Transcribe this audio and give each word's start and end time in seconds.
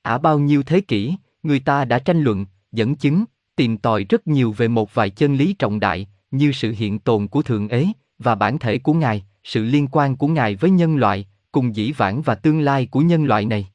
Ả 0.01 0.17
bao 0.17 0.39
nhiêu 0.39 0.63
thế 0.63 0.81
kỷ, 0.81 1.15
người 1.43 1.59
ta 1.59 1.85
đã 1.85 1.99
tranh 1.99 2.21
luận, 2.21 2.45
dẫn 2.71 2.95
chứng, 2.95 3.25
tìm 3.55 3.77
tòi 3.77 4.03
rất 4.03 4.27
nhiều 4.27 4.51
về 4.51 4.67
một 4.67 4.93
vài 4.93 5.09
chân 5.09 5.35
lý 5.35 5.53
trọng 5.53 5.79
đại, 5.79 6.07
như 6.31 6.51
sự 6.51 6.73
hiện 6.77 6.99
tồn 6.99 7.27
của 7.27 7.41
Thượng 7.41 7.67
Ế, 7.67 7.87
và 8.19 8.35
bản 8.35 8.59
thể 8.59 8.79
của 8.79 8.93
Ngài, 8.93 9.25
sự 9.43 9.63
liên 9.63 9.87
quan 9.91 10.15
của 10.15 10.27
Ngài 10.27 10.55
với 10.55 10.69
nhân 10.69 10.95
loại, 10.95 11.27
cùng 11.51 11.75
dĩ 11.75 11.91
vãng 11.91 12.21
và 12.21 12.35
tương 12.35 12.59
lai 12.59 12.85
của 12.85 12.99
nhân 12.99 13.25
loại 13.25 13.45
này. 13.45 13.67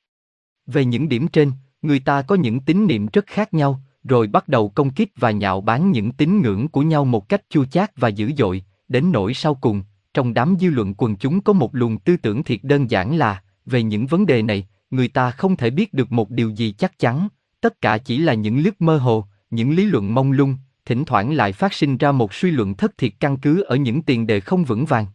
Về 0.66 0.84
những 0.84 1.08
điểm 1.08 1.28
trên, 1.28 1.52
người 1.82 2.00
ta 2.00 2.22
có 2.22 2.34
những 2.34 2.60
tín 2.60 2.86
niệm 2.86 3.06
rất 3.12 3.26
khác 3.26 3.54
nhau, 3.54 3.80
rồi 4.04 4.26
bắt 4.26 4.48
đầu 4.48 4.68
công 4.68 4.90
kích 4.90 5.10
và 5.16 5.30
nhạo 5.30 5.60
báng 5.60 5.90
những 5.90 6.12
tín 6.12 6.42
ngưỡng 6.42 6.68
của 6.68 6.82
nhau 6.82 7.04
một 7.04 7.28
cách 7.28 7.42
chua 7.48 7.64
chát 7.64 7.96
và 7.96 8.08
dữ 8.08 8.32
dội, 8.38 8.64
đến 8.88 9.12
nỗi 9.12 9.34
sau 9.34 9.54
cùng, 9.54 9.82
trong 10.14 10.34
đám 10.34 10.56
dư 10.60 10.70
luận 10.70 10.94
quần 10.94 11.16
chúng 11.16 11.40
có 11.40 11.52
một 11.52 11.74
luồng 11.74 11.98
tư 11.98 12.16
tưởng 12.16 12.44
thiệt 12.44 12.60
đơn 12.62 12.90
giản 12.90 13.16
là, 13.16 13.42
về 13.66 13.82
những 13.82 14.06
vấn 14.06 14.26
đề 14.26 14.42
này, 14.42 14.68
người 14.90 15.08
ta 15.08 15.30
không 15.30 15.56
thể 15.56 15.70
biết 15.70 15.94
được 15.94 16.12
một 16.12 16.30
điều 16.30 16.50
gì 16.50 16.72
chắc 16.72 16.98
chắn, 16.98 17.28
tất 17.60 17.80
cả 17.80 17.98
chỉ 17.98 18.18
là 18.18 18.34
những 18.34 18.58
lướt 18.58 18.80
mơ 18.80 18.98
hồ, 18.98 19.24
những 19.50 19.70
lý 19.70 19.84
luận 19.84 20.14
mông 20.14 20.32
lung, 20.32 20.56
thỉnh 20.84 21.04
thoảng 21.04 21.32
lại 21.32 21.52
phát 21.52 21.72
sinh 21.72 21.96
ra 21.96 22.12
một 22.12 22.34
suy 22.34 22.50
luận 22.50 22.74
thất 22.74 22.98
thiệt 22.98 23.12
căn 23.20 23.36
cứ 23.36 23.62
ở 23.62 23.76
những 23.76 24.02
tiền 24.02 24.26
đề 24.26 24.40
không 24.40 24.64
vững 24.64 24.84
vàng. 24.84 25.06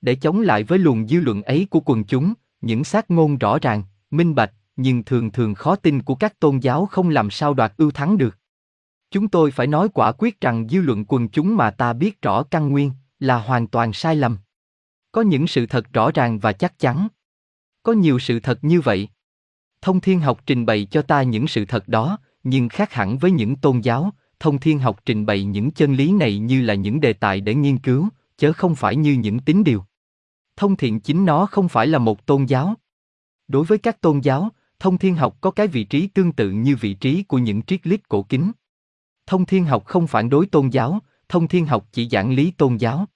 Để 0.00 0.14
chống 0.14 0.40
lại 0.40 0.62
với 0.62 0.78
luồng 0.78 1.08
dư 1.08 1.20
luận 1.20 1.42
ấy 1.42 1.66
của 1.70 1.80
quần 1.80 2.04
chúng, 2.04 2.34
những 2.60 2.84
xác 2.84 3.10
ngôn 3.10 3.38
rõ 3.38 3.58
ràng, 3.58 3.82
minh 4.10 4.34
bạch, 4.34 4.52
nhưng 4.76 5.04
thường 5.04 5.30
thường 5.30 5.54
khó 5.54 5.76
tin 5.76 6.02
của 6.02 6.14
các 6.14 6.40
tôn 6.40 6.58
giáo 6.58 6.86
không 6.86 7.08
làm 7.08 7.30
sao 7.30 7.54
đoạt 7.54 7.72
ưu 7.76 7.90
thắng 7.90 8.18
được. 8.18 8.36
Chúng 9.10 9.28
tôi 9.28 9.50
phải 9.50 9.66
nói 9.66 9.88
quả 9.94 10.12
quyết 10.12 10.40
rằng 10.40 10.68
dư 10.68 10.80
luận 10.80 11.04
quần 11.08 11.28
chúng 11.28 11.56
mà 11.56 11.70
ta 11.70 11.92
biết 11.92 12.22
rõ 12.22 12.42
căn 12.42 12.68
nguyên 12.68 12.90
là 13.20 13.38
hoàn 13.38 13.66
toàn 13.66 13.92
sai 13.92 14.16
lầm. 14.16 14.38
Có 15.12 15.22
những 15.22 15.46
sự 15.46 15.66
thật 15.66 15.92
rõ 15.92 16.10
ràng 16.14 16.38
và 16.38 16.52
chắc 16.52 16.78
chắn. 16.78 17.08
Có 17.82 17.92
nhiều 17.92 18.18
sự 18.18 18.40
thật 18.40 18.64
như 18.64 18.80
vậy. 18.80 19.08
Thông 19.80 20.00
thiên 20.00 20.20
học 20.20 20.40
trình 20.46 20.66
bày 20.66 20.84
cho 20.90 21.02
ta 21.02 21.22
những 21.22 21.48
sự 21.48 21.64
thật 21.64 21.88
đó, 21.88 22.18
nhưng 22.42 22.68
khác 22.68 22.92
hẳn 22.92 23.18
với 23.18 23.30
những 23.30 23.56
tôn 23.56 23.80
giáo, 23.80 24.10
thông 24.40 24.58
thiên 24.58 24.78
học 24.78 25.00
trình 25.04 25.26
bày 25.26 25.44
những 25.44 25.70
chân 25.70 25.94
lý 25.94 26.12
này 26.12 26.38
như 26.38 26.62
là 26.62 26.74
những 26.74 27.00
đề 27.00 27.12
tài 27.12 27.40
để 27.40 27.54
nghiên 27.54 27.78
cứu, 27.78 28.08
chớ 28.36 28.52
không 28.52 28.74
phải 28.74 28.96
như 28.96 29.12
những 29.12 29.38
tín 29.38 29.64
điều. 29.64 29.84
Thông 30.56 30.76
thiện 30.76 31.00
chính 31.00 31.24
nó 31.24 31.46
không 31.46 31.68
phải 31.68 31.86
là 31.86 31.98
một 31.98 32.26
tôn 32.26 32.44
giáo. 32.44 32.74
Đối 33.48 33.64
với 33.64 33.78
các 33.78 34.00
tôn 34.00 34.20
giáo, 34.20 34.48
thông 34.78 34.98
thiên 34.98 35.14
học 35.14 35.36
có 35.40 35.50
cái 35.50 35.66
vị 35.66 35.84
trí 35.84 36.06
tương 36.06 36.32
tự 36.32 36.50
như 36.50 36.76
vị 36.76 36.94
trí 36.94 37.22
của 37.22 37.38
những 37.38 37.62
triết 37.62 37.86
lý 37.86 37.98
cổ 38.08 38.22
kính. 38.22 38.52
Thông 39.26 39.46
thiên 39.46 39.64
học 39.64 39.84
không 39.84 40.06
phản 40.06 40.30
đối 40.30 40.46
tôn 40.46 40.68
giáo, 40.68 40.98
thông 41.28 41.48
thiên 41.48 41.66
học 41.66 41.88
chỉ 41.92 42.08
giảng 42.08 42.32
lý 42.32 42.50
tôn 42.50 42.76
giáo. 42.76 43.06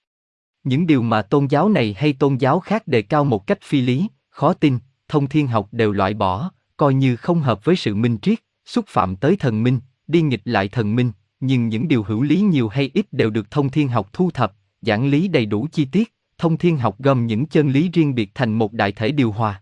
Những 0.65 0.87
điều 0.87 1.01
mà 1.01 1.21
tôn 1.21 1.47
giáo 1.47 1.69
này 1.69 1.95
hay 1.97 2.13
tôn 2.13 2.37
giáo 2.37 2.59
khác 2.59 2.87
đề 2.87 3.01
cao 3.01 3.23
một 3.23 3.47
cách 3.47 3.59
phi 3.63 3.81
lý, 3.81 4.07
khó 4.29 4.53
tin, 4.53 4.79
thông 5.07 5.27
thiên 5.27 5.47
học 5.47 5.67
đều 5.71 5.91
loại 5.91 6.13
bỏ, 6.13 6.51
coi 6.77 6.93
như 6.93 7.15
không 7.15 7.41
hợp 7.41 7.65
với 7.65 7.75
sự 7.75 7.95
minh 7.95 8.17
triết, 8.21 8.39
xúc 8.65 8.85
phạm 8.87 9.15
tới 9.15 9.35
thần 9.35 9.63
minh, 9.63 9.79
đi 10.07 10.21
nghịch 10.21 10.41
lại 10.45 10.67
thần 10.67 10.95
minh, 10.95 11.11
nhưng 11.39 11.67
những 11.67 11.87
điều 11.87 12.03
hữu 12.03 12.21
lý 12.21 12.41
nhiều 12.41 12.67
hay 12.67 12.91
ít 12.93 13.13
đều 13.13 13.29
được 13.29 13.51
thông 13.51 13.69
thiên 13.69 13.87
học 13.87 14.09
thu 14.13 14.31
thập, 14.31 14.53
giảng 14.81 15.07
lý 15.07 15.27
đầy 15.27 15.45
đủ 15.45 15.67
chi 15.71 15.85
tiết, 15.85 16.13
thông 16.37 16.57
thiên 16.57 16.77
học 16.77 16.95
gom 16.99 17.27
những 17.27 17.45
chân 17.45 17.69
lý 17.69 17.89
riêng 17.93 18.15
biệt 18.15 18.31
thành 18.33 18.53
một 18.53 18.73
đại 18.73 18.91
thể 18.91 19.11
điều 19.11 19.31
hòa. 19.31 19.61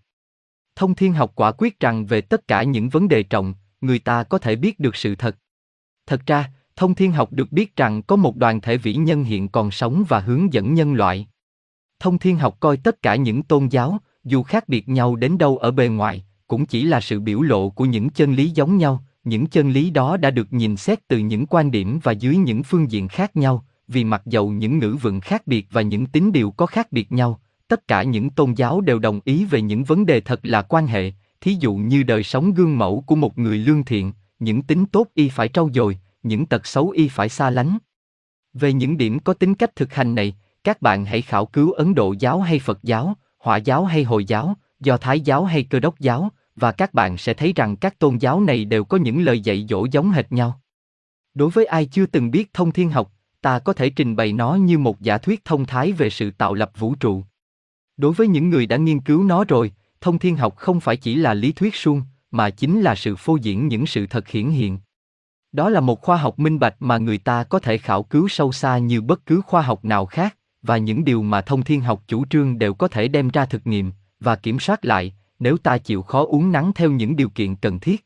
Thông 0.75 0.95
thiên 0.95 1.13
học 1.13 1.31
quả 1.35 1.51
quyết 1.51 1.79
rằng 1.79 2.05
về 2.05 2.21
tất 2.21 2.47
cả 2.47 2.63
những 2.63 2.89
vấn 2.89 3.07
đề 3.07 3.23
trọng, 3.23 3.53
người 3.81 3.99
ta 3.99 4.23
có 4.23 4.37
thể 4.37 4.55
biết 4.55 4.79
được 4.79 4.95
sự 4.95 5.15
thật. 5.15 5.37
Thật 6.07 6.21
ra, 6.25 6.51
thông 6.75 6.95
thiên 6.95 7.11
học 7.11 7.31
được 7.31 7.51
biết 7.51 7.75
rằng 7.75 8.01
có 8.01 8.15
một 8.15 8.37
đoàn 8.37 8.61
thể 8.61 8.77
vĩ 8.77 8.93
nhân 8.93 9.23
hiện 9.23 9.47
còn 9.47 9.71
sống 9.71 10.03
và 10.07 10.19
hướng 10.19 10.53
dẫn 10.53 10.73
nhân 10.73 10.93
loại. 10.93 11.27
Thông 11.99 12.19
thiên 12.19 12.37
học 12.37 12.57
coi 12.59 12.77
tất 12.77 13.01
cả 13.01 13.15
những 13.15 13.43
tôn 13.43 13.67
giáo, 13.67 13.97
dù 14.23 14.43
khác 14.43 14.69
biệt 14.69 14.89
nhau 14.89 15.15
đến 15.15 15.37
đâu 15.37 15.57
ở 15.57 15.71
bề 15.71 15.87
ngoài, 15.87 16.25
cũng 16.47 16.65
chỉ 16.65 16.83
là 16.83 17.01
sự 17.01 17.19
biểu 17.19 17.41
lộ 17.41 17.69
của 17.69 17.85
những 17.85 18.09
chân 18.09 18.33
lý 18.33 18.49
giống 18.49 18.77
nhau, 18.77 19.03
những 19.23 19.47
chân 19.47 19.71
lý 19.71 19.89
đó 19.89 20.17
đã 20.17 20.31
được 20.31 20.53
nhìn 20.53 20.77
xét 20.77 21.07
từ 21.07 21.17
những 21.17 21.45
quan 21.45 21.71
điểm 21.71 21.99
và 22.03 22.11
dưới 22.11 22.35
những 22.35 22.63
phương 22.63 22.91
diện 22.91 23.07
khác 23.07 23.35
nhau, 23.35 23.65
vì 23.87 24.03
mặc 24.03 24.21
dầu 24.25 24.51
những 24.51 24.79
ngữ 24.79 24.97
vựng 25.01 25.19
khác 25.19 25.47
biệt 25.47 25.67
và 25.71 25.81
những 25.81 26.05
tín 26.05 26.31
điều 26.31 26.51
có 26.51 26.65
khác 26.65 26.91
biệt 26.91 27.11
nhau, 27.11 27.39
tất 27.67 27.87
cả 27.87 28.03
những 28.03 28.29
tôn 28.29 28.53
giáo 28.53 28.81
đều 28.81 28.99
đồng 28.99 29.19
ý 29.25 29.45
về 29.45 29.61
những 29.61 29.83
vấn 29.83 30.05
đề 30.05 30.21
thật 30.21 30.39
là 30.43 30.61
quan 30.61 30.87
hệ, 30.87 31.11
thí 31.41 31.57
dụ 31.59 31.75
như 31.75 32.03
đời 32.03 32.23
sống 32.23 32.53
gương 32.53 32.77
mẫu 32.77 33.03
của 33.07 33.15
một 33.15 33.37
người 33.37 33.57
lương 33.57 33.83
thiện, 33.83 34.11
những 34.39 34.61
tính 34.61 34.85
tốt 34.85 35.07
y 35.13 35.29
phải 35.29 35.47
trau 35.47 35.69
dồi, 35.73 35.97
những 36.23 36.45
tật 36.45 36.67
xấu 36.67 36.89
y 36.89 37.07
phải 37.07 37.29
xa 37.29 37.49
lánh. 37.49 37.77
Về 38.53 38.73
những 38.73 38.97
điểm 38.97 39.19
có 39.19 39.33
tính 39.33 39.55
cách 39.55 39.75
thực 39.75 39.93
hành 39.93 40.15
này, 40.15 40.35
các 40.63 40.81
bạn 40.81 41.05
hãy 41.05 41.21
khảo 41.21 41.45
cứu 41.45 41.71
Ấn 41.71 41.95
Độ 41.95 42.15
giáo 42.19 42.41
hay 42.41 42.59
Phật 42.59 42.83
giáo, 42.83 43.13
Hỏa 43.39 43.57
giáo 43.57 43.85
hay 43.85 44.03
Hồi 44.03 44.25
giáo, 44.25 44.57
Do 44.79 44.97
Thái 44.97 45.19
giáo 45.19 45.45
hay 45.45 45.63
Cơ 45.63 45.79
đốc 45.79 45.99
giáo, 45.99 46.29
và 46.55 46.71
các 46.71 46.93
bạn 46.93 47.17
sẽ 47.17 47.33
thấy 47.33 47.53
rằng 47.55 47.75
các 47.75 47.99
tôn 47.99 48.17
giáo 48.17 48.41
này 48.41 48.65
đều 48.65 48.83
có 48.83 48.97
những 48.97 49.21
lời 49.21 49.39
dạy 49.39 49.65
dỗ 49.69 49.85
giống 49.91 50.11
hệt 50.11 50.31
nhau. 50.31 50.61
Đối 51.33 51.49
với 51.49 51.65
ai 51.65 51.85
chưa 51.85 52.05
từng 52.05 52.31
biết 52.31 52.53
thông 52.53 52.71
thiên 52.71 52.89
học, 52.89 53.11
ta 53.41 53.59
có 53.59 53.73
thể 53.73 53.89
trình 53.89 54.15
bày 54.15 54.33
nó 54.33 54.55
như 54.55 54.77
một 54.77 55.01
giả 55.01 55.17
thuyết 55.17 55.45
thông 55.45 55.65
thái 55.65 55.91
về 55.91 56.09
sự 56.09 56.31
tạo 56.31 56.53
lập 56.53 56.71
vũ 56.79 56.95
trụ. 56.95 57.23
Đối 57.97 58.13
với 58.13 58.27
những 58.27 58.49
người 58.49 58.65
đã 58.65 58.77
nghiên 58.77 58.99
cứu 58.99 59.23
nó 59.23 59.43
rồi, 59.43 59.71
thông 60.01 60.19
thiên 60.19 60.37
học 60.37 60.55
không 60.55 60.79
phải 60.79 60.97
chỉ 60.97 61.15
là 61.15 61.33
lý 61.33 61.51
thuyết 61.51 61.75
suông, 61.75 62.01
mà 62.31 62.49
chính 62.49 62.81
là 62.81 62.95
sự 62.95 63.15
phô 63.15 63.35
diễn 63.35 63.67
những 63.67 63.85
sự 63.85 64.07
thật 64.07 64.27
hiển 64.27 64.49
hiện. 64.49 64.77
Đó 65.53 65.69
là 65.69 65.79
một 65.79 66.01
khoa 66.01 66.17
học 66.17 66.39
minh 66.39 66.59
bạch 66.59 66.75
mà 66.79 66.97
người 66.97 67.17
ta 67.17 67.43
có 67.43 67.59
thể 67.59 67.77
khảo 67.77 68.03
cứu 68.03 68.27
sâu 68.27 68.51
xa 68.51 68.77
như 68.77 69.01
bất 69.01 69.25
cứ 69.25 69.41
khoa 69.41 69.61
học 69.61 69.85
nào 69.85 70.05
khác, 70.05 70.37
và 70.61 70.77
những 70.77 71.05
điều 71.05 71.21
mà 71.21 71.41
thông 71.41 71.63
thiên 71.63 71.81
học 71.81 72.03
chủ 72.07 72.25
trương 72.25 72.59
đều 72.59 72.73
có 72.73 72.87
thể 72.87 73.07
đem 73.07 73.29
ra 73.29 73.45
thực 73.45 73.67
nghiệm 73.67 73.91
và 74.19 74.35
kiểm 74.35 74.59
soát 74.59 74.85
lại, 74.85 75.13
nếu 75.39 75.57
ta 75.57 75.77
chịu 75.77 76.01
khó 76.01 76.25
uống 76.25 76.51
nắng 76.51 76.71
theo 76.75 76.91
những 76.91 77.15
điều 77.15 77.29
kiện 77.29 77.55
cần 77.55 77.79
thiết. 77.79 78.05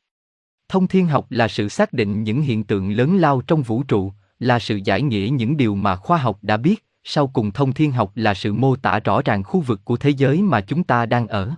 Thông 0.69 0.87
thiên 0.87 1.07
học 1.07 1.25
là 1.29 1.47
sự 1.47 1.69
xác 1.69 1.93
định 1.93 2.23
những 2.23 2.41
hiện 2.41 2.63
tượng 2.63 2.91
lớn 2.91 3.17
lao 3.17 3.41
trong 3.41 3.61
vũ 3.61 3.83
trụ, 3.83 4.13
là 4.39 4.59
sự 4.59 4.79
giải 4.83 5.01
nghĩa 5.01 5.29
những 5.31 5.57
điều 5.57 5.75
mà 5.75 5.95
khoa 5.95 6.17
học 6.17 6.39
đã 6.41 6.57
biết, 6.57 6.85
sau 7.03 7.27
cùng 7.27 7.51
thông 7.51 7.73
thiên 7.73 7.91
học 7.91 8.11
là 8.15 8.33
sự 8.33 8.53
mô 8.53 8.75
tả 8.75 8.99
rõ 8.99 9.21
ràng 9.25 9.43
khu 9.43 9.59
vực 9.59 9.81
của 9.83 9.97
thế 9.97 10.09
giới 10.09 10.41
mà 10.41 10.61
chúng 10.61 10.83
ta 10.83 11.05
đang 11.05 11.27
ở. 11.27 11.51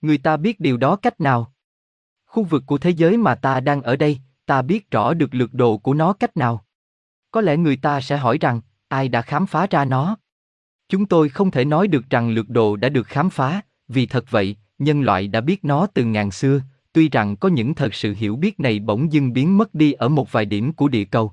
Người 0.00 0.18
ta 0.18 0.36
biết 0.36 0.60
điều 0.60 0.76
đó 0.76 0.96
cách 0.96 1.20
nào? 1.20 1.52
Khu 2.26 2.44
vực 2.44 2.62
của 2.66 2.78
thế 2.78 2.90
giới 2.90 3.16
mà 3.16 3.34
ta 3.34 3.60
đang 3.60 3.82
ở 3.82 3.96
đây, 3.96 4.18
ta 4.46 4.62
biết 4.62 4.90
rõ 4.90 5.14
được 5.14 5.34
lược 5.34 5.54
độ 5.54 5.78
của 5.78 5.94
nó 5.94 6.12
cách 6.12 6.36
nào? 6.36 6.64
Có 7.30 7.40
lẽ 7.40 7.56
người 7.56 7.76
ta 7.76 8.00
sẽ 8.00 8.16
hỏi 8.16 8.38
rằng, 8.40 8.60
ai 8.88 9.08
đã 9.08 9.22
khám 9.22 9.46
phá 9.46 9.66
ra 9.70 9.84
nó? 9.84 10.16
Chúng 10.88 11.06
tôi 11.06 11.28
không 11.28 11.50
thể 11.50 11.64
nói 11.64 11.88
được 11.88 12.10
rằng 12.10 12.30
lược 12.30 12.48
độ 12.48 12.76
đã 12.76 12.88
được 12.88 13.06
khám 13.06 13.30
phá, 13.30 13.60
vì 13.88 14.06
thật 14.06 14.24
vậy, 14.30 14.56
nhân 14.78 15.02
loại 15.02 15.28
đã 15.28 15.40
biết 15.40 15.64
nó 15.64 15.86
từ 15.86 16.04
ngàn 16.04 16.30
xưa, 16.30 16.60
tuy 16.92 17.08
rằng 17.08 17.36
có 17.36 17.48
những 17.48 17.74
thật 17.74 17.94
sự 17.94 18.14
hiểu 18.18 18.36
biết 18.36 18.60
này 18.60 18.78
bỗng 18.78 19.12
dưng 19.12 19.32
biến 19.32 19.58
mất 19.58 19.74
đi 19.74 19.92
ở 19.92 20.08
một 20.08 20.32
vài 20.32 20.44
điểm 20.44 20.72
của 20.72 20.88
địa 20.88 21.04
cầu. 21.04 21.32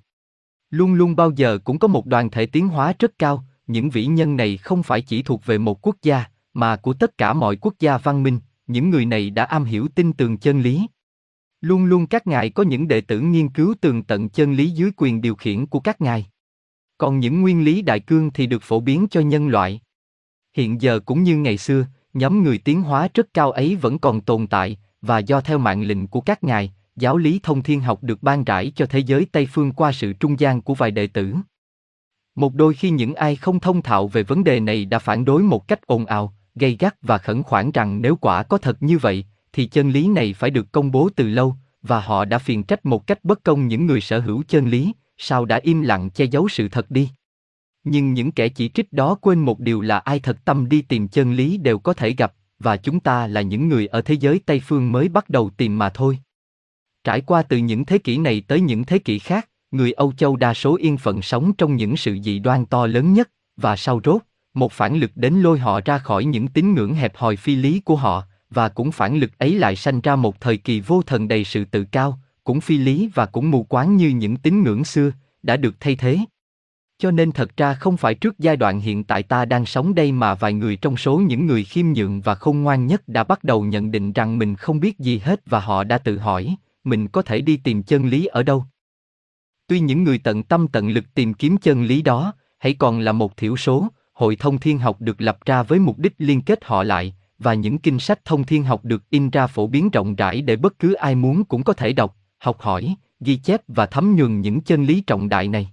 Luôn 0.69 0.93
luôn 0.93 1.15
bao 1.15 1.31
giờ 1.31 1.59
cũng 1.63 1.79
có 1.79 1.87
một 1.87 2.05
đoàn 2.05 2.29
thể 2.29 2.45
tiến 2.45 2.67
hóa 2.67 2.93
rất 2.99 3.11
cao, 3.19 3.45
những 3.67 3.89
vĩ 3.89 4.05
nhân 4.05 4.37
này 4.37 4.57
không 4.57 4.83
phải 4.83 5.01
chỉ 5.01 5.23
thuộc 5.23 5.45
về 5.45 5.57
một 5.57 5.87
quốc 5.87 5.95
gia, 6.01 6.25
mà 6.53 6.75
của 6.75 6.93
tất 6.93 7.17
cả 7.17 7.33
mọi 7.33 7.55
quốc 7.55 7.73
gia 7.79 7.97
văn 7.97 8.23
minh, 8.23 8.39
những 8.67 8.89
người 8.89 9.05
này 9.05 9.29
đã 9.29 9.43
am 9.43 9.63
hiểu 9.63 9.87
tin 9.95 10.13
tường 10.13 10.37
chân 10.37 10.61
lý. 10.61 10.87
Luôn 11.61 11.85
luôn 11.85 12.07
các 12.07 12.27
ngài 12.27 12.49
có 12.49 12.63
những 12.63 12.87
đệ 12.87 13.01
tử 13.01 13.19
nghiên 13.19 13.49
cứu 13.49 13.73
tường 13.81 14.03
tận 14.03 14.29
chân 14.29 14.53
lý 14.53 14.69
dưới 14.69 14.91
quyền 14.97 15.21
điều 15.21 15.35
khiển 15.35 15.65
của 15.65 15.79
các 15.79 16.01
ngài. 16.01 16.25
Còn 16.97 17.19
những 17.19 17.41
nguyên 17.41 17.63
lý 17.63 17.81
đại 17.81 17.99
cương 17.99 18.31
thì 18.31 18.47
được 18.47 18.63
phổ 18.63 18.79
biến 18.79 19.07
cho 19.11 19.21
nhân 19.21 19.47
loại. 19.47 19.81
Hiện 20.53 20.81
giờ 20.81 20.99
cũng 20.99 21.23
như 21.23 21.37
ngày 21.37 21.57
xưa, 21.57 21.85
nhóm 22.13 22.43
người 22.43 22.57
tiến 22.57 22.81
hóa 22.81 23.07
rất 23.13 23.33
cao 23.33 23.51
ấy 23.51 23.75
vẫn 23.75 23.99
còn 23.99 24.21
tồn 24.21 24.47
tại, 24.47 24.77
và 25.01 25.19
do 25.19 25.41
theo 25.41 25.57
mạng 25.57 25.81
lệnh 25.81 26.07
của 26.07 26.21
các 26.21 26.43
ngài, 26.43 26.73
giáo 26.95 27.17
lý 27.17 27.39
thông 27.43 27.63
thiên 27.63 27.81
học 27.81 28.03
được 28.03 28.23
ban 28.23 28.43
rãi 28.43 28.71
cho 28.75 28.85
thế 28.85 28.99
giới 28.99 29.25
Tây 29.31 29.47
phương 29.51 29.71
qua 29.71 29.91
sự 29.91 30.13
trung 30.13 30.39
gian 30.39 30.61
của 30.61 30.73
vài 30.73 30.91
đệ 30.91 31.07
tử. 31.07 31.33
Một 32.35 32.55
đôi 32.55 32.73
khi 32.73 32.89
những 32.89 33.15
ai 33.15 33.35
không 33.35 33.59
thông 33.59 33.81
thạo 33.81 34.07
về 34.07 34.23
vấn 34.23 34.43
đề 34.43 34.59
này 34.59 34.85
đã 34.85 34.99
phản 34.99 35.25
đối 35.25 35.43
một 35.43 35.67
cách 35.67 35.87
ồn 35.87 36.05
ào, 36.05 36.33
gây 36.55 36.77
gắt 36.79 36.95
và 37.01 37.17
khẩn 37.17 37.43
khoản 37.43 37.71
rằng 37.71 38.01
nếu 38.01 38.15
quả 38.15 38.43
có 38.43 38.57
thật 38.57 38.83
như 38.83 38.97
vậy, 38.97 39.25
thì 39.53 39.65
chân 39.65 39.89
lý 39.89 40.07
này 40.07 40.33
phải 40.33 40.49
được 40.49 40.71
công 40.71 40.91
bố 40.91 41.09
từ 41.15 41.27
lâu, 41.27 41.55
và 41.81 41.99
họ 41.99 42.25
đã 42.25 42.37
phiền 42.37 42.63
trách 42.63 42.85
một 42.85 43.07
cách 43.07 43.23
bất 43.23 43.43
công 43.43 43.67
những 43.67 43.85
người 43.85 44.01
sở 44.01 44.19
hữu 44.19 44.43
chân 44.47 44.69
lý, 44.69 44.93
sao 45.17 45.45
đã 45.45 45.59
im 45.63 45.81
lặng 45.81 46.09
che 46.09 46.25
giấu 46.25 46.49
sự 46.49 46.69
thật 46.69 46.91
đi. 46.91 47.09
Nhưng 47.83 48.13
những 48.13 48.31
kẻ 48.31 48.49
chỉ 48.49 48.69
trích 48.69 48.93
đó 48.93 49.15
quên 49.21 49.39
một 49.39 49.59
điều 49.59 49.81
là 49.81 49.99
ai 49.99 50.19
thật 50.19 50.37
tâm 50.45 50.69
đi 50.69 50.81
tìm 50.81 51.07
chân 51.07 51.33
lý 51.33 51.57
đều 51.57 51.79
có 51.79 51.93
thể 51.93 52.13
gặp, 52.13 52.33
và 52.59 52.77
chúng 52.77 52.99
ta 52.99 53.27
là 53.27 53.41
những 53.41 53.69
người 53.69 53.87
ở 53.87 54.01
thế 54.01 54.13
giới 54.13 54.39
Tây 54.45 54.61
phương 54.65 54.91
mới 54.91 55.09
bắt 55.09 55.29
đầu 55.29 55.49
tìm 55.49 55.77
mà 55.77 55.89
thôi. 55.89 56.19
Trải 57.03 57.21
qua 57.21 57.41
từ 57.41 57.57
những 57.57 57.85
thế 57.85 57.97
kỷ 57.97 58.17
này 58.17 58.43
tới 58.47 58.61
những 58.61 58.83
thế 58.83 58.99
kỷ 58.99 59.19
khác, 59.19 59.49
người 59.71 59.91
Âu 59.91 60.13
Châu 60.13 60.35
đa 60.35 60.53
số 60.53 60.77
yên 60.77 60.97
phận 60.97 61.21
sống 61.21 61.53
trong 61.53 61.75
những 61.75 61.97
sự 61.97 62.17
dị 62.23 62.39
đoan 62.39 62.65
to 62.65 62.87
lớn 62.87 63.13
nhất, 63.13 63.29
và 63.57 63.75
sau 63.75 64.01
rốt, 64.03 64.21
một 64.53 64.71
phản 64.71 64.97
lực 64.97 65.11
đến 65.15 65.33
lôi 65.41 65.59
họ 65.59 65.81
ra 65.85 65.97
khỏi 65.97 66.25
những 66.25 66.47
tín 66.47 66.73
ngưỡng 66.73 66.93
hẹp 66.93 67.15
hòi 67.15 67.35
phi 67.35 67.55
lý 67.55 67.79
của 67.79 67.95
họ, 67.95 68.23
và 68.51 68.69
cũng 68.69 68.91
phản 68.91 69.17
lực 69.17 69.37
ấy 69.37 69.55
lại 69.55 69.75
sanh 69.75 70.01
ra 70.01 70.15
một 70.15 70.41
thời 70.41 70.57
kỳ 70.57 70.81
vô 70.81 71.01
thần 71.01 71.27
đầy 71.27 71.43
sự 71.43 71.65
tự 71.65 71.83
cao, 71.83 72.19
cũng 72.43 72.61
phi 72.61 72.77
lý 72.77 73.09
và 73.13 73.25
cũng 73.25 73.51
mù 73.51 73.63
quáng 73.63 73.95
như 73.95 74.09
những 74.09 74.37
tín 74.37 74.63
ngưỡng 74.63 74.83
xưa, 74.83 75.11
đã 75.43 75.57
được 75.57 75.75
thay 75.79 75.95
thế. 75.95 76.17
Cho 76.97 77.11
nên 77.11 77.31
thật 77.31 77.57
ra 77.57 77.73
không 77.73 77.97
phải 77.97 78.15
trước 78.15 78.39
giai 78.39 78.57
đoạn 78.57 78.79
hiện 78.79 79.03
tại 79.03 79.23
ta 79.23 79.45
đang 79.45 79.65
sống 79.65 79.95
đây 79.95 80.11
mà 80.11 80.35
vài 80.35 80.53
người 80.53 80.75
trong 80.75 80.97
số 80.97 81.17
những 81.17 81.45
người 81.45 81.63
khiêm 81.63 81.85
nhượng 81.93 82.21
và 82.21 82.35
khôn 82.35 82.61
ngoan 82.61 82.87
nhất 82.87 83.07
đã 83.07 83.23
bắt 83.23 83.43
đầu 83.43 83.63
nhận 83.63 83.91
định 83.91 84.13
rằng 84.13 84.37
mình 84.37 84.55
không 84.55 84.79
biết 84.79 84.99
gì 84.99 85.19
hết 85.19 85.41
và 85.45 85.59
họ 85.59 85.83
đã 85.83 85.97
tự 85.97 86.17
hỏi, 86.17 86.55
mình 86.83 87.07
có 87.07 87.21
thể 87.21 87.41
đi 87.41 87.57
tìm 87.57 87.83
chân 87.83 88.05
lý 88.05 88.25
ở 88.25 88.43
đâu. 88.43 88.65
Tuy 89.67 89.79
những 89.79 90.03
người 90.03 90.17
tận 90.17 90.43
tâm 90.43 90.67
tận 90.67 90.89
lực 90.89 91.05
tìm 91.13 91.33
kiếm 91.33 91.57
chân 91.57 91.83
lý 91.83 92.01
đó, 92.01 92.33
hãy 92.59 92.73
còn 92.73 92.99
là 92.99 93.11
một 93.11 93.37
thiểu 93.37 93.57
số, 93.57 93.87
hội 94.13 94.35
thông 94.35 94.57
thiên 94.57 94.79
học 94.79 95.01
được 95.01 95.21
lập 95.21 95.37
ra 95.45 95.63
với 95.63 95.79
mục 95.79 95.97
đích 95.97 96.13
liên 96.17 96.41
kết 96.41 96.65
họ 96.65 96.83
lại, 96.83 97.15
và 97.43 97.53
những 97.53 97.77
kinh 97.77 97.99
sách 97.99 98.25
thông 98.25 98.43
thiên 98.43 98.63
học 98.63 98.85
được 98.85 99.09
in 99.09 99.29
ra 99.29 99.47
phổ 99.47 99.67
biến 99.67 99.89
rộng 99.89 100.15
rãi 100.15 100.41
để 100.41 100.55
bất 100.55 100.79
cứ 100.79 100.93
ai 100.93 101.15
muốn 101.15 101.45
cũng 101.45 101.63
có 101.63 101.73
thể 101.73 101.93
đọc, 101.93 102.17
học 102.37 102.59
hỏi, 102.59 102.95
ghi 103.19 103.35
chép 103.35 103.61
và 103.67 103.85
thấm 103.85 104.15
nhuần 104.15 104.41
những 104.41 104.61
chân 104.61 104.83
lý 104.83 105.01
trọng 105.01 105.29
đại 105.29 105.47
này. 105.47 105.71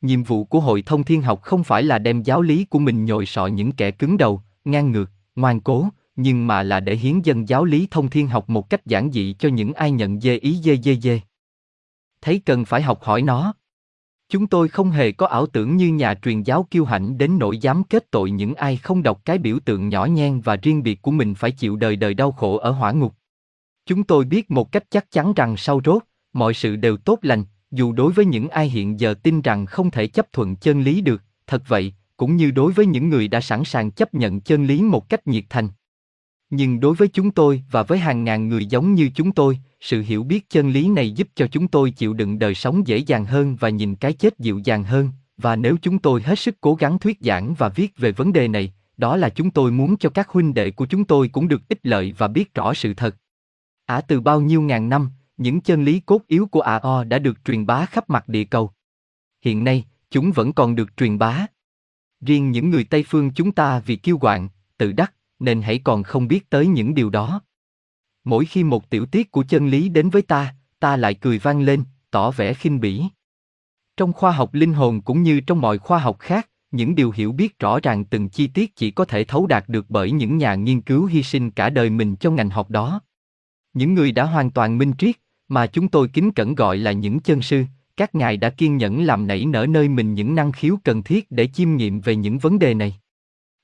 Nhiệm 0.00 0.22
vụ 0.22 0.44
của 0.44 0.60
hội 0.60 0.82
thông 0.82 1.04
thiên 1.04 1.22
học 1.22 1.42
không 1.42 1.64
phải 1.64 1.82
là 1.82 1.98
đem 1.98 2.22
giáo 2.22 2.42
lý 2.42 2.64
của 2.64 2.78
mình 2.78 3.04
nhồi 3.04 3.26
sọ 3.26 3.46
những 3.46 3.72
kẻ 3.72 3.90
cứng 3.90 4.16
đầu, 4.16 4.42
ngang 4.64 4.92
ngược, 4.92 5.10
ngoan 5.36 5.60
cố, 5.60 5.88
nhưng 6.16 6.46
mà 6.46 6.62
là 6.62 6.80
để 6.80 6.96
hiến 6.96 7.20
dân 7.20 7.48
giáo 7.48 7.64
lý 7.64 7.88
thông 7.90 8.10
thiên 8.10 8.28
học 8.28 8.50
một 8.50 8.70
cách 8.70 8.86
giản 8.86 9.12
dị 9.12 9.34
cho 9.38 9.48
những 9.48 9.72
ai 9.72 9.90
nhận 9.90 10.20
dê 10.20 10.36
ý 10.36 10.60
dê 10.62 10.76
dê 10.76 10.96
dê. 10.96 11.20
Thấy 12.22 12.42
cần 12.46 12.64
phải 12.64 12.82
học 12.82 13.02
hỏi 13.02 13.22
nó. 13.22 13.54
Chúng 14.30 14.46
tôi 14.46 14.68
không 14.68 14.90
hề 14.90 15.12
có 15.12 15.26
ảo 15.26 15.46
tưởng 15.46 15.76
như 15.76 15.88
nhà 15.88 16.14
truyền 16.14 16.42
giáo 16.42 16.66
kiêu 16.70 16.84
hãnh 16.84 17.18
đến 17.18 17.38
nỗi 17.38 17.58
dám 17.58 17.84
kết 17.84 18.10
tội 18.10 18.30
những 18.30 18.54
ai 18.54 18.76
không 18.76 19.02
đọc 19.02 19.20
cái 19.24 19.38
biểu 19.38 19.58
tượng 19.64 19.88
nhỏ 19.88 20.04
nhen 20.06 20.40
và 20.40 20.56
riêng 20.56 20.82
biệt 20.82 21.02
của 21.02 21.10
mình 21.10 21.34
phải 21.34 21.50
chịu 21.50 21.76
đời 21.76 21.96
đời 21.96 22.14
đau 22.14 22.32
khổ 22.32 22.56
ở 22.56 22.70
hỏa 22.70 22.92
ngục. 22.92 23.14
Chúng 23.86 24.04
tôi 24.04 24.24
biết 24.24 24.50
một 24.50 24.72
cách 24.72 24.84
chắc 24.90 25.10
chắn 25.10 25.32
rằng 25.36 25.56
sau 25.56 25.80
rốt, 25.84 26.02
mọi 26.32 26.54
sự 26.54 26.76
đều 26.76 26.96
tốt 26.96 27.18
lành, 27.22 27.44
dù 27.70 27.92
đối 27.92 28.12
với 28.12 28.24
những 28.24 28.48
ai 28.48 28.68
hiện 28.68 29.00
giờ 29.00 29.14
tin 29.14 29.40
rằng 29.40 29.66
không 29.66 29.90
thể 29.90 30.06
chấp 30.06 30.32
thuận 30.32 30.56
chân 30.56 30.80
lý 30.80 31.00
được, 31.00 31.22
thật 31.46 31.62
vậy, 31.68 31.94
cũng 32.16 32.36
như 32.36 32.50
đối 32.50 32.72
với 32.72 32.86
những 32.86 33.08
người 33.08 33.28
đã 33.28 33.40
sẵn 33.40 33.64
sàng 33.64 33.90
chấp 33.90 34.14
nhận 34.14 34.40
chân 34.40 34.66
lý 34.66 34.82
một 34.82 35.08
cách 35.08 35.26
nhiệt 35.26 35.44
thành. 35.48 35.68
Nhưng 36.50 36.80
đối 36.80 36.94
với 36.94 37.08
chúng 37.08 37.30
tôi 37.30 37.62
và 37.70 37.82
với 37.82 37.98
hàng 37.98 38.24
ngàn 38.24 38.48
người 38.48 38.66
giống 38.66 38.94
như 38.94 39.10
chúng 39.14 39.32
tôi, 39.32 39.58
sự 39.80 40.02
hiểu 40.02 40.22
biết 40.22 40.50
chân 40.50 40.70
lý 40.70 40.88
này 40.88 41.10
giúp 41.10 41.28
cho 41.34 41.46
chúng 41.46 41.68
tôi 41.68 41.90
chịu 41.90 42.12
đựng 42.12 42.38
đời 42.38 42.54
sống 42.54 42.86
dễ 42.86 42.96
dàng 42.96 43.24
hơn 43.24 43.56
và 43.56 43.68
nhìn 43.68 43.96
cái 43.96 44.12
chết 44.12 44.38
dịu 44.38 44.58
dàng 44.58 44.84
hơn, 44.84 45.10
và 45.36 45.56
nếu 45.56 45.76
chúng 45.82 45.98
tôi 45.98 46.22
hết 46.22 46.38
sức 46.38 46.60
cố 46.60 46.74
gắng 46.74 46.98
thuyết 46.98 47.18
giảng 47.20 47.54
và 47.54 47.68
viết 47.68 47.98
về 47.98 48.12
vấn 48.12 48.32
đề 48.32 48.48
này, 48.48 48.72
đó 48.96 49.16
là 49.16 49.28
chúng 49.28 49.50
tôi 49.50 49.70
muốn 49.70 49.96
cho 49.96 50.10
các 50.10 50.28
huynh 50.28 50.54
đệ 50.54 50.70
của 50.70 50.86
chúng 50.86 51.04
tôi 51.04 51.28
cũng 51.28 51.48
được 51.48 51.68
ích 51.68 51.86
lợi 51.86 52.14
và 52.18 52.28
biết 52.28 52.54
rõ 52.54 52.74
sự 52.74 52.94
thật. 52.94 53.16
Ả 53.86 53.96
à, 53.96 54.00
từ 54.00 54.20
bao 54.20 54.40
nhiêu 54.40 54.62
ngàn 54.62 54.88
năm, 54.88 55.10
những 55.36 55.60
chân 55.60 55.84
lý 55.84 56.00
cốt 56.00 56.22
yếu 56.26 56.46
của 56.46 56.60
AO 56.60 57.04
đã 57.04 57.18
được 57.18 57.44
truyền 57.44 57.66
bá 57.66 57.86
khắp 57.86 58.10
mặt 58.10 58.28
địa 58.28 58.44
cầu. 58.44 58.72
Hiện 59.44 59.64
nay, 59.64 59.84
chúng 60.10 60.32
vẫn 60.32 60.52
còn 60.52 60.74
được 60.74 60.96
truyền 60.96 61.18
bá. 61.18 61.46
Riêng 62.20 62.50
những 62.50 62.70
người 62.70 62.84
Tây 62.84 63.04
phương 63.08 63.30
chúng 63.34 63.52
ta 63.52 63.78
vì 63.78 63.96
kiêu 63.96 64.18
quạng, 64.18 64.48
tự 64.78 64.92
đắc, 64.92 65.14
nên 65.38 65.62
hãy 65.62 65.78
còn 65.78 66.02
không 66.02 66.28
biết 66.28 66.50
tới 66.50 66.66
những 66.66 66.94
điều 66.94 67.10
đó. 67.10 67.40
Mỗi 68.30 68.44
khi 68.44 68.64
một 68.64 68.90
tiểu 68.90 69.06
tiết 69.06 69.30
của 69.30 69.44
chân 69.48 69.68
lý 69.68 69.88
đến 69.88 70.10
với 70.10 70.22
ta, 70.22 70.54
ta 70.80 70.96
lại 70.96 71.14
cười 71.14 71.38
vang 71.38 71.60
lên, 71.60 71.84
tỏ 72.10 72.30
vẻ 72.30 72.54
khinh 72.54 72.80
bỉ. 72.80 73.02
Trong 73.96 74.12
khoa 74.12 74.30
học 74.30 74.54
linh 74.54 74.72
hồn 74.72 75.00
cũng 75.00 75.22
như 75.22 75.40
trong 75.40 75.60
mọi 75.60 75.78
khoa 75.78 75.98
học 75.98 76.18
khác, 76.18 76.48
những 76.70 76.94
điều 76.94 77.10
hiểu 77.10 77.32
biết 77.32 77.58
rõ 77.58 77.80
ràng 77.82 78.04
từng 78.04 78.28
chi 78.28 78.46
tiết 78.46 78.76
chỉ 78.76 78.90
có 78.90 79.04
thể 79.04 79.24
thấu 79.24 79.46
đạt 79.46 79.68
được 79.68 79.86
bởi 79.88 80.10
những 80.10 80.38
nhà 80.38 80.54
nghiên 80.54 80.80
cứu 80.80 81.06
hy 81.06 81.22
sinh 81.22 81.50
cả 81.50 81.70
đời 81.70 81.90
mình 81.90 82.16
cho 82.16 82.30
ngành 82.30 82.50
học 82.50 82.70
đó. 82.70 83.00
Những 83.74 83.94
người 83.94 84.12
đã 84.12 84.24
hoàn 84.24 84.50
toàn 84.50 84.78
minh 84.78 84.92
triết, 84.98 85.16
mà 85.48 85.66
chúng 85.66 85.88
tôi 85.88 86.08
kính 86.08 86.32
cẩn 86.32 86.54
gọi 86.54 86.76
là 86.76 86.92
những 86.92 87.20
chân 87.20 87.42
sư, 87.42 87.64
các 87.96 88.14
ngài 88.14 88.36
đã 88.36 88.50
kiên 88.50 88.76
nhẫn 88.76 89.02
làm 89.02 89.26
nảy 89.26 89.44
nở 89.46 89.66
nơi 89.66 89.88
mình 89.88 90.14
những 90.14 90.34
năng 90.34 90.52
khiếu 90.52 90.76
cần 90.84 91.02
thiết 91.02 91.30
để 91.30 91.46
chiêm 91.46 91.76
nghiệm 91.76 92.00
về 92.00 92.16
những 92.16 92.38
vấn 92.38 92.58
đề 92.58 92.74
này. 92.74 93.00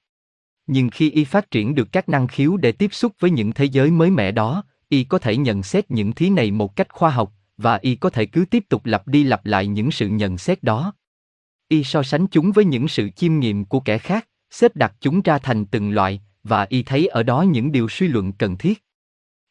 Nhưng 0.67 0.89
khi 0.89 1.11
y 1.11 1.23
phát 1.23 1.51
triển 1.51 1.75
được 1.75 1.91
các 1.91 2.09
năng 2.09 2.27
khiếu 2.27 2.57
để 2.57 2.71
tiếp 2.71 2.93
xúc 2.93 3.13
với 3.19 3.31
những 3.31 3.53
thế 3.53 3.65
giới 3.65 3.91
mới 3.91 4.11
mẻ 4.11 4.31
đó, 4.31 4.63
y 4.89 5.03
có 5.03 5.19
thể 5.19 5.37
nhận 5.37 5.63
xét 5.63 5.91
những 5.91 6.13
thứ 6.13 6.29
này 6.29 6.51
một 6.51 6.75
cách 6.75 6.93
khoa 6.93 7.09
học, 7.09 7.33
và 7.57 7.79
y 7.81 7.95
có 7.95 8.09
thể 8.09 8.25
cứ 8.25 8.45
tiếp 8.45 8.63
tục 8.69 8.85
lặp 8.85 9.07
đi 9.07 9.23
lặp 9.23 9.45
lại 9.45 9.67
những 9.67 9.91
sự 9.91 10.09
nhận 10.09 10.37
xét 10.37 10.63
đó. 10.63 10.93
Y 11.67 11.83
so 11.83 12.03
sánh 12.03 12.27
chúng 12.27 12.51
với 12.51 12.65
những 12.65 12.87
sự 12.87 13.09
chiêm 13.09 13.39
nghiệm 13.39 13.65
của 13.65 13.79
kẻ 13.79 13.97
khác, 13.97 14.27
xếp 14.51 14.75
đặt 14.75 14.93
chúng 14.99 15.21
ra 15.21 15.37
thành 15.37 15.65
từng 15.65 15.91
loại, 15.91 16.21
và 16.43 16.65
y 16.69 16.83
thấy 16.83 17.07
ở 17.07 17.23
đó 17.23 17.41
những 17.41 17.71
điều 17.71 17.89
suy 17.89 18.07
luận 18.07 18.33
cần 18.33 18.57
thiết. 18.57 18.83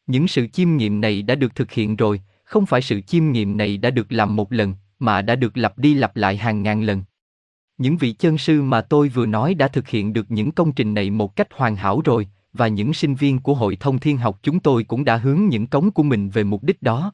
Những 0.07 0.27
sự 0.27 0.47
chiêm 0.47 0.77
nghiệm 0.77 1.01
này 1.01 1.21
đã 1.21 1.35
được 1.35 1.55
thực 1.55 1.71
hiện 1.71 1.95
rồi, 1.95 2.21
không 2.43 2.65
phải 2.65 2.81
sự 2.81 3.01
chiêm 3.01 3.31
nghiệm 3.31 3.57
này 3.57 3.77
đã 3.77 3.89
được 3.89 4.11
làm 4.11 4.35
một 4.35 4.51
lần, 4.51 4.73
mà 4.99 5.21
đã 5.21 5.35
được 5.35 5.57
lặp 5.57 5.77
đi 5.77 5.93
lặp 5.93 6.15
lại 6.15 6.37
hàng 6.37 6.63
ngàn 6.63 6.83
lần. 6.83 7.03
Những 7.77 7.97
vị 7.97 8.11
chân 8.11 8.37
sư 8.37 8.61
mà 8.61 8.81
tôi 8.81 9.09
vừa 9.09 9.25
nói 9.25 9.53
đã 9.53 9.67
thực 9.67 9.87
hiện 9.87 10.13
được 10.13 10.31
những 10.31 10.51
công 10.51 10.71
trình 10.71 10.93
này 10.93 11.09
một 11.09 11.35
cách 11.35 11.47
hoàn 11.53 11.75
hảo 11.75 12.01
rồi, 12.05 12.27
và 12.53 12.67
những 12.67 12.93
sinh 12.93 13.15
viên 13.15 13.39
của 13.39 13.53
hội 13.53 13.75
thông 13.75 13.99
thiên 13.99 14.17
học 14.17 14.39
chúng 14.43 14.59
tôi 14.59 14.83
cũng 14.83 15.05
đã 15.05 15.17
hướng 15.17 15.47
những 15.47 15.67
cống 15.67 15.91
của 15.91 16.03
mình 16.03 16.29
về 16.29 16.43
mục 16.43 16.63
đích 16.63 16.81
đó. 16.81 17.13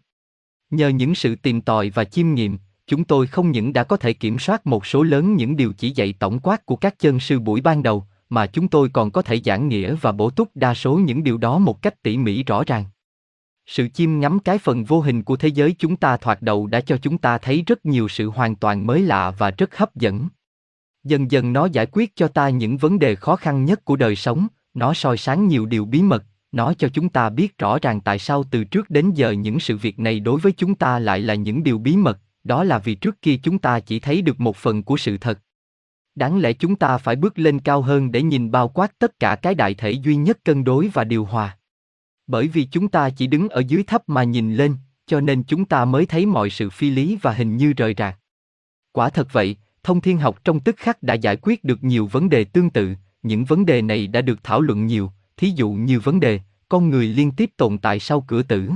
Nhờ 0.69 0.87
những 0.87 1.15
sự 1.15 1.35
tìm 1.35 1.61
tòi 1.61 1.89
và 1.89 2.03
chiêm 2.03 2.33
nghiệm, 2.33 2.57
chúng 2.87 3.03
tôi 3.03 3.27
không 3.27 3.51
những 3.51 3.73
đã 3.73 3.83
có 3.83 3.97
thể 3.97 4.13
kiểm 4.13 4.39
soát 4.39 4.67
một 4.67 4.85
số 4.85 5.03
lớn 5.03 5.35
những 5.35 5.55
điều 5.55 5.73
chỉ 5.73 5.89
dạy 5.89 6.13
tổng 6.19 6.39
quát 6.39 6.65
của 6.65 6.75
các 6.75 6.99
chân 6.99 7.19
sư 7.19 7.39
buổi 7.39 7.61
ban 7.61 7.83
đầu, 7.83 8.05
mà 8.29 8.47
chúng 8.47 8.67
tôi 8.67 8.89
còn 8.89 9.11
có 9.11 9.21
thể 9.21 9.39
giảng 9.45 9.67
nghĩa 9.67 9.95
và 10.01 10.11
bổ 10.11 10.29
túc 10.29 10.49
đa 10.55 10.73
số 10.73 10.95
những 10.95 11.23
điều 11.23 11.37
đó 11.37 11.57
một 11.57 11.81
cách 11.81 12.03
tỉ 12.03 12.17
mỉ 12.17 12.43
rõ 12.43 12.63
ràng. 12.67 12.85
Sự 13.65 13.87
chiêm 13.87 14.19
ngắm 14.19 14.39
cái 14.39 14.57
phần 14.57 14.83
vô 14.83 15.01
hình 15.01 15.23
của 15.23 15.35
thế 15.35 15.47
giới 15.47 15.75
chúng 15.79 15.95
ta 15.95 16.17
thoạt 16.17 16.41
đầu 16.41 16.67
đã 16.67 16.81
cho 16.81 16.97
chúng 16.97 17.17
ta 17.17 17.37
thấy 17.37 17.63
rất 17.67 17.85
nhiều 17.85 18.07
sự 18.07 18.29
hoàn 18.29 18.55
toàn 18.55 18.87
mới 18.87 19.01
lạ 19.01 19.31
và 19.37 19.51
rất 19.51 19.77
hấp 19.77 19.95
dẫn. 19.95 20.27
Dần 21.03 21.31
dần 21.31 21.53
nó 21.53 21.65
giải 21.65 21.85
quyết 21.91 22.15
cho 22.15 22.27
ta 22.27 22.49
những 22.49 22.77
vấn 22.77 22.99
đề 22.99 23.15
khó 23.15 23.35
khăn 23.35 23.65
nhất 23.65 23.85
của 23.85 23.95
đời 23.95 24.15
sống, 24.15 24.47
nó 24.73 24.93
soi 24.93 25.17
sáng 25.17 25.47
nhiều 25.47 25.65
điều 25.65 25.85
bí 25.85 26.01
mật, 26.01 26.23
nó 26.51 26.73
cho 26.73 26.89
chúng 26.89 27.09
ta 27.09 27.29
biết 27.29 27.57
rõ 27.57 27.77
ràng 27.81 28.01
tại 28.01 28.19
sao 28.19 28.43
từ 28.51 28.63
trước 28.63 28.89
đến 28.89 29.11
giờ 29.13 29.31
những 29.31 29.59
sự 29.59 29.77
việc 29.77 29.99
này 29.99 30.19
đối 30.19 30.39
với 30.39 30.51
chúng 30.51 30.75
ta 30.75 30.99
lại 30.99 31.19
là 31.19 31.33
những 31.35 31.63
điều 31.63 31.77
bí 31.77 31.95
mật, 31.95 32.19
đó 32.43 32.63
là 32.63 32.79
vì 32.79 32.95
trước 32.95 33.21
kia 33.21 33.35
chúng 33.43 33.59
ta 33.59 33.79
chỉ 33.79 33.99
thấy 33.99 34.21
được 34.21 34.39
một 34.39 34.57
phần 34.57 34.83
của 34.83 34.97
sự 34.97 35.17
thật. 35.17 35.39
Đáng 36.19 36.39
lẽ 36.39 36.53
chúng 36.53 36.75
ta 36.75 36.97
phải 36.97 37.15
bước 37.15 37.39
lên 37.39 37.59
cao 37.59 37.81
hơn 37.81 38.11
để 38.11 38.21
nhìn 38.21 38.51
bao 38.51 38.67
quát 38.67 38.99
tất 38.99 39.19
cả 39.19 39.35
cái 39.35 39.55
đại 39.55 39.73
thể 39.73 39.91
duy 39.91 40.15
nhất 40.15 40.37
cân 40.45 40.63
đối 40.63 40.87
và 40.87 41.03
điều 41.03 41.25
hòa. 41.25 41.57
Bởi 42.27 42.47
vì 42.47 42.63
chúng 42.63 42.87
ta 42.87 43.09
chỉ 43.09 43.27
đứng 43.27 43.49
ở 43.49 43.63
dưới 43.67 43.83
thấp 43.83 44.03
mà 44.07 44.23
nhìn 44.23 44.53
lên, 44.53 44.75
cho 45.05 45.21
nên 45.21 45.43
chúng 45.43 45.65
ta 45.65 45.85
mới 45.85 46.05
thấy 46.05 46.25
mọi 46.25 46.49
sự 46.49 46.69
phi 46.69 46.89
lý 46.89 47.17
và 47.21 47.31
hình 47.31 47.57
như 47.57 47.73
rời 47.73 47.95
rạc. 47.97 48.19
Quả 48.91 49.09
thật 49.09 49.27
vậy, 49.31 49.55
thông 49.83 50.01
thiên 50.01 50.17
học 50.17 50.39
trong 50.43 50.59
tức 50.59 50.75
khắc 50.77 51.03
đã 51.03 51.13
giải 51.13 51.37
quyết 51.41 51.63
được 51.63 51.83
nhiều 51.83 52.07
vấn 52.07 52.29
đề 52.29 52.43
tương 52.43 52.69
tự, 52.69 52.95
những 53.23 53.45
vấn 53.45 53.65
đề 53.65 53.81
này 53.81 54.07
đã 54.07 54.21
được 54.21 54.43
thảo 54.43 54.61
luận 54.61 54.85
nhiều, 54.85 55.11
thí 55.37 55.49
dụ 55.55 55.71
như 55.71 55.99
vấn 55.99 56.19
đề, 56.19 56.39
con 56.69 56.89
người 56.89 57.07
liên 57.07 57.31
tiếp 57.31 57.49
tồn 57.57 57.77
tại 57.77 57.99
sau 57.99 58.21
cửa 58.21 58.43
tử. 58.43 58.69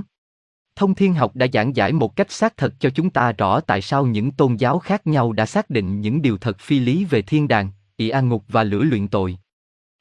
Thông 0.75 0.95
thiên 0.95 1.13
học 1.13 1.35
đã 1.35 1.47
giảng 1.53 1.75
giải 1.75 1.93
một 1.93 2.15
cách 2.15 2.31
xác 2.31 2.57
thật 2.57 2.73
cho 2.79 2.89
chúng 2.89 3.09
ta 3.09 3.31
rõ 3.31 3.59
tại 3.59 3.81
sao 3.81 4.05
những 4.05 4.31
tôn 4.31 4.55
giáo 4.55 4.79
khác 4.79 5.07
nhau 5.07 5.33
đã 5.33 5.45
xác 5.45 5.69
định 5.69 6.01
những 6.01 6.21
điều 6.21 6.37
thật 6.37 6.59
phi 6.59 6.79
lý 6.79 7.05
về 7.05 7.21
thiên 7.21 7.47
đàng, 7.47 7.71
ỷ 7.97 8.09
an 8.09 8.29
ngục 8.29 8.43
và 8.47 8.63
lửa 8.63 8.83
luyện 8.83 9.07
tội. 9.07 9.37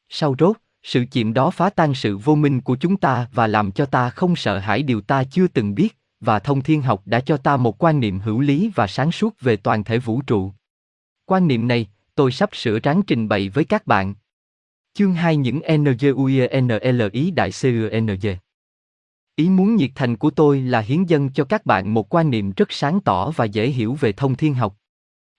Sau 0.08 0.34
rốt, 0.38 0.56
sự 0.82 1.04
chìm 1.10 1.32
đó 1.32 1.50
phá 1.50 1.70
tan 1.70 1.94
sự 1.94 2.18
vô 2.18 2.34
minh 2.34 2.60
của 2.60 2.76
chúng 2.76 2.96
ta 2.96 3.26
và 3.32 3.46
làm 3.46 3.72
cho 3.72 3.86
ta 3.86 4.10
không 4.10 4.36
sợ 4.36 4.58
hãi 4.58 4.82
điều 4.82 5.00
ta 5.00 5.24
chưa 5.24 5.48
từng 5.48 5.74
biết, 5.74 5.98
và 6.20 6.38
thông 6.38 6.62
thiên 6.62 6.82
học 6.82 7.02
đã 7.06 7.20
cho 7.20 7.36
ta 7.36 7.56
một 7.56 7.84
quan 7.84 8.00
niệm 8.00 8.18
hữu 8.18 8.40
lý 8.40 8.70
và 8.74 8.86
sáng 8.86 9.12
suốt 9.12 9.40
về 9.40 9.56
toàn 9.56 9.84
thể 9.84 9.98
vũ 9.98 10.22
trụ. 10.26 10.52
Quan 11.26 11.48
niệm 11.48 11.68
này, 11.68 11.86
tôi 12.14 12.32
sắp 12.32 12.50
sửa 12.52 12.78
ráng 12.78 13.02
trình 13.02 13.28
bày 13.28 13.48
với 13.48 13.64
các 13.64 13.86
bạn. 13.86 14.14
Chương 14.94 15.14
2 15.14 15.36
những 15.36 15.60
NGUENL 15.78 17.02
ý 17.12 17.30
đại 17.30 17.50
CUNG. 17.62 18.36
Ý 19.36 19.48
muốn 19.48 19.76
nhiệt 19.76 19.90
thành 19.94 20.16
của 20.16 20.30
tôi 20.30 20.60
là 20.60 20.80
hiến 20.80 21.04
dân 21.04 21.30
cho 21.30 21.44
các 21.44 21.66
bạn 21.66 21.94
một 21.94 22.14
quan 22.14 22.30
niệm 22.30 22.52
rất 22.56 22.72
sáng 22.72 23.00
tỏ 23.00 23.30
và 23.30 23.44
dễ 23.44 23.68
hiểu 23.68 23.94
về 24.00 24.12
thông 24.12 24.36
thiên 24.36 24.54
học. 24.54 24.76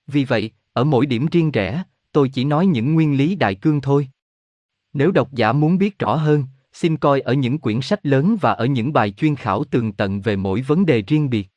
Vì 0.08 0.26
vậy, 0.26 0.52
ở 0.74 0.84
mỗi 0.84 1.06
điểm 1.06 1.26
riêng 1.32 1.52
rẽ, 1.52 1.84
tôi 2.12 2.30
chỉ 2.30 2.44
nói 2.44 2.66
những 2.66 2.94
nguyên 2.94 3.18
lý 3.18 3.36
đại 3.36 3.56
cương 3.56 3.82
thôi. 3.82 4.08
Nếu 4.94 5.12
độc 5.12 5.34
giả 5.34 5.54
muốn 5.54 5.78
biết 5.78 6.00
rõ 6.00 6.16
hơn, 6.16 6.44
xin 6.74 6.98
coi 6.98 7.22
ở 7.22 7.34
những 7.34 7.58
quyển 7.58 7.82
sách 7.82 8.06
lớn 8.06 8.38
và 8.42 8.52
ở 8.52 8.66
những 8.66 8.94
bài 8.94 9.12
chuyên 9.12 9.36
khảo 9.36 9.64
tường 9.64 9.94
tận 9.94 10.22
về 10.22 10.36
mỗi 10.36 10.62
vấn 10.62 10.86
đề 10.86 11.02
riêng 11.02 11.30
biệt. 11.30 11.50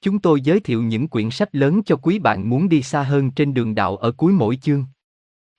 Chúng 0.00 0.18
tôi 0.18 0.40
giới 0.40 0.60
thiệu 0.60 0.82
những 0.82 1.08
quyển 1.08 1.30
sách 1.30 1.54
lớn 1.54 1.82
cho 1.86 1.96
quý 1.96 2.18
bạn 2.18 2.50
muốn 2.50 2.68
đi 2.68 2.82
xa 2.82 3.02
hơn 3.02 3.30
trên 3.30 3.54
đường 3.54 3.74
đạo 3.74 3.96
ở 3.96 4.12
cuối 4.12 4.32
mỗi 4.32 4.56
chương. 4.56 4.84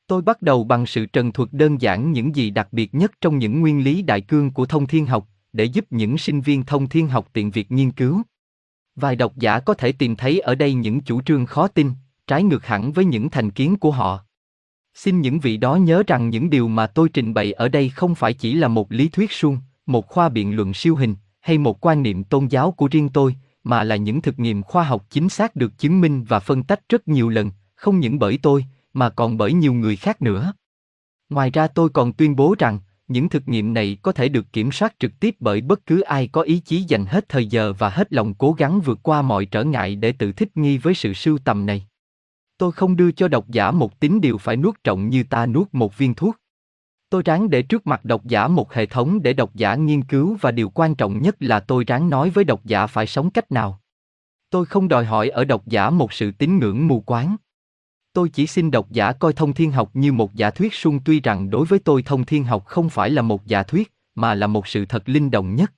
Tôi 0.07 0.21
bắt 0.21 0.41
đầu 0.41 0.63
bằng 0.63 0.85
sự 0.85 1.05
trần 1.05 1.31
thuật 1.31 1.49
đơn 1.51 1.81
giản 1.81 2.11
những 2.11 2.35
gì 2.35 2.49
đặc 2.49 2.67
biệt 2.71 2.95
nhất 2.95 3.11
trong 3.21 3.37
những 3.37 3.61
nguyên 3.61 3.83
lý 3.83 4.01
đại 4.01 4.21
cương 4.21 4.51
của 4.51 4.65
thông 4.65 4.87
thiên 4.87 5.05
học, 5.05 5.27
để 5.57 5.65
giúp 5.65 5.85
những 5.89 6.17
sinh 6.17 6.41
viên 6.41 6.65
thông 6.65 6.89
thiên 6.89 7.07
học 7.07 7.27
tiện 7.33 7.51
việc 7.51 7.71
nghiên 7.71 7.91
cứu. 7.91 8.21
Vài 8.95 9.15
độc 9.15 9.33
giả 9.37 9.59
có 9.59 9.73
thể 9.73 9.91
tìm 9.91 10.15
thấy 10.15 10.39
ở 10.39 10.55
đây 10.55 10.73
những 10.73 11.01
chủ 11.01 11.21
trương 11.21 11.45
khó 11.45 11.67
tin, 11.67 11.91
trái 12.27 12.43
ngược 12.43 12.65
hẳn 12.65 12.91
với 12.91 13.05
những 13.05 13.29
thành 13.29 13.51
kiến 13.51 13.77
của 13.77 13.91
họ. 13.91 14.23
Xin 14.93 15.21
những 15.21 15.39
vị 15.39 15.57
đó 15.57 15.75
nhớ 15.75 16.03
rằng 16.07 16.29
những 16.29 16.49
điều 16.49 16.67
mà 16.67 16.87
tôi 16.87 17.09
trình 17.09 17.33
bày 17.33 17.51
ở 17.51 17.69
đây 17.69 17.89
không 17.89 18.15
phải 18.15 18.33
chỉ 18.33 18.53
là 18.53 18.67
một 18.67 18.91
lý 18.91 19.09
thuyết 19.09 19.31
suông, 19.31 19.57
một 19.85 20.07
khoa 20.07 20.29
biện 20.29 20.55
luận 20.55 20.73
siêu 20.73 20.95
hình, 20.95 21.15
hay 21.39 21.57
một 21.57 21.85
quan 21.85 22.03
niệm 22.03 22.23
tôn 22.23 22.47
giáo 22.47 22.71
của 22.71 22.87
riêng 22.91 23.09
tôi, 23.09 23.35
mà 23.63 23.83
là 23.83 23.95
những 23.95 24.21
thực 24.21 24.39
nghiệm 24.39 24.63
khoa 24.63 24.83
học 24.83 25.05
chính 25.09 25.29
xác 25.29 25.55
được 25.55 25.77
chứng 25.77 26.01
minh 26.01 26.23
và 26.23 26.39
phân 26.39 26.63
tách 26.63 26.89
rất 26.89 27.07
nhiều 27.07 27.29
lần, 27.29 27.51
không 27.75 27.99
những 27.99 28.19
bởi 28.19 28.39
tôi, 28.41 28.65
mà 28.93 29.09
còn 29.09 29.37
bởi 29.37 29.53
nhiều 29.53 29.73
người 29.73 29.95
khác 29.95 30.21
nữa. 30.21 30.53
Ngoài 31.29 31.51
ra 31.51 31.67
tôi 31.67 31.89
còn 31.89 32.13
tuyên 32.13 32.35
bố 32.35 32.55
rằng, 32.59 32.79
những 33.07 33.29
thực 33.29 33.47
nghiệm 33.47 33.73
này 33.73 33.97
có 34.01 34.11
thể 34.11 34.29
được 34.29 34.53
kiểm 34.53 34.71
soát 34.71 34.95
trực 34.99 35.19
tiếp 35.19 35.35
bởi 35.39 35.61
bất 35.61 35.85
cứ 35.85 36.01
ai 36.01 36.27
có 36.27 36.41
ý 36.41 36.59
chí 36.59 36.81
dành 36.81 37.05
hết 37.05 37.29
thời 37.29 37.45
giờ 37.45 37.73
và 37.73 37.89
hết 37.89 38.13
lòng 38.13 38.33
cố 38.33 38.51
gắng 38.51 38.81
vượt 38.81 38.99
qua 39.03 39.21
mọi 39.21 39.45
trở 39.45 39.63
ngại 39.63 39.95
để 39.95 40.11
tự 40.11 40.31
thích 40.31 40.57
nghi 40.57 40.77
với 40.77 40.93
sự 40.93 41.13
sưu 41.13 41.37
tầm 41.37 41.65
này. 41.65 41.87
Tôi 42.57 42.71
không 42.71 42.95
đưa 42.95 43.11
cho 43.11 43.27
độc 43.27 43.49
giả 43.49 43.71
một 43.71 43.99
tín 43.99 44.21
điều 44.21 44.37
phải 44.37 44.57
nuốt 44.57 44.83
trọng 44.83 45.09
như 45.09 45.23
ta 45.23 45.45
nuốt 45.45 45.67
một 45.71 45.97
viên 45.97 46.13
thuốc. 46.13 46.35
Tôi 47.09 47.21
ráng 47.25 47.49
để 47.49 47.61
trước 47.61 47.87
mặt 47.87 48.05
độc 48.05 48.25
giả 48.25 48.47
một 48.47 48.73
hệ 48.73 48.85
thống 48.85 49.21
để 49.21 49.33
độc 49.33 49.55
giả 49.55 49.75
nghiên 49.75 50.03
cứu 50.03 50.37
và 50.41 50.51
điều 50.51 50.69
quan 50.69 50.95
trọng 50.95 51.21
nhất 51.21 51.35
là 51.39 51.59
tôi 51.59 51.83
ráng 51.83 52.09
nói 52.09 52.29
với 52.29 52.43
độc 52.43 52.65
giả 52.65 52.87
phải 52.87 53.07
sống 53.07 53.29
cách 53.29 53.51
nào. 53.51 53.79
Tôi 54.49 54.65
không 54.65 54.87
đòi 54.87 55.05
hỏi 55.05 55.29
ở 55.29 55.45
độc 55.45 55.67
giả 55.67 55.89
một 55.89 56.13
sự 56.13 56.31
tín 56.31 56.59
ngưỡng 56.59 56.87
mù 56.87 57.01
quáng. 57.01 57.35
Tôi 58.17 58.29
chỉ 58.29 58.47
xin 58.47 58.71
độc 58.71 58.91
giả 58.91 59.11
coi 59.11 59.33
thông 59.33 59.53
thiên 59.53 59.71
học 59.71 59.89
như 59.93 60.13
một 60.13 60.35
giả 60.35 60.51
thuyết 60.51 60.73
sung 60.73 60.99
tuy 61.05 61.21
rằng 61.21 61.49
đối 61.49 61.65
với 61.65 61.79
tôi 61.79 62.03
thông 62.03 62.25
thiên 62.25 62.43
học 62.43 62.65
không 62.65 62.89
phải 62.89 63.09
là 63.09 63.21
một 63.21 63.45
giả 63.45 63.63
thuyết, 63.63 63.91
mà 64.15 64.35
là 64.35 64.47
một 64.47 64.67
sự 64.67 64.85
thật 64.85 65.09
linh 65.09 65.31
động 65.31 65.55
nhất. 65.55 65.73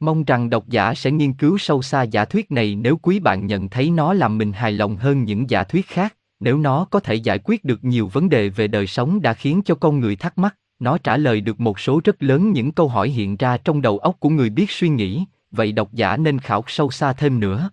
Mong 0.00 0.24
rằng 0.24 0.50
độc 0.50 0.68
giả 0.68 0.94
sẽ 0.94 1.10
nghiên 1.10 1.32
cứu 1.32 1.58
sâu 1.58 1.82
xa 1.82 2.02
giả 2.02 2.24
thuyết 2.24 2.50
này 2.50 2.74
nếu 2.74 2.96
quý 2.96 3.20
bạn 3.20 3.46
nhận 3.46 3.68
thấy 3.68 3.90
nó 3.90 4.12
làm 4.12 4.38
mình 4.38 4.52
hài 4.52 4.72
lòng 4.72 4.96
hơn 4.96 5.24
những 5.24 5.50
giả 5.50 5.64
thuyết 5.64 5.86
khác, 5.86 6.16
nếu 6.40 6.58
nó 6.58 6.84
có 6.84 7.00
thể 7.00 7.14
giải 7.14 7.38
quyết 7.44 7.64
được 7.64 7.84
nhiều 7.84 8.08
vấn 8.12 8.28
đề 8.28 8.48
về 8.48 8.68
đời 8.68 8.86
sống 8.86 9.22
đã 9.22 9.34
khiến 9.34 9.62
cho 9.64 9.74
con 9.74 10.00
người 10.00 10.16
thắc 10.16 10.38
mắc, 10.38 10.56
nó 10.78 10.98
trả 10.98 11.16
lời 11.16 11.40
được 11.40 11.60
một 11.60 11.80
số 11.80 12.00
rất 12.04 12.22
lớn 12.22 12.52
những 12.52 12.72
câu 12.72 12.88
hỏi 12.88 13.08
hiện 13.08 13.36
ra 13.36 13.56
trong 13.56 13.82
đầu 13.82 13.98
óc 13.98 14.16
của 14.20 14.28
người 14.28 14.50
biết 14.50 14.70
suy 14.70 14.88
nghĩ, 14.88 15.24
vậy 15.50 15.72
độc 15.72 15.92
giả 15.92 16.16
nên 16.16 16.38
khảo 16.38 16.64
sâu 16.66 16.90
xa 16.90 17.12
thêm 17.12 17.40
nữa. 17.40 17.70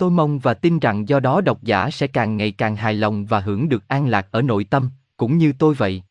Tôi 0.00 0.10
mong 0.10 0.38
và 0.38 0.54
tin 0.54 0.78
rằng 0.78 1.08
do 1.08 1.20
đó 1.20 1.40
độc 1.40 1.62
giả 1.62 1.90
sẽ 1.90 2.06
càng 2.06 2.36
ngày 2.36 2.52
càng 2.52 2.76
hài 2.76 2.94
lòng 2.94 3.26
và 3.26 3.40
hưởng 3.40 3.68
được 3.68 3.88
an 3.88 4.08
lạc 4.08 4.28
ở 4.30 4.42
nội 4.42 4.64
tâm, 4.64 4.90
cũng 5.16 5.38
như 5.38 5.52
tôi 5.58 5.74
vậy. 5.74 6.02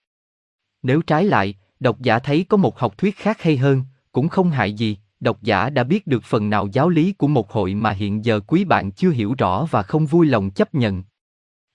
Nếu 0.83 1.01
trái 1.01 1.25
lại, 1.25 1.55
độc 1.79 1.99
giả 1.99 2.19
thấy 2.19 2.45
có 2.49 2.57
một 2.57 2.79
học 2.79 2.97
thuyết 2.97 3.17
khác 3.17 3.41
hay 3.41 3.57
hơn, 3.57 3.83
cũng 4.11 4.29
không 4.29 4.51
hại 4.51 4.73
gì, 4.73 4.97
độc 5.19 5.41
giả 5.41 5.69
đã 5.69 5.83
biết 5.83 6.07
được 6.07 6.23
phần 6.23 6.49
nào 6.49 6.67
giáo 6.71 6.89
lý 6.89 7.13
của 7.13 7.27
một 7.27 7.51
hội 7.51 7.73
mà 7.73 7.91
hiện 7.91 8.25
giờ 8.25 8.39
quý 8.39 8.65
bạn 8.65 8.91
chưa 8.91 9.09
hiểu 9.09 9.35
rõ 9.37 9.67
và 9.71 9.83
không 9.83 10.05
vui 10.05 10.25
lòng 10.25 10.49
chấp 10.49 10.75
nhận. 10.75 11.03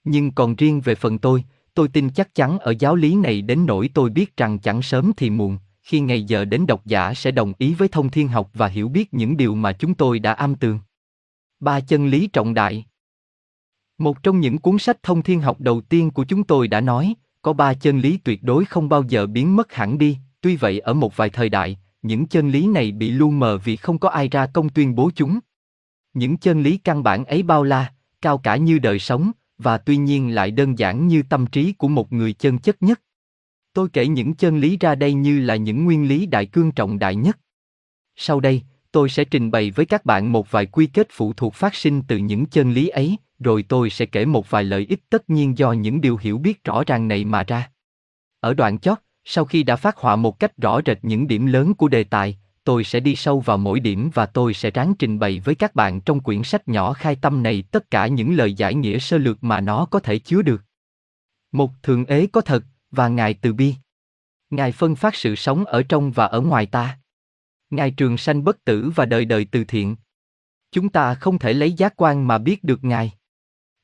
Nhưng 0.03 0.31
còn 0.31 0.55
riêng 0.55 0.81
về 0.81 0.95
phần 0.95 1.17
tôi, 1.17 1.43
tôi 1.73 1.87
tin 1.87 2.09
chắc 2.09 2.35
chắn 2.35 2.59
ở 2.59 2.73
giáo 2.79 2.95
lý 2.95 3.15
này 3.15 3.41
đến 3.41 3.65
nỗi 3.65 3.89
tôi 3.93 4.09
biết 4.09 4.37
rằng 4.37 4.59
chẳng 4.59 4.81
sớm 4.81 5.11
thì 5.17 5.29
muộn, 5.29 5.57
khi 5.83 5.99
ngày 5.99 6.23
giờ 6.23 6.45
đến 6.45 6.65
độc 6.65 6.85
giả 6.85 7.13
sẽ 7.13 7.31
đồng 7.31 7.53
ý 7.57 7.73
với 7.73 7.87
thông 7.87 8.09
thiên 8.09 8.27
học 8.27 8.49
và 8.53 8.67
hiểu 8.67 8.89
biết 8.89 9.13
những 9.13 9.37
điều 9.37 9.55
mà 9.55 9.73
chúng 9.73 9.93
tôi 9.93 10.19
đã 10.19 10.33
âm 10.33 10.55
tường. 10.55 10.79
Ba 11.59 11.79
chân 11.79 12.07
lý 12.07 12.27
trọng 12.27 12.53
đại 12.53 12.85
Một 13.97 14.23
trong 14.23 14.39
những 14.39 14.57
cuốn 14.57 14.77
sách 14.77 15.03
thông 15.03 15.23
thiên 15.23 15.41
học 15.41 15.59
đầu 15.59 15.81
tiên 15.81 16.11
của 16.11 16.25
chúng 16.25 16.43
tôi 16.43 16.67
đã 16.67 16.81
nói, 16.81 17.13
có 17.41 17.53
ba 17.53 17.73
chân 17.73 17.99
lý 17.99 18.17
tuyệt 18.17 18.43
đối 18.43 18.65
không 18.65 18.89
bao 18.89 19.03
giờ 19.03 19.27
biến 19.27 19.55
mất 19.55 19.73
hẳn 19.73 19.97
đi, 19.97 20.17
tuy 20.41 20.55
vậy 20.55 20.79
ở 20.79 20.93
một 20.93 21.17
vài 21.17 21.29
thời 21.29 21.49
đại, 21.49 21.77
những 22.01 22.27
chân 22.27 22.49
lý 22.49 22.67
này 22.67 22.91
bị 22.91 23.11
lu 23.11 23.29
mờ 23.29 23.57
vì 23.57 23.75
không 23.75 23.99
có 23.99 24.09
ai 24.09 24.27
ra 24.27 24.47
công 24.47 24.69
tuyên 24.69 24.95
bố 24.95 25.11
chúng. 25.15 25.39
Những 26.13 26.37
chân 26.37 26.63
lý 26.63 26.77
căn 26.77 27.03
bản 27.03 27.25
ấy 27.25 27.43
bao 27.43 27.63
la, 27.63 27.93
cao 28.21 28.37
cả 28.37 28.55
như 28.55 28.79
đời 28.79 28.99
sống, 28.99 29.31
và 29.57 29.77
tuy 29.77 29.97
nhiên 29.97 30.35
lại 30.35 30.51
đơn 30.51 30.79
giản 30.79 31.07
như 31.07 31.23
tâm 31.29 31.47
trí 31.47 31.73
của 31.73 31.87
một 31.87 32.13
người 32.13 32.33
chân 32.33 32.59
chất 32.59 32.83
nhất. 32.83 33.01
Tôi 33.73 33.89
kể 33.93 34.07
những 34.07 34.33
chân 34.33 34.59
lý 34.59 34.77
ra 34.77 34.95
đây 34.95 35.13
như 35.13 35.39
là 35.39 35.55
những 35.55 35.85
nguyên 35.85 36.07
lý 36.07 36.25
đại 36.25 36.45
cương 36.45 36.71
trọng 36.71 36.99
đại 36.99 37.15
nhất. 37.15 37.39
Sau 38.15 38.39
đây, 38.39 38.61
tôi 38.95 39.09
sẽ 39.09 39.25
trình 39.25 39.51
bày 39.51 39.71
với 39.71 39.85
các 39.85 40.05
bạn 40.05 40.31
một 40.31 40.51
vài 40.51 40.65
quy 40.65 40.87
kết 40.87 41.07
phụ 41.11 41.33
thuộc 41.33 41.53
phát 41.53 41.75
sinh 41.75 42.01
từ 42.07 42.17
những 42.17 42.45
chân 42.45 42.71
lý 42.71 42.87
ấy, 42.87 43.17
rồi 43.39 43.63
tôi 43.63 43.89
sẽ 43.89 44.05
kể 44.05 44.25
một 44.25 44.49
vài 44.49 44.63
lợi 44.63 44.85
ích 44.89 45.09
tất 45.09 45.29
nhiên 45.29 45.57
do 45.57 45.71
những 45.71 46.01
điều 46.01 46.17
hiểu 46.17 46.37
biết 46.37 46.63
rõ 46.63 46.83
ràng 46.87 47.07
này 47.07 47.25
mà 47.25 47.43
ra. 47.43 47.71
Ở 48.39 48.53
đoạn 48.53 48.79
chót, 48.79 48.97
sau 49.23 49.45
khi 49.45 49.63
đã 49.63 49.75
phát 49.75 49.97
họa 49.97 50.15
một 50.15 50.39
cách 50.39 50.57
rõ 50.57 50.79
rệt 50.85 50.97
những 51.01 51.27
điểm 51.27 51.45
lớn 51.45 51.73
của 51.73 51.87
đề 51.87 52.03
tài, 52.03 52.37
tôi 52.63 52.83
sẽ 52.83 52.99
đi 52.99 53.15
sâu 53.15 53.39
vào 53.39 53.57
mỗi 53.57 53.79
điểm 53.79 54.09
và 54.13 54.25
tôi 54.25 54.53
sẽ 54.53 54.71
ráng 54.71 54.93
trình 54.99 55.19
bày 55.19 55.41
với 55.45 55.55
các 55.55 55.75
bạn 55.75 56.01
trong 56.01 56.19
quyển 56.19 56.43
sách 56.43 56.67
nhỏ 56.67 56.93
khai 56.93 57.15
tâm 57.15 57.43
này 57.43 57.63
tất 57.71 57.91
cả 57.91 58.07
những 58.07 58.35
lời 58.35 58.53
giải 58.53 58.75
nghĩa 58.75 58.99
sơ 58.99 59.17
lược 59.17 59.43
mà 59.43 59.61
nó 59.61 59.85
có 59.85 59.99
thể 59.99 60.19
chứa 60.19 60.41
được. 60.41 60.61
Một 61.51 61.71
thượng 61.83 62.05
ế 62.05 62.27
có 62.31 62.41
thật, 62.41 62.63
và 62.91 63.07
Ngài 63.07 63.33
từ 63.33 63.53
bi. 63.53 63.75
Ngài 64.49 64.71
phân 64.71 64.95
phát 64.95 65.15
sự 65.15 65.35
sống 65.35 65.65
ở 65.65 65.83
trong 65.83 66.11
và 66.11 66.25
ở 66.25 66.41
ngoài 66.41 66.65
ta. 66.65 66.97
Ngài 67.69 67.91
trường 67.91 68.17
sanh 68.17 68.43
bất 68.43 68.65
tử 68.65 68.91
và 68.95 69.05
đời 69.05 69.25
đời 69.25 69.45
từ 69.51 69.63
thiện. 69.63 69.95
Chúng 70.71 70.89
ta 70.89 71.15
không 71.15 71.39
thể 71.39 71.53
lấy 71.53 71.73
giác 71.73 71.93
quan 71.97 72.27
mà 72.27 72.37
biết 72.37 72.63
được 72.63 72.83
Ngài. 72.83 73.11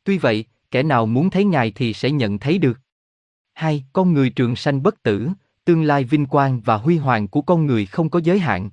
Tuy 0.04 0.18
vậy, 0.18 0.46
kẻ 0.72 0.84
nào 0.84 1.06
muốn 1.06 1.30
thấy 1.30 1.46
Ngài 1.46 1.72
thì 1.72 1.94
sẽ 1.94 2.12
nhận 2.12 2.40
thấy 2.40 2.58
được. 2.58 2.80
Hai, 3.54 3.86
con 3.94 4.14
người 4.14 4.30
trường 4.30 4.56
sanh 4.56 4.84
bất 4.84 5.04
tử, 5.04 5.30
tương 5.66 5.84
lai 5.84 6.04
vinh 6.04 6.26
quang 6.26 6.62
và 6.62 6.78
huy 6.78 6.98
hoàng 6.98 7.28
của 7.28 7.42
con 7.42 7.66
người 7.66 7.86
không 7.86 8.10
có 8.10 8.20
giới 8.24 8.40
hạn. 8.40 8.70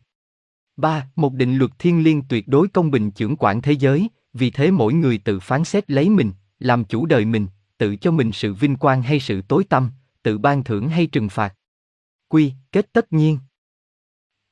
Ba, 0.77 1.11
Một 1.17 1.35
định 1.35 1.57
luật 1.57 1.71
thiên 1.79 2.05
liêng 2.05 2.23
tuyệt 2.23 2.49
đối 2.49 2.69
công 2.69 2.91
bình 2.91 3.11
trưởng 3.11 3.37
quản 3.37 3.63
thế 3.63 3.73
giới, 3.73 4.09
vì 4.33 4.51
thế 4.51 4.71
mỗi 4.71 4.93
người 4.93 5.19
tự 5.19 5.41
phán 5.41 5.65
xét 5.65 5.91
lấy 5.91 6.11
mình, 6.11 6.33
làm 6.59 6.85
chủ 6.85 7.07
đời 7.07 7.25
mình, 7.25 7.47
tự 7.79 7.97
cho 7.97 8.11
mình 8.11 8.33
sự 8.33 8.55
vinh 8.55 8.77
quang 8.77 9.03
hay 9.03 9.21
sự 9.21 9.43
tối 9.43 9.65
tăm, 9.65 9.91
tự 10.23 10.39
ban 10.39 10.65
thưởng 10.65 10.89
hay 10.89 11.07
trừng 11.07 11.29
phạt. 11.29 11.55
Quy, 12.29 12.53
kết 12.73 12.93
tất 12.93 13.13
nhiên. 13.13 13.39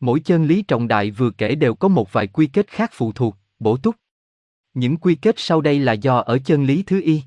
Mỗi 0.00 0.20
chân 0.20 0.44
lý 0.44 0.62
trọng 0.62 0.88
đại 0.88 1.10
vừa 1.10 1.30
kể 1.30 1.54
đều 1.54 1.74
có 1.74 1.88
một 1.88 2.12
vài 2.12 2.26
quy 2.26 2.46
kết 2.46 2.66
khác 2.68 2.90
phụ 2.94 3.12
thuộc, 3.12 3.36
bổ 3.58 3.76
túc. 3.76 3.96
Những 4.74 4.96
quy 4.96 5.14
kết 5.14 5.34
sau 5.38 5.60
đây 5.60 5.78
là 5.78 5.92
do 5.92 6.18
ở 6.18 6.38
chân 6.38 6.64
lý 6.64 6.82
thứ 6.82 7.00
y. 7.00 7.22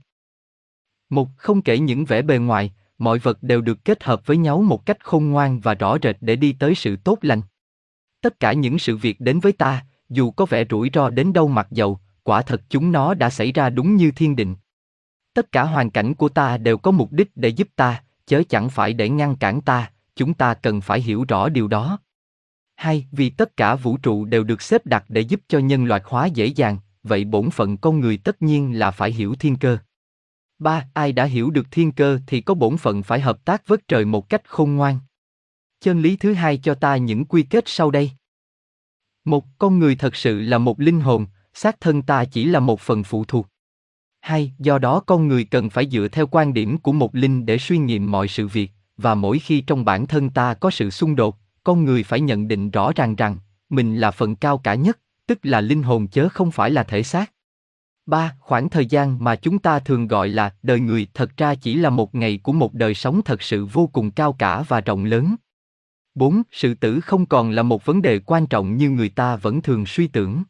Một, 1.09 1.29
không 1.38 1.61
kể 1.61 1.79
những 1.79 2.05
vẻ 2.05 2.21
bề 2.21 2.38
ngoài, 2.38 2.73
mọi 2.97 3.19
vật 3.19 3.43
đều 3.43 3.61
được 3.61 3.85
kết 3.85 4.03
hợp 4.03 4.25
với 4.25 4.38
nhau 4.38 4.61
một 4.61 4.85
cách 4.85 5.03
khôn 5.03 5.29
ngoan 5.29 5.59
và 5.59 5.73
rõ 5.73 5.97
rệt 6.03 6.17
để 6.21 6.35
đi 6.35 6.53
tới 6.53 6.75
sự 6.75 6.95
tốt 6.95 7.17
lành. 7.21 7.41
Tất 8.21 8.39
cả 8.39 8.53
những 8.53 8.79
sự 8.79 8.97
việc 8.97 9.19
đến 9.19 9.39
với 9.39 9.51
ta, 9.51 9.85
dù 10.09 10.31
có 10.31 10.45
vẻ 10.45 10.65
rủi 10.69 10.89
ro 10.93 11.09
đến 11.09 11.33
đâu 11.33 11.47
mặc 11.47 11.67
dầu, 11.71 11.99
quả 12.23 12.41
thật 12.41 12.61
chúng 12.69 12.91
nó 12.91 13.13
đã 13.13 13.29
xảy 13.29 13.51
ra 13.51 13.69
đúng 13.69 13.95
như 13.95 14.11
thiên 14.11 14.35
định. 14.35 14.55
Tất 15.33 15.51
cả 15.51 15.63
hoàn 15.63 15.89
cảnh 15.89 16.13
của 16.13 16.29
ta 16.29 16.57
đều 16.57 16.77
có 16.77 16.91
mục 16.91 17.11
đích 17.11 17.31
để 17.35 17.49
giúp 17.49 17.67
ta, 17.75 18.03
chớ 18.25 18.43
chẳng 18.49 18.69
phải 18.69 18.93
để 18.93 19.09
ngăn 19.09 19.35
cản 19.35 19.61
ta, 19.61 19.91
chúng 20.15 20.33
ta 20.33 20.53
cần 20.53 20.81
phải 20.81 21.01
hiểu 21.01 21.25
rõ 21.27 21.49
điều 21.49 21.67
đó. 21.67 21.99
Hai, 22.79 23.05
vì 23.12 23.29
tất 23.29 23.57
cả 23.57 23.75
vũ 23.75 23.98
trụ 23.98 24.25
đều 24.25 24.43
được 24.43 24.62
xếp 24.62 24.86
đặt 24.86 25.05
để 25.09 25.21
giúp 25.21 25.41
cho 25.48 25.59
nhân 25.59 25.86
loại 25.86 26.01
hóa 26.05 26.25
dễ 26.25 26.45
dàng, 26.45 26.77
vậy 27.03 27.25
bổn 27.25 27.50
phận 27.50 27.77
con 27.77 28.00
người 28.00 28.17
tất 28.17 28.41
nhiên 28.41 28.79
là 28.79 28.91
phải 28.91 29.12
hiểu 29.12 29.36
thiên 29.36 29.55
cơ. 29.55 29.77
Ba, 30.59 30.88
ai 30.93 31.12
đã 31.12 31.25
hiểu 31.25 31.50
được 31.50 31.67
thiên 31.71 31.91
cơ 31.91 32.19
thì 32.27 32.41
có 32.41 32.53
bổn 32.53 32.77
phận 32.77 33.03
phải 33.03 33.19
hợp 33.19 33.45
tác 33.45 33.67
với 33.67 33.77
trời 33.88 34.05
một 34.05 34.29
cách 34.29 34.41
khôn 34.48 34.75
ngoan. 34.75 35.00
Chân 35.81 36.01
lý 36.01 36.15
thứ 36.15 36.33
hai 36.33 36.57
cho 36.57 36.74
ta 36.74 36.98
những 36.98 37.25
quy 37.25 37.43
kết 37.43 37.63
sau 37.67 37.91
đây. 37.91 38.12
Một, 39.25 39.45
con 39.57 39.79
người 39.79 39.95
thật 39.95 40.15
sự 40.15 40.41
là 40.41 40.57
một 40.57 40.79
linh 40.79 41.01
hồn, 41.01 41.25
xác 41.53 41.79
thân 41.79 42.01
ta 42.01 42.25
chỉ 42.25 42.45
là 42.45 42.59
một 42.59 42.79
phần 42.79 43.03
phụ 43.03 43.25
thuộc. 43.25 43.48
Hai, 44.21 44.53
do 44.59 44.77
đó 44.77 45.00
con 45.00 45.27
người 45.27 45.43
cần 45.43 45.69
phải 45.69 45.89
dựa 45.89 46.07
theo 46.07 46.27
quan 46.27 46.53
điểm 46.53 46.77
của 46.77 46.91
một 46.91 47.15
linh 47.15 47.45
để 47.45 47.57
suy 47.57 47.77
nghiệm 47.77 48.12
mọi 48.12 48.27
sự 48.27 48.48
việc, 48.48 48.71
và 48.98 49.15
mỗi 49.15 49.39
khi 49.39 49.62
trong 49.62 49.86
bản 49.86 50.07
thân 50.07 50.29
ta 50.29 50.53
có 50.53 50.71
sự 50.71 50.89
xung 50.89 51.15
đột, 51.15 51.38
con 51.69 51.85
người 51.85 52.03
phải 52.03 52.21
nhận 52.21 52.47
định 52.47 52.71
rõ 52.71 52.91
ràng 52.95 53.15
rằng, 53.15 53.38
mình 53.69 53.97
là 53.97 54.11
phần 54.11 54.35
cao 54.35 54.57
cả 54.57 54.75
nhất, 54.75 54.99
tức 55.27 55.39
là 55.43 55.61
linh 55.61 55.83
hồn 55.83 56.07
chớ 56.07 56.29
không 56.29 56.51
phải 56.51 56.71
là 56.71 56.83
thể 56.83 57.03
xác. 57.03 57.31
Ba, 58.05 58.35
Khoảng 58.39 58.69
thời 58.69 58.85
gian 58.85 59.23
mà 59.23 59.35
chúng 59.35 59.59
ta 59.59 59.79
thường 59.79 60.07
gọi 60.07 60.29
là 60.29 60.53
đời 60.63 60.79
người 60.79 61.07
thật 61.13 61.38
ra 61.38 61.55
chỉ 61.55 61.75
là 61.75 61.89
một 61.89 62.15
ngày 62.15 62.39
của 62.43 62.51
một 62.51 62.73
đời 62.73 62.93
sống 62.93 63.21
thật 63.25 63.41
sự 63.41 63.65
vô 63.65 63.88
cùng 63.88 64.11
cao 64.11 64.33
cả 64.33 64.63
và 64.67 64.81
rộng 64.81 65.05
lớn. 65.05 65.35
4. 66.15 66.41
Sự 66.51 66.73
tử 66.73 66.99
không 66.99 67.25
còn 67.25 67.51
là 67.51 67.63
một 67.63 67.85
vấn 67.85 68.01
đề 68.01 68.19
quan 68.19 68.47
trọng 68.47 68.77
như 68.77 68.89
người 68.89 69.09
ta 69.09 69.35
vẫn 69.35 69.61
thường 69.61 69.85
suy 69.85 70.07
tưởng. 70.07 70.43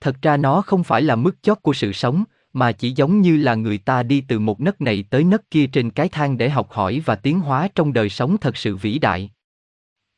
Thật 0.00 0.16
ra 0.22 0.36
nó 0.36 0.62
không 0.62 0.84
phải 0.84 1.02
là 1.02 1.16
mức 1.16 1.42
chót 1.42 1.58
của 1.62 1.72
sự 1.72 1.92
sống, 1.92 2.24
mà 2.52 2.72
chỉ 2.72 2.90
giống 2.90 3.20
như 3.20 3.36
là 3.36 3.54
người 3.54 3.78
ta 3.78 4.02
đi 4.02 4.20
từ 4.20 4.38
một 4.38 4.60
nấc 4.60 4.80
này 4.80 5.04
tới 5.10 5.24
nấc 5.24 5.50
kia 5.50 5.66
trên 5.66 5.90
cái 5.90 6.08
thang 6.08 6.38
để 6.38 6.50
học 6.50 6.70
hỏi 6.70 7.02
và 7.04 7.14
tiến 7.14 7.40
hóa 7.40 7.68
trong 7.74 7.92
đời 7.92 8.08
sống 8.08 8.36
thật 8.40 8.56
sự 8.56 8.76
vĩ 8.76 8.98
đại. 8.98 9.30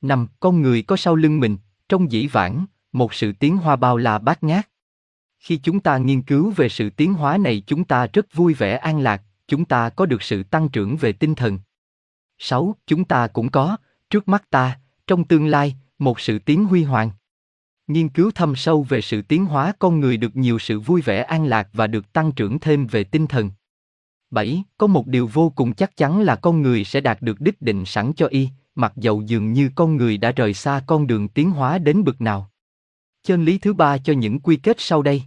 5. 0.02 0.26
Con 0.40 0.62
người 0.62 0.82
có 0.82 0.96
sau 0.96 1.14
lưng 1.16 1.40
mình, 1.40 1.56
trong 1.88 2.12
dĩ 2.12 2.26
vãng, 2.26 2.66
một 2.92 3.14
sự 3.14 3.32
tiến 3.32 3.56
hóa 3.56 3.76
bao 3.76 3.96
la 3.96 4.18
bát 4.18 4.42
ngát. 4.42 4.68
Khi 5.38 5.56
chúng 5.56 5.80
ta 5.80 5.98
nghiên 5.98 6.22
cứu 6.22 6.50
về 6.50 6.68
sự 6.68 6.90
tiến 6.90 7.14
hóa 7.14 7.38
này 7.38 7.62
chúng 7.66 7.84
ta 7.84 8.06
rất 8.12 8.34
vui 8.34 8.54
vẻ 8.54 8.76
an 8.76 9.00
lạc, 9.00 9.22
chúng 9.48 9.64
ta 9.64 9.88
có 9.88 10.06
được 10.06 10.22
sự 10.22 10.42
tăng 10.42 10.68
trưởng 10.68 10.96
về 10.96 11.12
tinh 11.12 11.34
thần. 11.34 11.58
6. 12.38 12.76
Chúng 12.86 13.04
ta 13.04 13.26
cũng 13.26 13.50
có, 13.50 13.76
trước 14.10 14.28
mắt 14.28 14.50
ta, 14.50 14.78
trong 15.06 15.24
tương 15.24 15.46
lai, 15.46 15.76
một 15.98 16.20
sự 16.20 16.38
tiến 16.38 16.64
huy 16.64 16.84
hoàng. 16.84 17.10
Nghiên 17.86 18.08
cứu 18.08 18.30
thâm 18.30 18.56
sâu 18.56 18.82
về 18.82 19.00
sự 19.00 19.22
tiến 19.22 19.44
hóa 19.44 19.72
con 19.78 20.00
người 20.00 20.16
được 20.16 20.36
nhiều 20.36 20.58
sự 20.58 20.80
vui 20.80 21.00
vẻ 21.00 21.22
an 21.22 21.44
lạc 21.44 21.68
và 21.72 21.86
được 21.86 22.12
tăng 22.12 22.32
trưởng 22.32 22.58
thêm 22.58 22.86
về 22.86 23.04
tinh 23.04 23.26
thần. 23.26 23.50
7. 24.30 24.62
Có 24.78 24.86
một 24.86 25.06
điều 25.06 25.26
vô 25.26 25.50
cùng 25.50 25.74
chắc 25.74 25.96
chắn 25.96 26.20
là 26.20 26.36
con 26.36 26.62
người 26.62 26.84
sẽ 26.84 27.00
đạt 27.00 27.22
được 27.22 27.40
đích 27.40 27.62
định 27.62 27.84
sẵn 27.84 28.12
cho 28.16 28.26
y, 28.26 28.48
mặc 28.74 28.92
dầu 28.96 29.22
dường 29.22 29.52
như 29.52 29.70
con 29.74 29.96
người 29.96 30.18
đã 30.18 30.32
rời 30.32 30.54
xa 30.54 30.82
con 30.86 31.06
đường 31.06 31.28
tiến 31.28 31.50
hóa 31.50 31.78
đến 31.78 32.04
bực 32.04 32.20
nào. 32.20 32.50
Chân 33.22 33.44
lý 33.44 33.58
thứ 33.58 33.72
ba 33.72 33.98
cho 33.98 34.12
những 34.12 34.40
quy 34.40 34.56
kết 34.56 34.76
sau 34.78 35.02
đây. 35.02 35.22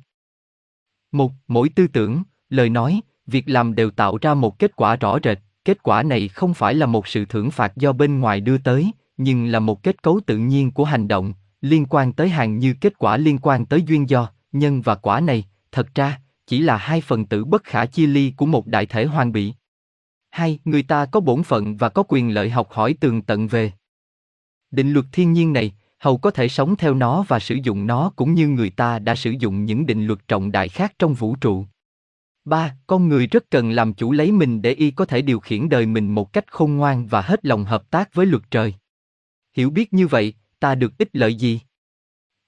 Một, 1.11 1.31
mỗi 1.47 1.69
tư 1.69 1.87
tưởng, 1.87 2.23
lời 2.49 2.69
nói, 2.69 3.01
việc 3.27 3.49
làm 3.49 3.75
đều 3.75 3.91
tạo 3.91 4.17
ra 4.21 4.33
một 4.33 4.59
kết 4.59 4.75
quả 4.75 4.95
rõ 4.95 5.17
rệt, 5.23 5.39
kết 5.65 5.83
quả 5.83 6.03
này 6.03 6.27
không 6.27 6.53
phải 6.53 6.73
là 6.73 6.85
một 6.85 7.07
sự 7.07 7.25
thưởng 7.25 7.51
phạt 7.51 7.77
do 7.77 7.93
bên 7.93 8.19
ngoài 8.19 8.41
đưa 8.41 8.57
tới, 8.57 8.91
nhưng 9.17 9.45
là 9.45 9.59
một 9.59 9.83
kết 9.83 10.03
cấu 10.03 10.19
tự 10.25 10.37
nhiên 10.37 10.71
của 10.71 10.85
hành 10.85 11.07
động, 11.07 11.33
liên 11.61 11.85
quan 11.85 12.13
tới 12.13 12.29
hàng 12.29 12.59
như 12.59 12.75
kết 12.81 12.93
quả 12.97 13.17
liên 13.17 13.37
quan 13.37 13.65
tới 13.65 13.81
duyên 13.81 14.09
do, 14.09 14.29
nhân 14.51 14.81
và 14.81 14.95
quả 14.95 15.19
này, 15.19 15.45
thật 15.71 15.95
ra, 15.95 16.19
chỉ 16.47 16.59
là 16.59 16.77
hai 16.77 17.01
phần 17.01 17.25
tử 17.25 17.45
bất 17.45 17.63
khả 17.63 17.85
chia 17.85 18.07
ly 18.07 18.33
của 18.37 18.45
một 18.45 18.67
đại 18.67 18.85
thể 18.85 19.05
hoàn 19.05 19.31
bị. 19.31 19.53
Hai, 20.36 20.60
người 20.65 20.84
ta 20.84 21.06
có 21.06 21.20
bổn 21.20 21.44
phận 21.44 21.77
và 21.77 21.89
có 21.89 22.04
quyền 22.08 22.34
lợi 22.34 22.50
học 22.50 22.72
hỏi 22.72 22.96
tường 23.00 23.22
tận 23.22 23.48
về. 23.48 23.72
Định 24.72 24.94
luật 24.94 25.06
thiên 25.12 25.34
nhiên 25.34 25.54
này, 25.54 25.74
hầu 26.00 26.18
có 26.18 26.32
thể 26.32 26.48
sống 26.48 26.75
theo 26.75 26.94
nó 26.94 27.25
và 27.27 27.39
sử 27.39 27.56
dụng 27.63 27.88
nó 27.88 28.12
cũng 28.15 28.34
như 28.34 28.48
người 28.48 28.70
ta 28.70 29.00
đã 29.00 29.15
sử 29.15 29.32
dụng 29.32 29.65
những 29.65 29.86
định 29.86 30.06
luật 30.06 30.27
trọng 30.27 30.51
đại 30.51 30.70
khác 30.70 30.94
trong 31.00 31.13
vũ 31.13 31.36
trụ. 31.36 31.65
Ba, 32.46 32.75
con 32.88 33.10
người 33.10 33.27
rất 33.27 33.50
cần 33.50 33.72
làm 33.72 33.94
chủ 33.94 34.12
lấy 34.12 34.32
mình 34.32 34.62
để 34.62 34.72
y 34.74 34.92
có 34.92 35.06
thể 35.06 35.22
điều 35.22 35.39
khiển 35.39 35.70
đời 35.70 35.86
mình 35.86 36.15
một 36.15 36.34
cách 36.34 36.51
khôn 36.51 36.75
ngoan 36.75 37.08
và 37.08 37.21
hết 37.21 37.45
lòng 37.45 37.65
hợp 37.65 37.91
tác 37.91 38.13
với 38.13 38.26
luật 38.26 38.43
trời. 38.52 38.74
Hiểu 39.54 39.69
biết 39.69 39.93
như 39.93 40.08
vậy, 40.08 40.34
ta 40.60 40.76
được 40.76 40.98
ích 40.98 41.10
lợi 41.13 41.36
gì? 41.36 41.60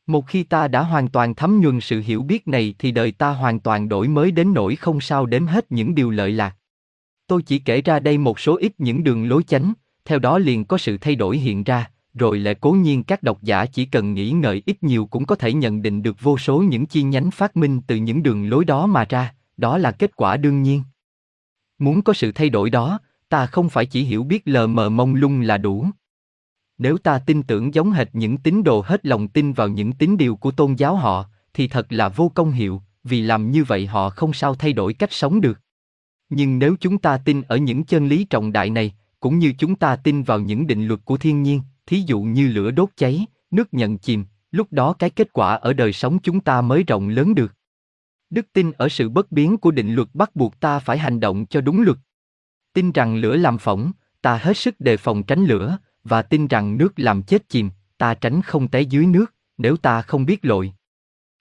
Một 0.08 0.28
khi 0.28 0.44
ta 0.44 0.68
đã 0.68 0.84
hoàn 0.84 1.08
toàn 1.08 1.36
thấm 1.36 1.62
nhuần 1.62 1.82
sự 1.82 2.02
hiểu 2.02 2.24
biết 2.24 2.48
này 2.48 2.76
thì 2.80 2.92
đời 2.92 3.12
ta 3.12 3.30
hoàn 3.30 3.60
toàn 3.60 3.90
đổi 3.90 4.08
mới 4.08 4.32
đến 4.32 4.54
nỗi 4.54 4.76
không 4.76 5.02
sao 5.02 5.26
đếm 5.26 5.46
hết 5.46 5.72
những 5.72 5.96
điều 5.96 6.10
lợi 6.10 6.32
lạc. 6.32 6.56
Tôi 7.28 7.42
chỉ 7.42 7.60
kể 7.60 7.82
ra 7.82 8.00
đây 8.00 8.18
một 8.18 8.40
số 8.40 8.58
ít 8.58 8.74
những 8.78 9.04
đường 9.04 9.30
lối 9.30 9.44
chánh, 9.44 9.74
theo 10.06 10.20
đó 10.20 10.38
liền 10.38 10.66
có 10.66 10.78
sự 10.78 10.98
thay 10.98 11.16
đổi 11.16 11.38
hiện 11.38 11.64
ra, 11.64 11.92
rồi 12.14 12.40
lại 12.40 12.56
cố 12.56 12.72
nhiên 12.72 13.04
các 13.04 13.24
độc 13.24 13.44
giả 13.44 13.66
chỉ 13.66 13.86
cần 13.86 14.14
nghĩ 14.14 14.32
ngợi 14.32 14.64
ít 14.66 14.84
nhiều 14.84 15.06
cũng 15.06 15.26
có 15.26 15.36
thể 15.36 15.54
nhận 15.54 15.82
định 15.82 16.04
được 16.04 16.22
vô 16.22 16.38
số 16.38 16.62
những 16.62 16.86
chi 16.86 17.04
nhánh 17.04 17.32
phát 17.32 17.58
minh 17.58 17.82
từ 17.88 17.96
những 17.96 18.24
đường 18.24 18.50
lối 18.50 18.66
đó 18.66 18.86
mà 18.86 19.06
ra, 19.10 19.34
đó 19.58 19.78
là 19.78 19.92
kết 19.92 20.16
quả 20.16 20.38
đương 20.38 20.64
nhiên. 20.64 20.84
Muốn 21.80 22.02
có 22.02 22.14
sự 22.14 22.32
thay 22.32 22.50
đổi 22.50 22.70
đó, 22.70 23.00
ta 23.30 23.46
không 23.46 23.70
phải 23.70 23.86
chỉ 23.86 24.04
hiểu 24.04 24.24
biết 24.24 24.42
lờ 24.46 24.68
mờ 24.68 24.90
mông 24.90 25.16
lung 25.16 25.42
là 25.42 25.58
đủ. 25.58 25.86
Nếu 26.78 26.98
ta 26.98 27.20
tin 27.20 27.44
tưởng 27.44 27.74
giống 27.74 27.92
hệt 27.92 28.08
những 28.14 28.38
tín 28.38 28.64
đồ 28.64 28.84
hết 28.86 29.06
lòng 29.06 29.28
tin 29.28 29.54
vào 29.54 29.68
những 29.68 29.92
tín 29.92 30.18
điều 30.18 30.36
của 30.36 30.52
tôn 30.52 30.74
giáo 30.74 30.96
họ, 30.96 31.26
thì 31.54 31.68
thật 31.68 31.88
là 31.90 32.10
vô 32.10 32.32
công 32.36 32.52
hiệu, 32.52 32.82
vì 33.04 33.22
làm 33.22 33.52
như 33.52 33.64
vậy 33.64 33.86
họ 33.86 34.10
không 34.10 34.34
sao 34.34 34.56
thay 34.56 34.74
đổi 34.74 34.94
cách 34.94 35.14
sống 35.14 35.42
được. 35.42 35.60
Nhưng 36.30 36.60
nếu 36.60 36.76
chúng 36.80 36.98
ta 36.98 37.18
tin 37.18 37.42
ở 37.42 37.58
những 37.58 37.84
chân 37.84 38.08
lý 38.08 38.24
trọng 38.24 38.52
đại 38.52 38.70
này, 38.70 38.96
cũng 39.20 39.40
như 39.40 39.54
chúng 39.58 39.76
ta 39.76 39.96
tin 39.96 40.24
vào 40.24 40.40
những 40.40 40.68
định 40.68 40.88
luật 40.88 41.06
của 41.06 41.18
thiên 41.18 41.44
nhiên, 41.44 41.62
thí 41.86 42.04
dụ 42.06 42.22
như 42.22 42.48
lửa 42.48 42.72
đốt 42.72 42.90
cháy, 42.96 43.26
nước 43.52 43.74
nhận 43.74 43.98
chìm, 43.98 44.26
lúc 44.52 44.68
đó 44.72 44.94
cái 44.94 45.10
kết 45.10 45.34
quả 45.34 45.56
ở 45.56 45.74
đời 45.74 45.94
sống 45.94 46.20
chúng 46.20 46.40
ta 46.40 46.62
mới 46.62 46.84
rộng 46.84 47.10
lớn 47.10 47.36
được. 47.36 47.54
Đức 48.30 48.54
tin 48.54 48.72
ở 48.72 48.90
sự 48.90 49.10
bất 49.10 49.32
biến 49.32 49.58
của 49.58 49.72
định 49.72 49.96
luật 49.96 50.08
bắt 50.14 50.36
buộc 50.36 50.60
ta 50.60 50.80
phải 50.80 50.98
hành 50.98 51.20
động 51.20 51.46
cho 51.46 51.62
đúng 51.62 51.82
luật. 51.82 51.98
Tin 52.74 52.92
rằng 52.92 53.16
lửa 53.16 53.36
làm 53.36 53.58
phỏng, 53.58 53.92
ta 54.22 54.38
hết 54.38 54.58
sức 54.58 54.80
đề 54.80 54.98
phòng 54.98 55.24
tránh 55.24 55.46
lửa, 55.46 55.78
và 56.04 56.22
tin 56.22 56.48
rằng 56.48 56.78
nước 56.78 56.94
làm 56.96 57.24
chết 57.24 57.50
chìm, 57.50 57.70
ta 57.98 58.14
tránh 58.14 58.42
không 58.42 58.68
té 58.68 58.82
dưới 58.82 59.06
nước, 59.06 59.34
nếu 59.58 59.78
ta 59.78 60.02
không 60.02 60.26
biết 60.26 60.46
lội. 60.46 60.74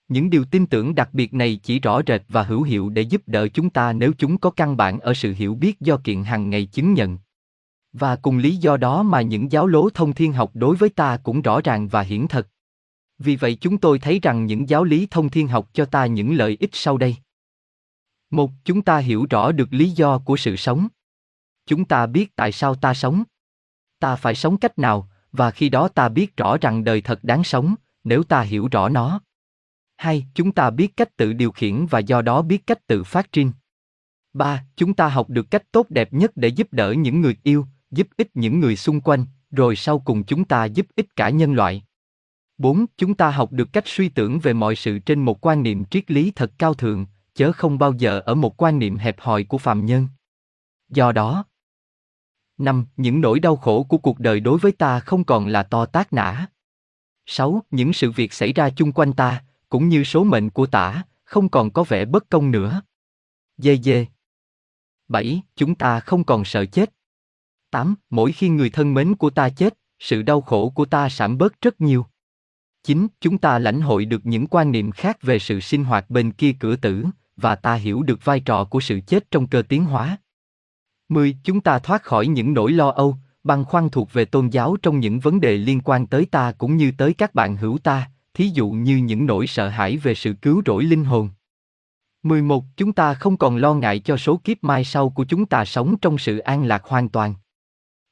Những 0.08 0.30
điều 0.30 0.44
tin 0.44 0.66
tưởng 0.66 0.94
đặc 0.94 1.08
biệt 1.12 1.34
này 1.34 1.60
chỉ 1.62 1.80
rõ 1.80 2.00
rệt 2.06 2.22
và 2.28 2.42
hữu 2.42 2.62
hiệu 2.62 2.88
để 2.88 3.02
giúp 3.02 3.22
đỡ 3.26 3.48
chúng 3.48 3.70
ta 3.70 3.92
nếu 3.92 4.12
chúng 4.18 4.38
có 4.38 4.50
căn 4.50 4.76
bản 4.76 5.00
ở 5.00 5.14
sự 5.14 5.34
hiểu 5.36 5.54
biết 5.54 5.80
do 5.80 5.96
kiện 6.04 6.22
hàng 6.22 6.50
ngày 6.50 6.66
chứng 6.66 6.94
nhận. 6.94 7.18
Và 7.92 8.16
cùng 8.16 8.38
lý 8.38 8.56
do 8.56 8.76
đó 8.76 9.02
mà 9.02 9.20
những 9.20 9.52
giáo 9.52 9.66
lố 9.66 9.90
thông 9.90 10.12
thiên 10.12 10.32
học 10.32 10.50
đối 10.54 10.76
với 10.76 10.88
ta 10.88 11.16
cũng 11.16 11.42
rõ 11.42 11.60
ràng 11.64 11.88
và 11.88 12.02
hiển 12.02 12.28
thật. 12.28 12.48
Vì 13.18 13.36
vậy 13.36 13.54
chúng 13.60 13.78
tôi 13.78 13.98
thấy 13.98 14.20
rằng 14.22 14.46
những 14.46 14.68
giáo 14.68 14.84
lý 14.84 15.06
thông 15.10 15.28
thiên 15.28 15.48
học 15.48 15.68
cho 15.72 15.84
ta 15.84 16.06
những 16.06 16.36
lợi 16.36 16.56
ích 16.60 16.70
sau 16.72 16.98
đây. 16.98 17.16
Một, 18.30 18.50
chúng 18.64 18.82
ta 18.82 18.98
hiểu 18.98 19.26
rõ 19.30 19.52
được 19.52 19.68
lý 19.70 19.90
do 19.90 20.18
của 20.18 20.36
sự 20.36 20.56
sống. 20.56 20.88
Chúng 21.66 21.84
ta 21.84 22.06
biết 22.06 22.36
tại 22.36 22.52
sao 22.52 22.74
ta 22.74 22.94
sống. 22.94 23.22
Ta 23.98 24.16
phải 24.16 24.34
sống 24.34 24.56
cách 24.56 24.78
nào, 24.78 25.08
và 25.32 25.50
khi 25.50 25.68
đó 25.68 25.88
ta 25.88 26.08
biết 26.08 26.36
rõ 26.36 26.56
rằng 26.60 26.84
đời 26.84 27.00
thật 27.00 27.24
đáng 27.24 27.44
sống, 27.44 27.74
nếu 28.04 28.22
ta 28.22 28.40
hiểu 28.40 28.68
rõ 28.70 28.88
nó. 28.88 29.20
Hai, 29.96 30.26
chúng 30.34 30.52
ta 30.52 30.70
biết 30.70 30.96
cách 30.96 31.16
tự 31.16 31.32
điều 31.32 31.52
khiển 31.52 31.86
và 31.86 31.98
do 31.98 32.22
đó 32.22 32.42
biết 32.42 32.66
cách 32.66 32.86
tự 32.86 33.04
phát 33.04 33.32
triển. 33.32 33.52
Ba, 34.32 34.64
chúng 34.76 34.94
ta 34.94 35.08
học 35.08 35.30
được 35.30 35.50
cách 35.50 35.72
tốt 35.72 35.86
đẹp 35.90 36.12
nhất 36.12 36.32
để 36.34 36.48
giúp 36.48 36.68
đỡ 36.72 36.92
những 36.92 37.20
người 37.20 37.36
yêu, 37.42 37.66
giúp 37.90 38.08
ích 38.16 38.30
những 38.34 38.60
người 38.60 38.76
xung 38.76 39.00
quanh, 39.00 39.24
rồi 39.50 39.76
sau 39.76 39.98
cùng 39.98 40.24
chúng 40.24 40.44
ta 40.44 40.64
giúp 40.64 40.86
ích 40.96 41.16
cả 41.16 41.30
nhân 41.30 41.52
loại. 41.52 41.82
4. 42.58 42.86
Chúng 42.96 43.14
ta 43.14 43.30
học 43.30 43.52
được 43.52 43.72
cách 43.72 43.84
suy 43.86 44.08
tưởng 44.08 44.38
về 44.38 44.52
mọi 44.52 44.76
sự 44.76 44.98
trên 44.98 45.22
một 45.22 45.46
quan 45.46 45.62
niệm 45.62 45.84
triết 45.84 46.10
lý 46.10 46.30
thật 46.30 46.52
cao 46.58 46.74
thượng, 46.74 47.06
chớ 47.34 47.52
không 47.52 47.78
bao 47.78 47.92
giờ 47.92 48.20
ở 48.20 48.34
một 48.34 48.62
quan 48.62 48.78
niệm 48.78 48.96
hẹp 48.96 49.20
hòi 49.20 49.44
của 49.44 49.58
phàm 49.58 49.86
nhân. 49.86 50.08
Do 50.88 51.12
đó, 51.12 51.44
năm 52.58 52.86
Những 52.96 53.20
nỗi 53.20 53.40
đau 53.40 53.56
khổ 53.56 53.82
của 53.82 53.98
cuộc 53.98 54.18
đời 54.18 54.40
đối 54.40 54.58
với 54.58 54.72
ta 54.72 55.00
không 55.00 55.24
còn 55.24 55.46
là 55.46 55.62
to 55.62 55.86
tác 55.86 56.12
nã. 56.12 56.46
6. 57.26 57.62
Những 57.70 57.92
sự 57.92 58.10
việc 58.10 58.32
xảy 58.32 58.52
ra 58.52 58.70
chung 58.70 58.92
quanh 58.92 59.12
ta, 59.12 59.44
cũng 59.68 59.88
như 59.88 60.04
số 60.04 60.24
mệnh 60.24 60.50
của 60.50 60.66
tả, 60.66 61.02
không 61.24 61.48
còn 61.48 61.70
có 61.70 61.84
vẻ 61.84 62.04
bất 62.04 62.30
công 62.30 62.50
nữa. 62.50 62.82
Dê 63.58 63.76
dê. 63.76 64.06
7. 65.08 65.42
Chúng 65.56 65.74
ta 65.74 66.00
không 66.00 66.24
còn 66.24 66.44
sợ 66.44 66.66
chết. 66.66 66.92
8. 67.70 67.94
Mỗi 68.10 68.32
khi 68.32 68.48
người 68.48 68.70
thân 68.70 68.94
mến 68.94 69.14
của 69.14 69.30
ta 69.30 69.48
chết, 69.48 69.78
sự 69.98 70.22
đau 70.22 70.40
khổ 70.40 70.70
của 70.70 70.84
ta 70.84 71.08
giảm 71.10 71.38
bớt 71.38 71.60
rất 71.60 71.80
nhiều. 71.80 72.06
9. 72.82 73.06
Chúng 73.20 73.38
ta 73.38 73.58
lãnh 73.58 73.80
hội 73.80 74.04
được 74.04 74.26
những 74.26 74.46
quan 74.46 74.72
niệm 74.72 74.90
khác 74.90 75.22
về 75.22 75.38
sự 75.38 75.60
sinh 75.60 75.84
hoạt 75.84 76.10
bên 76.10 76.32
kia 76.32 76.52
cửa 76.60 76.76
tử, 76.76 77.04
và 77.36 77.54
ta 77.54 77.74
hiểu 77.74 78.02
được 78.02 78.24
vai 78.24 78.40
trò 78.40 78.64
của 78.64 78.80
sự 78.80 79.00
chết 79.06 79.30
trong 79.30 79.46
cơ 79.46 79.62
tiến 79.68 79.84
hóa. 79.84 80.16
10. 81.08 81.36
Chúng 81.44 81.60
ta 81.60 81.78
thoát 81.78 82.02
khỏi 82.02 82.26
những 82.26 82.54
nỗi 82.54 82.72
lo 82.72 82.88
âu, 82.90 83.16
băn 83.44 83.64
khoăn 83.64 83.88
thuộc 83.88 84.12
về 84.12 84.24
tôn 84.24 84.48
giáo 84.48 84.76
trong 84.82 85.00
những 85.00 85.20
vấn 85.20 85.40
đề 85.40 85.56
liên 85.56 85.80
quan 85.80 86.06
tới 86.06 86.26
ta 86.30 86.52
cũng 86.52 86.76
như 86.76 86.92
tới 86.98 87.14
các 87.14 87.34
bạn 87.34 87.56
hữu 87.56 87.78
ta, 87.78 88.10
thí 88.36 88.50
dụ 88.54 88.70
như 88.70 88.96
những 88.96 89.26
nỗi 89.26 89.46
sợ 89.46 89.68
hãi 89.68 89.96
về 89.96 90.14
sự 90.14 90.34
cứu 90.42 90.62
rỗi 90.66 90.84
linh 90.84 91.04
hồn. 91.04 91.30
11. 92.22 92.64
Chúng 92.76 92.92
ta 92.92 93.14
không 93.14 93.36
còn 93.36 93.56
lo 93.56 93.74
ngại 93.74 93.98
cho 93.98 94.16
số 94.16 94.40
kiếp 94.44 94.64
mai 94.64 94.84
sau 94.84 95.10
của 95.10 95.24
chúng 95.24 95.46
ta 95.46 95.64
sống 95.64 95.96
trong 96.00 96.18
sự 96.18 96.38
an 96.38 96.64
lạc 96.64 96.84
hoàn 96.84 97.08
toàn. 97.08 97.34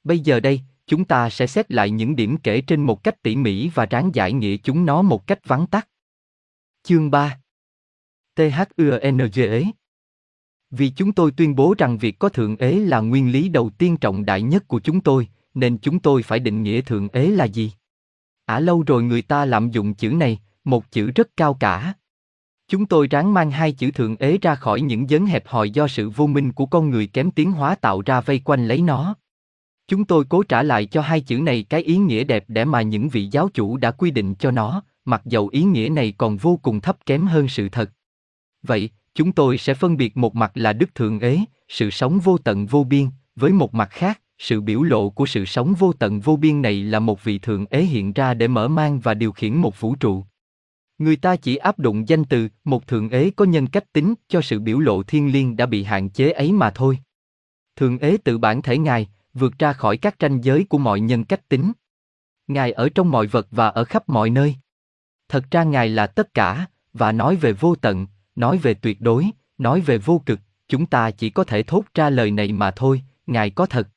Bây 0.05 0.19
giờ 0.19 0.41
đây, 0.41 0.61
chúng 0.87 1.05
ta 1.05 1.31
sẽ 1.31 1.47
xét 1.47 1.73
lại 1.73 1.91
những 1.91 2.17
điểm 2.17 2.37
kể 2.37 2.61
trên 2.61 2.83
một 2.83 3.05
cách 3.05 3.23
tỉ 3.23 3.37
mỉ 3.37 3.69
và 3.69 3.87
ráng 3.87 4.15
giải 4.15 4.33
nghĩa 4.33 4.57
chúng 4.57 4.87
nó 4.87 5.03
một 5.03 5.27
cách 5.27 5.41
vắn 5.45 5.67
tắt. 5.67 5.89
Chương 6.83 7.11
3 7.11 7.39
THUNGE 8.37 9.63
Vì 10.71 10.91
chúng 10.91 11.13
tôi 11.13 11.31
tuyên 11.31 11.55
bố 11.55 11.75
rằng 11.79 11.99
việc 11.99 12.19
có 12.19 12.29
thượng 12.29 12.57
ế 12.57 12.73
là 12.73 13.01
nguyên 13.01 13.33
lý 13.33 13.49
đầu 13.49 13.71
tiên 13.79 13.97
trọng 13.97 14.25
đại 14.25 14.43
nhất 14.43 14.69
của 14.69 14.81
chúng 14.81 15.01
tôi, 15.01 15.29
nên 15.55 15.79
chúng 15.79 15.99
tôi 15.99 16.23
phải 16.23 16.39
định 16.39 16.63
nghĩa 16.63 16.81
thượng 16.81 17.09
ế 17.09 17.27
là 17.31 17.45
gì. 17.45 17.73
Ả 18.47 18.61
lâu 18.61 18.83
rồi 18.87 19.03
người 19.03 19.23
ta 19.23 19.45
lạm 19.45 19.71
dụng 19.71 19.95
chữ 19.95 20.11
này, 20.11 20.39
một 20.65 20.91
chữ 20.91 21.11
rất 21.11 21.29
cao 21.37 21.55
cả. 21.55 21.95
Chúng 22.69 22.87
tôi 22.87 23.07
ráng 23.07 23.35
mang 23.35 23.51
hai 23.51 23.73
chữ 23.73 23.91
thượng 23.91 24.17
ế 24.17 24.39
ra 24.43 24.55
khỏi 24.55 24.81
những 24.81 25.11
giới 25.11 25.21
hẹp 25.21 25.47
hòi 25.47 25.71
do 25.71 25.89
sự 25.89 26.11
vô 26.11 26.27
minh 26.27 26.53
của 26.53 26.67
con 26.67 26.91
người 26.91 27.07
kém 27.07 27.31
tiến 27.31 27.53
hóa 27.53 27.75
tạo 27.75 28.03
ra 28.07 28.21
vây 28.21 28.39
quanh 28.45 28.69
lấy 28.69 28.83
nó. 28.83 29.15
Chúng 29.89 30.05
tôi 30.05 30.25
cố 30.29 30.43
trả 30.43 30.63
lại 30.63 30.87
cho 30.87 31.01
hai 31.01 31.21
chữ 31.21 31.39
này 31.39 31.63
cái 31.63 31.83
ý 31.83 31.97
nghĩa 31.97 32.25
đẹp 32.25 32.45
để 32.49 32.65
mà 32.65 32.83
những 32.83 33.09
vị 33.09 33.29
giáo 33.33 33.49
chủ 33.55 33.77
đã 33.77 33.91
quy 33.91 34.11
định 34.11 34.35
cho 34.35 34.51
nó, 34.51 34.83
mặc 35.05 35.23
dầu 35.25 35.49
ý 35.49 35.63
nghĩa 35.63 35.89
này 35.89 36.15
còn 36.19 36.37
vô 36.37 36.59
cùng 36.63 36.81
thấp 36.81 36.97
kém 37.07 37.27
hơn 37.27 37.49
sự 37.49 37.69
thật. 37.69 37.91
Vậy, 38.63 38.91
chúng 39.15 39.33
tôi 39.33 39.59
sẽ 39.59 39.75
phân 39.75 39.97
biệt 39.97 40.17
một 40.17 40.35
mặt 40.35 40.53
là 40.55 40.73
đức 40.73 40.95
thượng 40.95 41.21
ế, 41.21 41.41
sự 41.69 41.91
sống 41.91 42.19
vô 42.19 42.39
tận 42.39 42.67
vô 42.67 42.85
biên, 42.85 43.09
với 43.37 43.53
một 43.53 43.75
mặt 43.75 43.89
khác, 43.91 44.21
sự 44.39 44.61
biểu 44.61 44.83
lộ 44.83 45.11
của 45.11 45.27
sự 45.27 45.45
sống 45.45 45.75
vô 45.75 45.93
tận 45.93 46.21
vô 46.21 46.37
biên 46.37 46.63
này 46.63 46.83
là 46.83 46.99
một 46.99 47.25
vị 47.25 47.39
thượng 47.39 47.67
ế 47.67 47.83
hiện 47.83 48.13
ra 48.13 48.35
để 48.35 48.49
mở 48.49 48.69
mang 48.69 49.01
và 49.01 49.15
điều 49.15 49.33
khiển 49.33 49.55
một 49.55 49.81
vũ 49.81 49.95
trụ. 49.95 50.25
Người 50.99 51.17
ta 51.17 51.37
chỉ 51.37 51.57
áp 51.57 51.79
dụng 51.79 52.09
danh 52.09 52.25
từ 52.25 52.49
một 52.65 52.87
thượng 52.87 53.11
ế 53.11 53.31
có 53.37 53.45
nhân 53.45 53.67
cách 53.67 53.93
tính 53.93 54.15
cho 54.29 54.41
sự 54.41 54.61
biểu 54.61 54.79
lộ 54.79 55.03
thiên 55.03 55.33
liêng 55.33 55.57
đã 55.57 55.67
bị 55.67 55.83
hạn 55.83 56.11
chế 56.11 56.31
ấy 56.31 56.53
mà 56.53 56.71
thôi. 56.71 56.99
Thượng 57.77 57.99
ế 57.99 58.17
tự 58.25 58.39
bản 58.39 58.63
thể 58.63 58.79
ngài 58.79 59.09
vượt 59.35 59.59
ra 59.59 59.73
khỏi 59.73 59.97
các 59.97 60.17
ranh 60.21 60.45
giới 60.45 60.65
của 60.65 60.79
mọi 60.79 61.01
nhân 61.01 61.25
cách 61.25 61.49
tính. 61.49 61.73
Ngài 62.47 62.73
ở 62.73 62.89
trong 62.89 63.11
mọi 63.11 63.27
vật 63.27 63.47
và 63.51 63.69
ở 63.69 63.85
khắp 63.85 64.09
mọi 64.09 64.31
nơi. 64.31 64.57
Thật 65.29 65.45
ra 65.51 65.65
ngài 65.65 65.89
là 65.89 66.07
tất 66.07 66.35
cả 66.35 66.67
và 66.93 67.13
nói 67.13 67.37
về 67.37 67.53
vô 67.53 67.75
tận, 67.75 68.07
nói 68.37 68.59
về 68.59 68.75
tuyệt 68.75 69.01
đối, 69.01 69.31
nói 69.59 69.81
về 69.81 69.99
vô 69.99 70.23
cực, 70.27 70.41
chúng 70.69 70.87
ta 70.87 71.11
chỉ 71.11 71.31
có 71.31 71.45
thể 71.45 71.63
thốt 71.63 71.85
ra 71.95 72.11
lời 72.11 72.31
này 72.31 72.53
mà 72.53 72.71
thôi, 72.71 73.03
ngài 73.27 73.51
có 73.51 73.67
thật. 73.67 73.89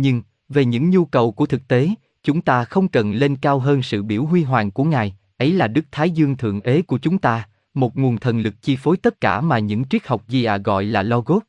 Nhưng 0.00 0.22
về 0.48 0.64
những 0.64 0.90
nhu 0.90 1.04
cầu 1.04 1.32
của 1.32 1.46
thực 1.46 1.68
tế, 1.68 1.88
chúng 2.22 2.40
ta 2.40 2.64
không 2.64 2.88
cần 2.88 3.12
lên 3.12 3.36
cao 3.36 3.58
hơn 3.58 3.82
sự 3.82 4.02
biểu 4.02 4.24
huy 4.24 4.42
hoàng 4.42 4.70
của 4.70 4.84
ngài. 4.84 5.16
Ấy 5.38 5.52
là 5.52 5.68
đức 5.68 5.84
thái 5.92 6.10
dương 6.10 6.36
thượng 6.36 6.60
ế 6.60 6.82
của 6.82 6.98
chúng 6.98 7.18
ta 7.18 7.48
một 7.74 7.96
nguồn 7.96 8.18
thần 8.18 8.40
lực 8.40 8.54
chi 8.62 8.76
phối 8.76 8.96
tất 8.96 9.20
cả 9.20 9.40
mà 9.40 9.58
những 9.58 9.84
triết 9.84 10.06
học 10.06 10.28
gì 10.28 10.44
à 10.44 10.58
gọi 10.58 10.84
là 10.84 11.02
logos. 11.02 11.42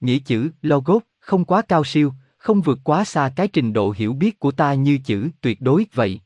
Nghĩa 0.00 0.18
chữ 0.18 0.50
logos 0.62 1.02
không 1.20 1.44
quá 1.44 1.62
cao 1.62 1.84
siêu 1.84 2.12
không 2.38 2.62
vượt 2.62 2.78
quá 2.84 3.04
xa 3.04 3.32
cái 3.36 3.48
trình 3.48 3.72
độ 3.72 3.94
hiểu 3.96 4.12
biết 4.12 4.38
của 4.38 4.50
ta 4.50 4.74
như 4.74 4.98
chữ 4.98 5.28
tuyệt 5.40 5.60
đối 5.60 5.86
vậy. 5.94 6.20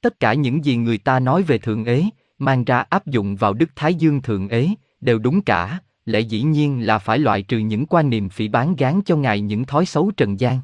Tất 0.00 0.20
cả 0.20 0.34
những 0.34 0.64
gì 0.64 0.76
người 0.76 0.98
ta 0.98 1.20
nói 1.20 1.42
về 1.42 1.58
thượng 1.58 1.84
ế 1.84 2.04
mang 2.38 2.64
ra 2.64 2.78
áp 2.78 3.06
dụng 3.06 3.36
vào 3.36 3.52
đức 3.52 3.70
thái 3.76 3.94
dương 3.94 4.22
thượng 4.22 4.48
ế 4.48 4.68
đều 5.00 5.18
đúng 5.18 5.42
cả 5.42 5.78
lẽ 6.06 6.20
dĩ 6.20 6.42
nhiên 6.42 6.86
là 6.86 6.98
phải 6.98 7.18
loại 7.18 7.42
trừ 7.42 7.58
những 7.58 7.86
quan 7.86 8.10
niệm 8.10 8.28
phỉ 8.28 8.48
bán 8.48 8.76
gán 8.76 9.00
cho 9.04 9.16
ngài 9.16 9.40
những 9.40 9.64
thói 9.64 9.86
xấu 9.86 10.10
trần 10.16 10.40
gian 10.40 10.60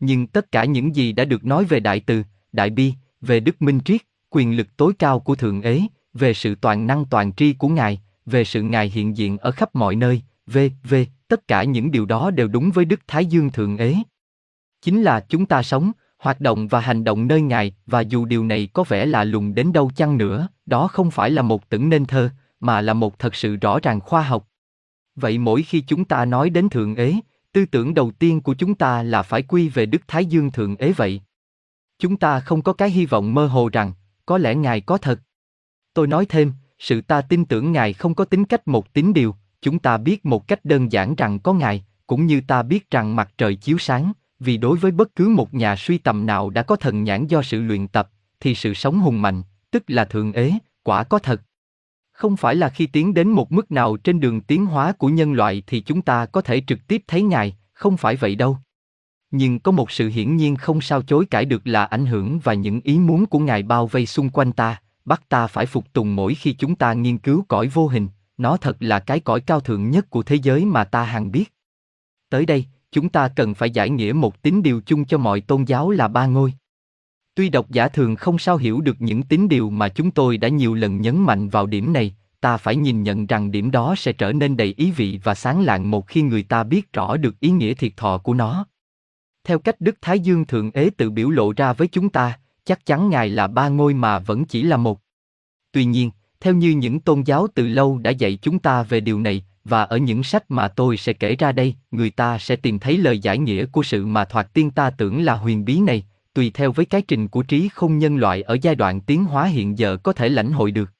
nhưng 0.00 0.26
tất 0.26 0.52
cả 0.52 0.64
những 0.64 0.96
gì 0.96 1.12
đã 1.12 1.24
được 1.24 1.44
nói 1.44 1.64
về 1.64 1.80
đại 1.80 2.00
từ 2.00 2.22
đại 2.52 2.70
bi 2.70 2.94
về 3.20 3.40
đức 3.40 3.62
minh 3.62 3.80
triết 3.84 4.00
quyền 4.30 4.56
lực 4.56 4.76
tối 4.76 4.92
cao 4.98 5.20
của 5.20 5.34
Thượng 5.34 5.62
Ế, 5.62 5.82
về 6.14 6.34
sự 6.34 6.54
toàn 6.54 6.86
năng 6.86 7.04
toàn 7.04 7.32
tri 7.32 7.52
của 7.52 7.68
Ngài, 7.68 8.00
về 8.26 8.44
sự 8.44 8.62
Ngài 8.62 8.90
hiện 8.90 9.16
diện 9.16 9.38
ở 9.38 9.50
khắp 9.50 9.74
mọi 9.74 9.96
nơi, 9.96 10.22
v, 10.46 10.58
v, 10.84 10.94
tất 11.28 11.48
cả 11.48 11.64
những 11.64 11.90
điều 11.90 12.06
đó 12.06 12.30
đều 12.30 12.48
đúng 12.48 12.70
với 12.70 12.84
Đức 12.84 13.00
Thái 13.06 13.26
Dương 13.26 13.50
Thượng 13.50 13.76
Ế. 13.76 13.96
Chính 14.82 15.02
là 15.02 15.20
chúng 15.28 15.46
ta 15.46 15.62
sống, 15.62 15.92
hoạt 16.18 16.40
động 16.40 16.68
và 16.68 16.80
hành 16.80 17.04
động 17.04 17.28
nơi 17.28 17.42
Ngài, 17.42 17.74
và 17.86 18.00
dù 18.00 18.24
điều 18.24 18.44
này 18.44 18.68
có 18.72 18.84
vẻ 18.88 19.06
là 19.06 19.24
lùng 19.24 19.54
đến 19.54 19.72
đâu 19.72 19.90
chăng 19.96 20.18
nữa, 20.18 20.48
đó 20.66 20.88
không 20.88 21.10
phải 21.10 21.30
là 21.30 21.42
một 21.42 21.68
tưởng 21.68 21.88
nên 21.88 22.04
thơ, 22.04 22.30
mà 22.60 22.80
là 22.80 22.94
một 22.94 23.18
thật 23.18 23.34
sự 23.34 23.56
rõ 23.56 23.78
ràng 23.82 24.00
khoa 24.00 24.22
học. 24.22 24.48
Vậy 25.14 25.38
mỗi 25.38 25.62
khi 25.62 25.80
chúng 25.80 26.04
ta 26.04 26.24
nói 26.24 26.50
đến 26.50 26.68
Thượng 26.68 26.94
Ế, 26.94 27.14
tư 27.56 27.66
tưởng 27.66 27.94
đầu 27.94 28.10
tiên 28.10 28.40
của 28.40 28.54
chúng 28.54 28.74
ta 28.74 29.02
là 29.02 29.22
phải 29.22 29.42
quy 29.42 29.68
về 29.68 29.86
Đức 29.86 30.02
Thái 30.08 30.26
Dương 30.26 30.50
Thượng 30.50 30.76
Ế 30.76 30.92
vậy. 30.92 31.20
Chúng 31.98 32.16
ta 32.16 32.40
không 32.40 32.62
có 32.62 32.72
cái 32.72 32.90
hy 32.90 33.06
vọng 33.06 33.34
mơ 33.34 33.46
hồ 33.46 33.68
rằng, 33.72 33.92
có 34.26 34.38
lẽ 34.38 34.54
Ngài 34.54 34.80
có 34.80 34.98
thật. 34.98 35.20
Tôi 35.94 36.06
nói 36.06 36.26
thêm, 36.26 36.52
sự 36.78 37.00
ta 37.00 37.20
tin 37.20 37.44
tưởng 37.44 37.72
Ngài 37.72 37.92
không 37.92 38.14
có 38.14 38.24
tính 38.24 38.44
cách 38.44 38.68
một 38.68 38.92
tín 38.92 39.12
điều, 39.12 39.34
chúng 39.62 39.78
ta 39.78 39.96
biết 39.96 40.26
một 40.26 40.48
cách 40.48 40.64
đơn 40.64 40.92
giản 40.92 41.14
rằng 41.14 41.38
có 41.38 41.52
Ngài, 41.52 41.84
cũng 42.06 42.26
như 42.26 42.40
ta 42.40 42.62
biết 42.62 42.90
rằng 42.90 43.16
mặt 43.16 43.32
trời 43.38 43.54
chiếu 43.56 43.78
sáng, 43.78 44.12
vì 44.40 44.56
đối 44.56 44.78
với 44.78 44.90
bất 44.90 45.16
cứ 45.16 45.28
một 45.28 45.54
nhà 45.54 45.76
suy 45.76 45.98
tầm 45.98 46.26
nào 46.26 46.50
đã 46.50 46.62
có 46.62 46.76
thần 46.76 47.04
nhãn 47.04 47.26
do 47.26 47.42
sự 47.42 47.60
luyện 47.60 47.88
tập, 47.88 48.10
thì 48.40 48.54
sự 48.54 48.74
sống 48.74 48.98
hùng 49.00 49.22
mạnh, 49.22 49.42
tức 49.70 49.84
là 49.86 50.04
thượng 50.04 50.32
ế, 50.32 50.52
quả 50.82 51.04
có 51.04 51.18
thật. 51.18 51.42
Không 52.16 52.36
phải 52.36 52.54
là 52.54 52.68
khi 52.68 52.86
tiến 52.86 53.14
đến 53.14 53.28
một 53.28 53.52
mức 53.52 53.72
nào 53.72 53.96
trên 53.96 54.20
đường 54.20 54.40
tiến 54.40 54.66
hóa 54.66 54.92
của 54.92 55.08
nhân 55.08 55.32
loại 55.32 55.62
thì 55.66 55.80
chúng 55.80 56.02
ta 56.02 56.26
có 56.26 56.40
thể 56.40 56.62
trực 56.66 56.86
tiếp 56.88 57.02
thấy 57.06 57.22
Ngài, 57.22 57.56
không 57.72 57.96
phải 57.96 58.16
vậy 58.16 58.34
đâu. 58.34 58.58
Nhưng 59.30 59.60
có 59.60 59.72
một 59.72 59.90
sự 59.90 60.08
hiển 60.08 60.36
nhiên 60.36 60.56
không 60.56 60.80
sao 60.80 61.02
chối 61.02 61.26
cãi 61.30 61.44
được 61.44 61.66
là 61.66 61.84
ảnh 61.84 62.06
hưởng 62.06 62.38
và 62.38 62.54
những 62.54 62.80
ý 62.80 62.98
muốn 62.98 63.26
của 63.26 63.38
ngài 63.38 63.62
bao 63.62 63.86
vây 63.86 64.06
xung 64.06 64.30
quanh 64.30 64.52
ta 64.52 64.80
bắt 65.04 65.28
ta 65.28 65.46
phải 65.46 65.66
phục 65.66 65.92
tùng 65.92 66.16
mỗi 66.16 66.34
khi 66.34 66.52
chúng 66.52 66.74
ta 66.74 66.92
nghiên 66.92 67.18
cứu 67.18 67.44
cõi 67.48 67.68
vô 67.68 67.88
hình 67.88 68.08
nó 68.38 68.56
thật 68.56 68.76
là 68.80 68.98
cái 68.98 69.20
cõi 69.20 69.40
cao 69.40 69.60
thượng 69.60 69.90
nhất 69.90 70.10
của 70.10 70.22
thế 70.22 70.36
giới 70.36 70.64
mà 70.64 70.84
ta 70.84 71.02
hằng 71.02 71.32
biết. 71.32 71.52
Tới 72.30 72.46
đây 72.46 72.64
chúng 72.92 73.08
ta 73.08 73.28
cần 73.28 73.54
phải 73.54 73.70
giải 73.70 73.90
nghĩa 73.90 74.12
một 74.12 74.42
tín 74.42 74.62
điều 74.62 74.80
chung 74.86 75.04
cho 75.04 75.18
mọi 75.18 75.40
tôn 75.40 75.64
giáo 75.64 75.90
là 75.90 76.08
ba 76.08 76.26
ngôi 76.26 76.52
tuy 77.36 77.48
độc 77.48 77.70
giả 77.70 77.88
thường 77.88 78.16
không 78.16 78.38
sao 78.38 78.56
hiểu 78.56 78.80
được 78.80 78.96
những 78.98 79.22
tín 79.22 79.48
điều 79.48 79.70
mà 79.70 79.88
chúng 79.88 80.10
tôi 80.10 80.38
đã 80.38 80.48
nhiều 80.48 80.74
lần 80.74 81.00
nhấn 81.00 81.18
mạnh 81.18 81.48
vào 81.48 81.66
điểm 81.66 81.92
này 81.92 82.16
ta 82.40 82.56
phải 82.56 82.76
nhìn 82.76 83.02
nhận 83.02 83.26
rằng 83.26 83.50
điểm 83.50 83.70
đó 83.70 83.94
sẽ 83.98 84.12
trở 84.12 84.32
nên 84.32 84.56
đầy 84.56 84.74
ý 84.76 84.90
vị 84.90 85.20
và 85.24 85.34
sáng 85.34 85.64
lạng 85.64 85.90
một 85.90 86.08
khi 86.08 86.22
người 86.22 86.42
ta 86.42 86.64
biết 86.64 86.92
rõ 86.92 87.16
được 87.16 87.40
ý 87.40 87.50
nghĩa 87.50 87.74
thiệt 87.74 87.92
thọ 87.96 88.18
của 88.18 88.34
nó 88.34 88.66
theo 89.46 89.58
cách 89.58 89.80
Đức 89.80 89.96
Thái 90.00 90.20
Dương 90.20 90.44
Thượng 90.44 90.70
Ế 90.70 90.90
tự 90.96 91.10
biểu 91.10 91.30
lộ 91.30 91.52
ra 91.52 91.72
với 91.72 91.88
chúng 91.88 92.08
ta, 92.08 92.38
chắc 92.64 92.86
chắn 92.86 93.10
Ngài 93.10 93.28
là 93.28 93.46
ba 93.46 93.68
ngôi 93.68 93.94
mà 93.94 94.18
vẫn 94.18 94.44
chỉ 94.44 94.62
là 94.62 94.76
một. 94.76 95.00
Tuy 95.72 95.84
nhiên, 95.84 96.10
theo 96.40 96.54
như 96.54 96.70
những 96.70 97.00
tôn 97.00 97.22
giáo 97.22 97.46
từ 97.54 97.68
lâu 97.68 97.98
đã 97.98 98.10
dạy 98.10 98.38
chúng 98.42 98.58
ta 98.58 98.82
về 98.82 99.00
điều 99.00 99.20
này, 99.20 99.44
và 99.64 99.82
ở 99.82 99.96
những 99.96 100.22
sách 100.22 100.50
mà 100.50 100.68
tôi 100.68 100.96
sẽ 100.96 101.12
kể 101.12 101.36
ra 101.36 101.52
đây, 101.52 101.74
người 101.90 102.10
ta 102.10 102.38
sẽ 102.38 102.56
tìm 102.56 102.78
thấy 102.78 102.98
lời 102.98 103.18
giải 103.18 103.38
nghĩa 103.38 103.66
của 103.66 103.82
sự 103.82 104.06
mà 104.06 104.24
thoạt 104.24 104.52
tiên 104.52 104.70
ta 104.70 104.90
tưởng 104.90 105.22
là 105.22 105.34
huyền 105.34 105.64
bí 105.64 105.80
này, 105.80 106.06
tùy 106.36 106.50
theo 106.54 106.72
với 106.72 106.86
cái 106.86 107.02
trình 107.02 107.28
của 107.28 107.42
trí 107.42 107.68
không 107.68 107.98
nhân 107.98 108.16
loại 108.16 108.42
ở 108.42 108.56
giai 108.62 108.74
đoạn 108.74 109.00
tiến 109.00 109.24
hóa 109.24 109.44
hiện 109.44 109.78
giờ 109.78 109.96
có 109.96 110.12
thể 110.12 110.28
lãnh 110.28 110.52
hội 110.52 110.70
được. 110.70 110.90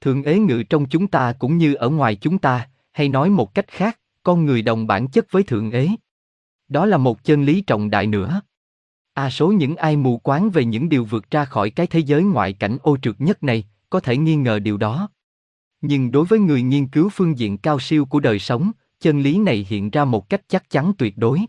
thường 0.00 0.22
ế 0.22 0.38
ngự 0.38 0.62
trong 0.62 0.88
chúng 0.88 1.06
ta 1.06 1.32
cũng 1.32 1.58
như 1.58 1.74
ở 1.74 1.88
ngoài 1.88 2.16
chúng 2.16 2.38
ta, 2.38 2.68
hay 2.92 3.08
nói 3.08 3.30
một 3.30 3.54
cách 3.54 3.64
khác, 3.68 4.00
con 4.22 4.46
người 4.46 4.62
đồng 4.62 4.86
bản 4.86 5.08
chất 5.08 5.26
với 5.30 5.42
thượng 5.42 5.70
ế. 5.70 5.88
Đó 6.68 6.86
là 6.86 6.96
một 6.96 7.24
chân 7.24 7.44
lý 7.44 7.60
trọng 7.60 7.90
đại 7.90 8.06
nữa. 8.06 8.40
A 9.14 9.30
số 9.30 9.52
những 9.52 9.76
ai 9.76 9.96
mù 9.96 10.18
quáng 10.18 10.50
về 10.50 10.64
những 10.64 10.88
điều 10.88 11.04
vượt 11.04 11.30
ra 11.30 11.44
khỏi 11.44 11.70
cái 11.70 11.86
thế 11.86 12.00
giới 12.00 12.22
ngoại 12.22 12.52
cảnh 12.52 12.78
ô 12.82 12.96
trượt 13.02 13.14
nhất 13.18 13.42
này, 13.42 13.64
có 13.90 14.00
thể 14.00 14.16
nghi 14.16 14.36
ngờ 14.36 14.58
điều 14.58 14.76
đó. 14.76 15.08
Nhưng 15.80 16.10
đối 16.10 16.24
với 16.24 16.38
người 16.38 16.62
nghiên 16.62 16.86
cứu 16.86 17.08
phương 17.08 17.38
diện 17.38 17.58
cao 17.58 17.80
siêu 17.80 18.04
của 18.04 18.20
đời 18.20 18.38
sống, 18.38 18.70
chân 19.00 19.20
lý 19.20 19.38
này 19.38 19.66
hiện 19.68 19.90
ra 19.90 20.04
một 20.04 20.28
cách 20.28 20.42
chắc 20.48 20.70
chắn 20.70 20.92
tuyệt 20.98 21.18
đối. 21.18 21.40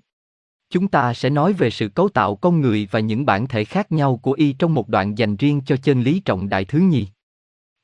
Chúng 0.72 0.88
ta 0.88 1.14
sẽ 1.14 1.30
nói 1.30 1.54
về 1.54 1.70
sự 1.70 1.90
cấu 1.90 2.10
tạo 2.10 2.36
con 2.36 2.62
người 2.62 2.88
và 2.92 3.00
những 3.00 3.26
bản 3.26 3.48
thể 3.48 3.66
khác 3.66 3.92
nhau 3.92 4.18
của 4.18 4.32
y 4.32 4.54
trong 4.54 4.74
một 4.74 4.90
đoạn 4.90 5.18
dành 5.18 5.36
riêng 5.36 5.62
cho 5.66 5.76
chân 5.78 6.02
lý 6.02 6.20
trọng 6.20 6.50
đại 6.50 6.66
thứ 6.66 6.80
nhì. 6.80 7.08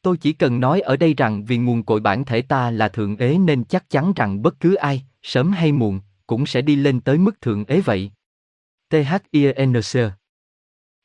Tôi 0.02 0.18
chỉ 0.18 0.34
cần 0.34 0.60
nói 0.60 0.82
ở 0.82 0.98
đây 0.98 1.14
rằng 1.14 1.46
vì 1.46 1.58
nguồn 1.58 1.84
cội 1.84 2.00
bản 2.00 2.26
thể 2.26 2.42
ta 2.42 2.72
là 2.72 2.88
thượng 2.88 3.18
ế 3.18 3.38
nên 3.38 3.64
chắc 3.64 3.90
chắn 3.90 4.14
rằng 4.16 4.42
bất 4.42 4.60
cứ 4.60 4.76
ai, 4.76 5.04
sớm 5.24 5.52
hay 5.52 5.72
muộn, 5.72 6.00
cũng 6.28 6.46
sẽ 6.46 6.62
đi 6.62 6.76
lên 6.76 7.02
tới 7.02 7.18
mức 7.18 7.42
thượng 7.42 7.66
ế 7.66 7.82
vậy. 7.82 8.12
THINC 8.90 10.12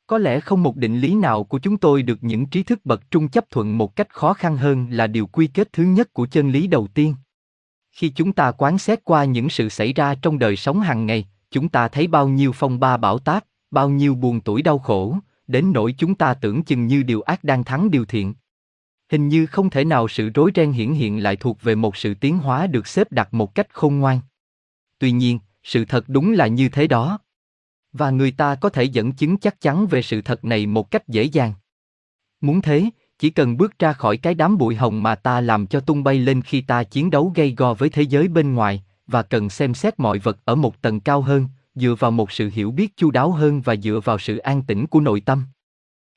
Có 0.07 0.17
lẽ 0.17 0.39
không 0.39 0.63
một 0.63 0.75
định 0.75 0.99
lý 0.99 1.15
nào 1.15 1.43
của 1.43 1.59
chúng 1.59 1.77
tôi 1.77 2.03
được 2.03 2.23
những 2.23 2.45
trí 2.45 2.63
thức 2.63 2.79
bậc 2.85 3.11
trung 3.11 3.29
chấp 3.29 3.49
thuận 3.49 3.77
một 3.77 3.95
cách 3.95 4.09
khó 4.09 4.33
khăn 4.33 4.57
hơn 4.57 4.87
là 4.89 5.07
điều 5.07 5.27
quy 5.27 5.47
kết 5.47 5.73
thứ 5.73 5.83
nhất 5.83 6.13
của 6.13 6.25
chân 6.25 6.51
lý 6.51 6.67
đầu 6.67 6.87
tiên. 6.87 7.15
Khi 7.91 8.09
chúng 8.09 8.33
ta 8.33 8.51
quán 8.51 8.77
xét 8.77 9.03
qua 9.03 9.25
những 9.25 9.49
sự 9.49 9.69
xảy 9.69 9.93
ra 9.93 10.15
trong 10.15 10.39
đời 10.39 10.55
sống 10.55 10.79
hàng 10.79 11.05
ngày, 11.05 11.25
chúng 11.53 11.69
ta 11.69 11.87
thấy 11.87 12.07
bao 12.07 12.27
nhiêu 12.27 12.51
phong 12.51 12.79
ba 12.79 12.97
bão 12.97 13.19
táp, 13.19 13.45
bao 13.71 13.89
nhiêu 13.89 14.15
buồn 14.15 14.41
tuổi 14.41 14.61
đau 14.61 14.79
khổ, 14.79 15.17
đến 15.47 15.71
nỗi 15.73 15.95
chúng 15.97 16.15
ta 16.15 16.33
tưởng 16.33 16.63
chừng 16.63 16.87
như 16.87 17.03
điều 17.03 17.21
ác 17.21 17.43
đang 17.43 17.63
thắng 17.63 17.91
điều 17.91 18.05
thiện. 18.05 18.33
Hình 19.11 19.27
như 19.27 19.45
không 19.45 19.69
thể 19.69 19.85
nào 19.85 20.07
sự 20.07 20.29
rối 20.29 20.51
ren 20.55 20.71
hiển 20.71 20.93
hiện 20.93 21.23
lại 21.23 21.35
thuộc 21.35 21.61
về 21.61 21.75
một 21.75 21.97
sự 21.97 22.13
tiến 22.13 22.37
hóa 22.37 22.67
được 22.67 22.87
xếp 22.87 23.11
đặt 23.11 23.33
một 23.33 23.55
cách 23.55 23.73
khôn 23.73 23.99
ngoan 23.99 24.19
tuy 25.03 25.11
nhiên, 25.11 25.39
sự 25.63 25.85
thật 25.85 26.03
đúng 26.07 26.31
là 26.31 26.47
như 26.47 26.69
thế 26.69 26.87
đó. 26.87 27.19
Và 27.93 28.09
người 28.09 28.31
ta 28.31 28.55
có 28.55 28.69
thể 28.69 28.83
dẫn 28.83 29.11
chứng 29.11 29.37
chắc 29.37 29.61
chắn 29.61 29.87
về 29.87 30.01
sự 30.01 30.21
thật 30.21 30.45
này 30.45 30.65
một 30.65 30.91
cách 30.91 31.07
dễ 31.07 31.23
dàng. 31.23 31.53
Muốn 32.41 32.61
thế, 32.61 32.85
chỉ 33.19 33.29
cần 33.29 33.57
bước 33.57 33.79
ra 33.79 33.93
khỏi 33.93 34.17
cái 34.17 34.33
đám 34.33 34.57
bụi 34.57 34.75
hồng 34.75 35.03
mà 35.03 35.15
ta 35.15 35.41
làm 35.41 35.67
cho 35.67 35.79
tung 35.79 36.03
bay 36.03 36.19
lên 36.19 36.41
khi 36.41 36.61
ta 36.61 36.83
chiến 36.83 37.09
đấu 37.09 37.31
gây 37.35 37.53
go 37.57 37.73
với 37.73 37.89
thế 37.89 38.01
giới 38.01 38.27
bên 38.27 38.53
ngoài, 38.53 38.83
và 39.07 39.23
cần 39.23 39.49
xem 39.49 39.73
xét 39.73 39.99
mọi 39.99 40.19
vật 40.19 40.37
ở 40.45 40.55
một 40.55 40.81
tầng 40.81 40.99
cao 40.99 41.21
hơn, 41.21 41.47
dựa 41.75 41.95
vào 41.99 42.11
một 42.11 42.31
sự 42.31 42.49
hiểu 42.53 42.71
biết 42.71 42.97
chu 42.97 43.11
đáo 43.11 43.31
hơn 43.31 43.61
và 43.61 43.75
dựa 43.75 43.99
vào 44.03 44.19
sự 44.19 44.37
an 44.37 44.61
tĩnh 44.61 44.87
của 44.87 44.99
nội 44.99 45.21
tâm. 45.21 45.43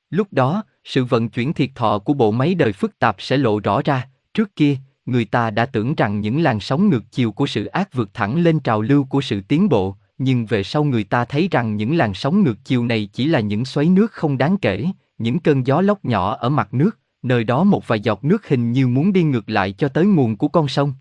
Lúc 0.09 0.27
đó, 0.31 0.63
sự 0.83 1.05
vận 1.05 1.29
chuyển 1.29 1.53
thiệt 1.53 1.69
thọ 1.75 1.99
của 1.99 2.13
bộ 2.13 2.31
máy 2.31 2.55
đời 2.55 2.73
phức 2.73 2.99
tạp 2.99 3.15
sẽ 3.19 3.37
lộ 3.37 3.59
rõ 3.59 3.81
ra, 3.85 4.07
trước 4.33 4.55
kia, 4.55 4.77
người 5.05 5.25
ta 5.25 5.49
đã 5.49 5.65
tưởng 5.65 5.95
rằng 5.95 6.21
những 6.21 6.41
làn 6.41 6.59
sóng 6.59 6.89
ngược 6.89 7.03
chiều 7.11 7.31
của 7.31 7.47
sự 7.47 7.65
ác 7.65 7.93
vượt 7.93 8.09
thẳng 8.13 8.43
lên 8.43 8.59
trào 8.59 8.81
lưu 8.81 9.03
của 9.03 9.21
sự 9.21 9.41
tiến 9.41 9.69
bộ, 9.69 9.95
nhưng 10.17 10.45
về 10.45 10.63
sau 10.63 10.83
người 10.83 11.03
ta 11.03 11.25
thấy 11.25 11.47
rằng 11.51 11.75
những 11.75 11.97
làn 11.97 12.13
sóng 12.13 12.43
ngược 12.43 12.57
chiều 12.65 12.85
này 12.85 13.09
chỉ 13.13 13.27
là 13.27 13.39
những 13.39 13.65
xoáy 13.65 13.85
nước 13.85 14.11
không 14.11 14.37
đáng 14.37 14.57
kể, 14.57 14.85
những 15.17 15.39
cơn 15.39 15.67
gió 15.67 15.81
lốc 15.81 16.05
nhỏ 16.05 16.35
ở 16.35 16.49
mặt 16.49 16.73
nước, 16.73 16.99
nơi 17.21 17.43
đó 17.43 17.63
một 17.63 17.87
vài 17.87 17.99
giọt 17.99 18.23
nước 18.23 18.47
hình 18.47 18.71
như 18.71 18.87
muốn 18.87 19.13
đi 19.13 19.23
ngược 19.23 19.49
lại 19.49 19.71
cho 19.71 19.87
tới 19.87 20.05
nguồn 20.05 20.37
của 20.37 20.47
con 20.47 20.67
sông. 20.67 20.93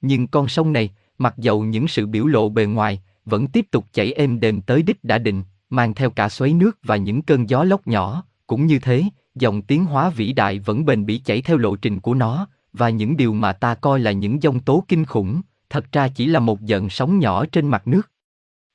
Nhưng 0.00 0.26
con 0.26 0.48
sông 0.48 0.72
này, 0.72 0.90
mặc 1.20 1.34
dầu 1.38 1.64
những 1.64 1.88
sự 1.88 2.06
biểu 2.06 2.26
lộ 2.26 2.48
bề 2.48 2.66
ngoài, 2.66 3.02
vẫn 3.24 3.46
tiếp 3.46 3.66
tục 3.70 3.84
chảy 3.92 4.12
êm 4.12 4.40
đềm 4.40 4.60
tới 4.60 4.82
đích 4.82 5.04
đã 5.04 5.18
định, 5.18 5.42
mang 5.70 5.94
theo 5.94 6.10
cả 6.10 6.28
xoáy 6.28 6.52
nước 6.52 6.78
và 6.82 6.96
những 6.96 7.22
cơn 7.22 7.48
gió 7.48 7.64
lốc 7.64 7.86
nhỏ, 7.86 8.24
cũng 8.46 8.66
như 8.66 8.78
thế, 8.78 9.04
dòng 9.34 9.62
tiến 9.62 9.84
hóa 9.84 10.10
vĩ 10.10 10.32
đại 10.32 10.58
vẫn 10.58 10.84
bền 10.84 11.06
bỉ 11.06 11.18
chảy 11.18 11.42
theo 11.42 11.56
lộ 11.56 11.76
trình 11.76 12.00
của 12.00 12.14
nó, 12.14 12.46
và 12.72 12.90
những 12.90 13.16
điều 13.16 13.32
mà 13.32 13.52
ta 13.52 13.74
coi 13.74 14.00
là 14.00 14.12
những 14.12 14.40
dông 14.40 14.60
tố 14.60 14.84
kinh 14.88 15.04
khủng, 15.04 15.40
thật 15.70 15.92
ra 15.92 16.08
chỉ 16.08 16.26
là 16.26 16.40
một 16.40 16.60
giận 16.60 16.90
sóng 16.90 17.18
nhỏ 17.18 17.44
trên 17.46 17.68
mặt 17.68 17.88
nước. 17.88 18.10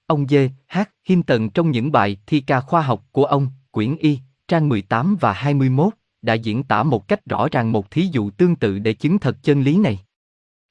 Ông 0.07 0.27
Dê, 0.27 0.49
H. 0.69 0.79
Hinton 1.05 1.49
trong 1.49 1.71
những 1.71 1.91
bài 1.91 2.17
thi 2.27 2.39
ca 2.39 2.59
khoa 2.59 2.81
học 2.81 3.05
của 3.11 3.25
ông, 3.25 3.47
quyển 3.71 3.95
Y, 3.95 4.19
trang 4.47 4.69
18 4.69 5.17
và 5.19 5.33
21, 5.33 5.93
đã 6.21 6.33
diễn 6.33 6.63
tả 6.63 6.83
một 6.83 7.07
cách 7.07 7.25
rõ 7.25 7.47
ràng 7.51 7.71
một 7.71 7.91
thí 7.91 8.07
dụ 8.11 8.29
tương 8.29 8.55
tự 8.55 8.79
để 8.79 8.93
chứng 8.93 9.19
thật 9.19 9.43
chân 9.43 9.61
lý 9.61 9.77
này. 9.77 9.99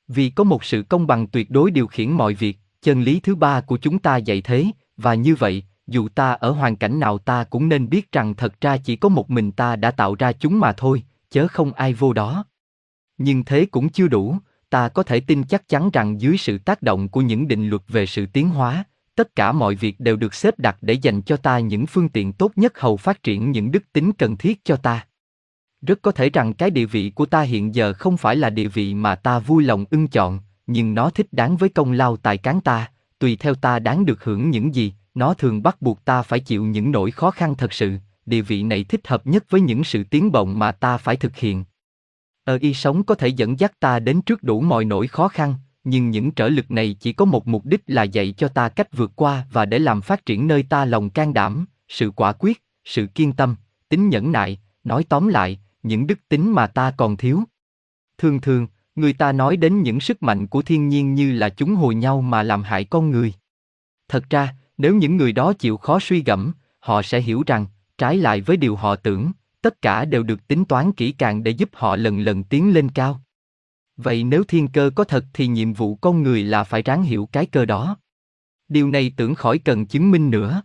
Vì 0.08 0.30
có 0.30 0.44
một 0.44 0.64
sự 0.64 0.82
công 0.82 1.06
bằng 1.06 1.26
tuyệt 1.26 1.50
đối 1.50 1.70
điều 1.70 1.86
khiển 1.86 2.10
mọi 2.10 2.34
việc, 2.34 2.58
chân 2.82 3.02
lý 3.02 3.20
thứ 3.20 3.34
ba 3.34 3.60
của 3.60 3.76
chúng 3.76 3.98
ta 3.98 4.16
dạy 4.16 4.40
thế, 4.40 4.66
và 4.96 5.14
như 5.14 5.34
vậy, 5.34 5.64
dù 5.86 6.08
ta 6.08 6.32
ở 6.32 6.50
hoàn 6.50 6.76
cảnh 6.76 7.00
nào 7.00 7.18
ta 7.18 7.44
cũng 7.44 7.68
nên 7.68 7.88
biết 7.88 8.12
rằng 8.12 8.34
thật 8.34 8.60
ra 8.60 8.76
chỉ 8.76 8.96
có 8.96 9.08
một 9.08 9.30
mình 9.30 9.52
ta 9.52 9.76
đã 9.76 9.90
tạo 9.90 10.14
ra 10.14 10.32
chúng 10.32 10.60
mà 10.60 10.72
thôi, 10.72 11.02
chớ 11.30 11.48
không 11.48 11.72
ai 11.72 11.94
vô 11.94 12.12
đó. 12.12 12.44
Nhưng 13.18 13.44
thế 13.44 13.66
cũng 13.66 13.88
chưa 13.88 14.08
đủ, 14.08 14.38
ta 14.70 14.88
có 14.88 15.02
thể 15.02 15.20
tin 15.20 15.44
chắc 15.44 15.68
chắn 15.68 15.90
rằng 15.90 16.20
dưới 16.20 16.36
sự 16.36 16.58
tác 16.58 16.82
động 16.82 17.08
của 17.08 17.20
những 17.20 17.48
định 17.48 17.68
luật 17.68 17.82
về 17.88 18.06
sự 18.06 18.26
tiến 18.26 18.48
hóa, 18.48 18.84
tất 19.14 19.36
cả 19.36 19.52
mọi 19.52 19.74
việc 19.74 20.00
đều 20.00 20.16
được 20.16 20.34
xếp 20.34 20.58
đặt 20.58 20.76
để 20.80 20.94
dành 20.94 21.22
cho 21.22 21.36
ta 21.36 21.58
những 21.58 21.86
phương 21.86 22.08
tiện 22.08 22.32
tốt 22.32 22.52
nhất 22.56 22.80
hầu 22.80 22.96
phát 22.96 23.22
triển 23.22 23.50
những 23.50 23.70
đức 23.70 23.92
tính 23.92 24.12
cần 24.12 24.36
thiết 24.36 24.64
cho 24.64 24.76
ta. 24.76 25.06
Rất 25.86 26.02
có 26.02 26.12
thể 26.12 26.30
rằng 26.30 26.54
cái 26.54 26.70
địa 26.70 26.86
vị 26.86 27.12
của 27.14 27.26
ta 27.26 27.42
hiện 27.42 27.74
giờ 27.74 27.92
không 27.92 28.16
phải 28.16 28.36
là 28.36 28.50
địa 28.50 28.68
vị 28.68 28.94
mà 28.94 29.14
ta 29.14 29.38
vui 29.38 29.64
lòng 29.64 29.84
ưng 29.90 30.08
chọn, 30.08 30.40
nhưng 30.66 30.94
nó 30.94 31.10
thích 31.10 31.26
đáng 31.32 31.56
với 31.56 31.68
công 31.68 31.92
lao 31.92 32.16
tài 32.16 32.38
cán 32.38 32.60
ta, 32.60 32.90
tùy 33.18 33.36
theo 33.36 33.54
ta 33.54 33.78
đáng 33.78 34.04
được 34.04 34.24
hưởng 34.24 34.50
những 34.50 34.74
gì, 34.74 34.92
nó 35.14 35.34
thường 35.34 35.62
bắt 35.62 35.82
buộc 35.82 36.04
ta 36.04 36.22
phải 36.22 36.40
chịu 36.40 36.64
những 36.64 36.92
nỗi 36.92 37.10
khó 37.10 37.30
khăn 37.30 37.54
thật 37.54 37.72
sự, 37.72 37.96
địa 38.26 38.40
vị 38.40 38.62
này 38.62 38.84
thích 38.84 39.08
hợp 39.08 39.26
nhất 39.26 39.44
với 39.50 39.60
những 39.60 39.84
sự 39.84 40.04
tiến 40.04 40.32
bộng 40.32 40.58
mà 40.58 40.72
ta 40.72 40.96
phải 40.96 41.16
thực 41.16 41.36
hiện. 41.36 41.64
Ở 42.44 42.58
y 42.60 42.74
sống 42.74 43.02
có 43.02 43.14
thể 43.14 43.28
dẫn 43.28 43.58
dắt 43.60 43.80
ta 43.80 43.98
đến 43.98 44.22
trước 44.22 44.42
đủ 44.42 44.60
mọi 44.60 44.84
nỗi 44.84 45.06
khó 45.06 45.28
khăn, 45.28 45.54
nhưng 45.84 46.10
những 46.10 46.30
trở 46.30 46.48
lực 46.48 46.70
này 46.70 46.96
chỉ 47.00 47.12
có 47.12 47.24
một 47.24 47.48
mục 47.48 47.66
đích 47.66 47.82
là 47.86 48.02
dạy 48.02 48.34
cho 48.36 48.48
ta 48.48 48.68
cách 48.68 48.96
vượt 48.96 49.12
qua 49.16 49.46
và 49.52 49.64
để 49.64 49.78
làm 49.78 50.00
phát 50.00 50.26
triển 50.26 50.46
nơi 50.46 50.62
ta 50.62 50.84
lòng 50.84 51.10
can 51.10 51.34
đảm, 51.34 51.66
sự 51.88 52.10
quả 52.10 52.32
quyết, 52.32 52.62
sự 52.84 53.06
kiên 53.06 53.32
tâm, 53.32 53.56
tính 53.88 54.08
nhẫn 54.08 54.32
nại, 54.32 54.58
nói 54.84 55.04
tóm 55.08 55.28
lại, 55.28 55.58
những 55.84 56.06
đức 56.06 56.18
tính 56.28 56.52
mà 56.52 56.66
ta 56.66 56.94
còn 56.96 57.16
thiếu. 57.16 57.42
Thường 58.18 58.40
thường, 58.40 58.66
người 58.94 59.12
ta 59.12 59.32
nói 59.32 59.56
đến 59.56 59.82
những 59.82 60.00
sức 60.00 60.22
mạnh 60.22 60.46
của 60.46 60.62
thiên 60.62 60.88
nhiên 60.88 61.14
như 61.14 61.32
là 61.32 61.48
chúng 61.48 61.74
hồi 61.74 61.94
nhau 61.94 62.20
mà 62.20 62.42
làm 62.42 62.62
hại 62.62 62.84
con 62.84 63.10
người. 63.10 63.34
Thật 64.08 64.30
ra, 64.30 64.54
nếu 64.78 64.94
những 64.94 65.16
người 65.16 65.32
đó 65.32 65.52
chịu 65.52 65.76
khó 65.76 65.98
suy 66.00 66.22
gẫm, 66.22 66.52
họ 66.80 67.02
sẽ 67.02 67.20
hiểu 67.20 67.42
rằng, 67.46 67.66
trái 67.98 68.16
lại 68.16 68.40
với 68.40 68.56
điều 68.56 68.76
họ 68.76 68.96
tưởng, 68.96 69.32
tất 69.60 69.82
cả 69.82 70.04
đều 70.04 70.22
được 70.22 70.48
tính 70.48 70.64
toán 70.64 70.92
kỹ 70.92 71.12
càng 71.12 71.42
để 71.42 71.50
giúp 71.50 71.68
họ 71.72 71.96
lần 71.96 72.20
lần 72.20 72.44
tiến 72.44 72.74
lên 72.74 72.88
cao. 72.88 73.20
Vậy 73.96 74.24
nếu 74.24 74.44
thiên 74.44 74.68
cơ 74.68 74.90
có 74.94 75.04
thật 75.04 75.24
thì 75.32 75.46
nhiệm 75.46 75.72
vụ 75.72 75.94
con 75.94 76.22
người 76.22 76.42
là 76.42 76.64
phải 76.64 76.82
ráng 76.82 77.02
hiểu 77.02 77.28
cái 77.32 77.46
cơ 77.46 77.64
đó. 77.64 77.96
Điều 78.68 78.90
này 78.90 79.12
tưởng 79.16 79.34
khỏi 79.34 79.58
cần 79.58 79.86
chứng 79.86 80.10
minh 80.10 80.30
nữa. 80.30 80.62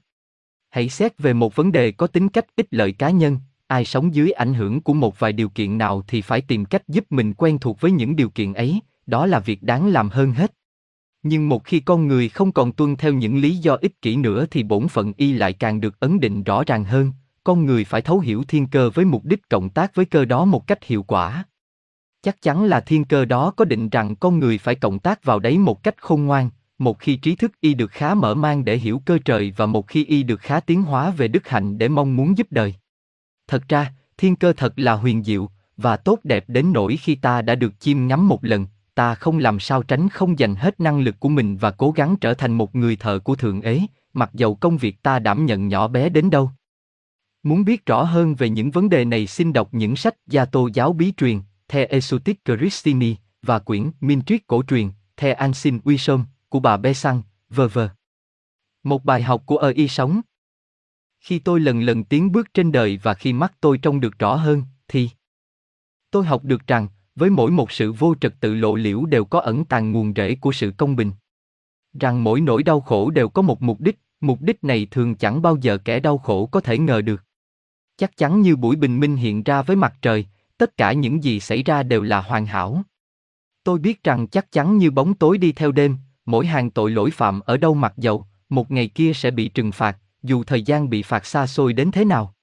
Hãy 0.70 0.90
xét 0.90 1.18
về 1.18 1.34
một 1.34 1.56
vấn 1.56 1.72
đề 1.72 1.92
có 1.92 2.08
tính 2.08 2.30
cách 2.30 2.46
ích 2.56 2.68
lợi 2.72 2.92
cá 2.92 3.10
nhân, 3.10 3.38
ai 3.70 3.86
sống 3.86 4.16
dưới 4.16 4.32
ảnh 4.32 4.54
hưởng 4.54 4.82
của 4.82 4.94
một 4.94 5.20
vài 5.20 5.34
điều 5.34 5.50
kiện 5.50 5.78
nào 5.78 6.04
thì 6.08 6.22
phải 6.22 6.42
tìm 6.42 6.66
cách 6.66 6.88
giúp 6.88 7.06
mình 7.10 7.34
quen 7.34 7.60
thuộc 7.60 7.82
với 7.82 7.92
những 7.92 8.16
điều 8.16 8.30
kiện 8.30 8.54
ấy, 8.54 8.80
đó 9.06 9.26
là 9.26 9.40
việc 9.40 9.64
đáng 9.64 9.88
làm 9.88 10.10
hơn 10.10 10.32
hết. 10.32 10.54
Nhưng 11.24 11.50
một 11.50 11.64
khi 11.64 11.80
con 11.80 12.08
người 12.08 12.30
không 12.30 12.52
còn 12.52 12.72
tuân 12.72 12.96
theo 12.96 13.14
những 13.14 13.38
lý 13.38 13.56
do 13.56 13.78
ích 13.82 14.02
kỷ 14.02 14.16
nữa 14.16 14.46
thì 14.52 14.64
bổn 14.64 14.88
phận 14.88 15.14
y 15.18 15.34
lại 15.34 15.54
càng 15.54 15.82
được 15.82 16.00
ấn 16.00 16.20
định 16.20 16.44
rõ 16.44 16.64
ràng 16.68 16.84
hơn, 16.84 17.12
con 17.44 17.66
người 17.66 17.84
phải 17.84 18.02
thấu 18.02 18.20
hiểu 18.20 18.44
thiên 18.48 18.68
cơ 18.68 18.90
với 18.90 19.06
mục 19.06 19.26
đích 19.26 19.50
cộng 19.50 19.70
tác 19.70 19.96
với 19.96 20.06
cơ 20.06 20.26
đó 20.26 20.46
một 20.46 20.68
cách 20.68 20.84
hiệu 20.84 21.04
quả. 21.04 21.44
Chắc 22.22 22.42
chắn 22.42 22.64
là 22.64 22.80
thiên 22.80 23.06
cơ 23.06 23.26
đó 23.26 23.52
có 23.52 23.66
định 23.66 23.90
rằng 23.90 24.16
con 24.16 24.40
người 24.40 24.58
phải 24.58 24.76
cộng 24.76 25.00
tác 25.00 25.24
vào 25.24 25.40
đấy 25.40 25.58
một 25.58 25.84
cách 25.84 26.02
khôn 26.02 26.26
ngoan, 26.26 26.50
một 26.78 27.00
khi 27.00 27.16
trí 27.16 27.36
thức 27.36 27.52
y 27.62 27.74
được 27.74 27.92
khá 27.92 28.14
mở 28.14 28.36
mang 28.36 28.66
để 28.66 28.78
hiểu 28.78 29.02
cơ 29.06 29.18
trời 29.26 29.54
và 29.58 29.66
một 29.66 29.88
khi 29.88 30.06
y 30.06 30.24
được 30.24 30.42
khá 30.42 30.60
tiến 30.60 30.84
hóa 30.84 31.10
về 31.10 31.28
đức 31.28 31.48
hạnh 31.48 31.78
để 31.78 31.88
mong 31.88 32.16
muốn 32.16 32.38
giúp 32.38 32.48
đời. 32.50 32.76
Thật 33.50 33.68
ra, 33.70 33.94
thiên 34.18 34.36
cơ 34.36 34.54
thật 34.54 34.74
là 34.76 34.94
huyền 34.94 35.24
diệu, 35.24 35.50
và 35.78 35.98
tốt 35.98 36.20
đẹp 36.24 36.46
đến 36.48 36.74
nỗi 36.74 36.98
khi 36.98 37.16
ta 37.16 37.42
đã 37.42 37.56
được 37.56 37.80
chiêm 37.80 38.08
ngắm 38.08 38.28
một 38.28 38.44
lần, 38.44 38.68
ta 38.96 39.16
không 39.16 39.38
làm 39.38 39.60
sao 39.60 39.84
tránh 39.84 40.10
không 40.10 40.40
dành 40.40 40.56
hết 40.56 40.80
năng 40.80 41.00
lực 41.00 41.20
của 41.20 41.30
mình 41.30 41.58
và 41.58 41.72
cố 41.72 41.92
gắng 41.92 42.16
trở 42.22 42.34
thành 42.34 42.54
một 42.54 42.76
người 42.76 42.96
thợ 42.96 43.20
của 43.20 43.36
thượng 43.36 43.62
ế, 43.62 43.82
mặc 44.14 44.30
dầu 44.34 44.56
công 44.56 44.78
việc 44.78 45.04
ta 45.04 45.20
đảm 45.20 45.46
nhận 45.46 45.68
nhỏ 45.68 45.88
bé 45.88 46.10
đến 46.10 46.30
đâu. 46.30 46.52
Muốn 47.44 47.66
biết 47.66 47.86
rõ 47.86 48.04
hơn 48.04 48.36
về 48.36 48.50
những 48.50 48.72
vấn 48.72 48.90
đề 48.90 49.06
này 49.06 49.28
xin 49.28 49.54
đọc 49.54 49.70
những 49.72 49.96
sách 49.96 50.16
Gia 50.28 50.46
Tô 50.46 50.70
giáo 50.74 50.94
bí 50.94 51.14
truyền, 51.18 51.42
The 51.68 51.86
Esotic 51.86 52.46
Christini, 52.46 53.16
và 53.42 53.60
quyển 53.60 53.92
Minh 54.02 54.22
triết 54.26 54.48
cổ 54.48 54.64
truyền, 54.68 54.90
The 55.18 55.34
Ansin 55.34 55.80
Uy 55.84 55.98
Sôm, 55.98 56.26
của 56.50 56.60
bà 56.60 56.78
Besant, 56.78 57.24
v.v. 57.50 57.80
Một 58.84 59.06
bài 59.06 59.24
học 59.24 59.44
của 59.46 59.58
ơ 59.58 59.70
y 59.70 59.88
sống. 59.88 60.22
Khi 61.20 61.40
tôi 61.40 61.60
lần 61.60 61.82
lần 61.82 62.04
tiến 62.04 62.32
bước 62.32 62.54
trên 62.54 62.72
đời 62.72 63.00
và 63.04 63.14
khi 63.14 63.34
mắt 63.34 63.54
tôi 63.62 63.78
trông 63.78 64.00
được 64.00 64.20
rõ 64.20 64.36
hơn, 64.36 64.64
thì 64.88 65.10
tôi 66.12 66.26
học 66.26 66.44
được 66.44 66.68
rằng, 66.68 66.88
với 67.16 67.30
mỗi 67.30 67.52
một 67.52 67.72
sự 67.72 67.92
vô 67.92 68.16
trật 68.22 68.34
tự 68.40 68.54
lộ 68.54 68.76
liễu 68.76 69.06
đều 69.06 69.26
có 69.26 69.40
ẩn 69.40 69.66
tàng 69.66 69.92
nguồn 69.92 70.14
rễ 70.16 70.36
của 70.36 70.52
sự 70.52 70.74
công 70.78 70.96
bình. 70.96 71.12
Rằng 72.00 72.24
mỗi 72.24 72.42
nỗi 72.42 72.64
đau 72.64 72.82
khổ 72.82 73.10
đều 73.10 73.30
có 73.30 73.42
một 73.42 73.62
mục 73.62 73.82
đích, 73.82 74.00
mục 74.22 74.42
đích 74.42 74.64
này 74.64 74.88
thường 74.92 75.16
chẳng 75.16 75.42
bao 75.42 75.58
giờ 75.62 75.78
kẻ 75.78 76.00
đau 76.00 76.18
khổ 76.18 76.46
có 76.46 76.62
thể 76.62 76.78
ngờ 76.78 77.02
được. 77.02 77.24
Chắc 77.98 78.18
chắn 78.18 78.42
như 78.42 78.56
buổi 78.56 78.76
bình 78.76 79.00
minh 79.00 79.16
hiện 79.16 79.44
ra 79.44 79.62
với 79.62 79.76
mặt 79.76 79.94
trời, 80.02 80.26
tất 80.58 80.78
cả 80.78 80.94
những 80.94 81.24
gì 81.24 81.40
xảy 81.40 81.64
ra 81.64 81.84
đều 81.84 82.02
là 82.02 82.22
hoàn 82.22 82.46
hảo. 82.46 82.82
Tôi 83.64 83.80
biết 83.80 84.04
rằng 84.04 84.28
chắc 84.28 84.52
chắn 84.52 84.78
như 84.78 84.92
bóng 84.92 85.14
tối 85.14 85.38
đi 85.38 85.52
theo 85.52 85.72
đêm, 85.72 85.98
mỗi 86.26 86.46
hàng 86.46 86.72
tội 86.72 86.92
lỗi 86.92 87.12
phạm 87.12 87.40
ở 87.40 87.58
đâu 87.58 87.74
mặc 87.74 87.94
dầu, 87.98 88.26
một 88.50 88.72
ngày 88.72 88.88
kia 88.88 89.12
sẽ 89.16 89.32
bị 89.32 89.48
trừng 89.48 89.72
phạt, 89.72 89.98
dù 90.24 90.44
thời 90.44 90.62
gian 90.62 90.90
bị 90.90 91.04
phạt 91.04 91.26
xa 91.26 91.48
xôi 91.48 91.74
đến 91.74 91.92
thế 91.92 92.06
nào. 92.06 92.34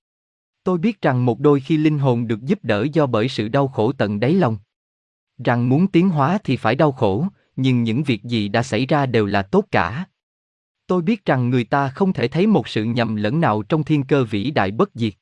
Tôi 0.65 0.79
biết 0.79 1.03
rằng 1.03 1.25
một 1.25 1.41
đôi 1.41 1.61
khi 1.61 1.77
linh 1.77 1.99
hồn 1.99 2.29
được 2.29 2.43
giúp 2.43 2.59
đỡ 2.63 2.87
do 2.93 3.07
bởi 3.07 3.29
sự 3.29 3.49
đau 3.49 3.69
khổ 3.69 3.93
tận 3.93 4.21
đáy 4.21 4.35
lòng. 4.35 4.59
Rằng 5.45 5.69
muốn 5.69 5.87
tiến 5.87 6.09
hóa 6.09 6.39
thì 6.45 6.57
phải 6.57 6.75
đau 6.75 6.93
khổ, 6.93 7.27
nhưng 7.57 7.83
những 7.83 8.03
việc 8.03 8.25
gì 8.25 8.49
đã 8.49 8.63
xảy 8.63 8.87
ra 8.87 9.07
đều 9.07 9.27
là 9.27 9.43
tốt 9.43 9.65
cả. 9.71 10.05
Tôi 10.87 11.03
biết 11.03 11.25
rằng 11.25 11.51
người 11.51 11.65
ta 11.65 11.89
không 11.89 12.13
thể 12.13 12.29
thấy 12.29 12.47
một 12.47 12.69
sự 12.69 12.85
nhầm 12.85 13.17
lẫn 13.17 13.41
nào 13.41 13.63
trong 13.63 13.85
thiên 13.85 14.05
cơ 14.05 14.25
vĩ 14.25 14.51
đại 14.51 14.71
bất 14.71 14.91
diệt. 14.95 15.15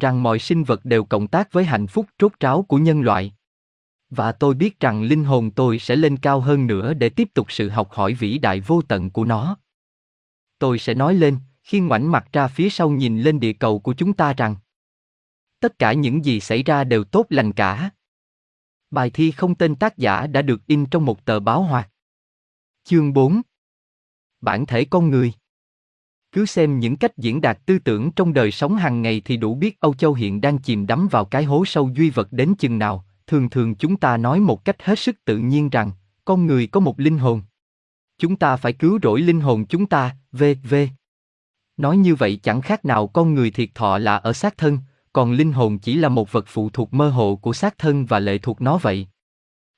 Rằng 0.00 0.22
mọi 0.22 0.38
sinh 0.38 0.64
vật 0.64 0.84
đều 0.84 1.04
cộng 1.04 1.26
tác 1.26 1.52
với 1.52 1.64
hạnh 1.64 1.86
phúc 1.86 2.06
trốt 2.18 2.32
tráo 2.40 2.62
của 2.62 2.78
nhân 2.78 3.00
loại. 3.00 3.34
Và 4.10 4.32
tôi 4.32 4.54
biết 4.54 4.80
rằng 4.80 5.02
linh 5.02 5.24
hồn 5.24 5.50
tôi 5.50 5.78
sẽ 5.78 5.96
lên 5.96 6.16
cao 6.16 6.40
hơn 6.40 6.66
nữa 6.66 6.94
để 6.94 7.08
tiếp 7.08 7.28
tục 7.34 7.52
sự 7.52 7.68
học 7.68 7.92
hỏi 7.92 8.14
vĩ 8.14 8.38
đại 8.38 8.60
vô 8.60 8.82
tận 8.82 9.10
của 9.10 9.24
nó. 9.24 9.56
Tôi 10.58 10.78
sẽ 10.78 10.94
nói 10.94 11.14
lên, 11.14 11.36
khi 11.68 11.80
ngoảnh 11.80 12.10
mặt 12.10 12.28
ra 12.32 12.48
phía 12.48 12.70
sau 12.70 12.90
nhìn 12.90 13.22
lên 13.22 13.40
địa 13.40 13.52
cầu 13.52 13.78
của 13.78 13.94
chúng 13.94 14.12
ta 14.12 14.32
rằng 14.32 14.56
tất 15.60 15.78
cả 15.78 15.92
những 15.92 16.24
gì 16.24 16.40
xảy 16.40 16.62
ra 16.62 16.84
đều 16.84 17.04
tốt 17.04 17.26
lành 17.28 17.52
cả. 17.52 17.90
Bài 18.90 19.10
thi 19.10 19.30
không 19.30 19.54
tên 19.54 19.76
tác 19.76 19.96
giả 19.96 20.26
đã 20.26 20.42
được 20.42 20.66
in 20.66 20.86
trong 20.86 21.04
một 21.04 21.24
tờ 21.24 21.40
báo 21.40 21.62
hoạt. 21.62 21.90
Chương 22.84 23.12
4 23.12 23.42
Bản 24.40 24.66
thể 24.66 24.84
con 24.84 25.10
người 25.10 25.32
Cứ 26.32 26.46
xem 26.46 26.78
những 26.78 26.96
cách 26.96 27.16
diễn 27.16 27.40
đạt 27.40 27.58
tư 27.66 27.78
tưởng 27.78 28.12
trong 28.12 28.32
đời 28.32 28.50
sống 28.50 28.76
hàng 28.76 29.02
ngày 29.02 29.22
thì 29.24 29.36
đủ 29.36 29.54
biết 29.54 29.80
Âu 29.80 29.94
Châu 29.94 30.14
hiện 30.14 30.40
đang 30.40 30.58
chìm 30.58 30.86
đắm 30.86 31.08
vào 31.08 31.24
cái 31.24 31.44
hố 31.44 31.64
sâu 31.64 31.90
duy 31.94 32.10
vật 32.10 32.28
đến 32.30 32.54
chừng 32.58 32.78
nào, 32.78 33.04
thường 33.26 33.50
thường 33.50 33.74
chúng 33.74 33.96
ta 33.96 34.16
nói 34.16 34.40
một 34.40 34.64
cách 34.64 34.82
hết 34.82 34.98
sức 34.98 35.24
tự 35.24 35.38
nhiên 35.38 35.68
rằng, 35.68 35.90
con 36.24 36.46
người 36.46 36.66
có 36.66 36.80
một 36.80 37.00
linh 37.00 37.18
hồn. 37.18 37.42
Chúng 38.18 38.36
ta 38.36 38.56
phải 38.56 38.72
cứu 38.72 38.98
rỗi 39.02 39.20
linh 39.20 39.40
hồn 39.40 39.66
chúng 39.66 39.86
ta, 39.86 40.16
v.v. 40.32 40.74
Nói 41.78 41.96
như 41.96 42.14
vậy 42.14 42.40
chẳng 42.42 42.60
khác 42.60 42.84
nào 42.84 43.06
con 43.06 43.34
người 43.34 43.50
thiệt 43.50 43.68
thọ 43.74 43.98
là 43.98 44.16
ở 44.16 44.32
xác 44.32 44.58
thân, 44.58 44.78
còn 45.12 45.32
linh 45.32 45.52
hồn 45.52 45.78
chỉ 45.78 45.94
là 45.94 46.08
một 46.08 46.32
vật 46.32 46.44
phụ 46.48 46.70
thuộc 46.70 46.94
mơ 46.94 47.08
hồ 47.08 47.36
của 47.36 47.52
xác 47.52 47.78
thân 47.78 48.06
và 48.06 48.18
lệ 48.18 48.38
thuộc 48.38 48.60
nó 48.60 48.78
vậy. 48.78 49.08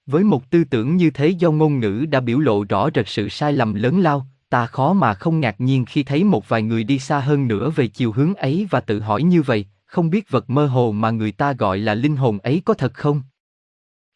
Với 0.07 0.25
một 0.25 0.51
tư 0.51 0.65
tưởng 0.65 0.97
như 0.97 1.11
thế 1.11 1.29
do 1.29 1.51
ngôn 1.51 1.81
ngữ 1.81 2.07
đã 2.11 2.21
biểu 2.21 2.39
lộ 2.39 2.65
rõ 2.65 2.89
rệt 2.95 3.09
sự 3.09 3.29
sai 3.29 3.53
lầm 3.53 3.75
lớn 3.75 4.01
lao, 4.01 4.27
ta 4.49 4.67
khó 4.67 4.93
mà 4.93 5.15
không 5.15 5.41
ngạc 5.41 5.61
nhiên 5.61 5.85
khi 5.85 6.03
thấy 6.03 6.25
một 6.25 6.49
vài 6.49 6.63
người 6.63 6.85
đi 6.85 6.99
xa 6.99 7.21
hơn 7.21 7.49
nữa 7.49 7.71
về 7.71 7.87
chiều 7.87 8.13
hướng 8.13 8.35
ấy 8.35 8.67
và 8.71 8.81
tự 8.81 9.01
hỏi 9.01 9.23
như 9.23 9.43
vậy, 9.43 9.67
không 9.87 10.11
biết 10.11 10.31
vật 10.31 10.51
mơ 10.51 10.67
hồ 10.67 10.93
mà 10.93 11.11
người 11.11 11.33
ta 11.33 11.53
gọi 11.53 11.79
là 11.79 11.95
linh 11.95 12.17
hồn 12.17 12.39
ấy 12.39 12.63
có 12.65 12.75
thật 12.75 12.95
không? 12.95 13.23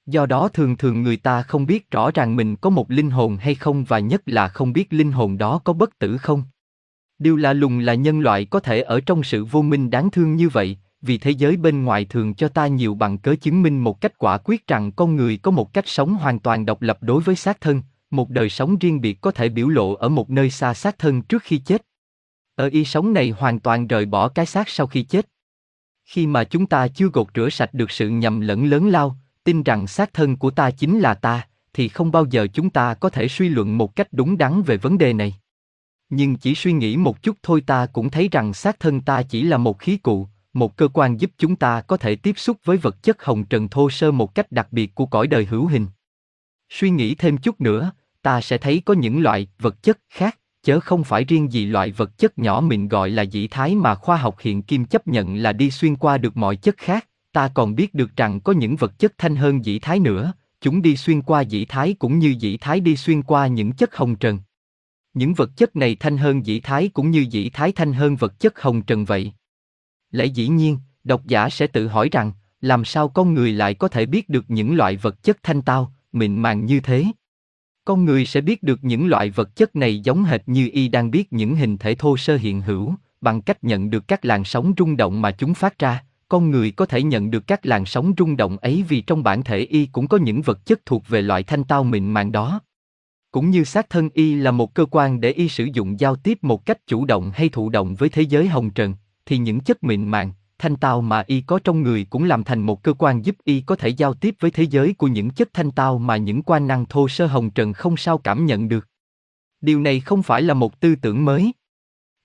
Do 0.06 0.26
đó 0.26 0.48
thường 0.48 0.76
thường 0.76 1.02
người 1.02 1.16
ta 1.16 1.42
không 1.42 1.66
biết 1.66 1.90
rõ 1.90 2.10
ràng 2.10 2.36
mình 2.36 2.56
có 2.56 2.70
một 2.70 2.90
linh 2.90 3.10
hồn 3.10 3.36
hay 3.36 3.54
không 3.54 3.84
và 3.84 3.98
nhất 3.98 4.22
là 4.26 4.48
không 4.48 4.72
biết 4.72 4.92
linh 4.92 5.12
hồn 5.12 5.38
đó 5.38 5.60
có 5.64 5.72
bất 5.72 5.98
tử 5.98 6.18
không. 6.18 6.42
Điều 7.24 7.36
lạ 7.36 7.52
lùng 7.52 7.78
là 7.78 7.94
nhân 7.94 8.20
loại 8.20 8.44
có 8.44 8.60
thể 8.60 8.80
ở 8.80 9.00
trong 9.00 9.22
sự 9.22 9.44
vô 9.44 9.62
minh 9.62 9.90
đáng 9.90 10.10
thương 10.10 10.36
như 10.36 10.48
vậy, 10.48 10.78
vì 11.02 11.18
thế 11.18 11.30
giới 11.30 11.56
bên 11.56 11.84
ngoài 11.84 12.04
thường 12.04 12.34
cho 12.34 12.48
ta 12.48 12.66
nhiều 12.66 12.94
bằng 12.94 13.18
cớ 13.18 13.34
chứng 13.40 13.62
minh 13.62 13.78
một 13.78 14.00
cách 14.00 14.18
quả 14.18 14.38
quyết 14.44 14.66
rằng 14.66 14.92
con 14.92 15.16
người 15.16 15.36
có 15.36 15.50
một 15.50 15.72
cách 15.72 15.88
sống 15.88 16.14
hoàn 16.14 16.38
toàn 16.38 16.66
độc 16.66 16.82
lập 16.82 16.98
đối 17.00 17.22
với 17.22 17.36
xác 17.36 17.60
thân, 17.60 17.82
một 18.10 18.30
đời 18.30 18.50
sống 18.50 18.78
riêng 18.78 19.00
biệt 19.00 19.20
có 19.20 19.30
thể 19.30 19.48
biểu 19.48 19.68
lộ 19.68 19.94
ở 19.94 20.08
một 20.08 20.30
nơi 20.30 20.50
xa 20.50 20.74
xác 20.74 20.98
thân 20.98 21.22
trước 21.22 21.42
khi 21.42 21.58
chết. 21.58 21.86
Ở 22.54 22.68
y 22.68 22.84
sống 22.84 23.12
này 23.12 23.30
hoàn 23.30 23.60
toàn 23.60 23.86
rời 23.86 24.06
bỏ 24.06 24.28
cái 24.28 24.46
xác 24.46 24.68
sau 24.68 24.86
khi 24.86 25.02
chết. 25.02 25.28
Khi 26.04 26.26
mà 26.26 26.44
chúng 26.44 26.66
ta 26.66 26.88
chưa 26.88 27.08
gột 27.08 27.26
rửa 27.34 27.48
sạch 27.48 27.74
được 27.74 27.90
sự 27.90 28.08
nhầm 28.08 28.40
lẫn 28.40 28.66
lớn 28.66 28.88
lao, 28.88 29.16
tin 29.44 29.62
rằng 29.62 29.86
xác 29.86 30.14
thân 30.14 30.36
của 30.36 30.50
ta 30.50 30.70
chính 30.70 31.00
là 31.00 31.14
ta, 31.14 31.46
thì 31.72 31.88
không 31.88 32.12
bao 32.12 32.26
giờ 32.30 32.46
chúng 32.54 32.70
ta 32.70 32.94
có 32.94 33.08
thể 33.10 33.28
suy 33.28 33.48
luận 33.48 33.78
một 33.78 33.96
cách 33.96 34.08
đúng 34.12 34.38
đắn 34.38 34.62
về 34.62 34.76
vấn 34.76 34.98
đề 34.98 35.12
này. 35.12 35.34
Nhưng 36.16 36.36
chỉ 36.36 36.54
suy 36.54 36.72
nghĩ 36.72 36.96
một 36.96 37.22
chút 37.22 37.36
thôi 37.42 37.62
ta 37.66 37.86
cũng 37.86 38.10
thấy 38.10 38.28
rằng 38.32 38.54
xác 38.54 38.80
thân 38.80 39.00
ta 39.00 39.22
chỉ 39.22 39.42
là 39.42 39.56
một 39.56 39.78
khí 39.78 39.96
cụ, 39.96 40.28
một 40.52 40.76
cơ 40.76 40.88
quan 40.88 41.20
giúp 41.20 41.30
chúng 41.38 41.56
ta 41.56 41.80
có 41.80 41.96
thể 41.96 42.16
tiếp 42.16 42.38
xúc 42.38 42.56
với 42.64 42.76
vật 42.76 43.02
chất 43.02 43.24
hồng 43.24 43.44
trần 43.44 43.68
thô 43.68 43.90
sơ 43.90 44.10
một 44.10 44.34
cách 44.34 44.52
đặc 44.52 44.68
biệt 44.70 44.94
của 44.94 45.06
cõi 45.06 45.26
đời 45.26 45.44
hữu 45.44 45.66
hình. 45.66 45.86
Suy 46.70 46.90
nghĩ 46.90 47.14
thêm 47.14 47.36
chút 47.36 47.60
nữa, 47.60 47.92
ta 48.22 48.40
sẽ 48.40 48.58
thấy 48.58 48.82
có 48.84 48.94
những 48.94 49.22
loại 49.22 49.48
vật 49.58 49.82
chất 49.82 49.98
khác, 50.10 50.38
chớ 50.62 50.80
không 50.80 51.04
phải 51.04 51.24
riêng 51.24 51.52
gì 51.52 51.66
loại 51.66 51.90
vật 51.90 52.18
chất 52.18 52.38
nhỏ 52.38 52.60
mình 52.60 52.88
gọi 52.88 53.10
là 53.10 53.22
dĩ 53.22 53.48
thái 53.48 53.74
mà 53.74 53.94
khoa 53.94 54.16
học 54.16 54.36
hiện 54.40 54.62
kim 54.62 54.84
chấp 54.84 55.06
nhận 55.06 55.36
là 55.36 55.52
đi 55.52 55.70
xuyên 55.70 55.96
qua 55.96 56.18
được 56.18 56.36
mọi 56.36 56.56
chất 56.56 56.76
khác, 56.76 57.08
ta 57.32 57.48
còn 57.54 57.74
biết 57.74 57.94
được 57.94 58.16
rằng 58.16 58.40
có 58.40 58.52
những 58.52 58.76
vật 58.76 58.98
chất 58.98 59.12
thanh 59.18 59.36
hơn 59.36 59.64
dĩ 59.64 59.78
thái 59.78 60.00
nữa, 60.00 60.32
chúng 60.60 60.82
đi 60.82 60.96
xuyên 60.96 61.22
qua 61.22 61.40
dĩ 61.40 61.64
thái 61.64 61.94
cũng 61.98 62.18
như 62.18 62.34
dĩ 62.38 62.56
thái 62.56 62.80
đi 62.80 62.96
xuyên 62.96 63.22
qua 63.22 63.46
những 63.46 63.72
chất 63.72 63.96
hồng 63.96 64.16
trần. 64.16 64.38
Những 65.14 65.34
vật 65.34 65.56
chất 65.56 65.76
này 65.76 65.96
thanh 66.00 66.18
hơn 66.18 66.46
dĩ 66.46 66.60
thái 66.60 66.88
cũng 66.88 67.10
như 67.10 67.26
dĩ 67.30 67.50
thái 67.50 67.72
thanh 67.72 67.92
hơn 67.92 68.16
vật 68.16 68.40
chất 68.40 68.60
hồng 68.60 68.82
trần 68.82 69.04
vậy. 69.04 69.32
Lẽ 70.10 70.24
dĩ 70.24 70.48
nhiên, 70.48 70.78
độc 71.04 71.26
giả 71.26 71.48
sẽ 71.48 71.66
tự 71.66 71.88
hỏi 71.88 72.08
rằng, 72.12 72.32
làm 72.60 72.84
sao 72.84 73.08
con 73.08 73.34
người 73.34 73.52
lại 73.52 73.74
có 73.74 73.88
thể 73.88 74.06
biết 74.06 74.28
được 74.28 74.44
những 74.48 74.76
loại 74.76 74.96
vật 74.96 75.22
chất 75.22 75.42
thanh 75.42 75.62
tao, 75.62 75.92
mịn 76.12 76.36
màng 76.36 76.66
như 76.66 76.80
thế? 76.80 77.04
Con 77.84 78.04
người 78.04 78.26
sẽ 78.26 78.40
biết 78.40 78.62
được 78.62 78.84
những 78.84 79.06
loại 79.06 79.30
vật 79.30 79.56
chất 79.56 79.76
này 79.76 80.00
giống 80.00 80.24
hệt 80.24 80.42
như 80.46 80.70
y 80.72 80.88
đang 80.88 81.10
biết 81.10 81.32
những 81.32 81.56
hình 81.56 81.78
thể 81.78 81.94
thô 81.94 82.16
sơ 82.16 82.36
hiện 82.36 82.60
hữu, 82.60 82.94
bằng 83.20 83.42
cách 83.42 83.64
nhận 83.64 83.90
được 83.90 84.08
các 84.08 84.24
làn 84.24 84.44
sóng 84.44 84.72
rung 84.78 84.96
động 84.96 85.22
mà 85.22 85.30
chúng 85.30 85.54
phát 85.54 85.78
ra, 85.78 86.04
con 86.28 86.50
người 86.50 86.70
có 86.70 86.86
thể 86.86 87.02
nhận 87.02 87.30
được 87.30 87.46
các 87.46 87.66
làn 87.66 87.84
sóng 87.84 88.12
rung 88.18 88.36
động 88.36 88.56
ấy 88.56 88.84
vì 88.88 89.00
trong 89.00 89.22
bản 89.22 89.42
thể 89.42 89.58
y 89.58 89.86
cũng 89.86 90.08
có 90.08 90.16
những 90.18 90.42
vật 90.42 90.66
chất 90.66 90.86
thuộc 90.86 91.08
về 91.08 91.22
loại 91.22 91.42
thanh 91.42 91.64
tao 91.64 91.84
mịn 91.84 92.10
màng 92.10 92.32
đó. 92.32 92.60
Cũng 93.34 93.50
như 93.50 93.64
xác 93.64 93.90
thân 93.90 94.08
y 94.14 94.34
là 94.34 94.50
một 94.50 94.74
cơ 94.74 94.86
quan 94.90 95.20
để 95.20 95.30
y 95.30 95.48
sử 95.48 95.64
dụng 95.64 96.00
giao 96.00 96.16
tiếp 96.16 96.38
một 96.42 96.66
cách 96.66 96.86
chủ 96.86 97.04
động 97.04 97.30
hay 97.34 97.48
thụ 97.48 97.68
động 97.68 97.94
với 97.94 98.08
thế 98.08 98.22
giới 98.22 98.48
hồng 98.48 98.70
trần, 98.70 98.94
thì 99.26 99.38
những 99.38 99.60
chất 99.60 99.84
mịn 99.84 100.08
màng, 100.08 100.32
thanh 100.58 100.76
tao 100.76 101.00
mà 101.00 101.24
y 101.26 101.40
có 101.40 101.58
trong 101.64 101.82
người 101.82 102.06
cũng 102.10 102.24
làm 102.24 102.44
thành 102.44 102.60
một 102.60 102.82
cơ 102.82 102.92
quan 102.92 103.24
giúp 103.24 103.36
y 103.44 103.60
có 103.60 103.76
thể 103.76 103.88
giao 103.88 104.14
tiếp 104.14 104.34
với 104.40 104.50
thế 104.50 104.62
giới 104.62 104.94
của 104.94 105.06
những 105.06 105.30
chất 105.30 105.48
thanh 105.52 105.70
tao 105.70 105.98
mà 105.98 106.16
những 106.16 106.42
quan 106.42 106.66
năng 106.66 106.86
thô 106.86 107.08
sơ 107.08 107.26
hồng 107.26 107.50
trần 107.50 107.72
không 107.72 107.96
sao 107.96 108.18
cảm 108.18 108.46
nhận 108.46 108.68
được. 108.68 108.88
Điều 109.60 109.80
này 109.80 110.00
không 110.00 110.22
phải 110.22 110.42
là 110.42 110.54
một 110.54 110.80
tư 110.80 110.94
tưởng 110.96 111.24
mới. 111.24 111.52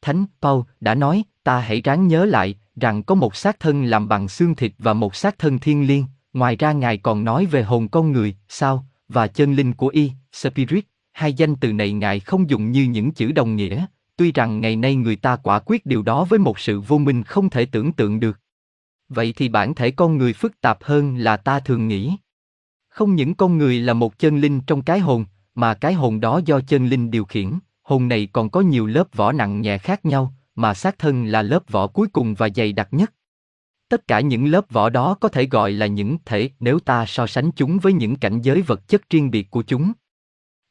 Thánh 0.02 0.26
Paul 0.42 0.62
đã 0.80 0.96
nói, 0.96 1.24
ta 1.44 1.60
hãy 1.60 1.82
ráng 1.82 2.08
nhớ 2.08 2.26
lại 2.26 2.56
rằng 2.76 3.04
có 3.04 3.16
một 3.16 3.36
xác 3.36 3.60
thân 3.60 3.84
làm 3.84 4.08
bằng 4.08 4.28
xương 4.28 4.56
thịt 4.56 4.72
và 4.80 4.94
một 4.94 5.16
xác 5.16 5.40
thân 5.40 5.60
thiên 5.60 5.88
liêng. 5.88 6.06
Ngoài 6.34 6.56
ra 6.56 6.72
ngài 6.72 6.98
còn 6.98 7.24
nói 7.24 7.46
về 7.46 7.64
hồn 7.64 7.88
con 7.88 8.12
người, 8.12 8.36
sao 8.50 8.86
và 9.08 9.28
chân 9.28 9.54
linh 9.54 9.74
của 9.74 9.88
y, 9.88 10.12
spirit. 10.34 10.89
Hai 11.20 11.34
danh 11.34 11.56
từ 11.56 11.74
này 11.74 11.92
ngài 11.92 12.20
không 12.20 12.50
dùng 12.50 12.72
như 12.72 12.84
những 12.84 13.12
chữ 13.12 13.32
đồng 13.32 13.56
nghĩa, 13.56 13.86
tuy 14.16 14.32
rằng 14.32 14.62
ngày 14.62 14.76
nay 14.76 14.96
người 14.96 15.16
ta 15.16 15.36
quả 15.36 15.60
quyết 15.66 15.86
điều 15.86 16.02
đó 16.02 16.26
với 16.26 16.40
một 16.40 16.60
sự 16.60 16.82
vô 16.82 16.98
minh 16.98 17.24
không 17.24 17.50
thể 17.50 17.66
tưởng 17.66 17.94
tượng 17.94 18.20
được. 18.20 18.40
Vậy 19.10 19.34
thì 19.36 19.50
bản 19.50 19.76
thể 19.76 19.92
con 19.92 20.18
người 20.18 20.34
phức 20.34 20.62
tạp 20.62 20.84
hơn 20.84 21.18
là 21.18 21.38
ta 21.38 21.60
thường 21.60 21.88
nghĩ. 21.88 22.14
Không 22.90 23.16
những 23.16 23.36
con 23.36 23.58
người 23.58 23.80
là 23.80 23.94
một 23.94 24.20
chân 24.20 24.38
linh 24.38 24.62
trong 24.62 24.82
cái 24.82 25.00
hồn, 25.00 25.26
mà 25.56 25.74
cái 25.74 25.94
hồn 25.94 26.20
đó 26.20 26.42
do 26.46 26.60
chân 26.68 26.88
linh 26.88 27.12
điều 27.12 27.26
khiển, 27.26 27.52
hồn 27.82 28.08
này 28.08 28.28
còn 28.34 28.50
có 28.50 28.62
nhiều 28.62 28.86
lớp 28.86 29.16
vỏ 29.16 29.32
nặng 29.32 29.62
nhẹ 29.62 29.78
khác 29.78 30.06
nhau, 30.06 30.34
mà 30.56 30.74
xác 30.74 31.00
thân 31.00 31.26
là 31.26 31.42
lớp 31.42 31.64
vỏ 31.70 31.88
cuối 31.88 32.08
cùng 32.08 32.34
và 32.34 32.50
dày 32.56 32.74
đặc 32.74 32.88
nhất. 32.92 33.14
Tất 33.90 34.08
cả 34.08 34.20
những 34.20 34.46
lớp 34.46 34.70
vỏ 34.70 34.90
đó 34.90 35.18
có 35.20 35.30
thể 35.30 35.46
gọi 35.46 35.72
là 35.72 35.86
những 35.86 36.18
thể 36.26 36.50
nếu 36.60 36.80
ta 36.80 37.06
so 37.06 37.28
sánh 37.28 37.52
chúng 37.52 37.80
với 37.80 37.94
những 37.94 38.16
cảnh 38.16 38.42
giới 38.42 38.62
vật 38.62 38.88
chất 38.88 39.10
riêng 39.10 39.32
biệt 39.32 39.52
của 39.52 39.64
chúng. 39.64 39.94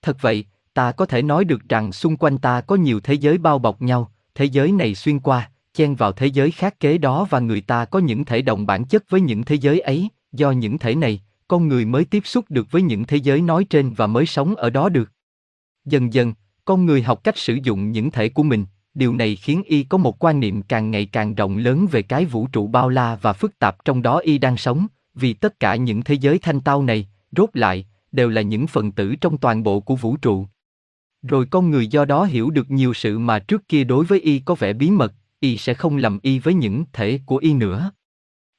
Thật 0.02 0.16
vậy, 0.20 0.44
ta 0.74 0.92
có 0.92 1.06
thể 1.06 1.22
nói 1.22 1.44
được 1.44 1.68
rằng 1.68 1.92
xung 1.92 2.16
quanh 2.16 2.38
ta 2.38 2.60
có 2.60 2.76
nhiều 2.76 3.00
thế 3.00 3.14
giới 3.14 3.38
bao 3.38 3.58
bọc 3.58 3.82
nhau, 3.82 4.12
thế 4.34 4.44
giới 4.44 4.72
này 4.72 4.94
xuyên 4.94 5.20
qua, 5.20 5.50
chen 5.74 5.94
vào 5.94 6.12
thế 6.12 6.26
giới 6.26 6.50
khác 6.50 6.80
kế 6.80 6.98
đó 6.98 7.26
và 7.30 7.40
người 7.40 7.60
ta 7.60 7.84
có 7.84 7.98
những 7.98 8.24
thể 8.24 8.42
động 8.42 8.66
bản 8.66 8.84
chất 8.84 9.10
với 9.10 9.20
những 9.20 9.44
thế 9.44 9.54
giới 9.54 9.80
ấy, 9.80 10.08
do 10.32 10.50
những 10.50 10.78
thể 10.78 10.94
này, 10.94 11.22
con 11.48 11.68
người 11.68 11.84
mới 11.84 12.04
tiếp 12.04 12.22
xúc 12.26 12.44
được 12.48 12.70
với 12.70 12.82
những 12.82 13.04
thế 13.04 13.16
giới 13.16 13.40
nói 13.40 13.64
trên 13.64 13.92
và 13.92 14.06
mới 14.06 14.26
sống 14.26 14.54
ở 14.54 14.70
đó 14.70 14.88
được. 14.88 15.12
Dần 15.84 16.12
dần, 16.12 16.34
con 16.64 16.86
người 16.86 17.02
học 17.02 17.24
cách 17.24 17.38
sử 17.38 17.58
dụng 17.62 17.92
những 17.92 18.10
thể 18.10 18.28
của 18.28 18.42
mình, 18.42 18.64
điều 18.94 19.14
này 19.14 19.36
khiến 19.36 19.62
y 19.66 19.82
có 19.82 19.98
một 19.98 20.24
quan 20.24 20.40
niệm 20.40 20.62
càng 20.62 20.90
ngày 20.90 21.06
càng 21.06 21.34
rộng 21.34 21.56
lớn 21.56 21.86
về 21.90 22.02
cái 22.02 22.24
vũ 22.24 22.46
trụ 22.52 22.66
bao 22.66 22.88
la 22.88 23.18
và 23.22 23.32
phức 23.32 23.58
tạp 23.58 23.84
trong 23.84 24.02
đó 24.02 24.18
y 24.18 24.38
đang 24.38 24.56
sống, 24.56 24.86
vì 25.14 25.32
tất 25.32 25.60
cả 25.60 25.76
những 25.76 26.02
thế 26.02 26.14
giới 26.14 26.38
thanh 26.38 26.60
tao 26.60 26.82
này, 26.82 27.08
rốt 27.36 27.50
lại, 27.52 27.86
đều 28.12 28.28
là 28.28 28.42
những 28.42 28.66
phần 28.66 28.92
tử 28.92 29.14
trong 29.16 29.38
toàn 29.38 29.62
bộ 29.62 29.80
của 29.80 29.96
vũ 29.96 30.16
trụ. 30.16 30.46
Rồi 31.22 31.46
con 31.50 31.70
người 31.70 31.86
do 31.86 32.04
đó 32.04 32.24
hiểu 32.24 32.50
được 32.50 32.70
nhiều 32.70 32.94
sự 32.94 33.18
mà 33.18 33.38
trước 33.38 33.68
kia 33.68 33.84
đối 33.84 34.04
với 34.04 34.20
y 34.20 34.38
có 34.38 34.54
vẻ 34.54 34.72
bí 34.72 34.90
mật, 34.90 35.12
y 35.40 35.56
sẽ 35.56 35.74
không 35.74 35.96
làm 35.96 36.18
y 36.22 36.38
với 36.38 36.54
những 36.54 36.84
thể 36.92 37.20
của 37.26 37.36
y 37.36 37.54
nữa. 37.54 37.90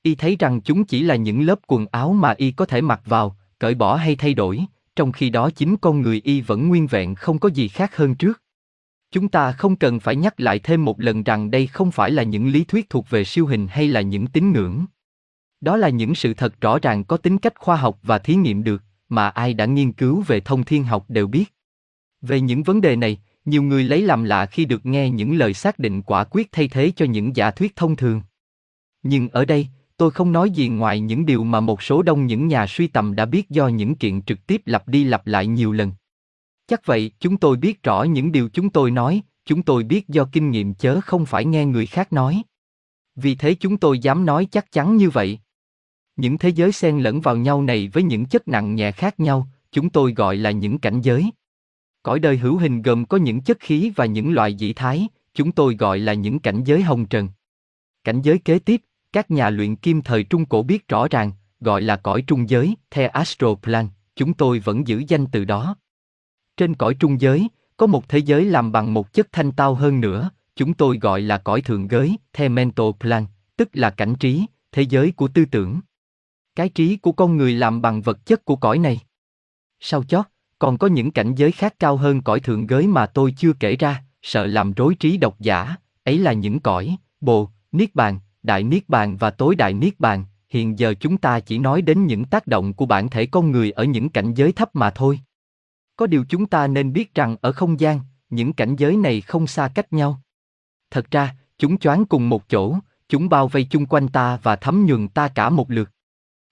Y 0.04 0.16
thấy 0.16 0.36
rằng 0.40 0.62
chúng 0.62 0.86
chỉ 0.86 1.04
là 1.04 1.16
những 1.16 1.42
lớp 1.42 1.60
quần 1.68 1.86
áo 1.92 2.14
mà 2.14 2.34
y 2.38 2.52
có 2.52 2.66
thể 2.66 2.82
mặc 2.82 3.02
vào, 3.06 3.38
cởi 3.60 3.76
bỏ 3.76 3.96
hay 3.96 4.16
thay 4.16 4.34
đổi, 4.34 4.66
trong 4.96 5.12
khi 5.12 5.30
đó 5.30 5.50
chính 5.50 5.78
con 5.78 6.02
người 6.02 6.22
y 6.24 6.42
vẫn 6.42 6.68
nguyên 6.68 6.88
vẹn 6.88 7.16
không 7.16 7.40
có 7.40 7.50
gì 7.50 7.68
khác 7.68 7.96
hơn 7.96 8.16
trước. 8.16 8.42
Chúng 9.12 9.30
ta 9.30 9.52
không 9.52 9.76
cần 9.76 10.00
phải 10.00 10.16
nhắc 10.16 10.40
lại 10.40 10.60
thêm 10.60 10.86
một 10.86 11.02
lần 11.02 11.24
rằng 11.24 11.52
đây 11.52 11.68
không 11.68 11.92
phải 11.92 12.12
là 12.12 12.24
những 12.24 12.48
lý 12.48 12.64
thuyết 12.64 12.90
thuộc 12.90 13.10
về 13.10 13.24
siêu 13.24 13.46
hình 13.46 13.68
hay 13.68 13.88
là 13.88 14.02
những 14.02 14.28
tín 14.28 14.52
ngưỡng. 14.52 14.86
Đó 15.62 15.78
là 15.78 15.90
những 15.90 16.16
sự 16.16 16.34
thật 16.34 16.62
rõ 16.62 16.80
ràng 16.80 17.04
có 17.04 17.18
tính 17.18 17.38
cách 17.38 17.54
khoa 17.60 17.76
học 17.76 18.00
và 18.04 18.20
thí 18.20 18.36
nghiệm 18.36 18.64
được, 18.64 18.84
mà 19.10 19.30
ai 19.30 19.54
đã 19.54 19.66
nghiên 19.66 19.92
cứu 19.92 20.24
về 20.28 20.40
thông 20.40 20.64
thiên 20.64 20.84
học 20.84 21.06
đều 21.08 21.28
biết. 21.28 21.54
Về 22.22 22.42
những 22.42 22.64
vấn 22.64 22.82
đề 22.82 22.96
này, 22.96 23.18
nhiều 23.46 23.64
người 23.64 23.84
lấy 23.84 24.02
làm 24.02 24.24
lạ 24.24 24.46
khi 24.46 24.66
được 24.66 24.86
nghe 24.86 25.10
những 25.10 25.38
lời 25.38 25.54
xác 25.54 25.80
định 25.80 26.02
quả 26.02 26.24
quyết 26.24 26.52
thay 26.52 26.68
thế 26.68 26.92
cho 26.96 27.06
những 27.06 27.36
giả 27.36 27.52
thuyết 27.52 27.76
thông 27.76 27.96
thường. 27.96 28.22
Nhưng 29.04 29.30
ở 29.30 29.46
đây, 29.46 29.68
tôi 29.98 30.12
không 30.12 30.32
nói 30.32 30.52
gì 30.52 30.70
ngoài 30.70 31.00
những 31.00 31.26
điều 31.26 31.44
mà 31.44 31.60
một 31.60 31.82
số 31.82 32.02
đông 32.02 32.26
những 32.26 32.48
nhà 32.48 32.68
suy 32.68 32.88
tầm 32.88 33.16
đã 33.16 33.26
biết 33.26 33.50
do 33.50 33.68
những 33.68 33.96
kiện 33.96 34.22
trực 34.22 34.48
tiếp 34.48 34.62
lặp 34.66 34.88
đi 34.88 35.04
lặp 35.04 35.28
lại 35.28 35.48
nhiều 35.48 35.72
lần. 35.72 35.92
Chắc 36.68 36.86
vậy, 36.86 37.12
chúng 37.20 37.38
tôi 37.38 37.58
biết 37.58 37.84
rõ 37.84 38.04
những 38.04 38.32
điều 38.32 38.50
chúng 38.50 38.70
tôi 38.70 38.92
nói, 38.92 39.22
chúng 39.46 39.64
tôi 39.64 39.84
biết 39.84 40.08
do 40.08 40.30
kinh 40.32 40.52
nghiệm 40.52 40.74
chớ 40.74 41.02
không 41.02 41.26
phải 41.26 41.46
nghe 41.46 41.66
người 41.66 41.86
khác 41.86 42.14
nói. 42.14 42.44
Vì 43.16 43.36
thế 43.36 43.54
chúng 43.54 43.78
tôi 43.78 44.00
dám 44.00 44.26
nói 44.26 44.48
chắc 44.52 44.72
chắn 44.72 44.98
như 44.98 45.10
vậy. 45.10 45.40
Những 46.20 46.38
thế 46.38 46.50
giới 46.50 46.72
xen 46.72 47.00
lẫn 47.00 47.22
vào 47.22 47.38
nhau 47.38 47.62
này 47.62 47.90
với 47.94 48.04
những 48.04 48.26
chất 48.26 48.48
nặng 48.48 48.76
nhẹ 48.76 48.92
khác 48.92 49.20
nhau, 49.20 49.48
chúng 49.72 49.90
tôi 49.90 50.14
gọi 50.14 50.36
là 50.36 50.52
những 50.52 50.78
cảnh 50.78 51.02
giới. 51.02 51.32
Cõi 52.04 52.20
đời 52.20 52.38
hữu 52.38 52.58
hình 52.58 52.82
gồm 52.82 53.06
có 53.06 53.18
những 53.18 53.42
chất 53.42 53.60
khí 53.60 53.92
và 53.96 54.06
những 54.06 54.34
loại 54.34 54.56
dị 54.60 54.74
thái, 54.74 55.08
chúng 55.34 55.52
tôi 55.52 55.76
gọi 55.76 56.00
là 56.00 56.14
những 56.14 56.40
cảnh 56.40 56.64
giới 56.64 56.82
hồng 56.82 57.06
trần. 57.06 57.30
Cảnh 58.04 58.22
giới 58.22 58.38
kế 58.38 58.60
tiếp, 58.60 58.82
các 59.14 59.32
nhà 59.32 59.50
luyện 59.50 59.76
kim 59.76 60.02
thời 60.02 60.24
Trung 60.24 60.46
Cổ 60.46 60.64
biết 60.64 60.88
rõ 60.88 61.08
ràng, 61.08 61.32
gọi 61.60 61.82
là 61.82 61.96
cõi 61.96 62.24
trung 62.28 62.50
giới, 62.50 62.76
theo 62.92 63.10
Astro 63.10 63.56
Plan, 63.56 63.88
chúng 64.16 64.34
tôi 64.34 64.60
vẫn 64.60 64.88
giữ 64.88 65.04
danh 65.08 65.26
từ 65.28 65.46
đó. 65.46 65.76
Trên 66.58 66.76
cõi 66.76 66.96
trung 67.00 67.22
giới, 67.22 67.48
có 67.78 67.88
một 67.88 68.10
thế 68.10 68.20
giới 68.20 68.46
làm 68.46 68.72
bằng 68.72 68.94
một 68.94 69.14
chất 69.14 69.28
thanh 69.32 69.52
tao 69.52 69.76
hơn 69.76 70.02
nữa, 70.02 70.30
chúng 70.56 70.74
tôi 70.74 70.98
gọi 70.98 71.22
là 71.22 71.38
cõi 71.38 71.62
thượng 71.62 71.92
giới, 71.92 72.18
theo 72.34 72.50
Mental 72.50 72.88
Plan, 73.00 73.26
tức 73.58 73.70
là 73.74 73.90
cảnh 73.90 74.16
trí, 74.16 74.46
thế 74.72 74.82
giới 74.82 75.12
của 75.12 75.28
tư 75.28 75.46
tưởng. 75.46 75.80
Cái 76.56 76.70
trí 76.70 76.98
của 76.98 77.12
con 77.12 77.38
người 77.38 77.54
làm 77.54 77.82
bằng 77.82 78.02
vật 78.02 78.26
chất 78.26 78.46
của 78.46 78.56
cõi 78.56 78.78
này. 78.78 79.00
Sau 79.80 80.04
chót, 80.04 80.26
còn 80.60 80.78
có 80.78 80.88
những 80.88 81.12
cảnh 81.12 81.36
giới 81.36 81.52
khác 81.52 81.76
cao 81.80 81.98
hơn 81.98 82.22
cõi 82.22 82.40
thượng 82.40 82.70
giới 82.70 82.88
mà 82.88 83.06
tôi 83.06 83.34
chưa 83.38 83.54
kể 83.54 83.76
ra, 83.76 84.04
sợ 84.22 84.46
làm 84.46 84.74
rối 84.74 84.96
trí 84.96 85.18
độc 85.18 85.40
giả, 85.40 85.76
ấy 86.04 86.20
là 86.20 86.34
những 86.34 86.60
cõi, 86.60 86.98
bồ, 87.22 87.50
niết 87.72 87.96
bàn, 87.96 88.20
đại 88.44 88.64
niết 88.64 88.90
bàn 88.90 89.18
và 89.18 89.30
tối 89.30 89.56
đại 89.56 89.74
niết 89.74 90.00
bàn, 90.00 90.26
hiện 90.50 90.80
giờ 90.80 90.94
chúng 91.00 91.18
ta 91.18 91.40
chỉ 91.40 91.58
nói 91.58 91.82
đến 91.82 92.06
những 92.06 92.26
tác 92.26 92.48
động 92.48 92.74
của 92.74 92.86
bản 92.86 93.10
thể 93.10 93.26
con 93.26 93.52
người 93.52 93.72
ở 93.72 93.84
những 93.84 94.10
cảnh 94.10 94.34
giới 94.34 94.52
thấp 94.52 94.76
mà 94.76 94.90
thôi. 94.90 95.20
Có 95.96 96.08
điều 96.08 96.26
chúng 96.30 96.46
ta 96.46 96.68
nên 96.68 96.94
biết 96.94 97.14
rằng 97.16 97.36
ở 97.42 97.52
không 97.52 97.80
gian, 97.80 98.00
những 98.30 98.54
cảnh 98.54 98.76
giới 98.76 98.98
này 98.98 99.22
không 99.22 99.48
xa 99.48 99.70
cách 99.76 99.94
nhau. 99.94 100.22
Thật 100.92 101.12
ra, 101.12 101.36
chúng 101.58 101.78
choáng 101.78 102.06
cùng 102.06 102.30
một 102.30 102.50
chỗ, 102.50 102.76
chúng 103.10 103.30
bao 103.30 103.48
vây 103.48 103.68
chung 103.70 103.86
quanh 103.86 104.08
ta 104.08 104.40
và 104.44 104.56
thấm 104.56 104.86
nhuần 104.86 105.08
ta 105.08 105.28
cả 105.28 105.50
một 105.50 105.72
lượt. 105.72 105.92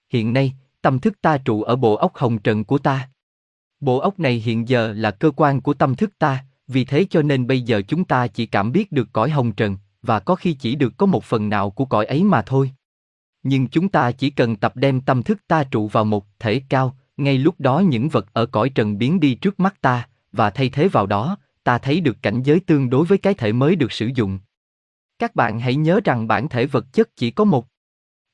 Hiện 0.08 0.32
nay, 0.32 0.54
tâm 0.82 0.98
thức 0.98 1.20
ta 1.20 1.38
trụ 1.38 1.62
ở 1.62 1.76
bộ 1.76 1.94
óc 1.94 2.16
hồng 2.16 2.38
trần 2.38 2.64
của 2.64 2.78
ta. 2.78 3.08
Bộ 3.80 3.98
óc 3.98 4.18
này 4.18 4.34
hiện 4.34 4.68
giờ 4.68 4.92
là 4.92 5.10
cơ 5.10 5.30
quan 5.36 5.60
của 5.60 5.74
tâm 5.74 5.94
thức 5.94 6.18
ta, 6.18 6.44
vì 6.66 6.84
thế 6.84 7.06
cho 7.10 7.22
nên 7.22 7.46
bây 7.46 7.62
giờ 7.62 7.82
chúng 7.88 8.04
ta 8.04 8.26
chỉ 8.26 8.46
cảm 8.46 8.72
biết 8.72 8.92
được 8.92 9.08
cõi 9.12 9.30
hồng 9.30 9.52
trần, 9.52 9.76
và 10.02 10.20
có 10.20 10.34
khi 10.34 10.52
chỉ 10.52 10.74
được 10.74 10.92
có 10.96 11.06
một 11.06 11.24
phần 11.24 11.48
nào 11.48 11.70
của 11.70 11.84
cõi 11.84 12.06
ấy 12.06 12.24
mà 12.24 12.42
thôi. 12.42 12.72
Nhưng 13.42 13.68
chúng 13.68 13.88
ta 13.88 14.12
chỉ 14.12 14.30
cần 14.30 14.56
tập 14.56 14.72
đem 14.76 15.00
tâm 15.00 15.22
thức 15.22 15.38
ta 15.48 15.64
trụ 15.64 15.88
vào 15.88 16.04
một 16.04 16.26
thể 16.38 16.62
cao, 16.68 16.96
ngay 17.16 17.38
lúc 17.38 17.54
đó 17.58 17.78
những 17.78 18.08
vật 18.08 18.26
ở 18.32 18.46
cõi 18.46 18.68
trần 18.68 18.98
biến 18.98 19.20
đi 19.20 19.34
trước 19.34 19.60
mắt 19.60 19.80
ta, 19.80 20.08
và 20.32 20.50
thay 20.50 20.68
thế 20.68 20.88
vào 20.88 21.06
đó, 21.06 21.36
ta 21.64 21.78
thấy 21.78 22.00
được 22.00 22.16
cảnh 22.22 22.42
giới 22.42 22.60
tương 22.60 22.90
đối 22.90 23.04
với 23.04 23.18
cái 23.18 23.34
thể 23.34 23.52
mới 23.52 23.76
được 23.76 23.92
sử 23.92 24.10
dụng. 24.14 24.38
Các 25.18 25.34
bạn 25.34 25.60
hãy 25.60 25.76
nhớ 25.76 26.00
rằng 26.04 26.26
bản 26.26 26.48
thể 26.48 26.66
vật 26.66 26.92
chất 26.92 27.16
chỉ 27.16 27.30
có 27.30 27.44
một. 27.44 27.66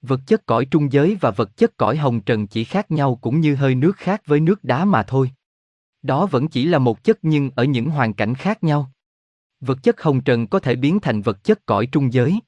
Vật 0.07 0.21
chất 0.27 0.47
cõi 0.47 0.67
trung 0.71 0.93
giới 0.93 1.17
và 1.21 1.31
vật 1.31 1.57
chất 1.57 1.77
cõi 1.77 1.97
hồng 1.97 2.21
trần 2.21 2.47
chỉ 2.47 2.65
khác 2.65 2.91
nhau 2.91 3.19
cũng 3.21 3.41
như 3.41 3.55
hơi 3.55 3.75
nước 3.75 3.97
khác 3.97 4.23
với 4.27 4.41
nước 4.41 4.65
đá 4.65 4.85
mà 4.85 5.03
thôi. 5.03 5.31
Đó 6.03 6.27
vẫn 6.27 6.49
chỉ 6.49 6.65
là 6.65 6.79
một 6.79 7.05
chất 7.05 7.19
nhưng 7.23 7.51
ở 7.51 7.65
những 7.65 7.91
hoàn 7.91 8.15
cảnh 8.15 8.35
khác 8.35 8.65
nhau. 8.65 8.91
Vật 9.61 9.79
chất 9.83 10.03
hồng 10.03 10.21
trần 10.21 10.47
có 10.47 10.61
thể 10.61 10.77
biến 10.77 11.01
thành 11.01 11.23
vật 11.23 11.45
chất 11.45 11.67
cõi 11.67 11.89
trung 11.93 12.13
giới. 12.13 12.41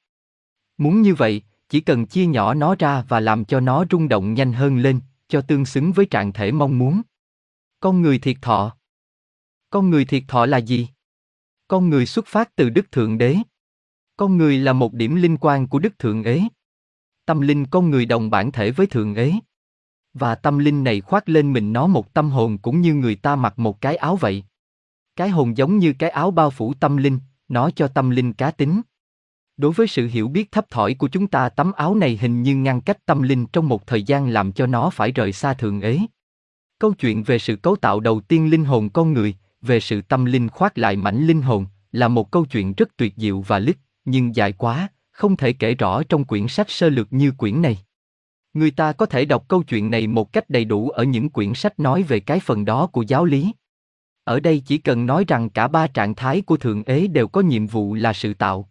Muốn 0.79 1.03
như 1.03 1.15
vậy, 1.15 1.43
chỉ 1.69 1.81
cần 1.81 2.07
chia 2.07 2.27
nhỏ 2.27 2.55
nó 2.55 2.75
ra 2.79 3.05
và 3.09 3.21
làm 3.21 3.45
cho 3.45 3.61
nó 3.61 3.85
rung 3.91 4.09
động 4.09 4.35
nhanh 4.35 4.53
hơn 4.53 4.79
lên, 4.79 5.01
cho 5.29 5.41
tương 5.41 5.65
xứng 5.65 5.93
với 5.93 6.07
trạng 6.07 6.33
thể 6.33 6.53
mong 6.53 6.79
muốn. 6.79 7.03
Con 7.81 8.03
người 8.03 8.19
thiệt 8.19 8.37
thọ. 8.43 8.77
Con 9.71 9.91
người 9.91 10.05
thiệt 10.05 10.23
thọ 10.29 10.47
là 10.47 10.59
gì? 10.59 10.89
Con 11.69 11.91
người 11.91 12.07
xuất 12.07 12.27
phát 12.27 12.57
từ 12.57 12.71
Đức 12.71 12.93
Thượng 12.93 13.19
Đế. 13.19 13.37
Con 14.17 14.37
người 14.37 14.59
là 14.59 14.73
một 14.73 14.93
điểm 14.93 15.15
linh 15.15 15.37
quan 15.37 15.67
của 15.69 15.79
Đức 15.79 15.99
Thượng 15.99 16.23
Ế. 16.23 16.43
Tâm 17.27 17.41
linh 17.41 17.67
con 17.67 17.91
người 17.91 18.07
đồng 18.07 18.31
bản 18.31 18.53
thể 18.53 18.71
với 18.71 18.87
Thượng 18.87 19.15
Ế. 19.15 19.33
Và 20.15 20.35
tâm 20.35 20.59
linh 20.59 20.85
này 20.85 21.01
khoác 21.01 21.29
lên 21.29 21.53
mình 21.53 21.73
nó 21.73 21.87
một 21.87 22.15
tâm 22.15 22.31
hồn 22.31 22.59
cũng 22.59 22.81
như 22.81 22.95
người 22.95 23.15
ta 23.15 23.37
mặc 23.37 23.59
một 23.59 23.81
cái 23.81 23.97
áo 23.97 24.17
vậy. 24.17 24.45
Cái 25.17 25.29
hồn 25.29 25.57
giống 25.57 25.79
như 25.79 25.93
cái 25.99 26.11
áo 26.11 26.31
bao 26.31 26.51
phủ 26.51 26.75
tâm 26.75 26.97
linh, 26.97 27.19
nó 27.49 27.71
cho 27.71 27.89
tâm 27.89 28.11
linh 28.11 28.33
cá 28.33 28.51
tính. 28.51 28.81
Đối 29.57 29.73
với 29.73 29.87
sự 29.87 30.07
hiểu 30.07 30.29
biết 30.29 30.53
thấp 30.53 30.71
thỏi 30.71 30.95
của 30.95 31.09
chúng 31.09 31.27
ta 31.27 31.49
tấm 31.49 31.73
áo 31.73 31.95
này 31.95 32.19
hình 32.21 32.43
như 32.43 32.57
ngăn 32.57 32.81
cách 32.81 33.07
tâm 33.07 33.23
linh 33.23 33.47
trong 33.47 33.69
một 33.69 33.87
thời 33.87 34.03
gian 34.03 34.29
làm 34.29 34.53
cho 34.53 34.67
nó 34.67 34.91
phải 34.91 35.13
rời 35.13 35.33
xa 35.33 35.55
thượng 35.55 35.81
ế. 35.81 36.01
Câu 36.79 36.93
chuyện 36.93 37.23
về 37.23 37.39
sự 37.39 37.57
cấu 37.57 37.77
tạo 37.77 38.01
đầu 38.01 38.21
tiên 38.21 38.51
linh 38.51 38.65
hồn 38.65 38.89
con 38.91 39.13
người, 39.13 39.35
về 39.63 39.81
sự 39.81 40.03
tâm 40.03 40.25
linh 40.25 40.49
khoác 40.49 40.79
lại 40.79 40.97
mảnh 40.97 41.27
linh 41.27 41.43
hồn, 41.43 41.67
là 41.93 42.09
một 42.09 42.31
câu 42.31 42.45
chuyện 42.45 42.73
rất 42.77 42.97
tuyệt 42.97 43.15
diệu 43.17 43.41
và 43.41 43.59
lích, 43.59 43.79
nhưng 44.05 44.37
dài 44.37 44.53
quá, 44.53 44.89
không 45.17 45.37
thể 45.37 45.53
kể 45.53 45.75
rõ 45.75 46.03
trong 46.03 46.25
quyển 46.25 46.49
sách 46.49 46.71
sơ 46.71 46.89
lược 46.89 47.13
như 47.13 47.33
quyển 47.33 47.63
này. 47.63 47.79
Người 48.55 48.71
ta 48.71 48.93
có 48.93 49.07
thể 49.07 49.25
đọc 49.25 49.45
câu 49.49 49.63
chuyện 49.63 49.91
này 49.91 50.07
một 50.07 50.33
cách 50.33 50.51
đầy 50.51 50.65
đủ 50.65 50.91
ở 50.91 51.05
những 51.05 51.29
quyển 51.29 51.55
sách 51.55 51.81
nói 51.81 52.03
về 52.03 52.21
cái 52.21 52.41
phần 52.41 52.65
đó 52.65 52.87
của 52.87 53.03
giáo 53.03 53.25
lý. 53.25 53.53
Ở 54.25 54.41
đây 54.41 54.63
chỉ 54.67 54.79
cần 54.79 55.07
nói 55.07 55.25
rằng 55.29 55.51
cả 55.51 55.69
ba 55.69 55.87
trạng 55.87 56.15
thái 56.15 56.41
của 56.41 56.57
Thượng 56.57 56.83
Ế 56.83 57.07
đều 57.07 57.29
có 57.29 57.41
nhiệm 57.41 57.67
vụ 57.67 57.95
là 57.95 58.13
sự 58.13 58.35
tạo. 58.35 58.69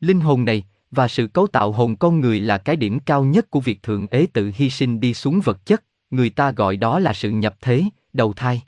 Linh 0.00 0.20
hồn 0.20 0.44
này, 0.44 0.64
và 0.90 1.08
sự 1.08 1.26
cấu 1.26 1.46
tạo 1.46 1.72
hồn 1.72 1.96
con 1.96 2.20
người 2.20 2.40
là 2.40 2.58
cái 2.58 2.76
điểm 2.76 3.00
cao 3.00 3.24
nhất 3.24 3.50
của 3.50 3.60
việc 3.60 3.82
Thượng 3.82 4.06
Ế 4.06 4.26
tự 4.32 4.52
hy 4.54 4.70
sinh 4.70 5.00
đi 5.00 5.14
xuống 5.14 5.40
vật 5.40 5.66
chất, 5.66 5.84
người 6.10 6.30
ta 6.30 6.50
gọi 6.50 6.76
đó 6.76 6.98
là 6.98 7.12
sự 7.12 7.30
nhập 7.30 7.56
thế, 7.60 7.84
đầu 8.12 8.32
thai. 8.32 8.62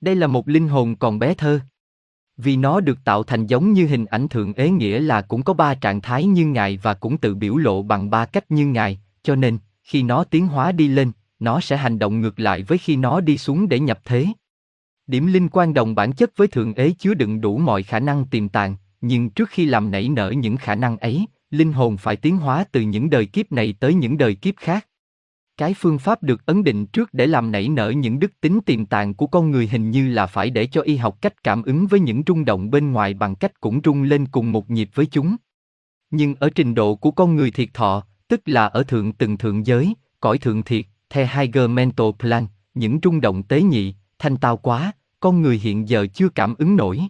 Đây 0.00 0.14
là 0.14 0.26
một 0.26 0.48
linh 0.48 0.68
hồn 0.68 0.96
còn 0.96 1.18
bé 1.18 1.34
thơ. 1.34 1.60
Vì 2.44 2.56
nó 2.56 2.80
được 2.80 2.98
tạo 3.04 3.22
thành 3.22 3.46
giống 3.46 3.72
như 3.72 3.86
hình 3.86 4.04
ảnh 4.04 4.28
Thượng 4.28 4.52
Ế 4.52 4.70
nghĩa 4.70 5.00
là 5.00 5.22
cũng 5.22 5.42
có 5.42 5.54
ba 5.54 5.74
trạng 5.74 6.00
thái 6.00 6.24
như 6.24 6.46
Ngài 6.46 6.76
và 6.76 6.94
cũng 6.94 7.18
tự 7.18 7.34
biểu 7.34 7.56
lộ 7.56 7.82
bằng 7.82 8.10
ba 8.10 8.24
cách 8.24 8.50
như 8.50 8.66
Ngài, 8.66 9.00
cho 9.22 9.36
nên, 9.36 9.58
khi 9.82 10.02
nó 10.02 10.24
tiến 10.24 10.46
hóa 10.46 10.72
đi 10.72 10.88
lên, 10.88 11.12
nó 11.38 11.60
sẽ 11.60 11.76
hành 11.76 11.98
động 11.98 12.20
ngược 12.20 12.40
lại 12.40 12.62
với 12.62 12.78
khi 12.78 12.96
nó 12.96 13.20
đi 13.20 13.38
xuống 13.38 13.68
để 13.68 13.80
nhập 13.80 14.00
thế. 14.04 14.26
Điểm 15.06 15.26
linh 15.26 15.48
quan 15.48 15.74
đồng 15.74 15.94
bản 15.94 16.12
chất 16.12 16.36
với 16.36 16.48
Thượng 16.48 16.74
Ế 16.74 16.92
chứa 16.98 17.14
đựng 17.14 17.40
đủ 17.40 17.58
mọi 17.58 17.82
khả 17.82 18.00
năng 18.00 18.24
tiềm 18.24 18.48
tàng, 18.48 18.76
nhưng 19.00 19.30
trước 19.30 19.48
khi 19.48 19.64
làm 19.64 19.90
nảy 19.90 20.08
nở 20.08 20.30
những 20.30 20.56
khả 20.56 20.74
năng 20.74 20.96
ấy, 20.96 21.26
linh 21.50 21.72
hồn 21.72 21.96
phải 21.96 22.16
tiến 22.16 22.36
hóa 22.36 22.64
từ 22.72 22.80
những 22.80 23.10
đời 23.10 23.26
kiếp 23.26 23.52
này 23.52 23.74
tới 23.80 23.94
những 23.94 24.18
đời 24.18 24.34
kiếp 24.34 24.54
khác. 24.56 24.86
Cái 25.62 25.74
phương 25.74 25.98
pháp 25.98 26.22
được 26.22 26.46
ấn 26.46 26.64
định 26.64 26.86
trước 26.86 27.14
để 27.14 27.26
làm 27.26 27.52
nảy 27.52 27.68
nở 27.68 27.90
những 27.90 28.18
đức 28.18 28.40
tính 28.40 28.60
tiềm 28.66 28.86
tàng 28.86 29.14
của 29.14 29.26
con 29.26 29.50
người 29.50 29.68
hình 29.68 29.90
như 29.90 30.08
là 30.08 30.26
phải 30.26 30.50
để 30.50 30.66
cho 30.66 30.80
y 30.80 30.96
học 30.96 31.18
cách 31.20 31.44
cảm 31.44 31.62
ứng 31.62 31.86
với 31.86 32.00
những 32.00 32.22
rung 32.26 32.44
động 32.44 32.70
bên 32.70 32.92
ngoài 32.92 33.14
bằng 33.14 33.34
cách 33.34 33.60
cũng 33.60 33.80
rung 33.84 34.02
lên 34.02 34.26
cùng 34.26 34.52
một 34.52 34.70
nhịp 34.70 34.90
với 34.94 35.06
chúng. 35.06 35.36
Nhưng 36.10 36.34
ở 36.34 36.50
trình 36.54 36.74
độ 36.74 36.94
của 36.94 37.10
con 37.10 37.36
người 37.36 37.50
thiệt 37.50 37.68
thọ, 37.74 38.04
tức 38.28 38.40
là 38.46 38.66
ở 38.66 38.82
thượng 38.82 39.12
từng 39.12 39.38
thượng 39.38 39.66
giới, 39.66 39.94
cõi 40.20 40.38
thượng 40.38 40.62
thiệt, 40.62 40.84
the 41.10 41.26
higher 41.26 41.70
mental 41.70 42.06
plan, 42.18 42.46
những 42.74 42.98
rung 43.02 43.20
động 43.20 43.42
tế 43.42 43.62
nhị, 43.62 43.94
thanh 44.18 44.36
tao 44.36 44.56
quá, 44.56 44.92
con 45.20 45.42
người 45.42 45.58
hiện 45.58 45.88
giờ 45.88 46.06
chưa 46.14 46.28
cảm 46.28 46.54
ứng 46.58 46.76
nổi. 46.76 47.00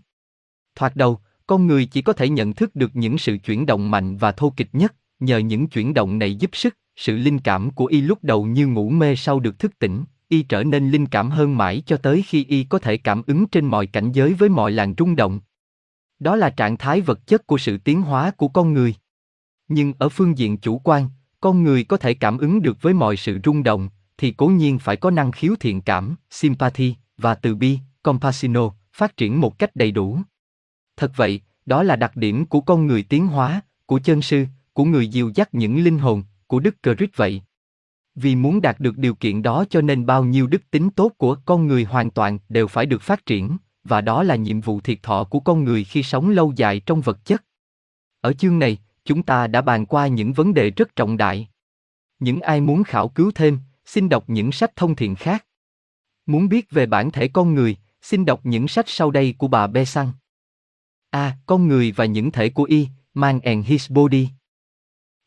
Thoạt 0.74 0.96
đầu, 0.96 1.18
con 1.46 1.66
người 1.66 1.86
chỉ 1.86 2.02
có 2.02 2.12
thể 2.12 2.28
nhận 2.28 2.52
thức 2.52 2.76
được 2.76 2.96
những 2.96 3.18
sự 3.18 3.36
chuyển 3.44 3.66
động 3.66 3.90
mạnh 3.90 4.16
và 4.16 4.32
thô 4.32 4.52
kịch 4.56 4.70
nhất, 4.72 4.94
nhờ 5.20 5.38
những 5.38 5.68
chuyển 5.68 5.94
động 5.94 6.18
này 6.18 6.34
giúp 6.34 6.50
sức, 6.52 6.76
sự 6.96 7.16
linh 7.16 7.38
cảm 7.38 7.70
của 7.70 7.86
y 7.86 8.00
lúc 8.00 8.18
đầu 8.22 8.44
như 8.44 8.66
ngủ 8.66 8.90
mê 8.90 9.16
sau 9.16 9.40
được 9.40 9.58
thức 9.58 9.78
tỉnh, 9.78 10.04
y 10.28 10.42
trở 10.42 10.64
nên 10.64 10.90
linh 10.90 11.06
cảm 11.06 11.30
hơn 11.30 11.56
mãi 11.56 11.82
cho 11.86 11.96
tới 11.96 12.22
khi 12.26 12.44
y 12.44 12.64
có 12.64 12.78
thể 12.78 12.96
cảm 12.96 13.22
ứng 13.26 13.46
trên 13.46 13.66
mọi 13.66 13.86
cảnh 13.86 14.12
giới 14.12 14.34
với 14.34 14.48
mọi 14.48 14.72
làn 14.72 14.94
rung 14.98 15.16
động. 15.16 15.40
Đó 16.18 16.36
là 16.36 16.50
trạng 16.50 16.76
thái 16.76 17.00
vật 17.00 17.26
chất 17.26 17.46
của 17.46 17.58
sự 17.58 17.78
tiến 17.78 18.02
hóa 18.02 18.30
của 18.30 18.48
con 18.48 18.72
người. 18.72 18.94
Nhưng 19.68 19.92
ở 19.98 20.08
phương 20.08 20.38
diện 20.38 20.56
chủ 20.56 20.78
quan, 20.78 21.08
con 21.40 21.62
người 21.62 21.84
có 21.84 21.96
thể 21.96 22.14
cảm 22.14 22.38
ứng 22.38 22.62
được 22.62 22.82
với 22.82 22.94
mọi 22.94 23.16
sự 23.16 23.38
rung 23.44 23.62
động, 23.62 23.88
thì 24.18 24.30
cố 24.30 24.46
nhiên 24.46 24.78
phải 24.78 24.96
có 24.96 25.10
năng 25.10 25.32
khiếu 25.32 25.54
thiện 25.60 25.80
cảm, 25.80 26.16
sympathy 26.30 26.94
và 27.18 27.34
từ 27.34 27.54
bi, 27.54 27.78
compassino, 28.02 28.70
phát 28.92 29.16
triển 29.16 29.40
một 29.40 29.58
cách 29.58 29.76
đầy 29.76 29.90
đủ. 29.90 30.18
Thật 30.96 31.12
vậy, 31.16 31.40
đó 31.66 31.82
là 31.82 31.96
đặc 31.96 32.16
điểm 32.16 32.46
của 32.46 32.60
con 32.60 32.86
người 32.86 33.02
tiến 33.02 33.26
hóa, 33.26 33.60
của 33.86 34.00
chân 34.04 34.22
sư, 34.22 34.46
của 34.72 34.84
người 34.84 35.08
dìu 35.08 35.30
dắt 35.34 35.54
những 35.54 35.84
linh 35.84 35.98
hồn, 35.98 36.22
của 36.52 36.60
Đức 36.60 36.76
Christ 36.82 37.16
vậy. 37.16 37.42
Vì 38.14 38.36
muốn 38.36 38.60
đạt 38.60 38.80
được 38.80 38.98
điều 38.98 39.14
kiện 39.14 39.42
đó 39.42 39.64
cho 39.70 39.80
nên 39.80 40.06
bao 40.06 40.24
nhiêu 40.24 40.46
đức 40.46 40.70
tính 40.70 40.90
tốt 40.90 41.12
của 41.18 41.36
con 41.44 41.66
người 41.66 41.84
hoàn 41.84 42.10
toàn 42.10 42.38
đều 42.48 42.66
phải 42.68 42.86
được 42.86 43.02
phát 43.02 43.26
triển, 43.26 43.56
và 43.84 44.00
đó 44.00 44.22
là 44.22 44.36
nhiệm 44.36 44.60
vụ 44.60 44.80
thiệt 44.80 44.98
thọ 45.02 45.24
của 45.24 45.40
con 45.40 45.64
người 45.64 45.84
khi 45.84 46.02
sống 46.02 46.30
lâu 46.30 46.52
dài 46.56 46.80
trong 46.80 47.00
vật 47.00 47.24
chất. 47.24 47.44
Ở 48.20 48.32
chương 48.32 48.58
này, 48.58 48.78
chúng 49.04 49.22
ta 49.22 49.46
đã 49.46 49.60
bàn 49.60 49.86
qua 49.86 50.06
những 50.06 50.32
vấn 50.32 50.54
đề 50.54 50.70
rất 50.70 50.96
trọng 50.96 51.16
đại. 51.16 51.48
Những 52.18 52.40
ai 52.40 52.60
muốn 52.60 52.84
khảo 52.84 53.08
cứu 53.08 53.30
thêm, 53.34 53.58
xin 53.84 54.08
đọc 54.08 54.24
những 54.26 54.52
sách 54.52 54.76
thông 54.76 54.96
thiện 54.96 55.14
khác. 55.14 55.46
Muốn 56.26 56.48
biết 56.48 56.70
về 56.70 56.86
bản 56.86 57.10
thể 57.10 57.28
con 57.28 57.54
người, 57.54 57.76
xin 58.02 58.24
đọc 58.24 58.40
những 58.44 58.68
sách 58.68 58.88
sau 58.88 59.10
đây 59.10 59.34
của 59.38 59.48
bà 59.48 59.66
Besant. 59.66 60.12
A. 61.10 61.36
Con 61.46 61.68
người 61.68 61.92
và 61.92 62.04
những 62.04 62.30
thể 62.30 62.48
của 62.48 62.64
y, 62.64 62.88
man 63.14 63.40
and 63.40 63.66
his 63.66 63.90
body. 63.90 64.28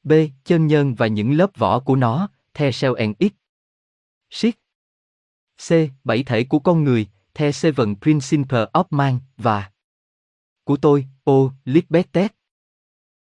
B. 0.06 0.14
Chân 0.44 0.68
nhân 0.68 0.96
và 0.96 1.08
những 1.08 1.34
lớp 1.34 1.58
vỏ 1.58 1.80
của 1.80 1.96
nó, 1.96 2.30
the 2.54 2.72
cell 2.72 2.96
and 2.98 3.16
it. 3.18 3.34
Siết. 4.30 4.56
C. 5.68 5.72
Bảy 6.04 6.24
thể 6.24 6.44
của 6.44 6.60
con 6.60 6.84
người, 6.84 7.08
the 7.34 7.52
seven 7.52 7.96
principles 7.96 8.70
of 8.74 8.84
man 8.90 9.20
và 9.38 9.72
của 10.64 10.78
tôi, 10.78 11.06
O. 11.24 11.34
Lisbeth 11.66 12.18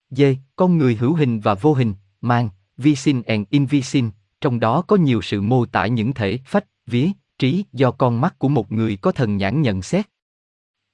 D. 0.10 0.22
Con 0.56 0.78
người 0.78 0.96
hữu 0.96 1.14
hình 1.14 1.40
và 1.40 1.54
vô 1.54 1.74
hình, 1.74 1.94
man, 2.22 2.50
visin 2.78 3.22
and 3.22 3.48
invisin, 3.50 4.10
trong 4.42 4.60
đó 4.60 4.82
có 4.82 4.96
nhiều 4.96 5.22
sự 5.22 5.42
mô 5.42 5.66
tả 5.66 5.88
những 5.88 6.14
thể 6.14 6.40
phách, 6.46 6.66
vía, 6.86 7.10
trí 7.38 7.66
do 7.74 7.92
con 7.92 8.22
mắt 8.22 8.40
của 8.40 8.50
một 8.50 8.72
người 8.72 8.98
có 9.02 9.12
thần 9.12 9.38
nhãn 9.38 9.62
nhận 9.62 9.82
xét. 9.82 10.10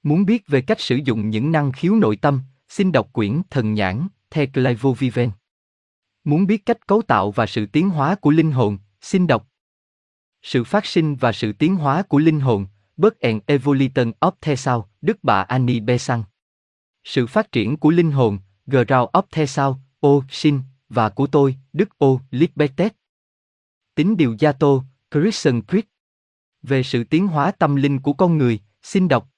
Muốn 0.02 0.24
biết 0.24 0.46
về 0.46 0.60
cách 0.60 0.80
sử 0.80 0.96
dụng 0.96 1.30
những 1.30 1.52
năng 1.52 1.72
khiếu 1.72 1.94
nội 1.94 2.16
tâm, 2.16 2.40
xin 2.68 2.92
đọc 2.92 3.12
quyển 3.12 3.42
Thần 3.50 3.74
nhãn, 3.74 4.08
The 4.30 4.46
Clivo 4.46 4.92
Viven. 4.92 5.30
Muốn 6.24 6.46
biết 6.46 6.66
cách 6.66 6.86
cấu 6.86 7.02
tạo 7.02 7.30
và 7.30 7.46
sự 7.46 7.66
tiến 7.66 7.90
hóa 7.90 8.14
của 8.14 8.30
linh 8.30 8.52
hồn, 8.52 8.78
xin 9.00 9.26
đọc 9.26 9.46
Sự 10.42 10.64
phát 10.64 10.86
sinh 10.86 11.16
và 11.16 11.32
sự 11.32 11.52
tiến 11.52 11.76
hóa 11.76 12.02
của 12.02 12.18
linh 12.18 12.40
hồn, 12.40 12.66
Birth 12.96 13.20
and 13.20 13.42
Evolution 13.46 14.12
of 14.20 14.32
the 14.40 14.56
Sao, 14.56 14.90
Đức 15.00 15.18
bà 15.22 15.42
Annie 15.42 15.80
Besant. 15.80 16.24
Sự 17.04 17.26
phát 17.26 17.52
triển 17.52 17.76
của 17.76 17.90
linh 17.90 18.10
hồn, 18.10 18.38
Ground 18.66 19.08
of 19.12 19.22
the 19.30 19.46
Sao, 19.46 19.80
O. 20.00 20.10
Sin, 20.30 20.60
và 20.88 21.08
của 21.08 21.26
tôi, 21.26 21.56
Đức 21.72 21.98
O. 21.98 22.06
Lisbeth. 22.30 22.92
Tính 23.94 24.16
điều 24.16 24.36
gia 24.38 24.52
tô, 24.52 24.84
Christian 25.10 25.62
Creed. 25.62 25.84
Về 26.62 26.82
sự 26.82 27.04
tiến 27.04 27.26
hóa 27.26 27.50
tâm 27.50 27.76
linh 27.76 28.00
của 28.00 28.12
con 28.12 28.38
người, 28.38 28.60
xin 28.82 29.08
đọc 29.08 29.28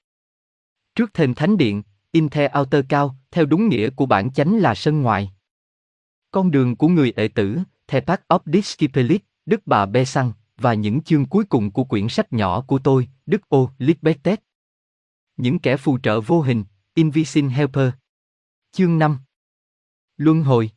Trước 0.95 1.15
thềm 1.15 1.35
thánh 1.35 1.57
điện, 1.57 1.83
in 2.13 2.29
the 2.29 2.53
outer 2.59 2.85
cao, 2.89 3.17
theo 3.31 3.47
đúng 3.47 3.69
nghĩa 3.69 3.91
của 3.91 4.07
bản 4.07 4.33
chánh 4.33 4.57
là 4.57 4.75
sân 4.75 5.03
ngoại. 5.03 5.33
Con 6.33 6.51
đường 6.51 6.77
của 6.77 6.89
người 6.89 7.13
ệ 7.17 7.29
tử, 7.29 7.59
The 7.87 8.01
Path 8.01 8.23
of 8.29 8.39
Disciples, 8.47 9.21
Đức 9.47 9.61
bà 9.67 9.87
Bê 9.87 10.05
Săng, 10.05 10.33
và 10.57 10.75
những 10.75 11.03
chương 11.03 11.27
cuối 11.27 11.45
cùng 11.45 11.71
của 11.71 11.85
quyển 11.85 12.09
sách 12.09 12.33
nhỏ 12.33 12.61
của 12.61 12.79
tôi, 12.79 13.09
Đức 13.27 13.49
Ô 13.49 13.71
Lisbeth. 13.79 14.41
Những 15.37 15.59
kẻ 15.59 15.77
phù 15.77 15.99
trợ 15.99 16.21
vô 16.21 16.41
hình, 16.41 16.65
Invisible 16.95 17.51
Helper. 17.51 17.91
Chương 18.73 18.99
5 18.99 19.19
Luân 20.17 20.43
hồi 20.43 20.71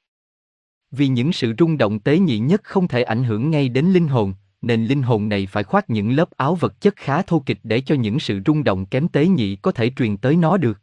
Vì 0.91 1.07
những 1.07 1.33
sự 1.33 1.53
rung 1.59 1.77
động 1.77 1.99
tế 1.99 2.19
nhị 2.19 2.39
nhất 2.39 2.63
không 2.63 2.87
thể 2.87 3.03
ảnh 3.03 3.23
hưởng 3.23 3.49
ngay 3.49 3.69
đến 3.69 3.85
linh 3.85 4.07
hồn, 4.07 4.33
nên 4.61 4.85
linh 4.85 5.01
hồn 5.01 5.29
này 5.29 5.47
phải 5.47 5.63
khoác 5.63 5.89
những 5.89 6.11
lớp 6.11 6.29
áo 6.31 6.55
vật 6.55 6.81
chất 6.81 6.95
khá 6.95 7.21
thô 7.21 7.43
kịch 7.45 7.59
để 7.63 7.81
cho 7.81 7.95
những 7.95 8.19
sự 8.19 8.39
rung 8.45 8.63
động 8.63 8.85
kém 8.85 9.07
tế 9.07 9.27
nhị 9.27 9.55
có 9.55 9.71
thể 9.71 9.91
truyền 9.95 10.17
tới 10.17 10.35
nó 10.35 10.57
được. 10.57 10.81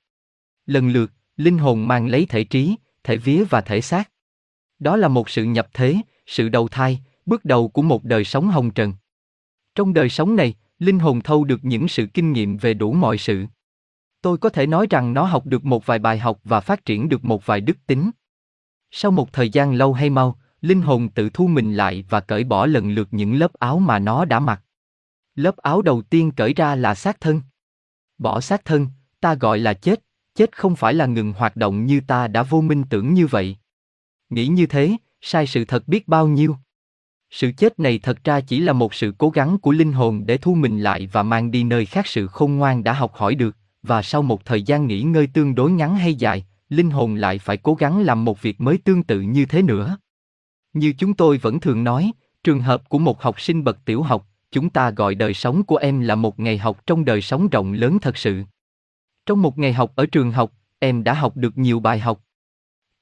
Lần 0.66 0.88
lượt, 0.88 1.12
linh 1.36 1.58
hồn 1.58 1.88
mang 1.88 2.06
lấy 2.06 2.26
thể 2.26 2.44
trí, 2.44 2.76
thể 3.04 3.16
vía 3.16 3.44
và 3.44 3.60
thể 3.60 3.80
xác. 3.80 4.11
Đó 4.82 4.96
là 4.96 5.08
một 5.08 5.28
sự 5.28 5.44
nhập 5.44 5.68
thế, 5.72 5.96
sự 6.26 6.48
đầu 6.48 6.68
thai, 6.68 7.00
bước 7.26 7.44
đầu 7.44 7.68
của 7.68 7.82
một 7.82 8.04
đời 8.04 8.24
sống 8.24 8.48
hồng 8.48 8.70
trần. 8.70 8.94
Trong 9.74 9.94
đời 9.94 10.08
sống 10.08 10.36
này, 10.36 10.54
linh 10.78 10.98
hồn 10.98 11.20
thâu 11.20 11.44
được 11.44 11.64
những 11.64 11.88
sự 11.88 12.06
kinh 12.06 12.32
nghiệm 12.32 12.56
về 12.56 12.74
đủ 12.74 12.92
mọi 12.92 13.18
sự. 13.18 13.46
Tôi 14.22 14.38
có 14.38 14.48
thể 14.48 14.66
nói 14.66 14.86
rằng 14.90 15.14
nó 15.14 15.24
học 15.24 15.46
được 15.46 15.64
một 15.64 15.86
vài 15.86 15.98
bài 15.98 16.18
học 16.18 16.40
và 16.44 16.60
phát 16.60 16.84
triển 16.84 17.08
được 17.08 17.24
một 17.24 17.46
vài 17.46 17.60
đức 17.60 17.76
tính. 17.86 18.10
Sau 18.90 19.10
một 19.10 19.32
thời 19.32 19.50
gian 19.50 19.74
lâu 19.74 19.92
hay 19.92 20.10
mau, 20.10 20.38
linh 20.60 20.82
hồn 20.82 21.08
tự 21.08 21.30
thu 21.34 21.46
mình 21.46 21.74
lại 21.74 22.04
và 22.08 22.20
cởi 22.20 22.44
bỏ 22.44 22.66
lần 22.66 22.90
lượt 22.90 23.08
những 23.10 23.34
lớp 23.34 23.52
áo 23.52 23.78
mà 23.78 23.98
nó 23.98 24.24
đã 24.24 24.40
mặc. 24.40 24.62
Lớp 25.34 25.56
áo 25.56 25.82
đầu 25.82 26.02
tiên 26.02 26.32
cởi 26.32 26.54
ra 26.54 26.74
là 26.74 26.94
xác 26.94 27.20
thân. 27.20 27.40
Bỏ 28.18 28.40
xác 28.40 28.64
thân, 28.64 28.86
ta 29.20 29.34
gọi 29.34 29.58
là 29.58 29.74
chết, 29.74 30.04
chết 30.34 30.56
không 30.56 30.76
phải 30.76 30.94
là 30.94 31.06
ngừng 31.06 31.32
hoạt 31.32 31.56
động 31.56 31.86
như 31.86 32.00
ta 32.06 32.28
đã 32.28 32.42
vô 32.42 32.60
minh 32.60 32.84
tưởng 32.90 33.14
như 33.14 33.26
vậy. 33.26 33.56
Nghĩ 34.32 34.46
như 34.46 34.66
thế, 34.66 34.96
sai 35.20 35.46
sự 35.46 35.64
thật 35.64 35.88
biết 35.88 36.08
bao 36.08 36.28
nhiêu. 36.28 36.56
Sự 37.30 37.52
chết 37.56 37.80
này 37.80 37.98
thật 37.98 38.24
ra 38.24 38.40
chỉ 38.40 38.60
là 38.60 38.72
một 38.72 38.94
sự 38.94 39.14
cố 39.18 39.30
gắng 39.30 39.58
của 39.58 39.72
linh 39.72 39.92
hồn 39.92 40.22
để 40.26 40.36
thu 40.36 40.54
mình 40.54 40.80
lại 40.80 41.08
và 41.12 41.22
mang 41.22 41.50
đi 41.50 41.64
nơi 41.64 41.86
khác 41.86 42.06
sự 42.06 42.26
khôn 42.26 42.56
ngoan 42.56 42.84
đã 42.84 42.92
học 42.92 43.12
hỏi 43.14 43.34
được, 43.34 43.56
và 43.82 44.02
sau 44.02 44.22
một 44.22 44.44
thời 44.44 44.62
gian 44.62 44.86
nghỉ 44.86 45.02
ngơi 45.02 45.26
tương 45.26 45.54
đối 45.54 45.70
ngắn 45.70 45.96
hay 45.96 46.14
dài, 46.14 46.44
linh 46.68 46.90
hồn 46.90 47.14
lại 47.14 47.38
phải 47.38 47.56
cố 47.56 47.74
gắng 47.74 48.02
làm 48.02 48.24
một 48.24 48.42
việc 48.42 48.60
mới 48.60 48.78
tương 48.78 49.02
tự 49.02 49.20
như 49.20 49.46
thế 49.46 49.62
nữa. 49.62 49.96
Như 50.72 50.92
chúng 50.98 51.14
tôi 51.14 51.38
vẫn 51.38 51.60
thường 51.60 51.84
nói, 51.84 52.12
trường 52.44 52.60
hợp 52.60 52.88
của 52.88 52.98
một 52.98 53.22
học 53.22 53.40
sinh 53.40 53.64
bậc 53.64 53.84
tiểu 53.84 54.02
học, 54.02 54.26
chúng 54.52 54.70
ta 54.70 54.90
gọi 54.90 55.14
đời 55.14 55.34
sống 55.34 55.62
của 55.62 55.76
em 55.76 56.00
là 56.00 56.14
một 56.14 56.40
ngày 56.40 56.58
học 56.58 56.86
trong 56.86 57.04
đời 57.04 57.22
sống 57.22 57.48
rộng 57.48 57.72
lớn 57.72 57.98
thật 57.98 58.16
sự. 58.16 58.42
Trong 59.26 59.42
một 59.42 59.58
ngày 59.58 59.72
học 59.72 59.92
ở 59.96 60.06
trường 60.06 60.32
học, 60.32 60.52
em 60.78 61.04
đã 61.04 61.14
học 61.14 61.36
được 61.36 61.58
nhiều 61.58 61.80
bài 61.80 61.98
học. 61.98 62.20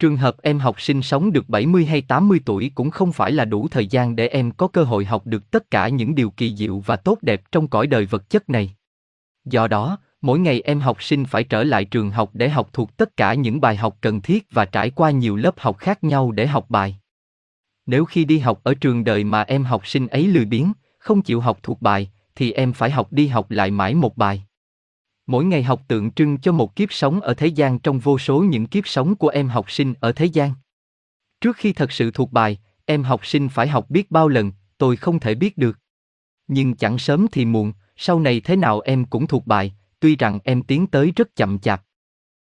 Trường 0.01 0.17
hợp 0.17 0.37
em 0.43 0.59
học 0.59 0.81
sinh 0.81 1.03
sống 1.03 1.33
được 1.33 1.49
70 1.49 1.85
hay 1.85 2.03
80 2.03 2.41
tuổi 2.45 2.71
cũng 2.75 2.91
không 2.91 3.13
phải 3.13 3.33
là 3.33 3.45
đủ 3.45 3.69
thời 3.69 3.87
gian 3.87 4.17
để 4.17 4.29
em 4.29 4.51
có 4.51 4.69
cơ 4.69 4.85
hội 4.85 5.05
học 5.05 5.27
được 5.27 5.51
tất 5.51 5.71
cả 5.71 5.89
những 5.89 6.15
điều 6.15 6.31
kỳ 6.31 6.57
diệu 6.57 6.79
và 6.79 6.97
tốt 6.97 7.19
đẹp 7.23 7.43
trong 7.53 7.69
cõi 7.69 7.87
đời 7.87 8.07
vật 8.07 8.31
chất 8.31 8.51
này. 8.51 8.75
Do 9.45 9.69
đó, 9.69 9.99
mỗi 10.21 10.39
ngày 10.39 10.61
em 10.61 10.81
học 10.81 11.03
sinh 11.03 11.25
phải 11.25 11.45
trở 11.45 11.65
lại 11.65 11.85
trường 11.85 12.11
học 12.11 12.31
để 12.33 12.49
học 12.49 12.69
thuộc 12.73 12.97
tất 12.97 13.17
cả 13.17 13.35
những 13.35 13.61
bài 13.61 13.77
học 13.77 13.97
cần 14.01 14.21
thiết 14.21 14.47
và 14.51 14.65
trải 14.65 14.91
qua 14.91 15.11
nhiều 15.11 15.37
lớp 15.37 15.55
học 15.59 15.79
khác 15.79 16.05
nhau 16.05 16.33
để 16.33 16.47
học 16.47 16.67
bài. 16.69 16.97
Nếu 17.87 18.05
khi 18.05 18.25
đi 18.25 18.39
học 18.39 18.61
ở 18.63 18.75
trường 18.75 19.05
đời 19.05 19.25
mà 19.25 19.43
em 19.43 19.65
học 19.65 19.87
sinh 19.87 20.07
ấy 20.07 20.27
lười 20.27 20.45
biếng, 20.45 20.73
không 20.99 21.23
chịu 21.23 21.41
học 21.41 21.59
thuộc 21.63 21.83
bài, 21.83 22.11
thì 22.35 22.53
em 22.53 22.73
phải 22.73 22.91
học 22.91 23.13
đi 23.13 23.27
học 23.27 23.51
lại 23.51 23.71
mãi 23.71 23.95
một 23.95 24.17
bài. 24.17 24.45
Mỗi 25.31 25.45
ngày 25.45 25.62
học 25.62 25.83
tượng 25.89 26.11
trưng 26.11 26.39
cho 26.39 26.53
một 26.53 26.76
kiếp 26.76 26.93
sống 26.93 27.20
ở 27.20 27.35
thế 27.35 27.47
gian 27.47 27.78
trong 27.78 27.99
vô 27.99 28.18
số 28.18 28.41
những 28.43 28.66
kiếp 28.66 28.87
sống 28.87 29.14
của 29.14 29.28
em 29.28 29.49
học 29.49 29.70
sinh 29.70 29.95
ở 30.01 30.12
thế 30.12 30.26
gian. 30.26 30.53
Trước 31.41 31.57
khi 31.57 31.72
thật 31.72 31.93
sự 31.93 32.11
thuộc 32.11 32.33
bài, 32.33 32.59
em 32.87 33.03
học 33.03 33.26
sinh 33.26 33.49
phải 33.49 33.68
học 33.68 33.91
biết 33.91 34.11
bao 34.11 34.28
lần, 34.28 34.53
tôi 34.78 34.97
không 34.97 35.20
thể 35.20 35.35
biết 35.35 35.59
được. 35.59 35.78
Nhưng 36.49 36.74
chẳng 36.74 36.99
sớm 36.99 37.26
thì 37.33 37.45
muộn, 37.45 37.72
sau 37.97 38.20
này 38.20 38.41
thế 38.41 38.57
nào 38.57 38.81
em 38.81 39.05
cũng 39.05 39.26
thuộc 39.26 39.47
bài, 39.47 39.74
tuy 40.01 40.16
rằng 40.16 40.39
em 40.45 40.62
tiến 40.62 40.87
tới 40.87 41.12
rất 41.16 41.37
chậm 41.37 41.59
chạp. 41.59 41.83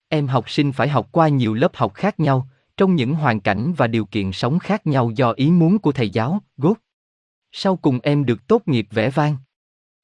Em 0.09 0.27
học 0.27 0.49
sinh 0.49 0.71
phải 0.71 0.87
học 0.87 1.07
qua 1.11 1.27
nhiều 1.27 1.53
lớp 1.53 1.75
học 1.75 1.93
khác 1.93 2.19
nhau, 2.19 2.47
trong 2.77 2.95
những 2.95 3.13
hoàn 3.13 3.39
cảnh 3.39 3.73
và 3.77 3.87
điều 3.87 4.05
kiện 4.05 4.31
sống 4.31 4.59
khác 4.59 4.87
nhau 4.87 5.11
do 5.15 5.31
ý 5.31 5.51
muốn 5.51 5.79
của 5.79 5.91
thầy 5.91 6.09
giáo, 6.09 6.41
gốt. 6.57 6.77
Sau 7.51 7.75
cùng 7.75 7.99
em 8.03 8.25
được 8.25 8.47
tốt 8.47 8.61
nghiệp 8.65 8.87
vẻ 8.91 9.09
vang. 9.09 9.37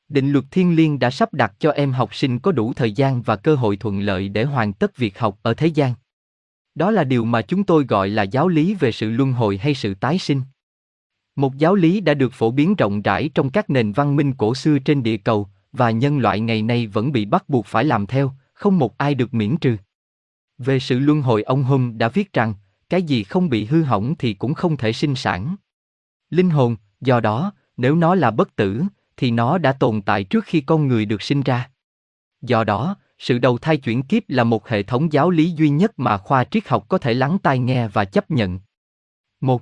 Định 0.10 0.32
luật 0.32 0.46
thiên 0.52 0.76
liêng 0.76 1.00
đã 1.00 1.12
sắp 1.12 1.34
đặt 1.34 1.54
cho 1.60 1.72
em 1.72 1.92
học 1.92 2.16
sinh 2.16 2.40
có 2.40 2.52
đủ 2.52 2.74
thời 2.74 2.92
gian 2.92 3.22
và 3.22 3.36
cơ 3.36 3.56
hội 3.56 3.78
thuận 3.78 4.00
lợi 4.00 4.30
để 4.30 4.44
hoàn 4.44 4.74
tất 4.74 4.98
việc 4.98 5.20
học 5.20 5.40
ở 5.42 5.54
thế 5.54 5.68
gian. 5.68 5.94
Đó 6.76 6.92
là 6.92 7.04
điều 7.04 7.26
mà 7.26 7.42
chúng 7.42 7.64
tôi 7.64 7.86
gọi 7.86 8.10
là 8.10 8.24
giáo 8.24 8.48
lý 8.48 8.76
về 8.76 8.92
sự 8.92 9.10
luân 9.10 9.34
hồi 9.34 9.58
hay 9.58 9.74
sự 9.74 9.94
tái 9.94 10.18
sinh. 10.18 10.42
Một 11.36 11.58
giáo 11.58 11.76
lý 11.76 12.00
đã 12.00 12.14
được 12.14 12.34
phổ 12.34 12.52
biến 12.52 12.76
rộng 12.76 13.02
rãi 13.02 13.30
trong 13.34 13.50
các 13.50 13.70
nền 13.70 13.92
văn 13.92 14.16
minh 14.16 14.34
cổ 14.34 14.56
xưa 14.56 14.80
trên 14.80 15.04
địa 15.04 15.18
cầu, 15.18 15.48
và 15.72 15.92
nhân 15.92 16.20
loại 16.20 16.40
ngày 16.40 16.62
nay 16.62 16.88
vẫn 16.88 17.12
bị 17.12 17.26
bắt 17.26 17.50
buộc 17.50 17.66
phải 17.66 17.86
làm 17.86 18.06
theo, 18.06 18.32
không 18.54 18.80
một 18.80 18.98
ai 18.98 19.16
được 19.16 19.34
miễn 19.34 19.58
trừ. 19.58 19.78
Về 20.58 20.80
sự 20.80 21.00
luân 21.00 21.22
hồi 21.22 21.44
ông 21.44 21.64
Hum 21.64 21.98
đã 21.98 22.08
viết 22.08 22.34
rằng, 22.34 22.54
cái 22.90 23.04
gì 23.04 23.24
không 23.24 23.50
bị 23.50 23.66
hư 23.66 23.84
hỏng 23.84 24.16
thì 24.20 24.34
cũng 24.34 24.54
không 24.54 24.78
thể 24.78 24.94
sinh 24.94 25.16
sản. 25.16 25.56
Linh 26.30 26.50
hồn, 26.50 26.76
do 27.02 27.20
đó, 27.20 27.54
nếu 27.78 27.96
nó 27.96 28.16
là 28.16 28.32
bất 28.32 28.56
tử, 28.56 28.84
thì 29.20 29.32
nó 29.32 29.58
đã 29.58 29.74
tồn 29.74 30.02
tại 30.02 30.24
trước 30.24 30.46
khi 30.46 30.62
con 30.62 30.88
người 30.88 31.06
được 31.06 31.22
sinh 31.22 31.42
ra. 31.42 31.70
Do 32.42 32.64
đó, 32.64 32.96
sự 33.18 33.40
đầu 33.40 33.58
thai 33.58 33.78
chuyển 33.78 34.04
kiếp 34.04 34.24
là 34.28 34.44
một 34.44 34.68
hệ 34.68 34.84
thống 34.84 35.14
giáo 35.14 35.30
lý 35.30 35.52
duy 35.52 35.70
nhất 35.70 36.00
mà 36.00 36.18
khoa 36.18 36.44
triết 36.44 36.68
học 36.68 36.86
có 36.90 36.98
thể 36.98 37.14
lắng 37.14 37.38
tai 37.44 37.60
nghe 37.60 37.88
và 37.88 38.06
chấp 38.06 38.32
nhận. 38.32 38.60
Một, 39.42 39.62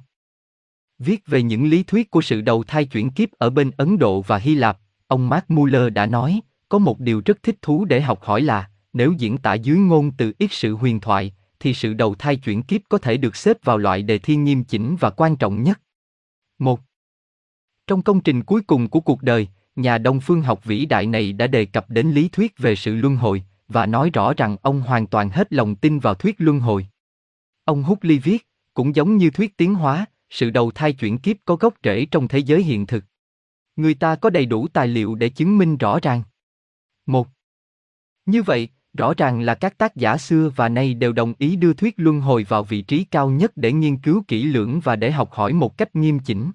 Viết 0.99 1.27
về 1.27 1.43
những 1.43 1.69
lý 1.69 1.83
thuyết 1.83 2.11
của 2.11 2.21
sự 2.21 2.41
đầu 2.41 2.63
thai 2.63 2.85
chuyển 2.85 3.09
kiếp 3.09 3.31
ở 3.31 3.49
bên 3.49 3.71
Ấn 3.77 3.97
Độ 3.97 4.21
và 4.21 4.37
Hy 4.37 4.55
Lạp, 4.55 4.77
ông 5.07 5.29
Mark 5.29 5.49
Muller 5.49 5.93
đã 5.93 6.05
nói, 6.05 6.41
có 6.69 6.79
một 6.79 6.99
điều 6.99 7.21
rất 7.25 7.43
thích 7.43 7.55
thú 7.61 7.85
để 7.85 8.01
học 8.01 8.23
hỏi 8.23 8.41
là, 8.41 8.69
nếu 8.93 9.13
diễn 9.17 9.37
tả 9.37 9.53
dưới 9.53 9.77
ngôn 9.77 10.11
từ 10.11 10.33
ít 10.39 10.51
sự 10.51 10.75
huyền 10.75 10.99
thoại, 10.99 11.33
thì 11.59 11.73
sự 11.73 11.93
đầu 11.93 12.15
thai 12.15 12.35
chuyển 12.35 12.63
kiếp 12.63 12.81
có 12.89 12.97
thể 12.97 13.17
được 13.17 13.35
xếp 13.35 13.57
vào 13.63 13.77
loại 13.77 14.01
đề 14.01 14.17
thi 14.17 14.35
nghiêm 14.35 14.63
chỉnh 14.63 14.95
và 14.99 15.09
quan 15.09 15.35
trọng 15.35 15.63
nhất. 15.63 15.81
Một 16.59 16.79
trong 17.87 18.01
công 18.01 18.21
trình 18.21 18.43
cuối 18.43 18.61
cùng 18.61 18.89
của 18.89 18.99
cuộc 18.99 19.21
đời, 19.21 19.47
nhà 19.75 19.97
đông 19.97 20.19
phương 20.19 20.41
học 20.41 20.65
vĩ 20.65 20.85
đại 20.85 21.05
này 21.05 21.33
đã 21.33 21.47
đề 21.47 21.65
cập 21.65 21.89
đến 21.89 22.07
lý 22.07 22.29
thuyết 22.29 22.57
về 22.57 22.75
sự 22.75 22.95
luân 22.95 23.15
hồi, 23.15 23.43
và 23.67 23.85
nói 23.85 24.09
rõ 24.13 24.33
rằng 24.33 24.57
ông 24.61 24.81
hoàn 24.81 25.07
toàn 25.07 25.29
hết 25.29 25.53
lòng 25.53 25.75
tin 25.75 25.99
vào 25.99 26.13
thuyết 26.13 26.35
luân 26.37 26.59
hồi. 26.59 26.87
Ông 27.65 27.83
Huxley 27.83 28.19
viết, 28.19 28.47
cũng 28.73 28.95
giống 28.95 29.17
như 29.17 29.29
thuyết 29.29 29.57
tiến 29.57 29.75
hóa, 29.75 30.05
sự 30.29 30.49
đầu 30.49 30.71
thai 30.71 30.93
chuyển 30.93 31.17
kiếp 31.17 31.37
có 31.45 31.55
gốc 31.55 31.73
rễ 31.83 32.05
trong 32.05 32.27
thế 32.27 32.39
giới 32.39 32.63
hiện 32.63 32.85
thực. 32.85 33.03
Người 33.75 33.93
ta 33.93 34.15
có 34.15 34.29
đầy 34.29 34.45
đủ 34.45 34.67
tài 34.67 34.87
liệu 34.87 35.15
để 35.15 35.29
chứng 35.29 35.57
minh 35.57 35.77
rõ 35.77 35.99
ràng. 36.01 36.23
Một. 37.05 37.27
Như 38.25 38.43
vậy, 38.43 38.69
rõ 38.93 39.13
ràng 39.17 39.41
là 39.41 39.55
các 39.55 39.77
tác 39.77 39.95
giả 39.95 40.17
xưa 40.17 40.51
và 40.55 40.69
nay 40.69 40.93
đều 40.93 41.13
đồng 41.13 41.33
ý 41.37 41.55
đưa 41.55 41.73
thuyết 41.73 41.93
luân 41.97 42.21
hồi 42.21 42.45
vào 42.49 42.63
vị 42.63 42.81
trí 42.81 43.03
cao 43.03 43.29
nhất 43.29 43.51
để 43.55 43.73
nghiên 43.73 43.97
cứu 43.97 44.23
kỹ 44.27 44.43
lưỡng 44.43 44.79
và 44.79 44.95
để 44.95 45.11
học 45.11 45.31
hỏi 45.31 45.53
một 45.53 45.77
cách 45.77 45.95
nghiêm 45.95 46.19
chỉnh. 46.19 46.51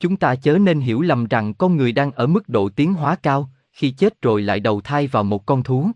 Chúng 0.00 0.16
ta 0.16 0.36
chớ 0.36 0.58
nên 0.58 0.80
hiểu 0.80 1.00
lầm 1.00 1.26
rằng 1.26 1.54
con 1.54 1.76
người 1.76 1.92
đang 1.92 2.12
ở 2.12 2.26
mức 2.26 2.48
độ 2.48 2.68
tiến 2.68 2.94
hóa 2.94 3.16
cao, 3.16 3.50
khi 3.72 3.90
chết 3.90 4.22
rồi 4.22 4.42
lại 4.42 4.60
đầu 4.60 4.80
thai 4.80 5.06
vào 5.06 5.24
một 5.24 5.46
con 5.46 5.62
thú. 5.62 5.90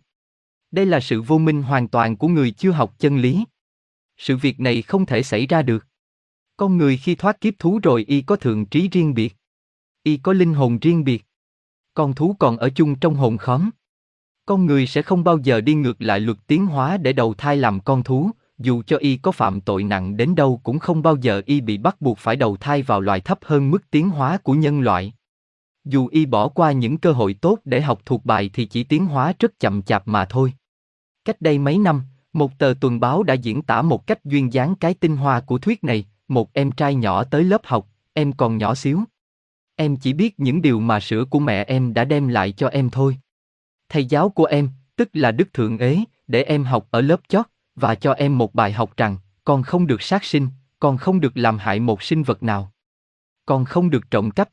Đây 0.71 0.87
là 0.87 1.01
sự 1.01 1.23
vô 1.23 1.39
minh 1.39 1.63
hoàn 1.63 1.89
toàn 1.89 2.17
của 2.17 2.29
người 2.29 2.51
chưa 2.51 2.71
học 2.71 2.95
chân 2.99 3.19
lý. 3.19 3.45
Sự 4.17 4.37
việc 4.37 4.61
này 4.61 4.83
không 4.83 5.07
thể 5.07 5.23
xảy 5.23 5.47
ra 5.47 5.63
được. 5.63 5.87
Con 6.57 6.77
người 6.77 6.97
khi 6.97 7.15
thoát 7.15 7.41
kiếp 7.41 7.55
thú 7.59 7.81
rồi 7.83 8.05
y 8.09 8.23
có 8.23 8.37
thường 8.37 8.67
trí 8.67 8.89
riêng 8.89 9.15
biệt. 9.15 9.37
Y 10.03 10.17
có 10.17 10.33
linh 10.33 10.55
hồn 10.55 10.79
riêng 10.79 11.05
biệt. 11.05 11.25
Con 11.95 12.15
thú 12.15 12.37
còn 12.39 12.57
ở 12.57 12.71
chung 12.71 12.95
trong 12.95 13.15
hồn 13.15 13.37
khóm. 13.37 13.71
Con 14.47 14.67
người 14.67 14.87
sẽ 14.87 15.03
không 15.03 15.25
bao 15.25 15.39
giờ 15.39 15.61
đi 15.61 15.75
ngược 15.75 16.03
lại 16.03 16.21
luật 16.21 16.39
tiến 16.47 16.67
hóa 16.67 16.97
để 16.97 17.13
đầu 17.13 17.35
thai 17.35 17.57
làm 17.57 17.81
con 17.81 18.03
thú, 18.03 18.31
dù 18.61 18.83
cho 18.87 18.97
y 18.97 19.17
có 19.17 19.33
phạm 19.33 19.61
tội 19.61 19.85
nặng 19.85 20.17
đến 20.17 20.35
đâu 20.35 20.61
cũng 20.63 20.79
không 20.79 21.03
bao 21.03 21.17
giờ 21.17 21.43
y 21.47 21.61
bị 21.61 21.79
bắt 21.79 22.01
buộc 22.01 22.19
phải 22.19 22.37
đầu 22.37 22.57
thai 22.57 22.83
vào 22.83 23.01
loài 23.01 23.21
thấp 23.21 23.39
hơn 23.43 23.71
mức 23.71 23.91
tiến 23.91 24.09
hóa 24.09 24.39
của 24.39 24.53
nhân 24.53 24.81
loại. 24.81 25.13
Dù 25.85 26.09
y 26.09 26.27
bỏ 26.27 26.49
qua 26.49 26.73
những 26.73 26.99
cơ 26.99 27.13
hội 27.13 27.35
tốt 27.35 27.59
để 27.65 27.81
học 27.81 28.01
thuộc 28.07 28.25
bài 28.25 28.51
thì 28.53 28.67
chỉ 28.67 28.85
tiến 28.85 29.07
hóa 29.07 29.33
rất 29.39 29.61
chậm 29.61 29.83
chạp 29.83 30.09
mà 30.09 30.25
thôi. 30.25 30.53
Cách 31.25 31.41
đây 31.41 31.59
mấy 31.59 31.79
năm, 31.79 32.03
một 32.33 32.59
tờ 32.59 32.75
tuần 32.81 33.01
báo 33.01 33.23
đã 33.23 33.35
diễn 33.35 33.63
tả 33.63 33.83
một 33.83 34.07
cách 34.07 34.25
duyên 34.25 34.53
dáng 34.53 34.75
cái 34.75 34.95
tinh 34.95 35.17
hoa 35.17 35.41
của 35.41 35.59
thuyết 35.59 35.85
này, 35.85 36.05
một 36.29 36.53
em 36.53 36.73
trai 36.73 36.95
nhỏ 36.95 37.25
tới 37.25 37.45
lớp 37.45 37.61
học, 37.65 37.89
em 38.13 38.33
còn 38.33 38.59
nhỏ 38.59 38.75
xíu. 38.75 39.01
Em 39.77 39.97
chỉ 39.97 40.13
biết 40.13 40.41
những 40.41 40.63
điều 40.63 40.81
mà 40.81 41.01
sữa 41.01 41.25
của 41.31 41.39
mẹ 41.39 41.65
em 41.65 41.95
đã 41.95 42.05
đem 42.05 42.29
lại 42.29 42.53
cho 42.53 42.69
em 42.69 42.91
thôi. 42.91 43.17
Thầy 43.89 44.05
giáo 44.05 44.29
của 44.29 44.45
em, 44.45 44.69
tức 44.97 45.09
là 45.13 45.33
Đức 45.33 45.53
Thượng 45.53 45.79
Ế, 45.79 46.05
để 46.27 46.43
em 46.43 46.65
học 46.65 46.89
ở 46.91 47.01
lớp 47.01 47.21
chót, 47.29 47.47
và 47.81 47.95
cho 47.95 48.13
em 48.13 48.39
một 48.39 48.55
bài 48.55 48.73
học 48.73 48.97
rằng, 48.97 49.17
con 49.45 49.63
không 49.63 49.87
được 49.87 50.03
sát 50.03 50.25
sinh, 50.25 50.49
con 50.79 50.97
không 50.97 51.21
được 51.21 51.37
làm 51.37 51.59
hại 51.59 51.81
một 51.81 52.03
sinh 52.03 52.23
vật 52.23 52.43
nào. 52.43 52.73
Con 53.47 53.65
không 53.65 53.91
được 53.91 54.11
trộm 54.11 54.31
cắp. 54.31 54.49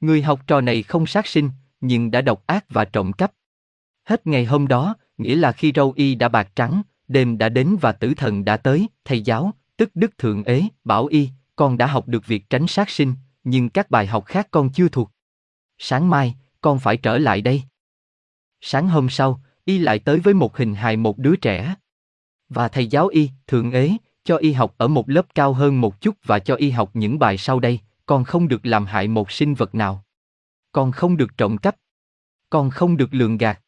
Người 0.00 0.22
học 0.22 0.40
trò 0.46 0.60
này 0.60 0.82
không 0.82 1.06
sát 1.06 1.26
sinh, 1.26 1.50
nhưng 1.80 2.10
đã 2.10 2.20
độc 2.20 2.46
ác 2.46 2.64
và 2.68 2.84
trộm 2.84 3.12
cắp. 3.12 3.32
Hết 4.04 4.26
ngày 4.26 4.44
hôm 4.44 4.68
đó, 4.68 4.96
nghĩa 5.18 5.36
là 5.36 5.52
khi 5.52 5.72
râu 5.74 5.92
y 5.96 6.14
đã 6.14 6.28
bạc 6.28 6.48
trắng, 6.56 6.82
đêm 7.08 7.38
đã 7.38 7.48
đến 7.48 7.76
và 7.80 7.92
tử 7.92 8.14
thần 8.14 8.44
đã 8.44 8.56
tới, 8.56 8.88
thầy 9.04 9.22
giáo, 9.22 9.54
tức 9.76 9.90
Đức 9.94 10.18
Thượng 10.18 10.44
Ế, 10.44 10.62
bảo 10.84 11.06
y, 11.06 11.30
con 11.56 11.78
đã 11.78 11.86
học 11.86 12.08
được 12.08 12.26
việc 12.26 12.50
tránh 12.50 12.66
sát 12.66 12.90
sinh, 12.90 13.14
nhưng 13.44 13.68
các 13.68 13.90
bài 13.90 14.06
học 14.06 14.24
khác 14.24 14.48
con 14.50 14.70
chưa 14.72 14.88
thuộc. 14.88 15.10
Sáng 15.78 16.10
mai, 16.10 16.34
con 16.60 16.78
phải 16.78 16.96
trở 16.96 17.18
lại 17.18 17.40
đây. 17.40 17.62
Sáng 18.60 18.88
hôm 18.88 19.08
sau, 19.08 19.40
y 19.64 19.78
lại 19.78 19.98
tới 19.98 20.18
với 20.18 20.34
một 20.34 20.56
hình 20.56 20.74
hài 20.74 20.96
một 20.96 21.18
đứa 21.18 21.36
trẻ. 21.36 21.74
Và 22.48 22.68
thầy 22.68 22.86
giáo 22.86 23.08
y, 23.08 23.30
thượng 23.46 23.72
ế, 23.72 23.96
cho 24.24 24.36
y 24.36 24.52
học 24.52 24.74
ở 24.76 24.88
một 24.88 25.10
lớp 25.10 25.26
cao 25.34 25.52
hơn 25.52 25.80
một 25.80 26.00
chút 26.00 26.16
và 26.24 26.38
cho 26.38 26.54
y 26.54 26.70
học 26.70 26.90
những 26.94 27.18
bài 27.18 27.38
sau 27.38 27.60
đây, 27.60 27.80
con 28.06 28.24
không 28.24 28.48
được 28.48 28.66
làm 28.66 28.86
hại 28.86 29.08
một 29.08 29.30
sinh 29.30 29.54
vật 29.54 29.74
nào. 29.74 30.04
con 30.72 30.92
không 30.92 31.16
được 31.16 31.36
trộm 31.36 31.58
cắp. 31.58 31.76
con 32.50 32.70
không 32.70 32.96
được 32.96 33.14
lường 33.14 33.38
gạt. 33.38 33.60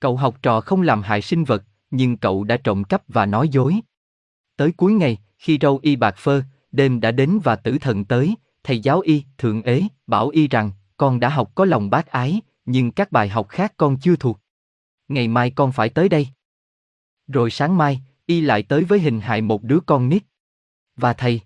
Cậu 0.00 0.16
học 0.16 0.38
trò 0.42 0.60
không 0.60 0.82
làm 0.82 1.02
hại 1.02 1.22
sinh 1.22 1.44
vật, 1.44 1.64
nhưng 1.90 2.16
cậu 2.16 2.44
đã 2.44 2.56
trộm 2.56 2.84
cắp 2.84 3.02
và 3.08 3.26
nói 3.26 3.48
dối. 3.48 3.80
Tới 4.56 4.72
cuối 4.72 4.92
ngày, 4.92 5.18
khi 5.38 5.58
râu 5.60 5.78
y 5.82 5.96
bạc 5.96 6.14
phơ, 6.18 6.42
đêm 6.72 7.00
đã 7.00 7.10
đến 7.10 7.38
và 7.44 7.56
tử 7.56 7.78
thần 7.80 8.04
tới, 8.04 8.34
thầy 8.64 8.80
giáo 8.80 9.00
y, 9.00 9.24
thượng 9.38 9.62
ế, 9.62 9.82
bảo 10.06 10.28
y 10.28 10.48
rằng, 10.48 10.70
con 10.96 11.20
đã 11.20 11.28
học 11.28 11.52
có 11.54 11.64
lòng 11.64 11.90
bác 11.90 12.06
ái, 12.06 12.40
nhưng 12.64 12.92
các 12.92 13.12
bài 13.12 13.28
học 13.28 13.48
khác 13.48 13.72
con 13.76 13.96
chưa 14.00 14.16
thuộc. 14.16 14.40
Ngày 15.08 15.28
mai 15.28 15.50
con 15.50 15.72
phải 15.72 15.88
tới 15.88 16.08
đây. 16.08 16.28
Rồi 17.26 17.50
sáng 17.50 17.76
mai, 17.76 18.00
y 18.28 18.40
lại 18.40 18.62
tới 18.62 18.84
với 18.84 19.00
hình 19.00 19.20
hài 19.20 19.42
một 19.42 19.62
đứa 19.62 19.80
con 19.86 20.08
nít. 20.08 20.22
Và 20.96 21.12
thầy, 21.12 21.40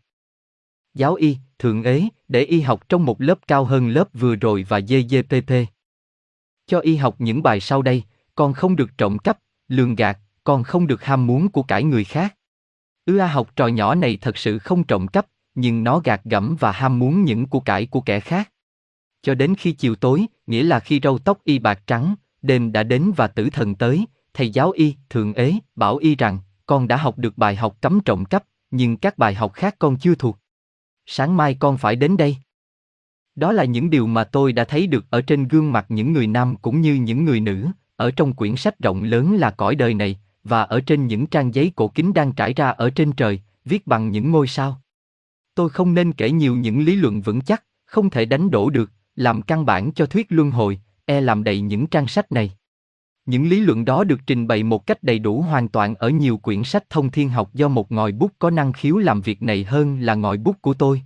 giáo 0.95 1.15
y, 1.15 1.37
thượng 1.59 1.83
ế, 1.83 2.09
để 2.29 2.45
y 2.45 2.61
học 2.61 2.89
trong 2.89 3.05
một 3.05 3.21
lớp 3.21 3.39
cao 3.47 3.65
hơn 3.65 3.89
lớp 3.89 4.09
vừa 4.13 4.37
rồi 4.37 4.65
và 4.69 4.79
GGPP. 4.79 5.53
Cho 6.67 6.79
y 6.79 6.97
học 6.97 7.15
những 7.19 7.43
bài 7.43 7.61
sau 7.61 7.83
đây, 7.83 8.03
con 8.35 8.53
không 8.53 8.77
được 8.77 8.99
trộm 8.99 9.19
cắp, 9.19 9.39
lường 9.69 9.95
gạt, 9.95 10.19
con 10.45 10.63
không 10.63 10.87
được 10.87 11.05
ham 11.05 11.27
muốn 11.27 11.49
của 11.49 11.63
cải 11.63 11.85
người 11.85 12.05
khác. 12.05 12.37
Ư 13.05 13.19
a 13.19 13.27
học 13.27 13.57
trò 13.57 13.67
nhỏ 13.67 13.95
này 13.95 14.19
thật 14.21 14.37
sự 14.37 14.59
không 14.59 14.85
trộm 14.85 15.09
cắp, 15.09 15.27
nhưng 15.55 15.85
nó 15.85 16.01
gạt 16.05 16.21
gẫm 16.25 16.57
và 16.61 16.73
ham 16.73 16.99
muốn 16.99 17.25
những 17.25 17.47
của 17.47 17.61
cải 17.61 17.87
của 17.87 18.01
kẻ 18.01 18.21
khác. 18.21 18.53
Cho 19.23 19.35
đến 19.35 19.55
khi 19.55 19.73
chiều 19.73 19.95
tối, 19.95 20.27
nghĩa 20.47 20.63
là 20.63 20.81
khi 20.81 21.01
râu 21.03 21.19
tóc 21.19 21.39
y 21.45 21.59
bạc 21.59 21.83
trắng, 21.87 22.15
đêm 22.43 22.73
đã 22.73 22.83
đến 22.83 23.13
và 23.17 23.27
tử 23.27 23.51
thần 23.51 23.75
tới, 23.75 24.07
thầy 24.35 24.51
giáo 24.51 24.71
y, 24.71 24.95
thượng 25.11 25.35
ế, 25.35 25.55
bảo 25.77 25.97
y 25.97 26.17
rằng, 26.17 26.39
con 26.67 26.89
đã 26.89 26.97
học 26.97 27.19
được 27.19 27.39
bài 27.39 27.57
học 27.57 27.77
cấm 27.81 28.01
trộm 28.01 28.25
cắp, 28.25 28.45
nhưng 28.71 28.97
các 28.97 29.19
bài 29.19 29.35
học 29.35 29.53
khác 29.53 29.77
con 29.79 29.99
chưa 29.99 30.15
thuộc. 30.15 30.39
Sáng 31.07 31.37
mai 31.37 31.55
con 31.55 31.79
phải 31.79 31.97
đến 31.97 32.17
đây. 32.17 32.37
Đó 33.35 33.53
là 33.53 33.65
những 33.65 33.91
điều 33.91 34.07
mà 34.07 34.25
tôi 34.25 34.53
đã 34.53 34.65
thấy 34.65 34.87
được 34.87 35.05
ở 35.11 35.23
trên 35.23 35.49
gương 35.49 35.73
mặt 35.73 35.87
những 35.89 36.13
người 36.13 36.27
nam 36.27 36.57
cũng 36.57 36.81
như 36.81 36.95
những 36.95 37.25
người 37.25 37.41
nữ, 37.41 37.69
ở 37.97 38.11
trong 38.11 38.33
quyển 38.33 38.57
sách 38.57 38.79
rộng 38.79 39.03
lớn 39.03 39.37
là 39.37 39.51
cõi 39.51 39.75
đời 39.75 39.95
này, 39.95 40.19
và 40.45 40.63
ở 40.63 40.81
trên 40.81 41.07
những 41.07 41.27
trang 41.27 41.55
giấy 41.55 41.73
cổ 41.77 41.89
kính 41.89 42.13
đang 42.13 42.33
trải 42.33 42.55
ra 42.55 42.69
ở 42.69 42.91
trên 42.91 43.13
trời, 43.13 43.41
viết 43.65 43.87
bằng 43.87 44.11
những 44.11 44.31
ngôi 44.31 44.47
sao. 44.47 44.81
Tôi 45.55 45.69
không 45.69 45.95
nên 45.95 46.13
kể 46.13 46.31
nhiều 46.31 46.57
những 46.57 46.81
lý 46.81 46.97
luận 46.97 47.21
vững 47.21 47.41
chắc, 47.41 47.65
không 47.85 48.11
thể 48.11 48.25
đánh 48.25 48.51
đổ 48.51 48.71
được, 48.71 48.91
làm 49.17 49.43
căn 49.43 49.67
bản 49.67 49.93
cho 49.93 50.07
thuyết 50.07 50.27
luân 50.29 50.51
hồi, 50.51 50.81
e 51.05 51.21
làm 51.21 51.45
đầy 51.45 51.61
những 51.61 51.87
trang 51.87 52.07
sách 52.07 52.33
này. 52.33 52.51
Những 53.27 53.49
lý 53.49 53.61
luận 53.61 53.85
đó 53.85 54.05
được 54.05 54.21
trình 54.27 54.47
bày 54.47 54.63
một 54.63 54.87
cách 54.87 55.03
đầy 55.03 55.19
đủ 55.19 55.41
hoàn 55.41 55.69
toàn 55.69 55.95
ở 55.95 56.09
nhiều 56.09 56.37
quyển 56.37 56.65
sách 56.65 56.91
thông 56.91 57.11
thiên 57.11 57.29
học 57.29 57.55
do 57.55 57.69
một 57.69 57.93
ngòi 57.93 58.13
bút 58.13 58.33
có 58.39 58.51
năng 58.51 58.73
khiếu 58.73 58.99
làm 58.99 59.21
việc 59.21 59.43
này 59.43 59.65
hơn 59.65 60.01
là 60.01 60.15
ngòi 60.15 60.37
bút 60.37 60.63
của 60.63 60.75
tôi. 60.75 61.03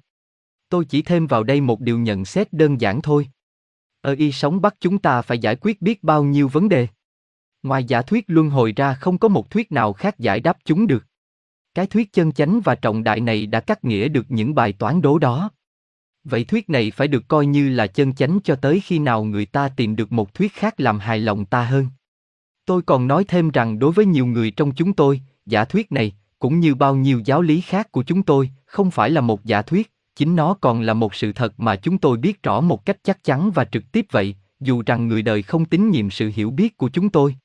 Tôi 0.69 0.85
chỉ 0.85 1.03
thêm 1.03 1.27
vào 1.27 1.43
đây 1.43 1.61
một 1.61 1.81
điều 1.81 1.99
nhận 1.99 2.25
xét 2.25 2.53
đơn 2.53 2.81
giản 2.81 3.03
thôi. 3.03 3.29
Ở 4.01 4.15
y 4.19 4.33
sống 4.33 4.61
bắt 4.61 4.75
chúng 4.81 4.99
ta 4.99 5.23
phải 5.23 5.39
giải 5.39 5.57
quyết 5.57 5.83
biết 5.83 6.05
bao 6.05 6.25
nhiêu 6.25 6.49
vấn 6.49 6.69
đề. 6.69 6.89
Ngoài 7.63 7.85
giả 7.85 8.03
thuyết 8.03 8.25
luân 8.27 8.51
hồi 8.51 8.73
ra 8.77 8.95
không 8.95 9.19
có 9.19 9.29
một 9.29 9.51
thuyết 9.51 9.73
nào 9.73 9.93
khác 9.93 10.19
giải 10.19 10.41
đáp 10.41 10.57
chúng 10.65 10.87
được. 10.87 11.05
Cái 11.75 11.87
thuyết 11.87 12.13
chân 12.13 12.33
chánh 12.33 12.61
và 12.61 12.75
trọng 12.75 13.05
đại 13.05 13.21
này 13.21 13.47
đã 13.47 13.61
cắt 13.61 13.85
nghĩa 13.85 14.09
được 14.09 14.27
những 14.29 14.55
bài 14.55 14.73
toán 14.73 15.03
đố 15.03 15.19
đó. 15.19 15.51
Vậy 16.25 16.45
thuyết 16.45 16.71
này 16.71 16.91
phải 16.91 17.09
được 17.09 17.29
coi 17.29 17.47
như 17.47 17.69
là 17.69 17.87
chân 17.87 18.15
chánh 18.15 18.39
cho 18.45 18.55
tới 18.55 18.81
khi 18.81 18.99
nào 18.99 19.25
người 19.25 19.47
ta 19.47 19.69
tìm 19.69 19.97
được 19.97 20.13
một 20.13 20.35
thuyết 20.35 20.53
khác 20.53 20.81
làm 20.81 20.99
hài 20.99 21.19
lòng 21.19 21.45
ta 21.45 21.65
hơn. 21.65 21.87
Tôi 22.67 22.83
còn 22.83 23.07
nói 23.07 23.25
thêm 23.25 23.51
rằng 23.51 23.79
đối 23.79 23.93
với 23.93 24.07
nhiều 24.07 24.27
người 24.27 24.51
trong 24.51 24.75
chúng 24.75 24.93
tôi, 24.93 25.21
giả 25.47 25.65
thuyết 25.65 25.93
này, 25.93 26.13
cũng 26.39 26.61
như 26.61 26.75
bao 26.75 26.97
nhiêu 26.97 27.21
giáo 27.25 27.43
lý 27.43 27.61
khác 27.61 27.93
của 27.93 28.03
chúng 28.03 28.23
tôi, 28.23 28.51
không 28.67 28.91
phải 28.91 29.11
là 29.11 29.21
một 29.21 29.45
giả 29.45 29.63
thuyết, 29.63 29.93
chính 30.17 30.37
nó 30.37 30.55
còn 30.55 30.81
là 30.81 30.95
một 30.95 31.15
sự 31.15 31.33
thật 31.33 31.61
mà 31.61 31.77
chúng 31.77 31.99
tôi 31.99 32.17
biết 32.17 32.43
rõ 32.43 32.61
một 32.61 32.87
cách 32.87 32.97
chắc 33.03 33.25
chắn 33.25 33.51
và 33.51 33.65
trực 33.65 33.93
tiếp 33.93 34.07
vậy, 34.11 34.37
dù 34.61 34.83
rằng 34.87 35.09
người 35.09 35.23
đời 35.23 35.43
không 35.43 35.65
tín 35.65 35.91
nhiệm 35.91 36.11
sự 36.11 36.31
hiểu 36.35 36.51
biết 36.51 36.77
của 36.77 36.89
chúng 36.89 37.09
tôi. 37.09 37.37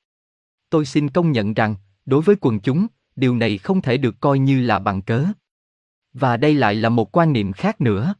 Tôi 0.70 0.86
xin 0.86 1.08
công 1.08 1.32
nhận 1.32 1.54
rằng, 1.54 1.74
đối 2.06 2.22
với 2.22 2.36
quần 2.40 2.60
chúng, 2.60 2.86
điều 3.16 3.36
này 3.36 3.58
không 3.58 3.82
thể 3.82 3.96
được 3.96 4.20
coi 4.20 4.38
như 4.38 4.62
là 4.62 4.78
bằng 4.78 5.02
cớ. 5.02 5.24
Và 6.12 6.36
đây 6.36 6.54
lại 6.54 6.74
là 6.74 6.88
một 6.88 7.16
quan 7.16 7.32
niệm 7.32 7.52
khác 7.52 7.80
nữa. 7.80 8.14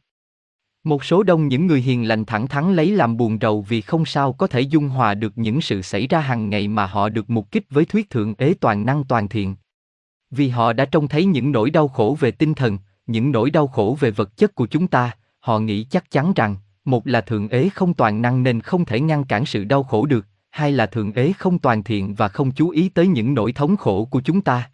Một 0.83 1.03
số 1.03 1.23
đông 1.23 1.47
những 1.47 1.67
người 1.67 1.81
hiền 1.81 2.07
lành 2.07 2.25
thẳng 2.25 2.47
thắn 2.47 2.75
lấy 2.75 2.91
làm 2.91 3.17
buồn 3.17 3.37
rầu 3.41 3.61
vì 3.61 3.81
không 3.81 4.05
sao 4.05 4.33
có 4.33 4.47
thể 4.47 4.61
dung 4.61 4.89
hòa 4.89 5.13
được 5.13 5.37
những 5.37 5.61
sự 5.61 5.81
xảy 5.81 6.07
ra 6.07 6.19
hàng 6.19 6.49
ngày 6.49 6.67
mà 6.67 6.85
họ 6.85 7.09
được 7.09 7.29
mục 7.29 7.51
kích 7.51 7.65
với 7.69 7.85
thuyết 7.85 8.09
thượng 8.09 8.33
ế 8.37 8.53
toàn 8.59 8.85
năng 8.85 9.03
toàn 9.03 9.27
thiện. 9.27 9.55
Vì 10.31 10.49
họ 10.49 10.73
đã 10.73 10.85
trông 10.85 11.07
thấy 11.07 11.25
những 11.25 11.51
nỗi 11.51 11.69
đau 11.69 11.87
khổ 11.87 12.17
về 12.19 12.31
tinh 12.31 12.53
thần, 12.53 12.77
những 13.07 13.31
nỗi 13.31 13.49
đau 13.49 13.67
khổ 13.67 13.97
về 13.99 14.11
vật 14.11 14.37
chất 14.37 14.55
của 14.55 14.67
chúng 14.67 14.87
ta, 14.87 15.11
họ 15.39 15.59
nghĩ 15.59 15.83
chắc 15.83 16.11
chắn 16.11 16.33
rằng, 16.35 16.55
một 16.85 17.07
là 17.07 17.21
thượng 17.21 17.47
ế 17.47 17.69
không 17.69 17.93
toàn 17.93 18.21
năng 18.21 18.43
nên 18.43 18.61
không 18.61 18.85
thể 18.85 18.99
ngăn 18.99 19.23
cản 19.23 19.45
sự 19.45 19.63
đau 19.63 19.83
khổ 19.83 20.05
được, 20.05 20.25
hai 20.49 20.71
là 20.71 20.85
thượng 20.85 21.13
ế 21.13 21.33
không 21.37 21.59
toàn 21.59 21.83
thiện 21.83 22.15
và 22.15 22.27
không 22.27 22.51
chú 22.51 22.69
ý 22.69 22.89
tới 22.89 23.07
những 23.07 23.33
nỗi 23.33 23.51
thống 23.51 23.77
khổ 23.77 24.05
của 24.05 24.21
chúng 24.21 24.41
ta. 24.41 24.69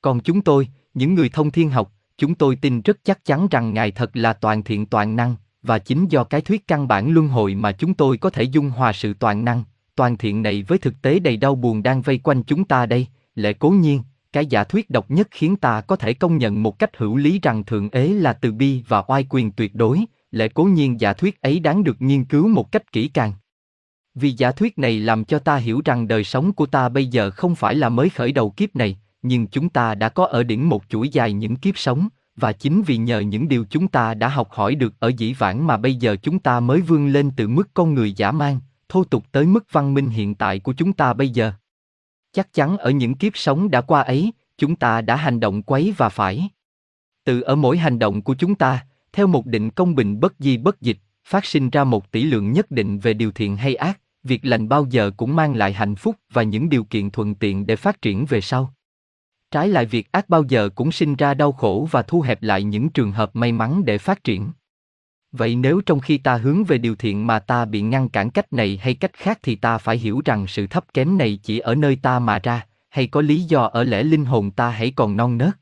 Còn 0.00 0.20
chúng 0.20 0.42
tôi, 0.42 0.68
những 0.94 1.14
người 1.14 1.28
thông 1.28 1.50
thiên 1.50 1.70
học, 1.70 1.92
chúng 2.22 2.34
tôi 2.34 2.56
tin 2.56 2.82
rất 2.82 3.04
chắc 3.04 3.24
chắn 3.24 3.48
rằng 3.50 3.74
Ngài 3.74 3.90
thật 3.90 4.16
là 4.16 4.32
toàn 4.32 4.62
thiện 4.62 4.86
toàn 4.86 5.16
năng, 5.16 5.36
và 5.62 5.78
chính 5.78 6.06
do 6.08 6.24
cái 6.24 6.40
thuyết 6.40 6.66
căn 6.66 6.88
bản 6.88 7.10
luân 7.10 7.28
hồi 7.28 7.54
mà 7.54 7.72
chúng 7.72 7.94
tôi 7.94 8.16
có 8.16 8.30
thể 8.30 8.42
dung 8.42 8.70
hòa 8.70 8.92
sự 8.92 9.14
toàn 9.14 9.44
năng, 9.44 9.64
toàn 9.94 10.16
thiện 10.16 10.42
này 10.42 10.62
với 10.62 10.78
thực 10.78 11.02
tế 11.02 11.18
đầy 11.18 11.36
đau 11.36 11.54
buồn 11.54 11.82
đang 11.82 12.02
vây 12.02 12.18
quanh 12.18 12.42
chúng 12.42 12.64
ta 12.64 12.86
đây, 12.86 13.06
lẽ 13.34 13.52
cố 13.52 13.70
nhiên, 13.70 14.02
cái 14.32 14.46
giả 14.46 14.64
thuyết 14.64 14.90
độc 14.90 15.10
nhất 15.10 15.28
khiến 15.30 15.56
ta 15.56 15.80
có 15.80 15.96
thể 15.96 16.14
công 16.14 16.38
nhận 16.38 16.62
một 16.62 16.78
cách 16.78 16.96
hữu 16.96 17.16
lý 17.16 17.40
rằng 17.42 17.64
thượng 17.64 17.88
ế 17.90 18.08
là 18.08 18.32
từ 18.32 18.52
bi 18.52 18.82
và 18.88 19.02
oai 19.06 19.26
quyền 19.30 19.52
tuyệt 19.52 19.74
đối, 19.74 20.00
lẽ 20.30 20.48
cố 20.48 20.64
nhiên 20.64 21.00
giả 21.00 21.12
thuyết 21.12 21.40
ấy 21.40 21.60
đáng 21.60 21.84
được 21.84 22.02
nghiên 22.02 22.24
cứu 22.24 22.48
một 22.48 22.72
cách 22.72 22.92
kỹ 22.92 23.08
càng. 23.08 23.32
Vì 24.14 24.30
giả 24.30 24.52
thuyết 24.52 24.78
này 24.78 25.00
làm 25.00 25.24
cho 25.24 25.38
ta 25.38 25.56
hiểu 25.56 25.80
rằng 25.84 26.08
đời 26.08 26.24
sống 26.24 26.52
của 26.52 26.66
ta 26.66 26.88
bây 26.88 27.06
giờ 27.06 27.30
không 27.30 27.54
phải 27.54 27.74
là 27.74 27.88
mới 27.88 28.08
khởi 28.08 28.32
đầu 28.32 28.50
kiếp 28.50 28.76
này, 28.76 28.98
nhưng 29.22 29.46
chúng 29.46 29.68
ta 29.68 29.94
đã 29.94 30.08
có 30.08 30.26
ở 30.26 30.42
đỉnh 30.42 30.68
một 30.68 30.82
chuỗi 30.88 31.08
dài 31.08 31.32
những 31.32 31.56
kiếp 31.56 31.78
sống, 31.78 32.08
và 32.36 32.52
chính 32.52 32.82
vì 32.82 32.96
nhờ 32.96 33.20
những 33.20 33.48
điều 33.48 33.64
chúng 33.70 33.88
ta 33.88 34.14
đã 34.14 34.28
học 34.28 34.48
hỏi 34.50 34.74
được 34.74 34.94
ở 34.98 35.08
dĩ 35.16 35.32
vãng 35.32 35.66
mà 35.66 35.76
bây 35.76 35.94
giờ 35.94 36.16
chúng 36.22 36.38
ta 36.38 36.60
mới 36.60 36.80
vươn 36.80 37.08
lên 37.08 37.30
từ 37.36 37.48
mức 37.48 37.68
con 37.74 37.94
người 37.94 38.12
giả 38.12 38.32
man, 38.32 38.60
thô 38.88 39.04
tục 39.04 39.24
tới 39.32 39.46
mức 39.46 39.64
văn 39.72 39.94
minh 39.94 40.06
hiện 40.06 40.34
tại 40.34 40.58
của 40.58 40.72
chúng 40.72 40.92
ta 40.92 41.12
bây 41.12 41.28
giờ. 41.28 41.52
Chắc 42.32 42.52
chắn 42.52 42.78
ở 42.78 42.90
những 42.90 43.14
kiếp 43.14 43.36
sống 43.36 43.70
đã 43.70 43.80
qua 43.80 44.02
ấy, 44.02 44.32
chúng 44.58 44.76
ta 44.76 45.00
đã 45.00 45.16
hành 45.16 45.40
động 45.40 45.62
quấy 45.62 45.94
và 45.96 46.08
phải. 46.08 46.48
Từ 47.24 47.40
ở 47.40 47.56
mỗi 47.56 47.78
hành 47.78 47.98
động 47.98 48.22
của 48.22 48.34
chúng 48.34 48.54
ta, 48.54 48.86
theo 49.12 49.26
một 49.26 49.46
định 49.46 49.70
công 49.70 49.94
bình 49.94 50.20
bất 50.20 50.34
di 50.38 50.56
bất 50.56 50.80
dịch, 50.80 50.98
phát 51.24 51.44
sinh 51.44 51.70
ra 51.70 51.84
một 51.84 52.10
tỷ 52.12 52.24
lượng 52.24 52.52
nhất 52.52 52.70
định 52.70 52.98
về 52.98 53.14
điều 53.14 53.32
thiện 53.32 53.56
hay 53.56 53.74
ác, 53.74 54.00
việc 54.22 54.44
lành 54.44 54.68
bao 54.68 54.86
giờ 54.90 55.10
cũng 55.16 55.36
mang 55.36 55.54
lại 55.54 55.72
hạnh 55.72 55.94
phúc 55.94 56.16
và 56.32 56.42
những 56.42 56.68
điều 56.68 56.84
kiện 56.84 57.10
thuận 57.10 57.34
tiện 57.34 57.66
để 57.66 57.76
phát 57.76 58.02
triển 58.02 58.26
về 58.26 58.40
sau. 58.40 58.74
Trái 59.52 59.68
lại 59.68 59.86
việc 59.86 60.12
ác 60.12 60.28
bao 60.28 60.44
giờ 60.48 60.68
cũng 60.74 60.92
sinh 60.92 61.16
ra 61.16 61.34
đau 61.34 61.52
khổ 61.52 61.88
và 61.90 62.02
thu 62.02 62.20
hẹp 62.20 62.42
lại 62.42 62.62
những 62.62 62.88
trường 62.88 63.12
hợp 63.12 63.36
may 63.36 63.52
mắn 63.52 63.84
để 63.84 63.98
phát 63.98 64.24
triển. 64.24 64.52
Vậy 65.32 65.56
nếu 65.56 65.80
trong 65.80 66.00
khi 66.00 66.18
ta 66.18 66.36
hướng 66.36 66.64
về 66.64 66.78
điều 66.78 66.96
thiện 66.96 67.26
mà 67.26 67.38
ta 67.38 67.64
bị 67.64 67.80
ngăn 67.82 68.08
cản 68.08 68.30
cách 68.30 68.52
này 68.52 68.78
hay 68.82 68.94
cách 68.94 69.12
khác 69.14 69.38
thì 69.42 69.56
ta 69.56 69.78
phải 69.78 69.98
hiểu 69.98 70.22
rằng 70.24 70.46
sự 70.46 70.66
thấp 70.66 70.84
kém 70.94 71.18
này 71.18 71.38
chỉ 71.42 71.58
ở 71.58 71.74
nơi 71.74 71.96
ta 71.96 72.18
mà 72.18 72.38
ra, 72.38 72.66
hay 72.88 73.06
có 73.06 73.20
lý 73.20 73.42
do 73.42 73.62
ở 73.62 73.84
lẽ 73.84 74.02
linh 74.02 74.24
hồn 74.24 74.50
ta 74.50 74.70
hãy 74.70 74.92
còn 74.96 75.16
non 75.16 75.38
nớt. 75.38 75.58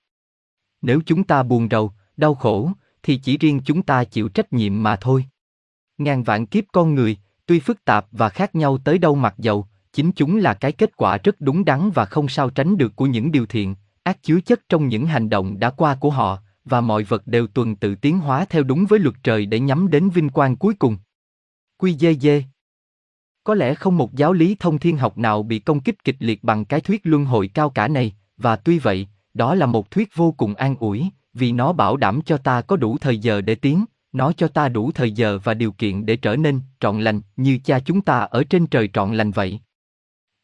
Nếu 0.82 1.01
chúng 1.07 1.24
ta 1.24 1.43
buồn 1.43 1.68
rầu, 1.70 1.93
đau 2.16 2.34
khổ, 2.34 2.70
thì 3.03 3.16
chỉ 3.16 3.38
riêng 3.38 3.61
chúng 3.64 3.82
ta 3.82 4.05
chịu 4.05 4.28
trách 4.28 4.53
nhiệm 4.53 4.82
mà 4.82 4.97
thôi. 4.97 5.24
Ngàn 5.99 6.22
vạn 6.22 6.47
kiếp 6.47 6.64
con 6.72 6.95
người, 6.95 7.16
tuy 7.47 7.61
phức 7.61 7.84
tạp 7.84 8.07
và 8.12 8.28
khác 8.28 8.55
nhau 8.55 8.78
tới 8.78 8.99
đâu 8.99 9.14
mặc 9.14 9.34
dầu, 9.38 9.66
chính 9.93 10.12
chúng 10.12 10.36
là 10.36 10.55
cái 10.55 10.72
kết 10.72 10.97
quả 10.97 11.18
rất 11.24 11.41
đúng 11.41 11.64
đắn 11.64 11.91
và 11.91 12.05
không 12.05 12.28
sao 12.28 12.51
tránh 12.51 12.76
được 12.76 12.97
của 12.97 13.07
những 13.07 13.32
điều 13.32 13.47
thiện, 13.47 13.74
ác 14.03 14.22
chứa 14.22 14.41
chất 14.41 14.61
trong 14.68 14.88
những 14.88 15.07
hành 15.07 15.30
động 15.30 15.59
đã 15.59 15.70
qua 15.70 15.95
của 15.95 16.11
họ, 16.11 16.38
và 16.64 16.80
mọi 16.80 17.05
vật 17.05 17.26
đều 17.26 17.47
tuần 17.47 17.76
tự 17.76 17.95
tiến 17.95 18.18
hóa 18.18 18.45
theo 18.45 18.62
đúng 18.62 18.86
với 18.86 18.99
luật 18.99 19.14
trời 19.22 19.47
để 19.47 19.61
nhắm 19.61 19.91
đến 19.91 20.11
vinh 20.11 20.28
quang 20.28 20.57
cuối 20.57 20.74
cùng. 20.74 20.97
Quy 21.78 21.95
dê 21.95 22.14
dê 22.14 22.45
Có 23.45 23.55
lẽ 23.55 23.74
không 23.74 23.97
một 23.97 24.14
giáo 24.14 24.32
lý 24.32 24.57
thông 24.61 24.78
thiên 24.78 24.97
học 24.97 25.18
nào 25.18 25.43
bị 25.43 25.59
công 25.59 25.80
kích 25.80 26.05
kịch 26.05 26.16
liệt 26.18 26.45
bằng 26.45 26.64
cái 26.64 26.80
thuyết 26.80 27.01
luân 27.05 27.24
hồi 27.24 27.49
cao 27.49 27.70
cả 27.70 27.88
này, 27.88 28.14
và 28.36 28.57
tuy 28.57 28.78
vậy, 28.78 29.09
đó 29.34 29.55
là 29.55 29.66
một 29.66 29.91
thuyết 29.91 30.16
vô 30.16 30.32
cùng 30.32 30.55
an 30.55 30.76
ủi, 30.80 31.07
vì 31.34 31.53
nó 31.53 31.72
bảo 31.72 31.97
đảm 31.97 32.20
cho 32.22 32.36
ta 32.36 32.61
có 32.61 32.76
đủ 32.76 32.99
thời 32.99 33.18
giờ 33.18 33.41
để 33.41 33.55
tiến, 33.55 33.84
nó 34.12 34.32
cho 34.32 34.49
ta 34.49 34.68
đủ 34.68 34.93
thời 34.93 35.12
giờ 35.12 35.38
và 35.45 35.55
điều 35.55 35.72
kiện 35.72 36.07
để 36.07 36.16
trở 36.16 36.36
nên 36.36 36.61
trọn 36.80 37.01
lành 37.01 37.20
như 37.36 37.59
cha 37.64 37.80
chúng 37.80 38.01
ta 38.01 38.18
ở 38.18 38.45
trên 38.45 38.66
trời 38.66 38.88
trọn 38.93 39.14
lành 39.14 39.30
vậy. 39.30 39.61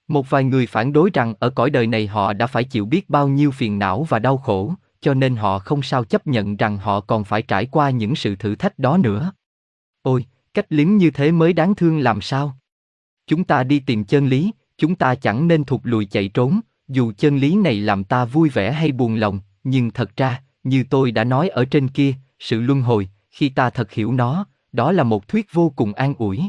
Một 0.08 0.30
vài 0.30 0.44
người 0.44 0.66
phản 0.66 0.92
đối 0.92 1.10
rằng 1.14 1.34
ở 1.38 1.50
cõi 1.50 1.70
đời 1.70 1.86
này 1.86 2.06
họ 2.06 2.32
đã 2.32 2.46
phải 2.46 2.64
chịu 2.64 2.86
biết 2.86 3.10
bao 3.10 3.28
nhiêu 3.28 3.50
phiền 3.50 3.78
não 3.78 4.06
và 4.08 4.18
đau 4.18 4.36
khổ, 4.36 4.74
cho 5.00 5.14
nên 5.14 5.36
họ 5.36 5.58
không 5.58 5.82
sao 5.82 6.04
chấp 6.04 6.26
nhận 6.26 6.56
rằng 6.56 6.78
họ 6.78 7.00
còn 7.00 7.24
phải 7.24 7.42
trải 7.42 7.66
qua 7.66 7.90
những 7.90 8.16
sự 8.16 8.36
thử 8.36 8.54
thách 8.54 8.78
đó 8.78 8.96
nữa. 8.96 9.32
Ôi, 10.02 10.26
cách 10.54 10.66
liếm 10.68 10.88
như 10.88 11.10
thế 11.10 11.32
mới 11.32 11.52
đáng 11.52 11.74
thương 11.74 11.98
làm 11.98 12.20
sao? 12.20 12.58
Chúng 13.26 13.44
ta 13.44 13.64
đi 13.64 13.80
tìm 13.80 14.04
chân 14.04 14.26
lý, 14.26 14.52
chúng 14.78 14.94
ta 14.94 15.14
chẳng 15.14 15.48
nên 15.48 15.64
thụt 15.64 15.80
lùi 15.84 16.06
chạy 16.06 16.28
trốn, 16.28 16.60
dù 16.88 17.12
chân 17.18 17.36
lý 17.36 17.56
này 17.56 17.80
làm 17.80 18.04
ta 18.04 18.24
vui 18.24 18.48
vẻ 18.48 18.72
hay 18.72 18.92
buồn 18.92 19.14
lòng, 19.14 19.40
nhưng 19.64 19.90
thật 19.90 20.16
ra, 20.16 20.42
như 20.64 20.84
tôi 20.90 21.10
đã 21.10 21.24
nói 21.24 21.48
ở 21.48 21.64
trên 21.64 21.88
kia, 21.88 22.14
sự 22.38 22.60
luân 22.60 22.82
hồi, 22.82 23.08
khi 23.30 23.48
ta 23.48 23.70
thật 23.70 23.92
hiểu 23.92 24.12
nó, 24.12 24.46
đó 24.72 24.92
là 24.92 25.02
một 25.02 25.28
thuyết 25.28 25.46
vô 25.52 25.72
cùng 25.76 25.92
an 25.92 26.14
ủi. 26.18 26.42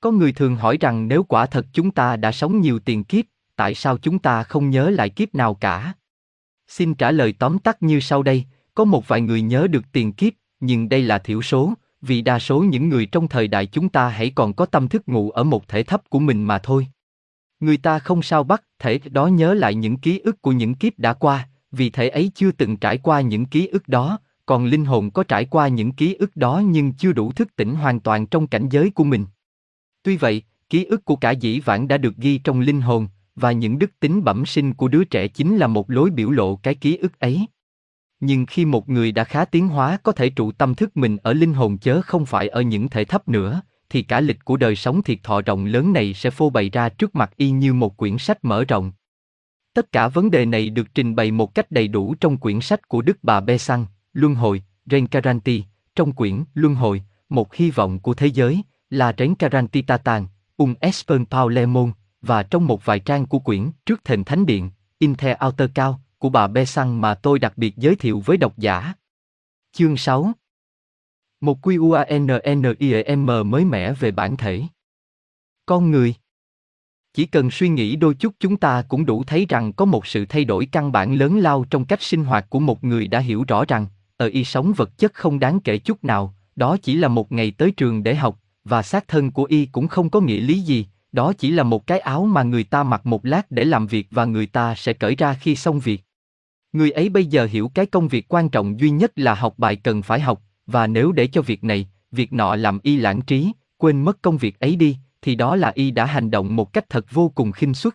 Có 0.00 0.10
người 0.10 0.32
thường 0.32 0.56
hỏi 0.56 0.76
rằng 0.80 1.08
nếu 1.08 1.22
quả 1.22 1.46
thật 1.46 1.66
chúng 1.72 1.90
ta 1.90 2.16
đã 2.16 2.32
sống 2.32 2.60
nhiều 2.60 2.78
tiền 2.78 3.04
kiếp, 3.04 3.24
tại 3.56 3.74
sao 3.74 3.98
chúng 3.98 4.18
ta 4.18 4.42
không 4.42 4.70
nhớ 4.70 4.90
lại 4.90 5.08
kiếp 5.08 5.34
nào 5.34 5.54
cả? 5.54 5.92
Xin 6.68 6.94
trả 6.94 7.10
lời 7.10 7.34
tóm 7.38 7.58
tắt 7.58 7.82
như 7.82 8.00
sau 8.00 8.22
đây, 8.22 8.44
có 8.74 8.84
một 8.84 9.08
vài 9.08 9.20
người 9.20 9.42
nhớ 9.42 9.66
được 9.66 9.84
tiền 9.92 10.12
kiếp, 10.12 10.32
nhưng 10.60 10.88
đây 10.88 11.02
là 11.02 11.18
thiểu 11.18 11.42
số, 11.42 11.72
vì 12.02 12.22
đa 12.22 12.38
số 12.38 12.60
những 12.62 12.88
người 12.88 13.06
trong 13.06 13.28
thời 13.28 13.48
đại 13.48 13.66
chúng 13.66 13.88
ta 13.88 14.08
hãy 14.08 14.30
còn 14.30 14.52
có 14.52 14.66
tâm 14.66 14.88
thức 14.88 15.08
ngủ 15.08 15.30
ở 15.30 15.44
một 15.44 15.68
thể 15.68 15.82
thấp 15.82 16.10
của 16.10 16.18
mình 16.18 16.44
mà 16.44 16.58
thôi. 16.58 16.86
Người 17.60 17.76
ta 17.76 17.98
không 17.98 18.22
sao 18.22 18.44
bắt 18.44 18.62
thể 18.78 19.00
đó 19.10 19.26
nhớ 19.26 19.54
lại 19.54 19.74
những 19.74 19.96
ký 19.96 20.18
ức 20.18 20.42
của 20.42 20.52
những 20.52 20.74
kiếp 20.74 20.98
đã 20.98 21.12
qua, 21.12 21.48
vì 21.72 21.90
thể 21.90 22.08
ấy 22.08 22.30
chưa 22.34 22.50
từng 22.50 22.76
trải 22.76 22.98
qua 22.98 23.20
những 23.20 23.46
ký 23.46 23.66
ức 23.66 23.88
đó, 23.88 24.18
còn 24.46 24.64
linh 24.64 24.84
hồn 24.84 25.10
có 25.10 25.22
trải 25.22 25.44
qua 25.44 25.68
những 25.68 25.92
ký 25.92 26.14
ức 26.14 26.36
đó 26.36 26.62
nhưng 26.64 26.92
chưa 26.92 27.12
đủ 27.12 27.32
thức 27.32 27.56
tỉnh 27.56 27.74
hoàn 27.74 28.00
toàn 28.00 28.26
trong 28.26 28.46
cảnh 28.46 28.68
giới 28.68 28.90
của 28.90 29.04
mình. 29.04 29.26
Tuy 30.02 30.16
vậy, 30.16 30.42
ký 30.70 30.84
ức 30.84 31.04
của 31.04 31.16
cả 31.16 31.30
dĩ 31.30 31.60
vãng 31.60 31.88
đã 31.88 31.98
được 31.98 32.16
ghi 32.16 32.38
trong 32.38 32.60
linh 32.60 32.80
hồn, 32.80 33.08
và 33.36 33.52
những 33.52 33.78
đức 33.78 34.00
tính 34.00 34.24
bẩm 34.24 34.46
sinh 34.46 34.74
của 34.74 34.88
đứa 34.88 35.04
trẻ 35.04 35.28
chính 35.28 35.56
là 35.56 35.66
một 35.66 35.90
lối 35.90 36.10
biểu 36.10 36.30
lộ 36.30 36.56
cái 36.56 36.74
ký 36.74 36.96
ức 36.96 37.18
ấy. 37.18 37.46
Nhưng 38.20 38.46
khi 38.46 38.64
một 38.64 38.88
người 38.88 39.12
đã 39.12 39.24
khá 39.24 39.44
tiến 39.44 39.68
hóa 39.68 39.98
có 40.02 40.12
thể 40.12 40.30
trụ 40.30 40.52
tâm 40.52 40.74
thức 40.74 40.96
mình 40.96 41.16
ở 41.16 41.32
linh 41.32 41.54
hồn 41.54 41.78
chớ 41.78 42.02
không 42.02 42.26
phải 42.26 42.48
ở 42.48 42.60
những 42.60 42.88
thể 42.88 43.04
thấp 43.04 43.28
nữa, 43.28 43.62
thì 43.90 44.02
cả 44.02 44.20
lịch 44.20 44.44
của 44.44 44.56
đời 44.56 44.76
sống 44.76 45.02
thiệt 45.02 45.18
thọ 45.22 45.42
rộng 45.42 45.64
lớn 45.64 45.92
này 45.92 46.14
sẽ 46.14 46.30
phô 46.30 46.50
bày 46.50 46.70
ra 46.70 46.88
trước 46.88 47.14
mặt 47.14 47.30
y 47.36 47.50
như 47.50 47.74
một 47.74 47.96
quyển 47.96 48.18
sách 48.18 48.44
mở 48.44 48.64
rộng. 48.64 48.92
Tất 49.74 49.92
cả 49.92 50.08
vấn 50.08 50.30
đề 50.30 50.44
này 50.46 50.70
được 50.70 50.94
trình 50.94 51.14
bày 51.14 51.30
một 51.30 51.54
cách 51.54 51.70
đầy 51.70 51.88
đủ 51.88 52.14
trong 52.20 52.36
quyển 52.36 52.60
sách 52.60 52.88
của 52.88 53.02
Đức 53.02 53.18
Bà 53.22 53.40
Bê 53.40 53.56
Luân 54.12 54.34
hồi, 54.34 54.62
Reincarnati, 54.86 55.64
trong 55.94 56.12
quyển 56.12 56.44
Luân 56.54 56.74
hồi, 56.74 57.02
một 57.28 57.54
hy 57.54 57.70
vọng 57.70 57.98
của 57.98 58.14
thế 58.14 58.26
giới, 58.26 58.62
là 58.90 59.12
Reincarnati 59.18 59.82
Karantitatan, 59.82 60.26
um 60.56 60.68
Un 60.68 60.74
Espen 60.80 61.24
Paulemon, 61.26 61.92
và 62.22 62.42
trong 62.42 62.66
một 62.66 62.84
vài 62.84 63.00
trang 63.00 63.26
của 63.26 63.38
quyển 63.38 63.70
Trước 63.86 64.04
thềm 64.04 64.24
thánh 64.24 64.46
điện, 64.46 64.70
Inter 64.98 65.36
Outer 65.46 65.70
Cao, 65.74 66.00
của 66.18 66.28
bà 66.28 66.46
Bê 66.46 66.64
Săng 66.64 67.00
mà 67.00 67.14
tôi 67.14 67.38
đặc 67.38 67.52
biệt 67.56 67.76
giới 67.76 67.96
thiệu 67.96 68.22
với 68.26 68.36
độc 68.36 68.58
giả. 68.58 68.94
Chương 69.72 69.96
6 69.96 70.32
Một 71.40 71.58
QUANNIEM 71.62 73.50
mới 73.50 73.64
mẻ 73.64 73.92
về 73.92 74.10
bản 74.10 74.36
thể. 74.36 74.62
Con 75.66 75.90
người 75.90 76.14
Chỉ 77.14 77.26
cần 77.26 77.50
suy 77.50 77.68
nghĩ 77.68 77.96
đôi 77.96 78.14
chút 78.14 78.34
chúng 78.38 78.56
ta 78.56 78.82
cũng 78.88 79.06
đủ 79.06 79.24
thấy 79.24 79.46
rằng 79.48 79.72
có 79.72 79.84
một 79.84 80.06
sự 80.06 80.26
thay 80.26 80.44
đổi 80.44 80.66
căn 80.66 80.92
bản 80.92 81.14
lớn 81.14 81.38
lao 81.38 81.64
trong 81.70 81.84
cách 81.84 82.02
sinh 82.02 82.24
hoạt 82.24 82.50
của 82.50 82.60
một 82.60 82.84
người 82.84 83.08
đã 83.08 83.18
hiểu 83.18 83.44
rõ 83.48 83.64
rằng, 83.68 83.86
ở 84.16 84.26
y 84.26 84.44
sống 84.44 84.72
vật 84.76 84.98
chất 84.98 85.14
không 85.14 85.38
đáng 85.38 85.60
kể 85.60 85.78
chút 85.78 86.04
nào, 86.04 86.34
đó 86.56 86.76
chỉ 86.82 86.94
là 86.94 87.08
một 87.08 87.32
ngày 87.32 87.50
tới 87.50 87.70
trường 87.70 88.02
để 88.02 88.14
học, 88.14 88.40
và 88.64 88.82
xác 88.82 89.08
thân 89.08 89.30
của 89.30 89.44
y 89.44 89.66
cũng 89.66 89.88
không 89.88 90.10
có 90.10 90.20
nghĩa 90.20 90.40
lý 90.40 90.60
gì, 90.60 90.86
đó 91.12 91.32
chỉ 91.32 91.50
là 91.50 91.62
một 91.62 91.86
cái 91.86 91.98
áo 91.98 92.26
mà 92.26 92.42
người 92.42 92.64
ta 92.64 92.82
mặc 92.82 93.06
một 93.06 93.24
lát 93.24 93.50
để 93.50 93.64
làm 93.64 93.86
việc 93.86 94.08
và 94.10 94.24
người 94.24 94.46
ta 94.46 94.74
sẽ 94.74 94.92
cởi 94.92 95.14
ra 95.14 95.34
khi 95.34 95.56
xong 95.56 95.80
việc. 95.80 96.04
Người 96.72 96.90
ấy 96.90 97.08
bây 97.08 97.26
giờ 97.26 97.48
hiểu 97.50 97.70
cái 97.74 97.86
công 97.86 98.08
việc 98.08 98.26
quan 98.28 98.48
trọng 98.48 98.80
duy 98.80 98.90
nhất 98.90 99.12
là 99.16 99.34
học 99.34 99.54
bài 99.58 99.76
cần 99.76 100.02
phải 100.02 100.20
học, 100.20 100.42
và 100.66 100.86
nếu 100.86 101.12
để 101.12 101.26
cho 101.26 101.42
việc 101.42 101.64
này, 101.64 101.88
việc 102.12 102.32
nọ 102.32 102.56
làm 102.56 102.78
y 102.82 102.96
lãng 102.96 103.20
trí, 103.20 103.52
quên 103.76 104.02
mất 104.02 104.22
công 104.22 104.38
việc 104.38 104.60
ấy 104.60 104.76
đi, 104.76 104.96
thì 105.22 105.34
đó 105.34 105.56
là 105.56 105.72
y 105.74 105.90
đã 105.90 106.04
hành 106.04 106.30
động 106.30 106.56
một 106.56 106.72
cách 106.72 106.88
thật 106.88 107.06
vô 107.10 107.28
cùng 107.28 107.52
khinh 107.52 107.74
suất. 107.74 107.94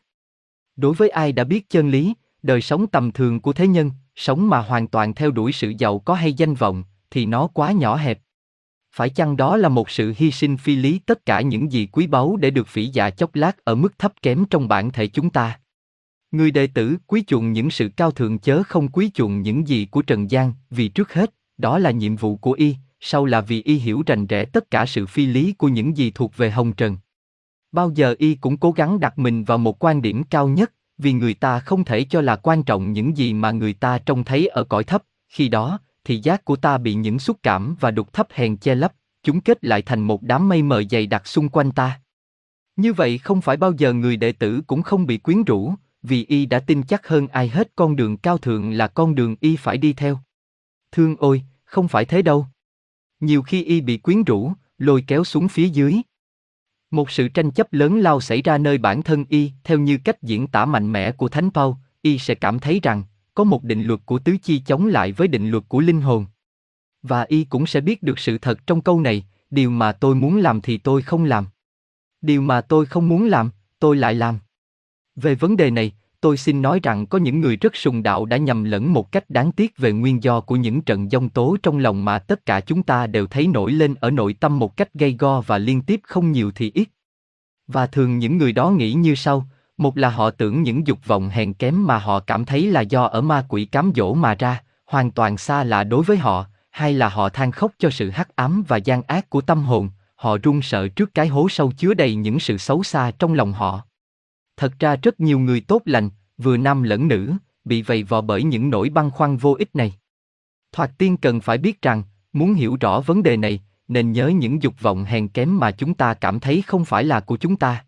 Đối 0.76 0.94
với 0.94 1.10
ai 1.10 1.32
đã 1.32 1.44
biết 1.44 1.70
chân 1.70 1.90
lý, 1.90 2.14
đời 2.44 2.62
sống 2.62 2.88
tầm 2.88 3.12
thường 3.12 3.40
của 3.40 3.54
thế 3.54 3.68
nhân, 3.68 3.92
sống 4.16 4.50
mà 4.50 4.60
hoàn 4.62 4.88
toàn 4.88 5.14
theo 5.14 5.32
đuổi 5.32 5.52
sự 5.52 5.74
giàu 5.78 6.00
có 6.00 6.14
hay 6.14 6.34
danh 6.34 6.54
vọng, 6.54 6.84
thì 7.12 7.26
nó 7.26 7.48
quá 7.48 7.72
nhỏ 7.72 7.96
hẹp. 7.96 8.20
Phải 8.96 9.10
chăng 9.10 9.38
đó 9.38 9.58
là 9.58 9.70
một 9.70 9.90
sự 9.90 10.14
hy 10.18 10.32
sinh 10.32 10.58
phi 10.58 10.76
lý 10.76 11.00
tất 11.00 11.26
cả 11.26 11.42
những 11.42 11.72
gì 11.72 11.88
quý 11.92 12.08
báu 12.08 12.38
để 12.38 12.50
được 12.50 12.68
phỉ 12.68 12.86
dạ 12.86 13.10
chốc 13.10 13.36
lát 13.36 13.66
ở 13.66 13.76
mức 13.76 14.00
thấp 14.00 14.14
kém 14.22 14.46
trong 14.50 14.68
bản 14.68 14.92
thể 14.92 15.08
chúng 15.08 15.30
ta? 15.30 15.60
Người 16.32 16.52
đệ 16.52 16.68
tử 16.68 16.98
quý 17.08 17.24
chuộng 17.28 17.54
những 17.54 17.70
sự 17.70 17.90
cao 17.98 18.12
thượng 18.12 18.40
chớ 18.40 18.64
không 18.64 18.88
quý 18.88 19.12
chuộng 19.14 19.42
những 19.42 19.68
gì 19.68 19.86
của 19.86 20.02
Trần 20.02 20.32
gian, 20.32 20.54
vì 20.70 20.88
trước 20.88 21.14
hết, 21.14 21.34
đó 21.58 21.80
là 21.80 21.92
nhiệm 21.92 22.16
vụ 22.16 22.36
của 22.36 22.52
y, 22.52 22.76
sau 23.00 23.26
là 23.26 23.42
vì 23.42 23.62
y 23.62 23.76
hiểu 23.76 24.04
rành 24.06 24.28
rẽ 24.28 24.46
tất 24.46 24.72
cả 24.72 24.86
sự 24.86 25.06
phi 25.06 25.26
lý 25.26 25.54
của 25.54 25.68
những 25.68 25.98
gì 25.98 26.12
thuộc 26.16 26.38
về 26.38 26.52
hồng 26.52 26.74
trần. 26.74 26.98
Bao 27.72 27.92
giờ 27.96 28.16
y 28.18 28.36
cũng 28.36 28.58
cố 28.58 28.72
gắng 28.72 29.00
đặt 29.00 29.20
mình 29.20 29.44
vào 29.44 29.58
một 29.58 29.84
quan 29.84 30.02
điểm 30.02 30.24
cao 30.24 30.48
nhất, 30.48 30.74
vì 30.98 31.14
người 31.14 31.34
ta 31.34 31.60
không 31.60 31.84
thể 31.84 32.04
cho 32.04 32.22
là 32.22 32.36
quan 32.36 32.64
trọng 32.64 32.94
những 32.94 33.18
gì 33.18 33.34
mà 33.34 33.52
người 33.52 33.74
ta 33.74 33.98
trông 33.98 34.24
thấy 34.24 34.48
ở 34.48 34.64
cõi 34.64 34.84
thấp, 34.84 35.04
khi 35.30 35.50
đó, 35.50 35.80
thì 36.06 36.20
giác 36.24 36.46
của 36.46 36.56
ta 36.56 36.78
bị 36.78 36.94
những 36.94 37.20
xúc 37.20 37.38
cảm 37.44 37.76
và 37.80 37.92
đục 37.92 38.14
thấp 38.14 38.28
hèn 38.32 38.58
che 38.58 38.76
lấp, 38.76 38.94
chúng 39.24 39.42
kết 39.42 39.64
lại 39.64 39.82
thành 39.82 40.02
một 40.02 40.24
đám 40.24 40.50
mây 40.50 40.64
mờ 40.64 40.84
dày 40.92 41.08
đặc 41.08 41.28
xung 41.28 41.50
quanh 41.50 41.72
ta. 41.72 42.02
Như 42.76 42.94
vậy 42.94 43.18
không 43.18 43.42
phải 43.42 43.58
bao 43.58 43.72
giờ 43.78 43.94
người 43.94 44.18
đệ 44.18 44.32
tử 44.32 44.62
cũng 44.68 44.82
không 44.82 45.06
bị 45.06 45.18
quyến 45.18 45.44
rũ, 45.44 45.74
vì 46.04 46.26
y 46.26 46.46
đã 46.46 46.60
tin 46.60 46.84
chắc 46.84 47.08
hơn 47.08 47.28
ai 47.28 47.50
hết 47.50 47.72
con 47.76 47.96
đường 47.96 48.18
cao 48.18 48.38
thượng 48.38 48.72
là 48.72 48.88
con 48.88 49.16
đường 49.16 49.36
y 49.40 49.56
phải 49.56 49.78
đi 49.78 49.94
theo. 49.94 50.20
Thương 50.92 51.16
ôi, 51.20 51.44
không 51.66 51.88
phải 51.88 52.06
thế 52.06 52.22
đâu. 52.22 52.48
Nhiều 53.20 53.42
khi 53.42 53.64
y 53.64 53.82
bị 53.82 53.98
quyến 53.98 54.24
rũ, 54.24 54.52
lôi 54.78 55.04
kéo 55.08 55.24
xuống 55.24 55.48
phía 55.48 55.70
dưới. 55.70 56.02
Một 56.92 57.12
sự 57.12 57.28
tranh 57.28 57.52
chấp 57.52 57.74
lớn 57.74 58.00
lao 58.00 58.22
xảy 58.22 58.42
ra 58.42 58.58
nơi 58.58 58.78
bản 58.78 59.04
thân 59.04 59.26
y, 59.30 59.52
theo 59.64 59.80
như 59.80 59.98
cách 60.04 60.24
diễn 60.24 60.48
tả 60.48 60.66
mạnh 60.66 60.92
mẽ 60.92 61.12
của 61.12 61.30
Thánh 61.30 61.50
Paul, 61.50 61.74
y 62.02 62.18
sẽ 62.18 62.36
cảm 62.36 62.60
thấy 62.60 62.80
rằng, 62.84 63.04
có 63.36 63.44
một 63.44 63.64
định 63.64 63.84
luật 63.84 64.00
của 64.06 64.20
tứ 64.20 64.38
chi 64.42 64.60
chống 64.60 64.88
lại 64.88 65.12
với 65.12 65.28
định 65.28 65.50
luật 65.50 65.64
của 65.68 65.80
linh 65.80 66.02
hồn. 66.02 66.26
Và 67.02 67.22
y 67.22 67.44
cũng 67.44 67.68
sẽ 67.68 67.82
biết 67.82 68.04
được 68.04 68.20
sự 68.20 68.38
thật 68.38 68.68
trong 68.68 68.82
câu 68.82 69.02
này, 69.02 69.26
điều 69.50 69.70
mà 69.70 69.92
tôi 69.92 70.16
muốn 70.16 70.38
làm 70.38 70.62
thì 70.62 70.78
tôi 70.78 71.02
không 71.02 71.24
làm. 71.24 71.46
Điều 72.22 72.42
mà 72.42 72.62
tôi 72.62 72.86
không 72.86 73.10
muốn 73.10 73.26
làm, 73.26 73.50
tôi 73.80 73.96
lại 73.96 74.16
làm. 74.16 74.40
Về 75.16 75.36
vấn 75.36 75.58
đề 75.58 75.72
này, 75.72 75.92
tôi 76.22 76.38
xin 76.38 76.62
nói 76.62 76.80
rằng 76.84 77.06
có 77.06 77.18
những 77.18 77.42
người 77.42 77.58
rất 77.58 77.76
sùng 77.76 78.04
đạo 78.04 78.26
đã 78.26 78.38
nhầm 78.38 78.64
lẫn 78.64 78.94
một 78.94 79.12
cách 79.12 79.30
đáng 79.30 79.52
tiếc 79.52 79.78
về 79.78 79.92
nguyên 79.92 80.24
do 80.24 80.42
của 80.42 80.56
những 80.56 80.82
trận 80.82 81.12
giông 81.12 81.30
tố 81.30 81.58
trong 81.64 81.78
lòng 81.78 82.06
mà 82.06 82.20
tất 82.20 82.46
cả 82.46 82.62
chúng 82.62 82.84
ta 82.84 83.08
đều 83.08 83.28
thấy 83.28 83.48
nổi 83.48 83.72
lên 83.72 83.96
ở 84.00 84.12
nội 84.12 84.34
tâm 84.34 84.60
một 84.60 84.78
cách 84.78 84.94
gây 84.94 85.16
go 85.20 85.42
và 85.42 85.58
liên 85.58 85.82
tiếp 85.82 86.02
không 86.04 86.32
nhiều 86.32 86.52
thì 86.56 86.72
ít. 86.74 86.90
Và 87.68 87.88
thường 87.88 88.18
những 88.18 88.38
người 88.38 88.52
đó 88.52 88.70
nghĩ 88.70 88.94
như 88.94 89.16
sau, 89.16 89.48
một 89.78 89.98
là 89.98 90.10
họ 90.10 90.30
tưởng 90.30 90.64
những 90.64 90.88
dục 90.88 91.00
vọng 91.06 91.30
hèn 91.30 91.54
kém 91.54 91.88
mà 91.88 91.98
họ 91.98 92.20
cảm 92.20 92.46
thấy 92.46 92.72
là 92.72 92.82
do 92.82 93.04
ở 93.04 93.22
ma 93.22 93.46
quỷ 93.50 93.66
cám 93.66 93.92
dỗ 93.96 94.14
mà 94.14 94.36
ra, 94.36 94.64
hoàn 94.86 95.12
toàn 95.12 95.38
xa 95.38 95.64
lạ 95.64 95.84
đối 95.84 96.04
với 96.04 96.18
họ, 96.18 96.46
hay 96.72 96.94
là 96.94 97.10
họ 97.10 97.30
than 97.30 97.52
khóc 97.52 97.72
cho 97.80 97.90
sự 97.90 98.10
hắc 98.10 98.36
ám 98.36 98.64
và 98.68 98.78
gian 98.78 99.02
ác 99.02 99.30
của 99.30 99.42
tâm 99.42 99.64
hồn, 99.64 99.90
họ 100.16 100.38
run 100.44 100.62
sợ 100.62 100.88
trước 100.88 101.14
cái 101.14 101.28
hố 101.28 101.50
sâu 101.50 101.72
chứa 101.78 101.94
đầy 101.94 102.16
những 102.16 102.40
sự 102.40 102.58
xấu 102.58 102.84
xa 102.84 103.12
trong 103.20 103.34
lòng 103.34 103.54
họ. 103.54 103.82
Thật 104.58 104.74
ra 104.80 104.96
rất 104.96 105.20
nhiều 105.20 105.40
người 105.40 105.62
tốt 105.62 105.82
lành, 105.86 106.10
vừa 106.38 106.58
nam 106.58 106.84
lẫn 106.84 107.08
nữ, 107.08 107.34
bị 107.66 107.82
vầy 107.82 108.04
vò 108.04 108.22
bởi 108.22 108.44
những 108.44 108.70
nỗi 108.70 108.90
băn 108.90 109.10
khoăn 109.10 109.38
vô 109.38 109.56
ích 109.60 109.76
này. 109.76 109.94
Thoạt 110.72 110.92
tiên 110.98 111.18
cần 111.18 111.42
phải 111.42 111.58
biết 111.58 111.82
rằng, 111.82 112.04
muốn 112.34 112.54
hiểu 112.54 112.78
rõ 112.80 113.02
vấn 113.02 113.24
đề 113.24 113.38
này, 113.38 113.62
nên 113.88 114.12
nhớ 114.12 114.28
những 114.28 114.64
dục 114.64 114.74
vọng 114.82 115.04
hèn 115.04 115.28
kém 115.28 115.60
mà 115.60 115.72
chúng 115.72 115.94
ta 115.94 116.14
cảm 116.14 116.40
thấy 116.40 116.64
không 116.68 116.86
phải 116.86 117.04
là 117.04 117.20
của 117.20 117.38
chúng 117.38 117.56
ta. 117.56 117.86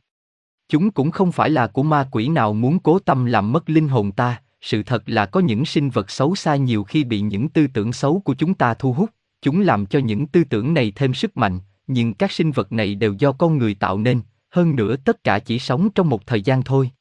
Chúng 0.69 0.91
cũng 0.91 1.11
không 1.11 1.31
phải 1.31 1.49
là 1.49 1.67
của 1.67 1.83
ma 1.83 2.07
quỷ 2.11 2.27
nào 2.27 2.53
muốn 2.53 2.79
cố 2.79 2.99
tâm 2.99 3.25
làm 3.25 3.51
mất 3.51 3.69
linh 3.69 3.87
hồn 3.87 4.11
ta, 4.11 4.41
sự 4.61 4.83
thật 4.83 5.03
là 5.05 5.25
có 5.25 5.39
những 5.39 5.65
sinh 5.65 5.89
vật 5.89 6.11
xấu 6.11 6.35
xa 6.35 6.55
nhiều 6.55 6.83
khi 6.83 7.03
bị 7.03 7.21
những 7.21 7.49
tư 7.49 7.67
tưởng 7.67 7.93
xấu 7.93 8.19
của 8.19 8.33
chúng 8.33 8.53
ta 8.53 8.73
thu 8.73 8.93
hút, 8.93 9.09
chúng 9.41 9.61
làm 9.61 9.85
cho 9.85 9.99
những 9.99 10.27
tư 10.27 10.43
tưởng 10.43 10.73
này 10.73 10.93
thêm 10.95 11.13
sức 11.13 11.37
mạnh, 11.37 11.59
nhưng 11.87 12.13
các 12.13 12.31
sinh 12.31 12.51
vật 12.51 12.71
này 12.71 12.95
đều 12.95 13.13
do 13.13 13.31
con 13.31 13.57
người 13.57 13.73
tạo 13.73 13.97
nên, 13.97 14.21
hơn 14.49 14.75
nữa 14.75 14.95
tất 14.95 15.23
cả 15.23 15.39
chỉ 15.39 15.59
sống 15.59 15.89
trong 15.89 16.09
một 16.09 16.27
thời 16.27 16.41
gian 16.41 16.63
thôi. 16.63 16.91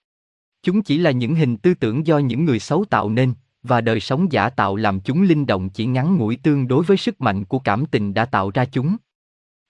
Chúng 0.62 0.82
chỉ 0.82 0.98
là 0.98 1.10
những 1.10 1.34
hình 1.34 1.56
tư 1.56 1.74
tưởng 1.74 2.06
do 2.06 2.18
những 2.18 2.44
người 2.44 2.58
xấu 2.58 2.84
tạo 2.84 3.10
nên, 3.10 3.34
và 3.62 3.80
đời 3.80 4.00
sống 4.00 4.32
giả 4.32 4.50
tạo 4.50 4.76
làm 4.76 5.00
chúng 5.00 5.22
linh 5.22 5.46
động 5.46 5.68
chỉ 5.70 5.86
ngắn 5.86 6.16
ngủi 6.16 6.36
tương 6.36 6.68
đối 6.68 6.84
với 6.84 6.96
sức 6.96 7.20
mạnh 7.20 7.44
của 7.44 7.58
cảm 7.58 7.86
tình 7.86 8.14
đã 8.14 8.24
tạo 8.24 8.50
ra 8.50 8.64
chúng. 8.64 8.96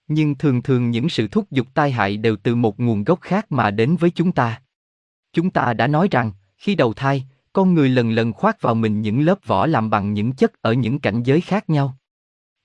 Nhưng 0.07 0.35
thường 0.35 0.61
thường 0.61 0.91
những 0.91 1.09
sự 1.09 1.27
thúc 1.27 1.51
giục 1.51 1.67
tai 1.73 1.91
hại 1.91 2.17
đều 2.17 2.35
từ 2.35 2.55
một 2.55 2.79
nguồn 2.79 3.03
gốc 3.03 3.21
khác 3.21 3.51
mà 3.51 3.71
đến 3.71 3.95
với 3.95 4.09
chúng 4.09 4.31
ta. 4.31 4.61
Chúng 5.33 5.49
ta 5.49 5.73
đã 5.73 5.87
nói 5.87 6.07
rằng, 6.11 6.31
khi 6.57 6.75
đầu 6.75 6.93
thai, 6.93 7.25
con 7.53 7.73
người 7.73 7.89
lần 7.89 8.11
lần 8.11 8.33
khoác 8.33 8.61
vào 8.61 8.75
mình 8.75 9.01
những 9.01 9.21
lớp 9.21 9.39
vỏ 9.45 9.65
làm 9.65 9.89
bằng 9.89 10.13
những 10.13 10.31
chất 10.31 10.61
ở 10.61 10.73
những 10.73 10.99
cảnh 10.99 11.23
giới 11.23 11.41
khác 11.41 11.69
nhau. 11.69 11.97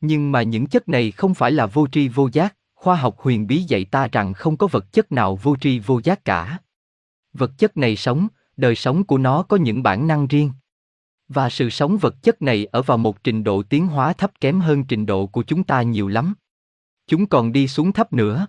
Nhưng 0.00 0.32
mà 0.32 0.42
những 0.42 0.66
chất 0.66 0.88
này 0.88 1.10
không 1.10 1.34
phải 1.34 1.52
là 1.52 1.66
vô 1.66 1.86
tri 1.86 2.08
vô 2.08 2.28
giác, 2.32 2.56
khoa 2.74 2.96
học 2.96 3.18
huyền 3.18 3.46
bí 3.46 3.62
dạy 3.62 3.84
ta 3.84 4.08
rằng 4.12 4.34
không 4.34 4.56
có 4.56 4.66
vật 4.66 4.92
chất 4.92 5.12
nào 5.12 5.36
vô 5.36 5.56
tri 5.56 5.78
vô 5.78 6.00
giác 6.04 6.24
cả. 6.24 6.58
Vật 7.32 7.58
chất 7.58 7.76
này 7.76 7.96
sống, 7.96 8.28
đời 8.56 8.74
sống 8.74 9.04
của 9.04 9.18
nó 9.18 9.42
có 9.42 9.56
những 9.56 9.82
bản 9.82 10.06
năng 10.06 10.26
riêng. 10.26 10.50
Và 11.28 11.50
sự 11.50 11.70
sống 11.70 11.98
vật 11.98 12.22
chất 12.22 12.42
này 12.42 12.66
ở 12.66 12.82
vào 12.82 12.98
một 12.98 13.24
trình 13.24 13.44
độ 13.44 13.62
tiến 13.62 13.86
hóa 13.86 14.12
thấp 14.12 14.32
kém 14.40 14.60
hơn 14.60 14.84
trình 14.84 15.06
độ 15.06 15.26
của 15.26 15.42
chúng 15.42 15.64
ta 15.64 15.82
nhiều 15.82 16.08
lắm. 16.08 16.34
Chúng 17.06 17.26
còn 17.26 17.52
đi 17.52 17.68
xuống 17.68 17.92
thấp 17.92 18.12
nữa. 18.12 18.46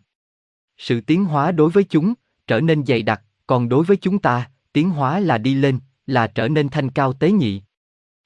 Sự 0.77 1.01
tiến 1.01 1.25
hóa 1.25 1.51
đối 1.51 1.69
với 1.69 1.83
chúng 1.83 2.13
trở 2.47 2.61
nên 2.61 2.85
dày 2.85 3.01
đặc, 3.01 3.21
còn 3.47 3.69
đối 3.69 3.83
với 3.83 3.97
chúng 3.97 4.19
ta, 4.19 4.49
tiến 4.73 4.89
hóa 4.89 5.19
là 5.19 5.37
đi 5.37 5.53
lên, 5.53 5.79
là 6.07 6.27
trở 6.27 6.47
nên 6.47 6.69
thanh 6.69 6.89
cao 6.89 7.13
tế 7.13 7.31
nhị. 7.31 7.61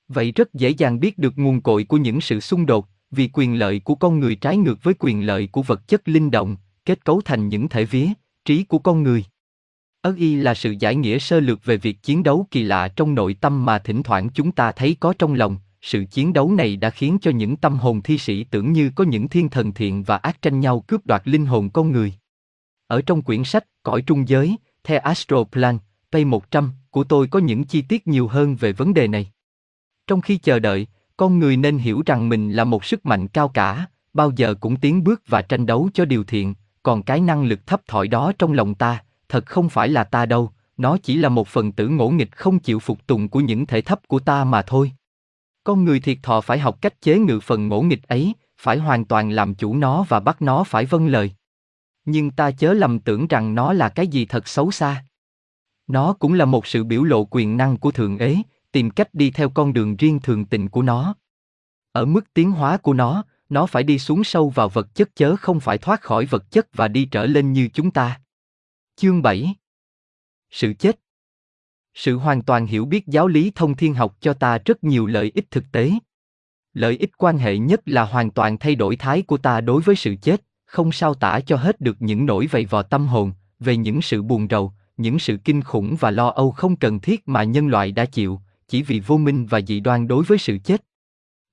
Vậy 0.08 0.32
rất 0.32 0.54
dễ 0.54 0.70
dàng 0.70 1.00
biết 1.00 1.18
được 1.18 1.34
nguồn 1.38 1.62
cội 1.62 1.84
của 1.84 1.98
những 1.98 2.22
sự 2.22 2.40
xung 2.40 2.66
đột, 2.66 2.88
vì 3.12 3.30
quyền 3.34 3.60
lợi 3.60 3.80
của 3.80 3.96
con 3.96 4.20
người 4.20 4.36
trái 4.36 4.58
ngược 4.58 4.84
với 4.84 4.94
quyền 5.00 5.26
lợi 5.26 5.48
của 5.52 5.62
vật 5.62 5.88
chất 5.88 6.08
linh 6.08 6.32
động, 6.32 6.58
kết 6.86 7.06
cấu 7.06 7.22
thành 7.26 7.50
những 7.50 7.70
thể 7.70 7.86
vía, 7.86 8.08
trí 8.46 8.64
của 8.64 8.80
con 8.80 9.04
người. 9.04 9.26
Ấn 10.02 10.16
y 10.16 10.36
là 10.36 10.54
sự 10.54 10.76
giải 10.80 10.96
nghĩa 10.96 11.20
sơ 11.20 11.40
lược 11.40 11.66
về 11.66 11.78
việc 11.78 12.04
chiến 12.04 12.24
đấu 12.24 12.48
kỳ 12.52 12.64
lạ 12.64 12.88
trong 12.88 13.16
nội 13.16 13.34
tâm 13.42 13.66
mà 13.66 13.80
thỉnh 13.80 14.04
thoảng 14.04 14.30
chúng 14.30 14.52
ta 14.52 14.72
thấy 14.72 14.98
có 15.00 15.14
trong 15.20 15.34
lòng. 15.34 15.58
Sự 15.88 16.06
chiến 16.12 16.34
đấu 16.34 16.52
này 16.52 16.76
đã 16.76 16.90
khiến 16.90 17.18
cho 17.22 17.32
những 17.32 17.56
tâm 17.56 17.78
hồn 17.78 18.02
thi 18.02 18.18
sĩ 18.18 18.44
tưởng 18.44 18.74
như 18.74 18.92
có 18.96 19.04
những 19.04 19.28
thiên 19.28 19.50
thần 19.50 19.74
thiện 19.74 20.04
và 20.04 20.18
ác 20.18 20.42
tranh 20.42 20.60
nhau 20.60 20.80
cướp 20.80 21.06
đoạt 21.06 21.22
linh 21.26 21.46
hồn 21.46 21.70
con 21.70 21.92
người. 21.92 22.14
Ở 22.88 23.02
trong 23.02 23.22
quyển 23.22 23.44
sách 23.44 23.66
Cõi 23.84 24.02
trung 24.02 24.28
giới, 24.28 24.56
theo 24.84 25.00
Astro 25.00 25.44
Plan, 25.44 25.78
page 26.12 26.26
100, 26.26 26.72
của 26.92 27.04
tôi 27.04 27.28
có 27.28 27.40
những 27.40 27.64
chi 27.64 27.82
tiết 27.82 28.08
nhiều 28.08 28.28
hơn 28.28 28.56
về 28.56 28.72
vấn 28.72 28.94
đề 28.94 29.08
này. 29.08 29.32
Trong 30.08 30.22
khi 30.22 30.38
chờ 30.38 30.60
đợi, 30.60 30.88
con 31.18 31.40
người 31.40 31.58
nên 31.58 31.78
hiểu 31.78 32.04
rằng 32.06 32.30
mình 32.30 32.52
là 32.52 32.64
một 32.64 32.86
sức 32.86 33.06
mạnh 33.06 33.28
cao 33.28 33.48
cả, 33.48 33.86
bao 34.14 34.32
giờ 34.36 34.56
cũng 34.60 34.76
tiến 34.76 35.04
bước 35.04 35.22
và 35.28 35.42
tranh 35.42 35.66
đấu 35.66 35.90
cho 35.94 36.06
điều 36.06 36.24
thiện, 36.24 36.54
còn 36.84 37.04
cái 37.04 37.22
năng 37.22 37.44
lực 37.44 37.68
thấp 37.68 37.82
thỏi 37.88 38.08
đó 38.08 38.32
trong 38.40 38.54
lòng 38.54 38.76
ta, 38.76 39.04
thật 39.30 39.46
không 39.46 39.70
phải 39.70 39.90
là 39.90 40.04
ta 40.04 40.26
đâu, 40.26 40.52
nó 40.78 40.98
chỉ 40.98 41.18
là 41.18 41.30
một 41.30 41.48
phần 41.48 41.72
tử 41.72 41.88
ngỗ 41.88 42.10
nghịch 42.10 42.36
không 42.36 42.60
chịu 42.60 42.80
phục 42.80 43.08
tùng 43.08 43.30
của 43.30 43.40
những 43.40 43.66
thể 43.66 43.82
thấp 43.82 44.08
của 44.08 44.20
ta 44.20 44.44
mà 44.44 44.62
thôi. 44.62 44.92
Con 45.68 45.86
người 45.86 46.00
thiệt 46.00 46.18
thọ 46.24 46.42
phải 46.42 46.60
học 46.60 46.82
cách 46.82 47.02
chế 47.02 47.20
ngự 47.20 47.40
phần 47.40 47.68
ngỗ 47.68 47.82
nghịch 47.82 48.04
ấy, 48.08 48.34
phải 48.58 48.78
hoàn 48.78 49.06
toàn 49.06 49.30
làm 49.30 49.56
chủ 49.56 49.76
nó 49.76 50.06
và 50.10 50.20
bắt 50.20 50.42
nó 50.42 50.64
phải 50.64 50.86
vâng 50.86 51.08
lời. 51.08 51.32
Nhưng 52.06 52.32
ta 52.32 52.52
chớ 52.52 52.74
lầm 52.74 53.00
tưởng 53.00 53.28
rằng 53.28 53.56
nó 53.56 53.74
là 53.74 53.90
cái 53.90 54.08
gì 54.08 54.26
thật 54.26 54.48
xấu 54.48 54.72
xa. 54.72 55.06
Nó 55.88 56.14
cũng 56.14 56.34
là 56.34 56.46
một 56.46 56.68
sự 56.68 56.84
biểu 56.84 57.04
lộ 57.04 57.28
quyền 57.32 57.58
năng 57.58 57.78
của 57.78 57.92
thượng 57.92 58.18
ế, 58.18 58.38
tìm 58.72 58.90
cách 58.90 59.14
đi 59.14 59.32
theo 59.32 59.50
con 59.50 59.74
đường 59.74 59.96
riêng 59.96 60.20
thường 60.24 60.46
tình 60.46 60.70
của 60.70 60.82
nó. 60.82 61.16
Ở 61.92 62.06
mức 62.06 62.34
tiến 62.34 62.52
hóa 62.52 62.78
của 62.78 62.94
nó, 62.94 63.24
nó 63.50 63.66
phải 63.66 63.84
đi 63.84 64.00
xuống 64.00 64.24
sâu 64.24 64.50
vào 64.50 64.70
vật 64.70 64.96
chất 64.96 65.16
chớ 65.16 65.36
không 65.36 65.60
phải 65.60 65.78
thoát 65.78 66.02
khỏi 66.02 66.26
vật 66.26 66.52
chất 66.52 66.68
và 66.74 66.88
đi 66.88 67.06
trở 67.06 67.26
lên 67.26 67.54
như 67.54 67.70
chúng 67.74 67.92
ta. 67.92 68.22
Chương 68.96 69.22
7 69.22 69.56
Sự 70.52 70.74
chết 70.74 71.00
sự 72.00 72.18
hoàn 72.18 72.42
toàn 72.42 72.66
hiểu 72.66 72.86
biết 72.86 73.08
giáo 73.08 73.28
lý 73.28 73.52
thông 73.56 73.76
thiên 73.76 73.94
học 73.94 74.18
cho 74.22 74.34
ta 74.34 74.58
rất 74.66 74.84
nhiều 74.84 75.06
lợi 75.06 75.32
ích 75.36 75.52
thực 75.52 75.72
tế. 75.72 75.92
Lợi 76.74 76.98
ích 76.98 77.12
quan 77.18 77.38
hệ 77.38 77.58
nhất 77.58 77.82
là 77.86 78.04
hoàn 78.06 78.32
toàn 78.32 78.58
thay 78.58 78.76
đổi 78.76 78.96
thái 78.96 79.22
của 79.22 79.38
ta 79.38 79.62
đối 79.62 79.82
với 79.82 79.96
sự 79.96 80.16
chết, 80.22 80.44
không 80.66 80.92
sao 80.92 81.14
tả 81.14 81.40
cho 81.40 81.56
hết 81.56 81.82
được 81.82 81.98
những 82.00 82.26
nỗi 82.26 82.48
vầy 82.52 82.66
vò 82.66 82.82
tâm 82.82 83.08
hồn, 83.08 83.32
về 83.60 83.78
những 83.78 84.02
sự 84.02 84.22
buồn 84.22 84.48
rầu, 84.50 84.74
những 84.98 85.20
sự 85.20 85.38
kinh 85.38 85.62
khủng 85.62 85.96
và 86.00 86.12
lo 86.12 86.28
âu 86.28 86.52
không 86.52 86.76
cần 86.76 87.00
thiết 87.00 87.28
mà 87.28 87.44
nhân 87.44 87.68
loại 87.68 87.92
đã 87.92 88.06
chịu, 88.06 88.42
chỉ 88.68 88.82
vì 88.82 89.00
vô 89.00 89.18
minh 89.18 89.46
và 89.46 89.62
dị 89.62 89.80
đoan 89.80 90.08
đối 90.08 90.24
với 90.24 90.38
sự 90.38 90.58
chết. 90.58 90.84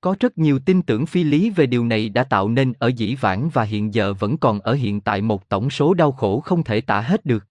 Có 0.01 0.17
rất 0.21 0.39
nhiều 0.39 0.59
tin 0.59 0.83
tưởng 0.83 1.07
phi 1.07 1.25
lý 1.25 1.51
về 1.51 1.67
điều 1.67 1.85
này 1.85 2.09
đã 2.09 2.25
tạo 2.25 2.49
nên 2.49 2.73
ở 2.79 2.89
dĩ 2.89 3.15
vãng 3.15 3.49
và 3.49 3.63
hiện 3.63 3.95
giờ 3.95 4.15
vẫn 4.15 4.37
còn 4.37 4.61
ở 4.61 4.75
hiện 4.75 5.01
tại 5.01 5.21
một 5.23 5.49
tổng 5.49 5.71
số 5.71 5.95
đau 5.95 6.13
khổ 6.13 6.41
không 6.41 6.63
thể 6.63 6.81
tả 6.81 7.01
hết 7.01 7.27
được. 7.27 7.47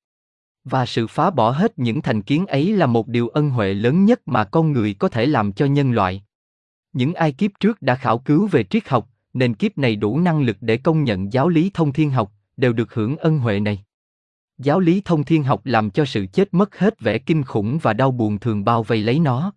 Và 0.65 0.85
sự 0.85 1.07
phá 1.07 1.29
bỏ 1.29 1.49
hết 1.49 1.79
những 1.79 2.01
thành 2.01 2.21
kiến 2.21 2.45
ấy 2.47 2.73
là 2.73 2.85
một 2.85 3.07
điều 3.07 3.27
ân 3.27 3.49
huệ 3.49 3.73
lớn 3.73 4.05
nhất 4.05 4.21
mà 4.25 4.43
con 4.43 4.71
người 4.71 4.93
có 4.93 5.09
thể 5.09 5.25
làm 5.25 5.53
cho 5.53 5.65
nhân 5.65 5.91
loại. 5.91 6.23
Những 6.93 7.13
ai 7.13 7.31
kiếp 7.31 7.51
trước 7.59 7.81
đã 7.81 7.95
khảo 7.95 8.17
cứu 8.17 8.47
về 8.47 8.63
triết 8.63 8.89
học, 8.89 9.09
nên 9.33 9.53
kiếp 9.53 9.77
này 9.77 9.95
đủ 9.95 10.19
năng 10.19 10.41
lực 10.41 10.57
để 10.61 10.77
công 10.77 11.03
nhận 11.03 11.33
giáo 11.33 11.49
lý 11.49 11.71
thông 11.73 11.93
thiên 11.93 12.11
học, 12.11 12.31
đều 12.57 12.73
được 12.73 12.93
hưởng 12.93 13.17
ân 13.17 13.39
huệ 13.39 13.59
này. 13.59 13.83
Giáo 14.57 14.79
lý 14.79 15.01
thông 15.05 15.23
thiên 15.23 15.43
học 15.43 15.61
làm 15.63 15.89
cho 15.89 16.05
sự 16.05 16.25
chết 16.33 16.53
mất 16.53 16.79
hết 16.79 16.99
vẻ 16.99 17.17
kinh 17.17 17.43
khủng 17.43 17.79
và 17.81 17.93
đau 17.93 18.11
buồn 18.11 18.39
thường 18.39 18.65
bao 18.65 18.83
vây 18.83 19.01
lấy 19.01 19.19
nó. 19.19 19.53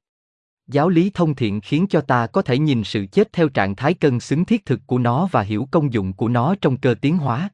Giáo 0.66 0.88
lý 0.88 1.10
thông 1.14 1.34
thiện 1.34 1.60
khiến 1.60 1.86
cho 1.90 2.00
ta 2.00 2.26
có 2.26 2.42
thể 2.42 2.58
nhìn 2.58 2.84
sự 2.84 3.06
chết 3.12 3.32
theo 3.32 3.48
trạng 3.48 3.76
thái 3.76 3.94
cân 3.94 4.20
xứng 4.20 4.44
thiết 4.44 4.66
thực 4.66 4.80
của 4.86 4.98
nó 4.98 5.28
và 5.32 5.42
hiểu 5.42 5.68
công 5.70 5.92
dụng 5.92 6.12
của 6.12 6.28
nó 6.28 6.54
trong 6.60 6.76
cơ 6.76 6.94
tiến 7.00 7.16
hóa. 7.18 7.50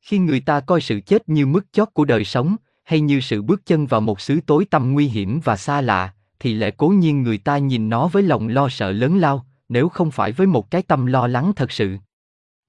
Khi 0.00 0.18
người 0.18 0.40
ta 0.40 0.60
coi 0.60 0.80
sự 0.80 1.00
chết 1.00 1.28
như 1.28 1.46
mức 1.46 1.72
chót 1.72 1.88
của 1.92 2.04
đời 2.04 2.24
sống, 2.24 2.56
hay 2.84 3.00
như 3.00 3.20
sự 3.20 3.42
bước 3.42 3.66
chân 3.66 3.86
vào 3.86 4.00
một 4.00 4.20
xứ 4.20 4.40
tối 4.46 4.64
tăm 4.64 4.92
nguy 4.92 5.06
hiểm 5.08 5.40
và 5.44 5.56
xa 5.56 5.80
lạ, 5.80 6.14
thì 6.40 6.54
lẽ 6.54 6.70
cố 6.70 6.88
nhiên 6.88 7.22
người 7.22 7.38
ta 7.38 7.58
nhìn 7.58 7.88
nó 7.88 8.08
với 8.08 8.22
lòng 8.22 8.48
lo 8.48 8.68
sợ 8.68 8.92
lớn 8.92 9.18
lao, 9.18 9.46
nếu 9.68 9.88
không 9.88 10.10
phải 10.10 10.32
với 10.32 10.46
một 10.46 10.70
cái 10.70 10.82
tâm 10.82 11.06
lo 11.06 11.26
lắng 11.26 11.52
thật 11.56 11.72
sự. 11.72 11.96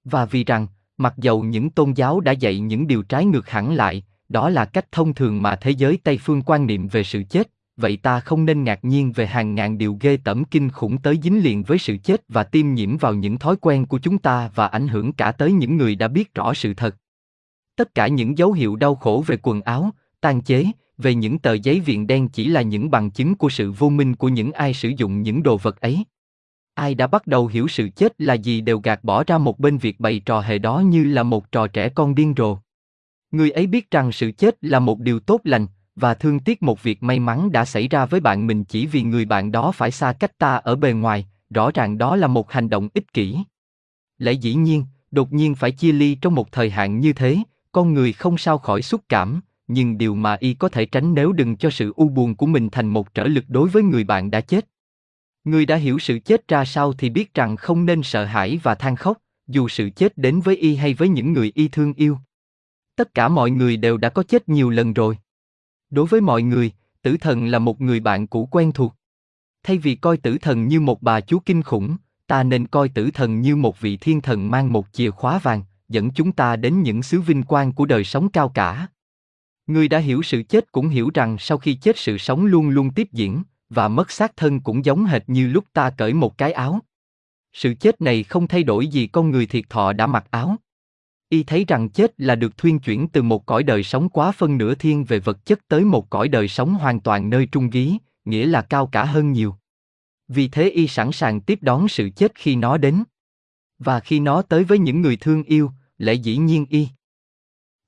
Và 0.04 0.26
vì 0.26 0.44
rằng, 0.44 0.68
mặc 0.98 1.14
dầu 1.18 1.44
những 1.44 1.70
tôn 1.70 1.94
giáo 1.94 2.20
đã 2.20 2.32
dạy 2.32 2.60
những 2.60 2.88
điều 2.88 3.04
trái 3.04 3.26
ngược 3.26 3.50
hẳn 3.50 3.76
lại, 3.76 4.04
đó 4.30 4.50
là 4.50 4.66
cách 4.66 4.92
thông 4.92 5.14
thường 5.14 5.42
mà 5.42 5.56
thế 5.56 5.72
giới 5.72 5.98
Tây 6.04 6.18
phương 6.18 6.42
quan 6.42 6.68
niệm 6.68 6.88
về 6.88 7.04
sự 7.04 7.24
chết, 7.30 7.52
vậy 7.78 7.98
ta 7.98 8.20
không 8.20 8.46
nên 8.46 8.64
ngạc 8.64 8.86
nhiên 8.86 9.12
về 9.12 9.26
hàng 9.26 9.56
ngàn 9.56 9.78
điều 9.78 9.98
ghê 10.02 10.18
tởm 10.18 10.46
kinh 10.46 10.70
khủng 10.70 10.98
tới 10.98 11.20
dính 11.24 11.44
liền 11.44 11.64
với 11.64 11.78
sự 11.78 11.98
chết 11.98 12.22
và 12.30 12.44
tiêm 12.44 12.74
nhiễm 12.74 12.98
vào 12.98 13.14
những 13.14 13.38
thói 13.38 13.56
quen 13.62 13.86
của 13.86 14.00
chúng 14.00 14.18
ta 14.18 14.50
và 14.56 14.68
ảnh 14.68 14.88
hưởng 14.88 15.14
cả 15.14 15.32
tới 15.32 15.52
những 15.52 15.78
người 15.78 15.96
đã 15.96 16.08
biết 16.08 16.34
rõ 16.34 16.54
sự 16.54 16.74
thật. 16.74 16.96
Tất 17.76 17.96
cả 17.96 18.08
những 18.08 18.38
dấu 18.38 18.52
hiệu 18.52 18.76
đau 18.76 18.96
khổ 18.96 19.24
về 19.28 19.38
quần 19.44 19.62
áo, 19.62 19.92
tan 20.26 20.42
chế, 20.42 20.66
về 20.98 21.16
những 21.16 21.40
tờ 21.40 21.54
giấy 21.54 21.80
viện 21.80 22.08
đen 22.08 22.28
chỉ 22.28 22.48
là 22.48 22.62
những 22.62 22.92
bằng 22.92 23.12
chứng 23.12 23.36
của 23.36 23.50
sự 23.50 23.72
vô 23.72 23.90
minh 23.90 24.16
của 24.16 24.28
những 24.28 24.52
ai 24.52 24.74
sử 24.74 24.92
dụng 24.98 25.22
những 25.22 25.44
đồ 25.44 25.58
vật 25.58 25.82
ấy. 25.82 26.04
Ai 26.74 26.96
đã 26.96 27.08
bắt 27.08 27.28
đầu 27.28 27.48
hiểu 27.48 27.68
sự 27.68 27.90
chết 27.96 28.22
là 28.22 28.34
gì 28.34 28.62
đều 28.62 28.80
gạt 28.80 29.04
bỏ 29.04 29.24
ra 29.24 29.38
một 29.38 29.60
bên 29.60 29.78
việc 29.78 30.00
bày 30.00 30.20
trò 30.20 30.42
hề 30.42 30.58
đó 30.58 30.80
như 30.80 31.04
là 31.04 31.24
một 31.24 31.52
trò 31.52 31.68
trẻ 31.68 31.90
con 31.90 32.16
điên 32.16 32.34
rồ. 32.38 32.58
Người 33.32 33.52
ấy 33.52 33.68
biết 33.68 33.92
rằng 33.92 34.12
sự 34.12 34.32
chết 34.32 34.56
là 34.62 34.80
một 34.80 35.00
điều 35.00 35.20
tốt 35.20 35.42
lành, 35.44 35.68
và 35.96 36.14
thương 36.14 36.40
tiếc 36.40 36.64
một 36.64 36.84
việc 36.84 37.04
may 37.04 37.20
mắn 37.20 37.52
đã 37.52 37.66
xảy 37.66 37.88
ra 37.88 38.06
với 38.06 38.20
bạn 38.20 38.48
mình 38.48 38.64
chỉ 38.64 38.86
vì 38.86 39.04
người 39.04 39.26
bạn 39.26 39.52
đó 39.52 39.72
phải 39.72 39.92
xa 39.92 40.14
cách 40.14 40.38
ta 40.38 40.56
ở 40.56 40.76
bề 40.76 40.94
ngoài, 40.94 41.28
rõ 41.50 41.72
ràng 41.74 41.98
đó 41.98 42.16
là 42.16 42.28
một 42.28 42.52
hành 42.52 42.70
động 42.70 42.90
ích 42.94 43.14
kỷ. 43.14 43.38
Lẽ 44.18 44.32
dĩ 44.32 44.54
nhiên, 44.54 44.86
đột 45.12 45.34
nhiên 45.34 45.56
phải 45.56 45.72
chia 45.72 45.92
ly 45.92 46.16
trong 46.16 46.36
một 46.36 46.52
thời 46.52 46.70
hạn 46.70 47.00
như 47.00 47.14
thế, 47.14 47.38
con 47.72 47.94
người 47.94 48.14
không 48.14 48.38
sao 48.38 48.58
khỏi 48.58 48.82
xúc 48.82 49.02
cảm, 49.10 49.42
nhưng 49.68 49.98
điều 49.98 50.16
mà 50.16 50.38
y 50.40 50.54
có 50.54 50.70
thể 50.70 50.86
tránh 50.86 51.14
nếu 51.14 51.32
đừng 51.32 51.58
cho 51.58 51.70
sự 51.70 51.94
u 51.96 52.10
buồn 52.10 52.36
của 52.36 52.46
mình 52.46 52.70
thành 52.70 52.88
một 52.88 53.14
trở 53.14 53.28
lực 53.28 53.46
đối 53.48 53.70
với 53.70 53.84
người 53.84 54.04
bạn 54.04 54.32
đã 54.32 54.42
chết. 54.42 54.68
Người 55.44 55.66
đã 55.66 55.76
hiểu 55.76 56.00
sự 56.00 56.20
chết 56.20 56.48
ra 56.48 56.66
sao 56.66 56.94
thì 56.94 57.10
biết 57.10 57.34
rằng 57.34 57.56
không 57.56 57.86
nên 57.86 58.04
sợ 58.04 58.26
hãi 58.26 58.60
và 58.64 58.76
than 58.76 58.96
khóc, 58.96 59.18
dù 59.48 59.68
sự 59.68 59.90
chết 59.90 60.18
đến 60.18 60.42
với 60.42 60.56
y 60.56 60.76
hay 60.76 60.94
với 60.94 61.10
những 61.10 61.34
người 61.34 61.52
y 61.56 61.68
thương 61.68 61.94
yêu. 61.94 62.18
Tất 62.96 63.14
cả 63.14 63.28
mọi 63.28 63.52
người 63.52 63.78
đều 63.78 63.98
đã 63.98 64.10
có 64.10 64.24
chết 64.24 64.50
nhiều 64.50 64.70
lần 64.70 64.94
rồi. 64.94 65.18
Đối 65.90 66.06
với 66.06 66.22
mọi 66.22 66.42
người, 66.42 66.72
tử 67.02 67.18
thần 67.18 67.46
là 67.46 67.60
một 67.60 67.82
người 67.82 68.00
bạn 68.00 68.28
cũ 68.28 68.48
quen 68.52 68.72
thuộc. 68.72 68.96
Thay 69.64 69.78
vì 69.78 69.96
coi 69.96 70.18
tử 70.18 70.38
thần 70.42 70.68
như 70.68 70.80
một 70.80 71.02
bà 71.02 71.22
chú 71.22 71.40
kinh 71.40 71.64
khủng, 71.64 71.98
ta 72.28 72.44
nên 72.44 72.68
coi 72.68 72.90
tử 72.90 73.10
thần 73.14 73.42
như 73.42 73.56
một 73.56 73.82
vị 73.82 73.98
thiên 73.98 74.22
thần 74.22 74.52
mang 74.52 74.74
một 74.74 74.88
chìa 74.92 75.10
khóa 75.10 75.40
vàng, 75.40 75.64
dẫn 75.90 76.12
chúng 76.12 76.32
ta 76.32 76.56
đến 76.56 76.82
những 76.82 77.04
xứ 77.04 77.22
vinh 77.22 77.44
quang 77.44 77.72
của 77.72 77.86
đời 77.86 78.04
sống 78.04 78.30
cao 78.30 78.50
cả. 78.50 78.88
Ngươi 79.68 79.88
đã 79.88 80.00
hiểu 80.00 80.24
sự 80.24 80.44
chết 80.44 80.72
cũng 80.72 80.88
hiểu 80.88 81.12
rằng 81.14 81.38
sau 81.40 81.58
khi 81.58 81.74
chết 81.74 81.98
sự 81.98 82.18
sống 82.18 82.46
luôn 82.46 82.70
luôn 82.70 82.94
tiếp 82.94 83.08
diễn, 83.12 83.44
và 83.70 83.88
mất 83.88 84.12
xác 84.12 84.36
thân 84.38 84.60
cũng 84.60 84.86
giống 84.86 85.06
hệt 85.06 85.24
như 85.28 85.48
lúc 85.48 85.66
ta 85.74 85.90
cởi 85.90 86.14
một 86.14 86.38
cái 86.38 86.52
áo. 86.52 86.80
Sự 87.54 87.74
chết 87.74 88.02
này 88.02 88.24
không 88.24 88.48
thay 88.48 88.64
đổi 88.64 88.88
gì 88.88 89.08
con 89.08 89.32
người 89.32 89.46
thiệt 89.46 89.70
thọ 89.70 89.94
đã 89.94 90.08
mặc 90.08 90.26
áo. 90.32 90.56
Y 91.30 91.44
thấy 91.44 91.66
rằng 91.68 91.90
chết 91.90 92.14
là 92.18 92.36
được 92.36 92.58
thuyên 92.58 92.80
chuyển 92.80 93.08
từ 93.08 93.22
một 93.22 93.46
cõi 93.46 93.64
đời 93.64 93.84
sống 93.84 94.10
quá 94.10 94.32
phân 94.32 94.58
nửa 94.58 94.76
thiên 94.76 95.04
về 95.04 95.20
vật 95.20 95.46
chất 95.46 95.68
tới 95.68 95.86
một 95.86 96.10
cõi 96.10 96.28
đời 96.28 96.48
sống 96.48 96.74
hoàn 96.74 97.00
toàn 97.00 97.30
nơi 97.30 97.46
trung 97.46 97.70
ghi, 97.70 97.94
nghĩa 98.26 98.46
là 98.46 98.62
cao 98.62 98.88
cả 98.88 99.06
hơn 99.06 99.32
nhiều. 99.32 99.56
Vì 100.28 100.48
thế 100.48 100.70
y 100.70 100.88
sẵn 100.88 101.12
sàng 101.12 101.42
tiếp 101.42 101.60
đón 101.62 101.88
sự 101.88 102.10
chết 102.16 102.32
khi 102.36 102.56
nó 102.56 102.78
đến. 102.78 103.04
Và 103.80 104.00
khi 104.00 104.20
nó 104.20 104.42
tới 104.42 104.64
với 104.64 104.80
những 104.80 105.02
người 105.02 105.18
thương 105.18 105.44
yêu, 105.44 105.72
lẽ 105.98 106.14
dĩ 106.14 106.38
nhiên 106.38 106.66
y. 106.70 106.88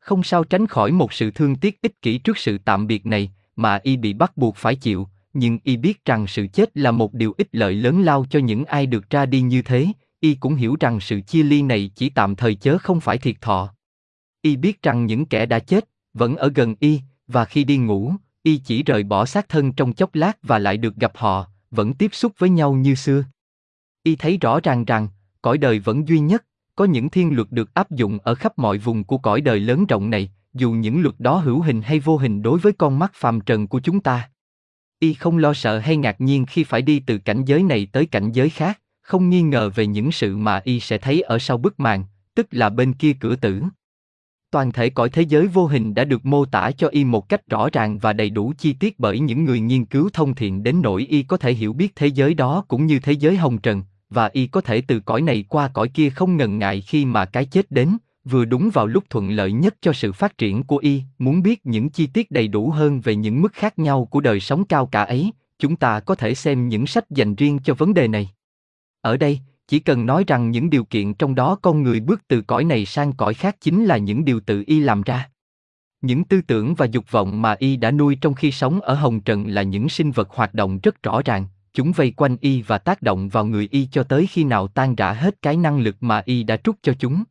Không 0.08 0.24
sao 0.24 0.43
tránh 0.43 0.68
khỏi 0.68 0.91
một 0.91 1.14
sự 1.14 1.32
thương 1.32 1.55
tiếc 1.55 1.82
ích 1.82 2.01
kỷ 2.01 2.18
trước 2.18 2.38
sự 2.38 2.58
tạm 2.58 2.88
biệt 2.88 3.05
này, 3.05 3.32
mà 3.55 3.80
y 3.84 3.97
bị 3.97 4.14
bắt 4.14 4.38
buộc 4.38 4.55
phải 4.55 4.76
chịu, 4.76 5.08
nhưng 5.34 5.60
y 5.64 5.78
biết 5.78 6.05
rằng 6.05 6.28
sự 6.28 6.47
chết 6.53 6.78
là 6.78 6.91
một 6.91 7.14
điều 7.14 7.34
ích 7.38 7.47
lợi 7.51 7.76
lớn 7.76 8.01
lao 8.01 8.26
cho 8.30 8.39
những 8.39 8.66
ai 8.66 8.86
được 8.86 9.10
ra 9.10 9.26
đi 9.26 9.41
như 9.41 9.62
thế, 9.62 9.88
y 10.20 10.36
cũng 10.36 10.55
hiểu 10.55 10.76
rằng 10.80 10.99
sự 10.99 11.22
chia 11.22 11.43
ly 11.43 11.62
này 11.62 11.91
chỉ 11.95 12.10
tạm 12.10 12.36
thời 12.36 12.55
chớ 12.55 12.78
không 12.78 12.99
phải 12.99 13.18
thiệt 13.18 13.36
thọ. 13.41 13.74
Y 14.41 14.55
biết 14.55 14.82
rằng 14.82 15.05
những 15.05 15.26
kẻ 15.26 15.45
đã 15.45 15.60
chết, 15.60 15.89
vẫn 16.14 16.36
ở 16.36 16.51
gần 16.55 16.76
y, 16.80 17.01
và 17.28 17.45
khi 17.45 17.64
đi 17.64 17.78
ngủ, 17.78 18.14
y 18.43 18.58
chỉ 18.58 18.84
rời 18.84 19.03
bỏ 19.03 19.26
xác 19.26 19.49
thân 19.49 19.74
trong 19.74 19.93
chốc 19.93 20.16
lát 20.16 20.38
và 20.43 20.60
lại 20.60 20.78
được 20.78 20.95
gặp 20.95 21.12
họ, 21.16 21.47
vẫn 21.72 21.93
tiếp 21.93 22.10
xúc 22.14 22.34
với 22.38 22.49
nhau 22.49 22.74
như 22.74 22.95
xưa. 22.95 23.24
Y 24.03 24.16
thấy 24.16 24.38
rõ 24.38 24.60
ràng 24.64 24.86
rằng, 24.86 25.08
cõi 25.41 25.58
đời 25.58 25.80
vẫn 25.80 26.08
duy 26.08 26.20
nhất, 26.20 26.45
có 26.78 26.86
những 26.86 27.09
thiên 27.09 27.36
luật 27.36 27.51
được 27.51 27.73
áp 27.73 27.91
dụng 27.91 28.19
ở 28.23 28.36
khắp 28.36 28.57
mọi 28.57 28.78
vùng 28.78 29.03
của 29.03 29.17
cõi 29.17 29.41
đời 29.41 29.59
lớn 29.59 29.86
rộng 29.86 30.09
này, 30.09 30.32
dù 30.53 30.71
những 30.71 31.01
luật 31.01 31.15
đó 31.19 31.38
hữu 31.38 31.61
hình 31.61 31.82
hay 31.82 31.99
vô 31.99 32.17
hình 32.17 32.41
đối 32.41 32.59
với 32.59 32.73
con 32.73 32.99
mắt 32.99 33.11
phàm 33.15 33.41
trần 33.41 33.67
của 33.67 33.80
chúng 33.80 33.99
ta. 33.99 34.30
Y 34.99 35.13
không 35.13 35.38
lo 35.38 35.53
sợ 35.53 35.80
hay 35.80 35.97
ngạc 35.97 36.21
nhiên 36.21 36.45
khi 36.45 36.63
phải 36.63 36.82
đi 36.82 36.99
từ 36.99 37.17
cảnh 37.17 37.45
giới 37.45 37.63
này 37.63 37.88
tới 37.91 38.05
cảnh 38.05 38.32
giới 38.32 38.49
khác, 38.49 38.82
không 39.01 39.30
nghi 39.30 39.41
ngờ 39.41 39.69
về 39.75 39.88
những 39.88 40.11
sự 40.11 40.38
mà 40.38 40.61
y 40.63 40.80
sẽ 40.80 40.97
thấy 40.97 41.21
ở 41.21 41.39
sau 41.39 41.57
bức 41.57 41.80
màn, 41.80 42.05
tức 42.36 42.47
là 42.51 42.69
bên 42.69 42.93
kia 42.93 43.13
cửa 43.19 43.36
tử. 43.36 43.61
Toàn 44.51 44.71
thể 44.71 44.89
cõi 44.89 45.09
thế 45.09 45.21
giới 45.21 45.47
vô 45.47 45.65
hình 45.65 45.93
đã 45.93 46.05
được 46.05 46.25
mô 46.25 46.45
tả 46.45 46.71
cho 46.71 46.88
y 46.88 47.03
một 47.03 47.30
cách 47.30 47.49
rõ 47.49 47.69
ràng 47.73 47.97
và 47.97 48.13
đầy 48.13 48.30
đủ 48.30 48.53
chi 48.57 48.73
tiết 48.73 48.99
bởi 48.99 49.19
những 49.19 49.45
người 49.45 49.59
nghiên 49.59 49.86
cứu 49.86 50.09
thông 50.13 50.36
thiện 50.36 50.63
đến 50.63 50.82
nỗi 50.82 51.05
y 51.09 51.23
có 51.23 51.38
thể 51.38 51.53
hiểu 51.53 51.73
biết 51.73 51.95
thế 51.95 52.07
giới 52.07 52.34
đó 52.34 52.65
cũng 52.67 52.86
như 52.86 52.99
thế 52.99 53.11
giới 53.11 53.38
hồng 53.38 53.57
trần, 53.57 53.84
và 54.10 54.30
y 54.34 54.47
có 54.47 54.62
thể 54.62 54.82
từ 54.82 54.99
cõi 54.99 55.22
này 55.22 55.45
qua 55.49 55.68
cõi 55.68 55.88
kia 55.88 56.10
không 56.10 56.38
ngần 56.38 56.60
ngại 56.60 56.82
khi 56.82 57.05
mà 57.05 57.26
cái 57.26 57.45
chết 57.45 57.72
đến, 57.72 57.97
vừa 58.24 58.45
đúng 58.45 58.70
vào 58.74 58.88
lúc 58.88 59.03
thuận 59.10 59.30
lợi 59.30 59.51
nhất 59.51 59.76
cho 59.82 59.93
sự 59.93 60.12
phát 60.12 60.38
triển 60.38 60.64
của 60.64 60.78
y, 60.78 61.01
muốn 61.20 61.43
biết 61.43 61.66
những 61.66 61.89
chi 61.89 62.08
tiết 62.08 62.32
đầy 62.32 62.47
đủ 62.47 62.70
hơn 62.70 63.01
về 63.01 63.16
những 63.16 63.41
mức 63.41 63.53
khác 63.53 63.80
nhau 63.80 64.05
của 64.05 64.22
đời 64.22 64.39
sống 64.39 64.66
cao 64.66 64.86
cả 64.86 65.03
ấy, 65.03 65.32
chúng 65.60 65.76
ta 65.76 65.99
có 65.99 66.16
thể 66.16 66.36
xem 66.36 66.70
những 66.70 66.88
sách 66.88 67.10
dành 67.10 67.36
riêng 67.36 67.60
cho 67.64 67.74
vấn 67.74 67.93
đề 67.93 68.08
này. 68.08 68.30
Ở 69.01 69.18
đây, 69.18 69.39
chỉ 69.68 69.80
cần 69.80 70.05
nói 70.05 70.24
rằng 70.28 70.51
những 70.51 70.70
điều 70.70 70.84
kiện 70.84 71.14
trong 71.14 71.36
đó 71.36 71.58
con 71.62 71.84
người 71.84 71.99
bước 71.99 72.22
từ 72.28 72.41
cõi 72.41 72.64
này 72.64 72.86
sang 72.86 73.14
cõi 73.14 73.34
khác 73.34 73.58
chính 73.62 73.86
là 73.86 73.97
những 73.97 74.26
điều 74.26 74.39
tự 74.39 74.64
y 74.68 74.80
làm 74.80 75.01
ra. 75.01 75.30
Những 76.01 76.24
tư 76.24 76.41
tưởng 76.47 76.76
và 76.76 76.86
dục 76.86 77.12
vọng 77.12 77.41
mà 77.41 77.55
y 77.60 77.76
đã 77.76 77.91
nuôi 77.91 78.18
trong 78.22 78.34
khi 78.34 78.51
sống 78.51 78.82
ở 78.82 78.93
hồng 78.93 79.20
trần 79.20 79.47
là 79.47 79.62
những 79.64 79.89
sinh 79.89 80.12
vật 80.12 80.30
hoạt 80.30 80.53
động 80.53 80.80
rất 80.84 81.03
rõ 81.03 81.22
ràng, 81.26 81.45
chúng 81.78 81.91
vây 81.91 82.11
quanh 82.11 82.38
y 82.41 82.61
và 82.61 82.78
tác 82.78 83.01
động 83.01 83.30
vào 83.30 83.45
người 83.45 83.67
y 83.71 83.88
cho 83.91 84.03
tới 84.03 84.28
khi 84.28 84.43
nào 84.43 84.67
tan 84.67 84.95
rã 84.95 85.11
hết 85.13 85.41
cái 85.41 85.57
năng 85.57 85.80
lực 85.80 85.95
mà 85.99 86.21
y 86.25 86.43
đã 86.43 86.57
trút 86.57 86.75
cho 86.82 86.93
chúng. 86.99 87.23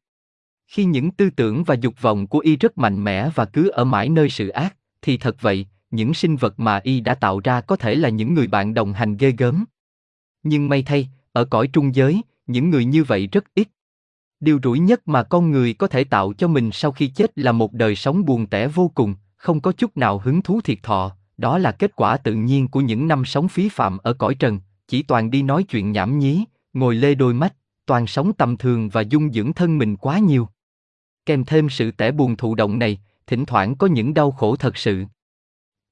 Khi 0.66 0.84
những 0.84 1.10
tư 1.10 1.30
tưởng 1.30 1.64
và 1.64 1.74
dục 1.74 1.94
vọng 2.00 2.26
của 2.26 2.38
y 2.38 2.56
rất 2.56 2.78
mạnh 2.78 3.04
mẽ 3.04 3.28
và 3.34 3.44
cứ 3.44 3.68
ở 3.68 3.84
mãi 3.84 4.08
nơi 4.08 4.30
sự 4.30 4.48
ác, 4.48 4.76
thì 5.02 5.16
thật 5.16 5.36
vậy, 5.40 5.66
những 5.90 6.14
sinh 6.14 6.36
vật 6.36 6.60
mà 6.60 6.80
y 6.82 7.00
đã 7.00 7.14
tạo 7.14 7.40
ra 7.44 7.60
có 7.60 7.76
thể 7.76 7.94
là 7.94 8.08
những 8.08 8.34
người 8.34 8.46
bạn 8.46 8.74
đồng 8.74 8.92
hành 8.92 9.16
ghê 9.16 9.34
gớm. 9.38 9.64
Nhưng 10.42 10.68
may 10.68 10.82
thay, 10.82 11.08
ở 11.32 11.44
cõi 11.44 11.68
trung 11.72 11.94
giới, 11.94 12.20
những 12.46 12.70
người 12.70 12.84
như 12.84 13.04
vậy 13.04 13.26
rất 13.32 13.44
ít. 13.54 13.68
Điều 14.40 14.58
rủi 14.62 14.78
nhất 14.78 15.08
mà 15.08 15.22
con 15.22 15.50
người 15.50 15.74
có 15.74 15.86
thể 15.86 16.04
tạo 16.04 16.32
cho 16.32 16.48
mình 16.48 16.70
sau 16.72 16.92
khi 16.92 17.08
chết 17.08 17.38
là 17.38 17.52
một 17.52 17.72
đời 17.72 17.96
sống 17.96 18.24
buồn 18.24 18.46
tẻ 18.46 18.68
vô 18.68 18.90
cùng, 18.94 19.14
không 19.36 19.60
có 19.60 19.72
chút 19.72 19.96
nào 19.96 20.18
hứng 20.18 20.42
thú 20.42 20.60
thiệt 20.60 20.78
thọ, 20.82 21.15
đó 21.36 21.58
là 21.58 21.72
kết 21.72 21.96
quả 21.96 22.16
tự 22.16 22.34
nhiên 22.34 22.68
của 22.68 22.80
những 22.80 23.08
năm 23.08 23.24
sống 23.24 23.48
phí 23.48 23.68
phạm 23.68 23.98
ở 23.98 24.12
cõi 24.12 24.34
trần, 24.34 24.60
chỉ 24.88 25.02
toàn 25.02 25.30
đi 25.30 25.42
nói 25.42 25.62
chuyện 25.62 25.92
nhảm 25.92 26.18
nhí, 26.18 26.44
ngồi 26.72 26.94
lê 26.94 27.14
đôi 27.14 27.34
mắt, 27.34 27.54
toàn 27.86 28.06
sống 28.06 28.32
tầm 28.32 28.56
thường 28.56 28.88
và 28.88 29.00
dung 29.00 29.32
dưỡng 29.32 29.52
thân 29.52 29.78
mình 29.78 29.96
quá 29.96 30.18
nhiều. 30.18 30.48
Kèm 31.26 31.44
thêm 31.44 31.68
sự 31.68 31.90
tẻ 31.90 32.10
buồn 32.10 32.36
thụ 32.36 32.54
động 32.54 32.78
này, 32.78 33.00
thỉnh 33.26 33.44
thoảng 33.44 33.76
có 33.76 33.86
những 33.86 34.14
đau 34.14 34.30
khổ 34.30 34.56
thật 34.56 34.76
sự. 34.76 35.04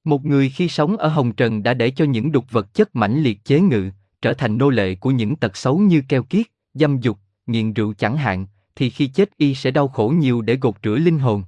Một 0.03 0.25
người 0.25 0.49
khi 0.49 0.69
sống 0.69 0.97
ở 0.97 1.07
hồng 1.07 1.33
trần 1.33 1.63
đã 1.63 1.73
để 1.73 1.91
cho 1.91 2.05
những 2.05 2.31
đục 2.31 2.45
vật 2.51 2.73
chất 2.73 2.95
mãnh 2.95 3.23
liệt 3.23 3.45
chế 3.45 3.59
ngự, 3.59 3.89
trở 4.21 4.33
thành 4.33 4.57
nô 4.57 4.69
lệ 4.69 4.95
của 4.95 5.11
những 5.11 5.35
tật 5.35 5.57
xấu 5.57 5.77
như 5.77 6.01
keo 6.07 6.23
kiết, 6.23 6.45
dâm 6.73 6.99
dục, 6.99 7.17
nghiện 7.47 7.73
rượu 7.73 7.93
chẳng 7.93 8.17
hạn, 8.17 8.47
thì 8.75 8.89
khi 8.89 9.07
chết 9.07 9.37
y 9.37 9.55
sẽ 9.55 9.71
đau 9.71 9.87
khổ 9.87 10.13
nhiều 10.17 10.41
để 10.41 10.57
gột 10.61 10.75
rửa 10.83 10.95
linh 10.95 11.19
hồn. 11.19 11.43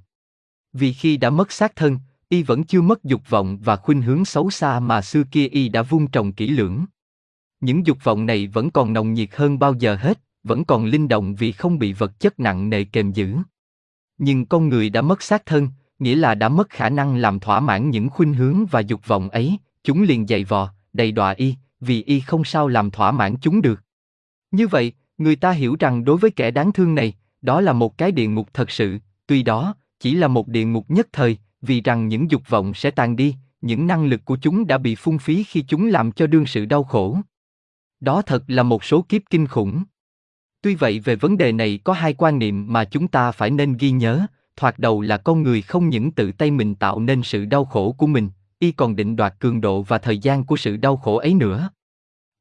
Vì 0.72 0.92
khi 0.92 1.16
đã 1.16 1.30
mất 1.30 1.52
xác 1.52 1.76
thân, 1.76 1.98
y 2.28 2.42
vẫn 2.42 2.64
chưa 2.64 2.82
mất 2.82 3.04
dục 3.04 3.22
vọng 3.28 3.58
và 3.64 3.76
khuynh 3.76 4.02
hướng 4.02 4.24
xấu 4.24 4.50
xa 4.50 4.80
mà 4.80 5.02
xưa 5.02 5.22
kia 5.30 5.46
y 5.46 5.68
đã 5.68 5.82
vun 5.82 6.06
trồng 6.06 6.32
kỹ 6.32 6.48
lưỡng. 6.48 6.84
Những 7.60 7.86
dục 7.86 7.98
vọng 8.04 8.26
này 8.26 8.46
vẫn 8.46 8.70
còn 8.70 8.92
nồng 8.92 9.12
nhiệt 9.12 9.28
hơn 9.32 9.58
bao 9.58 9.74
giờ 9.74 9.96
hết, 9.96 10.20
vẫn 10.42 10.64
còn 10.64 10.84
linh 10.84 11.08
động 11.08 11.34
vì 11.34 11.52
không 11.52 11.78
bị 11.78 11.92
vật 11.92 12.20
chất 12.20 12.40
nặng 12.40 12.70
nề 12.70 12.84
kềm 12.84 13.12
giữ. 13.12 13.36
Nhưng 14.18 14.46
con 14.46 14.68
người 14.68 14.90
đã 14.90 15.02
mất 15.02 15.22
xác 15.22 15.46
thân, 15.46 15.68
nghĩa 15.98 16.14
là 16.14 16.34
đã 16.34 16.48
mất 16.48 16.70
khả 16.70 16.88
năng 16.88 17.16
làm 17.16 17.40
thỏa 17.40 17.60
mãn 17.60 17.90
những 17.90 18.08
khuynh 18.08 18.34
hướng 18.34 18.66
và 18.66 18.80
dục 18.80 19.06
vọng 19.06 19.28
ấy, 19.28 19.58
chúng 19.84 20.02
liền 20.02 20.26
dày 20.26 20.44
vò, 20.44 20.72
đầy 20.92 21.12
đọa 21.12 21.30
y, 21.30 21.54
vì 21.80 22.02
y 22.02 22.20
không 22.20 22.44
sao 22.44 22.68
làm 22.68 22.90
thỏa 22.90 23.12
mãn 23.12 23.34
chúng 23.40 23.62
được. 23.62 23.82
Như 24.50 24.66
vậy, 24.66 24.92
người 25.18 25.36
ta 25.36 25.50
hiểu 25.50 25.76
rằng 25.80 26.04
đối 26.04 26.16
với 26.16 26.30
kẻ 26.30 26.50
đáng 26.50 26.72
thương 26.72 26.94
này, 26.94 27.14
đó 27.42 27.60
là 27.60 27.72
một 27.72 27.98
cái 27.98 28.12
địa 28.12 28.26
ngục 28.26 28.48
thật 28.54 28.70
sự, 28.70 28.98
tuy 29.26 29.42
đó, 29.42 29.74
chỉ 30.00 30.14
là 30.14 30.28
một 30.28 30.48
địa 30.48 30.64
ngục 30.64 30.90
nhất 30.90 31.08
thời, 31.12 31.38
vì 31.62 31.80
rằng 31.80 32.08
những 32.08 32.30
dục 32.30 32.42
vọng 32.48 32.74
sẽ 32.74 32.90
tàn 32.90 33.16
đi, 33.16 33.34
những 33.60 33.86
năng 33.86 34.04
lực 34.04 34.24
của 34.24 34.36
chúng 34.36 34.66
đã 34.66 34.78
bị 34.78 34.94
phung 34.94 35.18
phí 35.18 35.42
khi 35.42 35.64
chúng 35.68 35.86
làm 35.86 36.12
cho 36.12 36.26
đương 36.26 36.46
sự 36.46 36.66
đau 36.66 36.84
khổ. 36.84 37.18
Đó 38.00 38.22
thật 38.22 38.44
là 38.46 38.62
một 38.62 38.84
số 38.84 39.02
kiếp 39.02 39.22
kinh 39.30 39.46
khủng. 39.46 39.84
Tuy 40.62 40.74
vậy 40.74 41.00
về 41.00 41.16
vấn 41.16 41.38
đề 41.38 41.52
này 41.52 41.80
có 41.84 41.92
hai 41.92 42.14
quan 42.14 42.38
niệm 42.38 42.72
mà 42.72 42.84
chúng 42.84 43.08
ta 43.08 43.32
phải 43.32 43.50
nên 43.50 43.76
ghi 43.76 43.90
nhớ, 43.90 44.26
thoạt 44.56 44.78
đầu 44.78 45.00
là 45.00 45.16
con 45.16 45.42
người 45.42 45.62
không 45.62 45.88
những 45.88 46.10
tự 46.10 46.32
tay 46.32 46.50
mình 46.50 46.74
tạo 46.74 47.00
nên 47.00 47.22
sự 47.22 47.44
đau 47.44 47.64
khổ 47.64 47.92
của 47.92 48.06
mình, 48.06 48.28
y 48.58 48.72
còn 48.72 48.96
định 48.96 49.16
đoạt 49.16 49.34
cường 49.38 49.60
độ 49.60 49.82
và 49.82 49.98
thời 49.98 50.18
gian 50.18 50.44
của 50.44 50.56
sự 50.56 50.76
đau 50.76 50.96
khổ 50.96 51.16
ấy 51.16 51.34
nữa. 51.34 51.70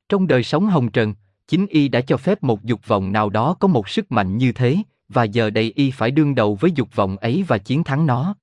Trong 0.10 0.28
đời 0.28 0.44
sống 0.44 0.66
hồng 0.66 0.92
trần, 0.92 1.14
chính 1.48 1.68
y 1.68 1.88
đã 1.88 2.02
cho 2.02 2.18
phép 2.18 2.44
một 2.44 2.64
dục 2.64 2.88
vọng 2.88 3.12
nào 3.12 3.30
đó 3.30 3.54
có 3.60 3.68
một 3.68 3.90
sức 3.90 4.12
mạnh 4.12 4.38
như 4.38 4.52
thế, 4.52 4.78
và 5.10 5.24
giờ 5.24 5.50
đây 5.50 5.74
y 5.76 5.92
phải 5.92 6.12
đương 6.12 6.36
đầu 6.36 6.56
với 6.56 6.72
dục 6.72 6.96
vọng 6.96 7.18
ấy 7.18 7.44
và 7.48 7.58
chiến 7.58 7.84
thắng 7.84 8.06
nó. 8.06 8.36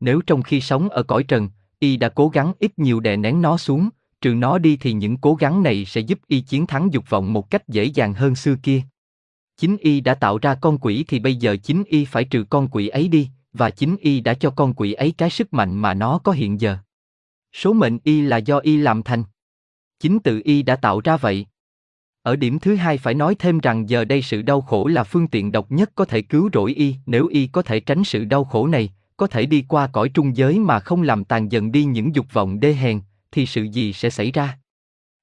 Nếu 0.00 0.20
trong 0.26 0.42
khi 0.42 0.60
sống 0.60 0.88
ở 0.88 1.02
cõi 1.02 1.22
trần, 1.22 1.48
y 1.78 1.96
đã 1.96 2.08
cố 2.08 2.28
gắng 2.28 2.52
ít 2.58 2.78
nhiều 2.78 3.00
đè 3.00 3.16
nén 3.16 3.42
nó 3.42 3.56
xuống, 3.56 3.88
trừ 4.20 4.34
nó 4.34 4.58
đi 4.58 4.76
thì 4.76 4.92
những 4.92 5.16
cố 5.16 5.34
gắng 5.34 5.62
này 5.62 5.84
sẽ 5.84 6.00
giúp 6.00 6.18
y 6.26 6.40
chiến 6.40 6.66
thắng 6.66 6.92
dục 6.92 7.04
vọng 7.10 7.32
một 7.32 7.50
cách 7.50 7.68
dễ 7.68 7.84
dàng 7.84 8.14
hơn 8.14 8.34
xưa 8.34 8.54
kia. 8.62 8.82
Chính 9.56 9.76
y 9.76 10.00
đã 10.00 10.14
tạo 10.14 10.38
ra 10.38 10.54
con 10.54 10.78
quỷ 10.78 11.04
thì 11.08 11.18
bây 11.18 11.36
giờ 11.36 11.56
chính 11.62 11.84
y 11.86 12.04
phải 12.04 12.24
trừ 12.24 12.44
con 12.50 12.68
quỷ 12.68 12.88
ấy 12.88 13.08
đi, 13.08 13.28
và 13.52 13.70
chính 13.70 13.96
y 14.00 14.20
đã 14.20 14.34
cho 14.34 14.50
con 14.50 14.74
quỷ 14.74 14.92
ấy 14.92 15.14
cái 15.18 15.30
sức 15.30 15.54
mạnh 15.54 15.74
mà 15.74 15.94
nó 15.94 16.18
có 16.18 16.32
hiện 16.32 16.60
giờ. 16.60 16.76
Số 17.52 17.72
mệnh 17.72 17.98
y 18.04 18.20
là 18.20 18.36
do 18.36 18.58
y 18.58 18.76
làm 18.76 19.02
thành. 19.02 19.24
Chính 20.00 20.18
tự 20.18 20.40
y 20.44 20.62
đã 20.62 20.76
tạo 20.76 21.00
ra 21.00 21.16
vậy. 21.16 21.46
Ở 22.22 22.36
điểm 22.36 22.58
thứ 22.58 22.74
hai 22.74 22.98
phải 22.98 23.14
nói 23.14 23.34
thêm 23.38 23.58
rằng 23.58 23.88
giờ 23.88 24.04
đây 24.04 24.22
sự 24.22 24.42
đau 24.42 24.60
khổ 24.60 24.86
là 24.86 25.04
phương 25.04 25.28
tiện 25.28 25.52
độc 25.52 25.72
nhất 25.72 25.90
có 25.94 26.04
thể 26.04 26.22
cứu 26.22 26.50
rỗi 26.52 26.74
y, 26.74 26.94
nếu 27.06 27.26
y 27.26 27.46
có 27.46 27.62
thể 27.62 27.80
tránh 27.80 28.04
sự 28.04 28.24
đau 28.24 28.44
khổ 28.44 28.66
này, 28.66 28.90
có 29.16 29.26
thể 29.26 29.46
đi 29.46 29.64
qua 29.68 29.86
cõi 29.86 30.08
trung 30.08 30.36
giới 30.36 30.58
mà 30.58 30.80
không 30.80 31.02
làm 31.02 31.24
tàn 31.24 31.52
dần 31.52 31.72
đi 31.72 31.84
những 31.84 32.14
dục 32.14 32.26
vọng 32.32 32.60
đê 32.60 32.72
hèn, 32.72 33.00
thì 33.32 33.46
sự 33.46 33.62
gì 33.62 33.92
sẽ 33.92 34.10
xảy 34.10 34.30
ra? 34.30 34.58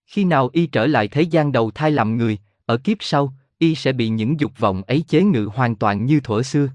Khi 0.05 0.23
nào 0.23 0.49
y 0.53 0.65
trở 0.65 0.87
lại 0.87 1.07
thế 1.07 1.21
gian 1.21 1.51
đầu 1.51 1.71
thai 1.71 1.91
làm 1.91 2.17
người, 2.17 2.37
ở 2.65 2.77
kiếp 2.77 2.97
sau, 2.99 3.33
y 3.57 3.75
sẽ 3.75 3.91
bị 3.91 4.09
những 4.09 4.39
dục 4.39 4.51
vọng 4.59 4.83
ấy 4.87 5.03
chế 5.07 5.23
ngự 5.23 5.49
hoàn 5.53 5.75
toàn 5.75 6.05
như 6.05 6.19
thuở 6.19 6.41
xưa. 6.41 6.69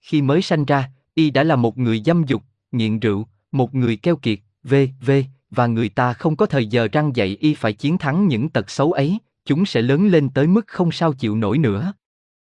Khi 0.00 0.22
mới 0.22 0.42
sanh 0.42 0.64
ra, 0.64 0.90
y 1.14 1.30
đã 1.30 1.42
là 1.42 1.56
một 1.56 1.78
người 1.78 2.02
dâm 2.06 2.24
dục, 2.24 2.42
nghiện 2.72 3.00
rượu, 3.00 3.26
một 3.52 3.74
người 3.74 3.96
keo 3.96 4.16
kiệt, 4.16 4.38
v, 4.62 4.74
v, 5.00 5.10
và 5.50 5.66
người 5.66 5.88
ta 5.88 6.12
không 6.12 6.36
có 6.36 6.46
thời 6.46 6.66
giờ 6.66 6.88
răng 6.92 7.16
dạy 7.16 7.36
y 7.40 7.54
phải 7.54 7.72
chiến 7.72 7.98
thắng 7.98 8.28
những 8.28 8.48
tật 8.48 8.70
xấu 8.70 8.92
ấy, 8.92 9.18
chúng 9.44 9.66
sẽ 9.66 9.82
lớn 9.82 10.06
lên 10.06 10.28
tới 10.28 10.46
mức 10.46 10.66
không 10.66 10.92
sao 10.92 11.12
chịu 11.12 11.36
nổi 11.36 11.58
nữa. 11.58 11.92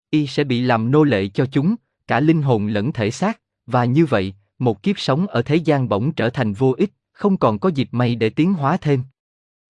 Y 0.10 0.28
sẽ 0.28 0.44
bị 0.44 0.62
làm 0.62 0.92
nô 0.92 1.04
lệ 1.04 1.28
cho 1.28 1.46
chúng, 1.46 1.76
cả 2.08 2.20
linh 2.20 2.42
hồn 2.42 2.68
lẫn 2.68 2.92
thể 2.92 3.12
xác, 3.12 3.40
và 3.68 3.86
như 3.86 4.06
vậy, 4.06 4.34
một 4.60 4.84
kiếp 4.84 5.00
sống 5.00 5.28
ở 5.28 5.42
thế 5.42 5.56
gian 5.56 5.90
bỗng 5.90 6.12
trở 6.12 6.30
thành 6.30 6.54
vô 6.54 6.74
ích, 6.78 6.94
không 7.12 7.38
còn 7.38 7.60
có 7.60 7.70
dịp 7.70 7.88
may 7.92 8.16
để 8.16 8.30
tiến 8.30 8.54
hóa 8.54 8.78
thêm. 8.78 9.04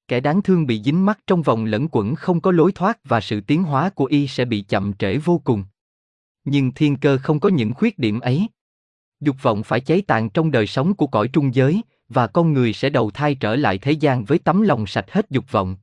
Kẻ 0.08 0.20
đáng 0.20 0.42
thương 0.42 0.68
bị 0.68 0.82
dính 0.84 1.06
mắc 1.06 1.20
trong 1.28 1.42
vòng 1.42 1.66
lẫn 1.66 1.88
quẩn 1.92 2.16
không 2.16 2.42
có 2.42 2.52
lối 2.52 2.72
thoát 2.72 3.00
và 3.04 3.22
sự 3.22 3.42
tiến 3.42 3.64
hóa 3.64 3.90
của 3.90 4.06
y 4.06 4.28
sẽ 4.28 4.46
bị 4.46 4.62
chậm 4.62 4.94
trễ 4.94 5.18
vô 5.18 5.42
cùng. 5.44 5.64
Nhưng 6.46 6.72
thiên 6.72 6.98
cơ 6.98 7.18
không 7.18 7.40
có 7.40 7.50
những 7.50 7.74
khuyết 7.74 8.00
điểm 8.00 8.20
ấy. 8.20 8.48
Dục 9.20 9.36
vọng 9.42 9.64
phải 9.64 9.80
cháy 9.80 10.02
tàn 10.08 10.30
trong 10.30 10.52
đời 10.52 10.68
sống 10.68 10.94
của 10.94 11.08
cõi 11.08 11.28
trung 11.28 11.56
giới, 11.56 11.82
và 12.10 12.28
con 12.28 12.54
người 12.54 12.74
sẽ 12.74 12.90
đầu 12.90 13.12
thai 13.12 13.36
trở 13.36 13.56
lại 13.56 13.78
thế 13.78 13.92
gian 13.92 14.26
với 14.26 14.40
tấm 14.40 14.62
lòng 14.62 14.88
sạch 14.88 15.12
hết 15.12 15.30
dục 15.30 15.52
vọng. 15.52 15.76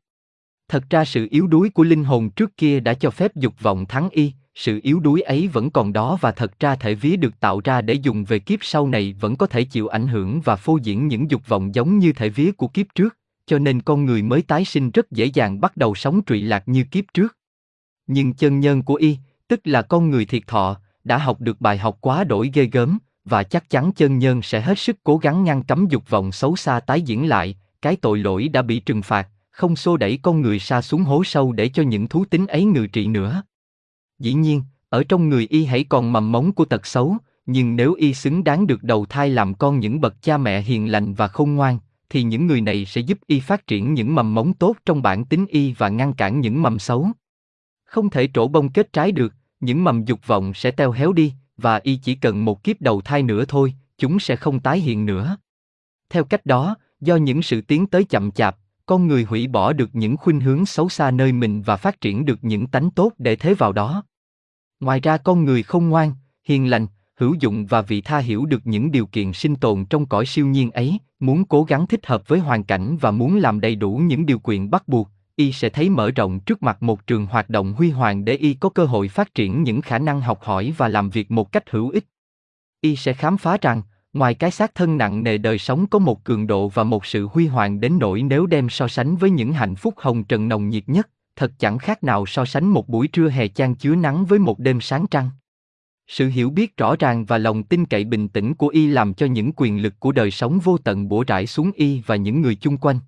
Thật 0.69 0.85
ra 0.91 1.05
sự 1.05 1.29
yếu 1.31 1.47
đuối 1.47 1.71
của 1.71 1.83
linh 1.83 2.05
hồn 2.05 2.31
trước 2.31 2.57
kia 2.57 2.81
đã 2.81 2.95
cho 2.95 3.11
phép 3.11 3.37
dục 3.37 3.55
vọng 3.61 3.87
thắng 3.87 4.11
y, 4.11 4.33
sự 4.55 4.81
yếu 4.83 5.01
đuối 5.01 5.21
ấy 5.21 5.49
vẫn 5.49 5.71
còn 5.71 5.93
đó 5.93 6.19
và 6.21 6.33
thật 6.33 6.61
ra 6.61 6.75
thể 6.77 6.95
vía 6.95 7.17
được 7.17 7.41
tạo 7.41 7.61
ra 7.65 7.81
để 7.81 7.95
dùng 7.95 8.25
về 8.25 8.39
kiếp 8.39 8.59
sau 8.63 8.89
này 8.89 9.15
vẫn 9.21 9.37
có 9.37 9.47
thể 9.47 9.65
chịu 9.65 9.89
ảnh 9.89 10.09
hưởng 10.09 10.41
và 10.41 10.57
phô 10.57 10.79
diễn 10.83 11.09
những 11.09 11.31
dục 11.31 11.49
vọng 11.49 11.75
giống 11.75 11.99
như 11.99 12.13
thể 12.13 12.29
vía 12.29 12.53
của 12.53 12.69
kiếp 12.69 12.87
trước, 12.95 13.17
cho 13.47 13.59
nên 13.59 13.81
con 13.81 14.05
người 14.05 14.23
mới 14.23 14.43
tái 14.43 14.65
sinh 14.65 14.91
rất 14.91 15.11
dễ 15.11 15.25
dàng 15.25 15.61
bắt 15.61 15.77
đầu 15.77 15.95
sống 15.95 16.21
trụy 16.27 16.43
lạc 16.43 16.69
như 16.69 16.85
kiếp 16.85 17.05
trước. 17.15 17.37
Nhưng 18.07 18.35
chân 18.35 18.61
nhân 18.61 18.83
của 18.83 18.95
y, 18.95 19.19
tức 19.49 19.61
là 19.65 19.83
con 19.83 20.11
người 20.11 20.25
thiệt 20.25 20.47
thọ, 20.47 20.77
đã 21.05 21.19
học 21.19 21.41
được 21.41 21.61
bài 21.61 21.79
học 21.79 21.99
quá 22.01 22.25
đổi 22.25 22.51
ghê 22.55 22.65
gớm, 22.73 22.99
và 23.25 23.43
chắc 23.43 23.71
chắn 23.71 23.93
chân 23.93 24.19
nhân 24.19 24.43
sẽ 24.43 24.61
hết 24.61 24.79
sức 24.79 24.97
cố 25.05 25.17
gắng 25.17 25.45
ngăn 25.45 25.63
cấm 25.63 25.87
dục 25.89 26.11
vọng 26.11 26.33
xấu 26.33 26.57
xa 26.57 26.81
tái 26.81 27.03
diễn 27.03 27.29
lại, 27.29 27.57
cái 27.83 27.97
tội 27.97 28.19
lỗi 28.19 28.49
đã 28.49 28.63
bị 28.63 28.81
trừng 28.81 29.03
phạt, 29.03 29.29
không 29.51 29.77
xô 29.77 29.97
đẩy 29.97 30.19
con 30.23 30.41
người 30.41 30.59
xa 30.59 30.83
xuống 30.83 31.03
hố 31.03 31.25
sâu 31.25 31.53
để 31.53 31.69
cho 31.69 31.83
những 31.83 32.09
thú 32.09 32.25
tính 32.25 32.47
ấy 32.47 32.65
ngự 32.65 32.87
trị 32.87 33.07
nữa. 33.07 33.43
Dĩ 34.19 34.35
nhiên, 34.35 34.63
ở 34.89 35.05
trong 35.05 35.29
người 35.29 35.47
y 35.51 35.65
hãy 35.65 35.85
còn 35.85 36.13
mầm 36.13 36.33
móng 36.33 36.53
của 36.53 36.65
tật 36.65 36.87
xấu, 36.87 37.17
nhưng 37.47 37.77
nếu 37.77 37.95
y 37.95 38.15
xứng 38.15 38.45
đáng 38.45 38.67
được 38.67 38.83
đầu 38.83 39.07
thai 39.07 39.31
làm 39.31 39.55
con 39.55 39.81
những 39.81 40.01
bậc 40.01 40.23
cha 40.23 40.39
mẹ 40.39 40.61
hiền 40.61 40.93
lành 40.93 41.15
và 41.15 41.29
khôn 41.29 41.55
ngoan, 41.55 41.79
thì 42.11 42.23
những 42.23 42.47
người 42.47 42.61
này 42.61 42.85
sẽ 42.85 43.01
giúp 43.01 43.19
y 43.27 43.41
phát 43.41 43.67
triển 43.67 43.95
những 43.95 44.15
mầm 44.15 44.35
móng 44.35 44.53
tốt 44.53 44.77
trong 44.87 45.03
bản 45.03 45.25
tính 45.25 45.47
y 45.49 45.73
và 45.73 45.89
ngăn 45.89 46.13
cản 46.13 46.41
những 46.41 46.63
mầm 46.63 46.79
xấu. 46.79 47.09
Không 47.85 48.11
thể 48.11 48.29
trổ 48.35 48.49
bông 48.49 48.73
kết 48.73 48.93
trái 48.93 49.13
được, 49.13 49.35
những 49.61 49.85
mầm 49.85 50.05
dục 50.05 50.27
vọng 50.27 50.55
sẽ 50.55 50.71
teo 50.71 50.93
héo 50.93 51.13
đi, 51.13 51.33
và 51.57 51.81
y 51.83 51.97
chỉ 51.97 52.15
cần 52.15 52.45
một 52.45 52.65
kiếp 52.65 52.81
đầu 52.81 53.01
thai 53.01 53.23
nữa 53.23 53.45
thôi, 53.49 53.75
chúng 53.99 54.19
sẽ 54.19 54.37
không 54.37 54.61
tái 54.61 54.81
hiện 54.81 55.07
nữa. 55.07 55.37
Theo 56.11 56.25
cách 56.25 56.47
đó, 56.47 56.77
do 57.01 57.17
những 57.17 57.43
sự 57.43 57.61
tiến 57.61 57.87
tới 57.87 58.05
chậm 58.05 58.31
chạp, 58.31 58.57
con 58.87 59.07
người 59.07 59.25
hủy 59.25 59.47
bỏ 59.47 59.73
được 59.73 59.91
những 59.93 60.17
khuynh 60.17 60.41
hướng 60.41 60.67
xấu 60.67 60.89
xa 60.89 61.11
nơi 61.11 61.33
mình 61.33 61.63
và 61.63 61.77
phát 61.77 62.01
triển 62.01 62.25
được 62.25 62.39
những 62.43 62.67
tánh 62.67 62.91
tốt 62.91 63.13
để 63.19 63.37
thế 63.37 63.55
vào 63.55 63.73
đó. 63.73 64.05
Ngoài 64.81 65.01
ra 65.01 65.17
con 65.17 65.45
người 65.45 65.63
không 65.63 65.89
ngoan, 65.89 66.13
hiền 66.45 66.71
lành, 66.71 66.87
hữu 67.17 67.35
dụng 67.41 67.67
và 67.67 67.83
vị 67.83 68.01
tha 68.01 68.19
hiểu 68.19 68.47
được 68.47 68.67
những 68.67 68.91
điều 68.91 69.07
kiện 69.07 69.33
sinh 69.33 69.57
tồn 69.57 69.85
trong 69.85 70.07
cõi 70.07 70.27
siêu 70.27 70.47
nhiên 70.47 70.71
ấy, 70.71 70.99
muốn 71.21 71.45
cố 71.45 71.65
gắng 71.65 71.87
thích 71.87 72.07
hợp 72.07 72.29
với 72.29 72.39
hoàn 72.39 72.65
cảnh 72.65 72.97
và 73.01 73.11
muốn 73.11 73.37
làm 73.37 73.61
đầy 73.61 73.77
đủ 73.77 73.97
những 73.97 74.27
điều 74.27 74.39
kiện 74.39 74.71
bắt 74.71 74.89
buộc, 74.89 75.09
y 75.37 75.53
sẽ 75.53 75.69
thấy 75.69 75.91
mở 75.91 76.11
rộng 76.11 76.41
trước 76.41 76.63
mặt 76.63 76.83
một 76.83 77.07
trường 77.07 77.27
hoạt 77.27 77.51
động 77.51 77.73
huy 77.73 77.91
hoàng 77.91 78.25
để 78.25 78.35
y 78.35 78.55
có 78.55 78.69
cơ 78.69 78.85
hội 78.85 79.09
phát 79.09 79.35
triển 79.35 79.63
những 79.63 79.81
khả 79.81 79.99
năng 79.99 80.21
học 80.21 80.43
hỏi 80.43 80.75
và 80.77 80.89
làm 80.89 81.11
việc 81.11 81.31
một 81.31 81.53
cách 81.53 81.71
hữu 81.71 81.89
ích. 81.89 82.05
Y 82.81 82.97
sẽ 82.97 83.13
khám 83.13 83.37
phá 83.37 83.59
rằng, 83.61 83.83
ngoài 84.15 84.35
cái 84.35 84.51
xác 84.51 84.75
thân 84.75 84.99
nặng 84.99 85.23
nề 85.23 85.39
đời 85.39 85.59
sống 85.59 85.87
có 85.87 85.99
một 85.99 86.25
cường 86.25 86.47
độ 86.47 86.69
và 86.69 86.85
một 86.85 87.07
sự 87.07 87.27
huy 87.27 87.47
hoàng 87.47 87.81
đến 87.81 87.99
nỗi 87.99 88.23
nếu 88.23 88.47
đem 88.47 88.69
so 88.69 88.89
sánh 88.89 89.17
với 89.17 89.31
những 89.31 89.53
hạnh 89.53 89.75
phúc 89.75 89.95
hồng 89.97 90.25
trần 90.25 90.49
nồng 90.49 90.69
nhiệt 90.69 90.85
nhất, 90.87 91.09
thật 91.37 91.53
chẳng 91.59 91.79
khác 91.79 92.05
nào 92.05 92.27
so 92.27 92.45
sánh 92.45 92.67
một 92.67 92.89
buổi 92.89 93.09
trưa 93.09 93.29
hè 93.29 93.49
chan 93.49 93.75
chứa 93.75 93.95
nắng 93.95 94.25
với 94.25 94.39
một 94.39 94.59
đêm 94.59 94.81
sáng 94.81 95.07
trăng. 95.07 95.31
Sự 96.09 96.29
hiểu 96.29 96.51
biết 96.51 96.77
rõ 96.77 96.97
ràng 96.97 97.25
và 97.25 97.39
lòng 97.39 97.63
tin 97.63 97.87
cậy 97.87 98.05
bình 98.05 98.29
tĩnh 98.29 98.55
của 98.55 98.69
y 98.69 98.87
làm 98.87 99.15
cho 99.15 99.27
những 99.27 99.53
quyền 99.57 99.83
lực 99.83 100.01
của 100.01 100.13
đời 100.13 100.31
sống 100.31 100.59
vô 100.59 100.79
tận 100.79 101.09
bổ 101.09 101.25
rải 101.27 101.47
xuống 101.47 101.71
y 101.75 102.03
và 102.07 102.17
những 102.17 102.43
người 102.43 102.55
chung 102.55 102.77
quanh. 102.77 102.99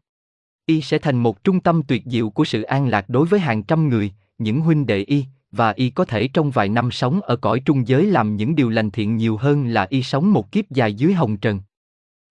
Y 0.67 0.81
sẽ 0.81 0.99
thành 0.99 1.17
một 1.17 1.45
trung 1.45 1.61
tâm 1.61 1.83
tuyệt 1.83 2.03
diệu 2.07 2.31
của 2.31 2.45
sự 2.45 2.63
an 2.63 2.89
lạc 2.89 3.09
đối 3.09 3.27
với 3.27 3.41
hàng 3.41 3.63
trăm 3.63 3.89
người, 3.89 4.13
những 4.39 4.61
huynh 4.61 4.87
đệ 4.87 5.03
y, 5.03 5.25
và 5.53 5.71
y 5.71 5.91
có 5.91 6.05
thể 6.05 6.29
trong 6.29 6.51
vài 6.51 6.69
năm 6.69 6.91
sống 6.91 7.21
ở 7.21 7.37
cõi 7.37 7.61
trung 7.61 7.89
giới 7.89 8.07
làm 8.07 8.37
những 8.37 8.55
điều 8.55 8.71
lành 8.71 8.91
thiện 8.91 9.17
nhiều 9.17 9.37
hơn 9.37 9.69
là 9.69 9.87
y 9.91 10.03
sống 10.03 10.33
một 10.33 10.53
kiếp 10.53 10.71
dài 10.71 10.95
dưới 10.95 11.13
hồng 11.13 11.37
trần. 11.37 11.61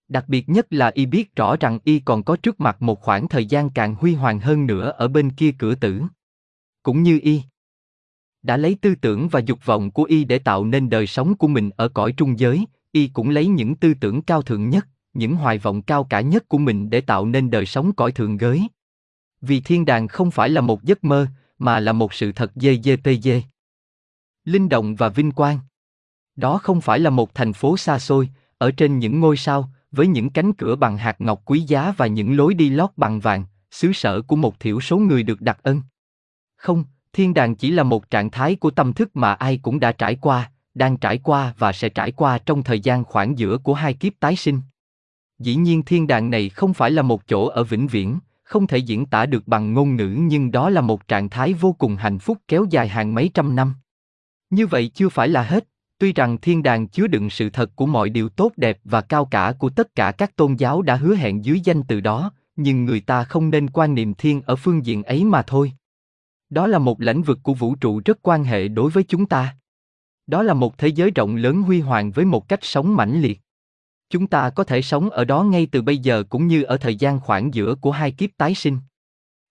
Đặc 0.07 0.25
biệt 0.27 0.49
nhất 0.49 0.67
là 0.69 0.91
y 0.93 1.05
biết 1.05 1.35
rõ 1.35 1.55
rằng 1.59 1.79
y 1.83 1.99
còn 1.99 2.23
có 2.23 2.35
trước 2.35 2.59
mặt 2.59 2.81
một 2.81 3.01
khoảng 3.01 3.27
thời 3.27 3.45
gian 3.45 3.69
càng 3.69 3.95
huy 3.95 4.13
hoàng 4.13 4.39
hơn 4.39 4.65
nữa 4.65 4.93
ở 4.97 5.07
bên 5.07 5.29
kia 5.29 5.51
cửa 5.51 5.75
tử. 5.75 6.01
Cũng 6.83 7.03
như 7.03 7.19
y 7.23 7.41
đã 8.45 8.57
lấy 8.57 8.77
tư 8.81 8.95
tưởng 8.95 9.27
và 9.27 9.39
dục 9.39 9.65
vọng 9.65 9.91
của 9.91 10.03
y 10.03 10.23
để 10.23 10.39
tạo 10.39 10.65
nên 10.65 10.89
đời 10.89 11.07
sống 11.07 11.35
của 11.35 11.47
mình 11.47 11.69
ở 11.75 11.87
cõi 11.87 12.13
trung 12.17 12.39
giới, 12.39 12.65
y 12.91 13.07
cũng 13.07 13.29
lấy 13.29 13.47
những 13.47 13.75
tư 13.75 13.93
tưởng 13.99 14.21
cao 14.21 14.41
thượng 14.41 14.69
nhất, 14.69 14.87
những 15.13 15.35
hoài 15.35 15.57
vọng 15.57 15.81
cao 15.81 16.03
cả 16.03 16.21
nhất 16.21 16.49
của 16.49 16.57
mình 16.57 16.89
để 16.89 17.01
tạo 17.01 17.25
nên 17.25 17.51
đời 17.51 17.65
sống 17.65 17.93
cõi 17.93 18.11
thượng 18.11 18.39
giới. 18.39 18.67
Vì 19.41 19.61
thiên 19.61 19.85
đàng 19.85 20.07
không 20.07 20.31
phải 20.31 20.49
là 20.49 20.61
một 20.61 20.83
giấc 20.83 21.03
mơ, 21.03 21.27
mà 21.59 21.79
là 21.79 21.93
một 21.93 22.13
sự 22.13 22.31
thật 22.31 22.51
dê 22.55 22.79
dê 22.83 22.95
tê 22.95 23.17
dê. 23.17 23.41
Linh 24.45 24.69
động 24.69 24.95
và 24.95 25.09
vinh 25.09 25.31
quang. 25.31 25.59
Đó 26.35 26.57
không 26.57 26.81
phải 26.81 26.99
là 26.99 27.09
một 27.09 27.35
thành 27.35 27.53
phố 27.53 27.77
xa 27.77 27.99
xôi, 27.99 28.29
ở 28.57 28.71
trên 28.71 28.99
những 28.99 29.19
ngôi 29.19 29.37
sao, 29.37 29.69
với 29.91 30.07
những 30.07 30.29
cánh 30.29 30.53
cửa 30.53 30.75
bằng 30.75 30.97
hạt 30.97 31.21
ngọc 31.21 31.41
quý 31.45 31.59
giá 31.59 31.93
và 31.97 32.07
những 32.07 32.37
lối 32.37 32.53
đi 32.53 32.69
lót 32.69 32.89
bằng 32.97 33.19
vàng, 33.19 33.45
xứ 33.71 33.93
sở 33.93 34.21
của 34.21 34.35
một 34.35 34.59
thiểu 34.59 34.79
số 34.79 34.97
người 34.97 35.23
được 35.23 35.41
đặc 35.41 35.59
ân. 35.63 35.81
Không, 36.55 36.83
thiên 37.13 37.33
đàng 37.33 37.55
chỉ 37.55 37.71
là 37.71 37.83
một 37.83 38.09
trạng 38.09 38.31
thái 38.31 38.55
của 38.55 38.71
tâm 38.71 38.93
thức 38.93 39.15
mà 39.15 39.33
ai 39.33 39.57
cũng 39.57 39.79
đã 39.79 39.91
trải 39.91 40.15
qua, 40.15 40.51
đang 40.73 40.97
trải 40.97 41.17
qua 41.17 41.53
và 41.57 41.71
sẽ 41.71 41.89
trải 41.89 42.11
qua 42.11 42.37
trong 42.37 42.63
thời 42.63 42.79
gian 42.79 43.03
khoảng 43.03 43.37
giữa 43.37 43.57
của 43.57 43.73
hai 43.73 43.93
kiếp 43.93 44.13
tái 44.19 44.35
sinh. 44.35 44.61
Dĩ 45.39 45.55
nhiên 45.55 45.83
thiên 45.83 46.07
đàng 46.07 46.29
này 46.29 46.49
không 46.49 46.73
phải 46.73 46.91
là 46.91 47.01
một 47.01 47.27
chỗ 47.27 47.47
ở 47.47 47.63
vĩnh 47.63 47.87
viễn, 47.87 48.19
không 48.45 48.67
thể 48.67 48.77
diễn 48.77 49.05
tả 49.05 49.25
được 49.25 49.47
bằng 49.47 49.73
ngôn 49.73 49.95
ngữ 49.95 50.17
nhưng 50.19 50.51
đó 50.51 50.69
là 50.69 50.81
một 50.81 51.07
trạng 51.07 51.29
thái 51.29 51.53
vô 51.53 51.73
cùng 51.73 51.95
hạnh 51.95 52.19
phúc 52.19 52.37
kéo 52.47 52.65
dài 52.69 52.87
hàng 52.87 53.13
mấy 53.13 53.29
trăm 53.33 53.55
năm. 53.55 53.73
Như 54.49 54.67
vậy 54.67 54.91
chưa 54.93 55.09
phải 55.09 55.27
là 55.27 55.43
hết, 55.43 55.67
tuy 55.97 56.13
rằng 56.13 56.37
thiên 56.37 56.63
đàng 56.63 56.87
chứa 56.87 57.07
đựng 57.07 57.29
sự 57.29 57.49
thật 57.49 57.75
của 57.75 57.85
mọi 57.85 58.09
điều 58.09 58.29
tốt 58.29 58.51
đẹp 58.57 58.79
và 58.83 59.01
cao 59.01 59.25
cả 59.25 59.53
của 59.59 59.69
tất 59.69 59.95
cả 59.95 60.11
các 60.11 60.35
tôn 60.35 60.55
giáo 60.55 60.81
đã 60.81 60.95
hứa 60.95 61.15
hẹn 61.15 61.45
dưới 61.45 61.59
danh 61.63 61.83
từ 61.83 61.99
đó, 61.99 62.31
nhưng 62.55 62.85
người 62.85 62.99
ta 62.99 63.23
không 63.23 63.49
nên 63.49 63.69
quan 63.69 63.95
niệm 63.95 64.13
thiên 64.13 64.41
ở 64.41 64.55
phương 64.55 64.85
diện 64.85 65.03
ấy 65.03 65.23
mà 65.23 65.41
thôi. 65.41 65.71
Đó 66.49 66.67
là 66.67 66.79
một 66.79 67.01
lãnh 67.01 67.21
vực 67.21 67.39
của 67.43 67.53
vũ 67.53 67.75
trụ 67.75 68.01
rất 68.05 68.19
quan 68.21 68.43
hệ 68.43 68.67
đối 68.67 68.91
với 68.91 69.03
chúng 69.03 69.25
ta. 69.25 69.55
Đó 70.27 70.43
là 70.43 70.53
một 70.53 70.77
thế 70.77 70.87
giới 70.87 71.11
rộng 71.11 71.35
lớn 71.35 71.61
huy 71.61 71.79
hoàng 71.79 72.11
với 72.11 72.25
một 72.25 72.47
cách 72.47 72.59
sống 72.61 72.95
mãnh 72.95 73.21
liệt. 73.21 73.41
Chúng 74.09 74.27
ta 74.27 74.49
có 74.49 74.63
thể 74.63 74.81
sống 74.81 75.09
ở 75.09 75.25
đó 75.25 75.43
ngay 75.43 75.67
từ 75.71 75.81
bây 75.81 75.97
giờ 75.97 76.23
cũng 76.29 76.47
như 76.47 76.63
ở 76.63 76.77
thời 76.77 76.95
gian 76.95 77.19
khoảng 77.19 77.53
giữa 77.53 77.75
của 77.75 77.91
hai 77.91 78.11
kiếp 78.11 78.29
tái 78.37 78.55
sinh. 78.55 78.77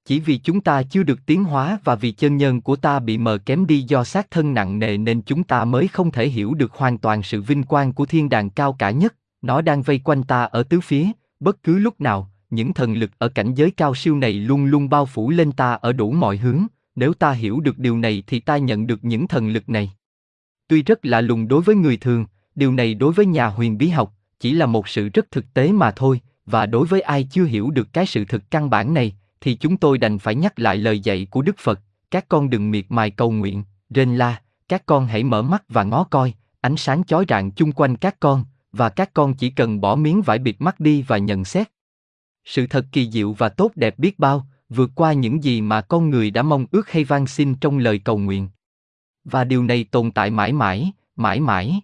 Chỉ 0.04 0.20
vì 0.20 0.38
chúng 0.38 0.60
ta 0.60 0.82
chưa 0.82 1.02
được 1.02 1.26
tiến 1.26 1.44
hóa 1.44 1.78
và 1.84 1.94
vì 1.94 2.12
chân 2.12 2.36
nhân 2.36 2.60
của 2.60 2.76
ta 2.76 2.98
bị 2.98 3.18
mờ 3.18 3.38
kém 3.46 3.66
đi 3.66 3.82
do 3.82 4.04
xác 4.04 4.30
thân 4.30 4.54
nặng 4.54 4.78
nề 4.78 4.96
nên 4.96 5.22
chúng 5.22 5.44
ta 5.44 5.64
mới 5.64 5.88
không 5.88 6.10
thể 6.10 6.28
hiểu 6.28 6.54
được 6.54 6.72
hoàn 6.72 6.98
toàn 6.98 7.22
sự 7.22 7.42
vinh 7.42 7.62
quang 7.62 7.92
của 7.92 8.06
thiên 8.06 8.28
đàng 8.28 8.50
cao 8.50 8.72
cả 8.72 8.90
nhất, 8.90 9.14
nó 9.42 9.60
đang 9.60 9.82
vây 9.82 9.98
quanh 10.04 10.22
ta 10.22 10.44
ở 10.44 10.62
tứ 10.62 10.80
phía, 10.80 11.06
bất 11.40 11.62
cứ 11.62 11.78
lúc 11.78 12.00
nào, 12.00 12.30
những 12.50 12.72
thần 12.72 12.94
lực 12.94 13.10
ở 13.18 13.28
cảnh 13.28 13.54
giới 13.54 13.70
cao 13.70 13.94
siêu 13.94 14.16
này 14.16 14.32
luôn 14.32 14.64
luôn 14.64 14.88
bao 14.88 15.06
phủ 15.06 15.30
lên 15.30 15.52
ta 15.52 15.72
ở 15.72 15.92
đủ 15.92 16.12
mọi 16.12 16.36
hướng, 16.36 16.66
nếu 16.96 17.14
ta 17.14 17.32
hiểu 17.32 17.60
được 17.60 17.78
điều 17.78 17.98
này 17.98 18.22
thì 18.26 18.40
ta 18.40 18.56
nhận 18.56 18.86
được 18.86 19.04
những 19.04 19.28
thần 19.28 19.48
lực 19.48 19.68
này. 19.68 19.92
Tuy 20.68 20.82
rất 20.82 21.06
lạ 21.06 21.20
lùng 21.20 21.48
đối 21.48 21.62
với 21.62 21.76
người 21.76 21.96
thường, 21.96 22.26
điều 22.54 22.72
này 22.72 22.94
đối 22.94 23.12
với 23.12 23.26
nhà 23.26 23.46
huyền 23.46 23.78
bí 23.78 23.88
học, 23.88 24.14
chỉ 24.44 24.52
là 24.52 24.66
một 24.66 24.88
sự 24.88 25.08
rất 25.08 25.30
thực 25.30 25.54
tế 25.54 25.72
mà 25.72 25.90
thôi, 25.90 26.20
và 26.46 26.66
đối 26.66 26.86
với 26.86 27.00
ai 27.00 27.28
chưa 27.30 27.44
hiểu 27.44 27.70
được 27.70 27.92
cái 27.92 28.06
sự 28.06 28.24
thực 28.24 28.50
căn 28.50 28.70
bản 28.70 28.94
này, 28.94 29.16
thì 29.40 29.54
chúng 29.54 29.76
tôi 29.76 29.98
đành 29.98 30.18
phải 30.18 30.34
nhắc 30.34 30.58
lại 30.58 30.76
lời 30.76 31.00
dạy 31.00 31.26
của 31.30 31.42
Đức 31.42 31.58
Phật, 31.58 31.80
các 32.10 32.28
con 32.28 32.50
đừng 32.50 32.70
miệt 32.70 32.84
mài 32.88 33.10
cầu 33.10 33.30
nguyện, 33.30 33.64
rên 33.90 34.16
la, 34.16 34.42
các 34.68 34.86
con 34.86 35.06
hãy 35.06 35.24
mở 35.24 35.42
mắt 35.42 35.64
và 35.68 35.82
ngó 35.82 36.04
coi, 36.04 36.34
ánh 36.60 36.76
sáng 36.76 37.04
chói 37.04 37.24
rạng 37.28 37.50
chung 37.50 37.72
quanh 37.72 37.96
các 37.96 38.20
con, 38.20 38.44
và 38.72 38.88
các 38.88 39.14
con 39.14 39.34
chỉ 39.34 39.50
cần 39.50 39.80
bỏ 39.80 39.96
miếng 39.96 40.22
vải 40.22 40.38
bịt 40.38 40.56
mắt 40.58 40.80
đi 40.80 41.02
và 41.02 41.18
nhận 41.18 41.44
xét. 41.44 41.70
Sự 42.44 42.66
thật 42.66 42.86
kỳ 42.92 43.10
diệu 43.10 43.32
và 43.32 43.48
tốt 43.48 43.72
đẹp 43.74 43.98
biết 43.98 44.18
bao, 44.18 44.46
vượt 44.68 44.90
qua 44.94 45.12
những 45.12 45.44
gì 45.44 45.60
mà 45.60 45.80
con 45.80 46.10
người 46.10 46.30
đã 46.30 46.42
mong 46.42 46.66
ước 46.70 46.90
hay 46.90 47.04
van 47.04 47.26
xin 47.26 47.54
trong 47.54 47.78
lời 47.78 47.98
cầu 47.98 48.18
nguyện. 48.18 48.48
Và 49.24 49.44
điều 49.44 49.62
này 49.62 49.84
tồn 49.84 50.10
tại 50.10 50.30
mãi 50.30 50.52
mãi, 50.52 50.92
mãi 51.16 51.40
mãi. 51.40 51.80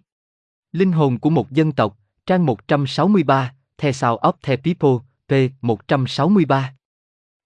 Linh 0.71 0.91
hồn 0.91 1.19
của 1.19 1.29
một 1.29 1.51
dân 1.51 1.71
tộc, 1.71 1.97
Trang 2.31 2.45
163, 2.45 3.53
The 3.77 3.91
Sound 3.91 4.19
of 4.19 4.31
the 4.43 4.55
People, 4.55 5.05
p. 5.27 5.31
163. 5.61 6.73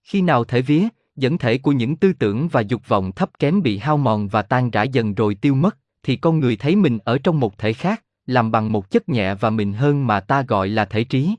Khi 0.03 0.21
nào 0.21 0.43
thể 0.43 0.61
vía, 0.61 0.87
dẫn 1.15 1.37
thể 1.37 1.57
của 1.57 1.71
những 1.71 1.95
tư 1.95 2.13
tưởng 2.13 2.47
và 2.47 2.61
dục 2.61 2.87
vọng 2.87 3.11
thấp 3.11 3.29
kém 3.39 3.63
bị 3.63 3.77
hao 3.77 3.97
mòn 3.97 4.27
và 4.27 4.41
tan 4.41 4.71
rã 4.71 4.83
dần 4.83 5.13
rồi 5.13 5.35
tiêu 5.35 5.55
mất, 5.55 5.77
thì 6.03 6.15
con 6.15 6.39
người 6.39 6.55
thấy 6.55 6.75
mình 6.75 6.99
ở 7.05 7.17
trong 7.17 7.39
một 7.39 7.57
thể 7.57 7.73
khác, 7.73 8.03
làm 8.25 8.51
bằng 8.51 8.71
một 8.71 8.89
chất 8.89 9.09
nhẹ 9.09 9.35
và 9.35 9.49
mình 9.49 9.73
hơn 9.73 10.07
mà 10.07 10.19
ta 10.19 10.41
gọi 10.41 10.69
là 10.69 10.85
thể 10.85 11.03
trí. 11.03 11.35